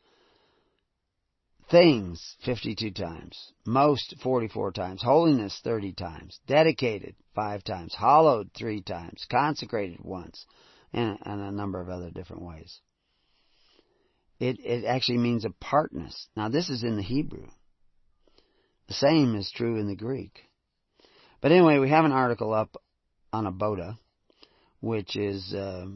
Things 1.71 2.37
52 2.45 2.91
times. 2.91 3.53
Most 3.65 4.15
44 4.23 4.73
times. 4.73 5.03
Holiness 5.03 5.59
30 5.63 5.93
times. 5.93 6.41
Dedicated 6.47 7.15
5 7.35 7.65
times. 7.65 7.95
Hallowed 7.95 8.51
3 8.57 8.83
times. 8.83 9.27
Consecrated 9.31 9.99
once. 10.03 10.45
And, 10.93 11.19
and 11.23 11.41
a 11.41 11.51
number 11.51 11.81
of 11.81 11.89
other 11.89 12.11
different 12.11 12.43
ways. 12.43 12.81
It, 14.39 14.59
it 14.61 14.85
actually 14.85 15.19
means 15.19 15.45
apartness. 15.45 16.27
Now 16.37 16.49
this 16.49 16.69
is 16.69 16.83
in 16.83 16.97
the 16.97 17.03
Hebrew. 17.03 17.47
The 18.89 18.95
same 18.95 19.35
is 19.37 19.53
true 19.55 19.79
in 19.79 19.87
the 19.87 19.97
Greek. 19.97 20.41
But 21.43 21.51
anyway, 21.51 21.79
we 21.79 21.91
have 21.91 22.05
an 22.05 22.13
article 22.13 22.55
up 22.55 22.77
on 23.33 23.45
Aboda, 23.45 23.99
which 24.81 25.17
is, 25.17 25.53
uh, 25.53 25.87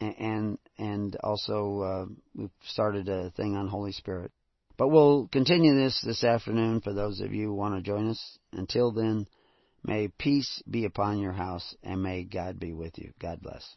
and 0.00 0.58
and 0.78 1.16
also 1.24 1.80
uh, 1.80 2.06
we've 2.36 2.50
started 2.68 3.08
a 3.08 3.30
thing 3.30 3.56
on 3.56 3.66
Holy 3.66 3.92
Spirit. 3.92 4.30
But 4.76 4.88
we'll 4.88 5.28
continue 5.28 5.74
this 5.74 6.02
this 6.04 6.22
afternoon 6.22 6.82
for 6.82 6.92
those 6.92 7.20
of 7.20 7.32
you 7.32 7.46
who 7.46 7.54
want 7.54 7.76
to 7.76 7.82
join 7.82 8.10
us. 8.10 8.38
Until 8.52 8.92
then, 8.92 9.26
may 9.82 10.08
peace 10.08 10.62
be 10.68 10.84
upon 10.84 11.18
your 11.18 11.32
house 11.32 11.74
and 11.82 12.02
may 12.02 12.24
God 12.24 12.60
be 12.60 12.74
with 12.74 12.98
you. 12.98 13.12
God 13.18 13.40
bless. 13.40 13.76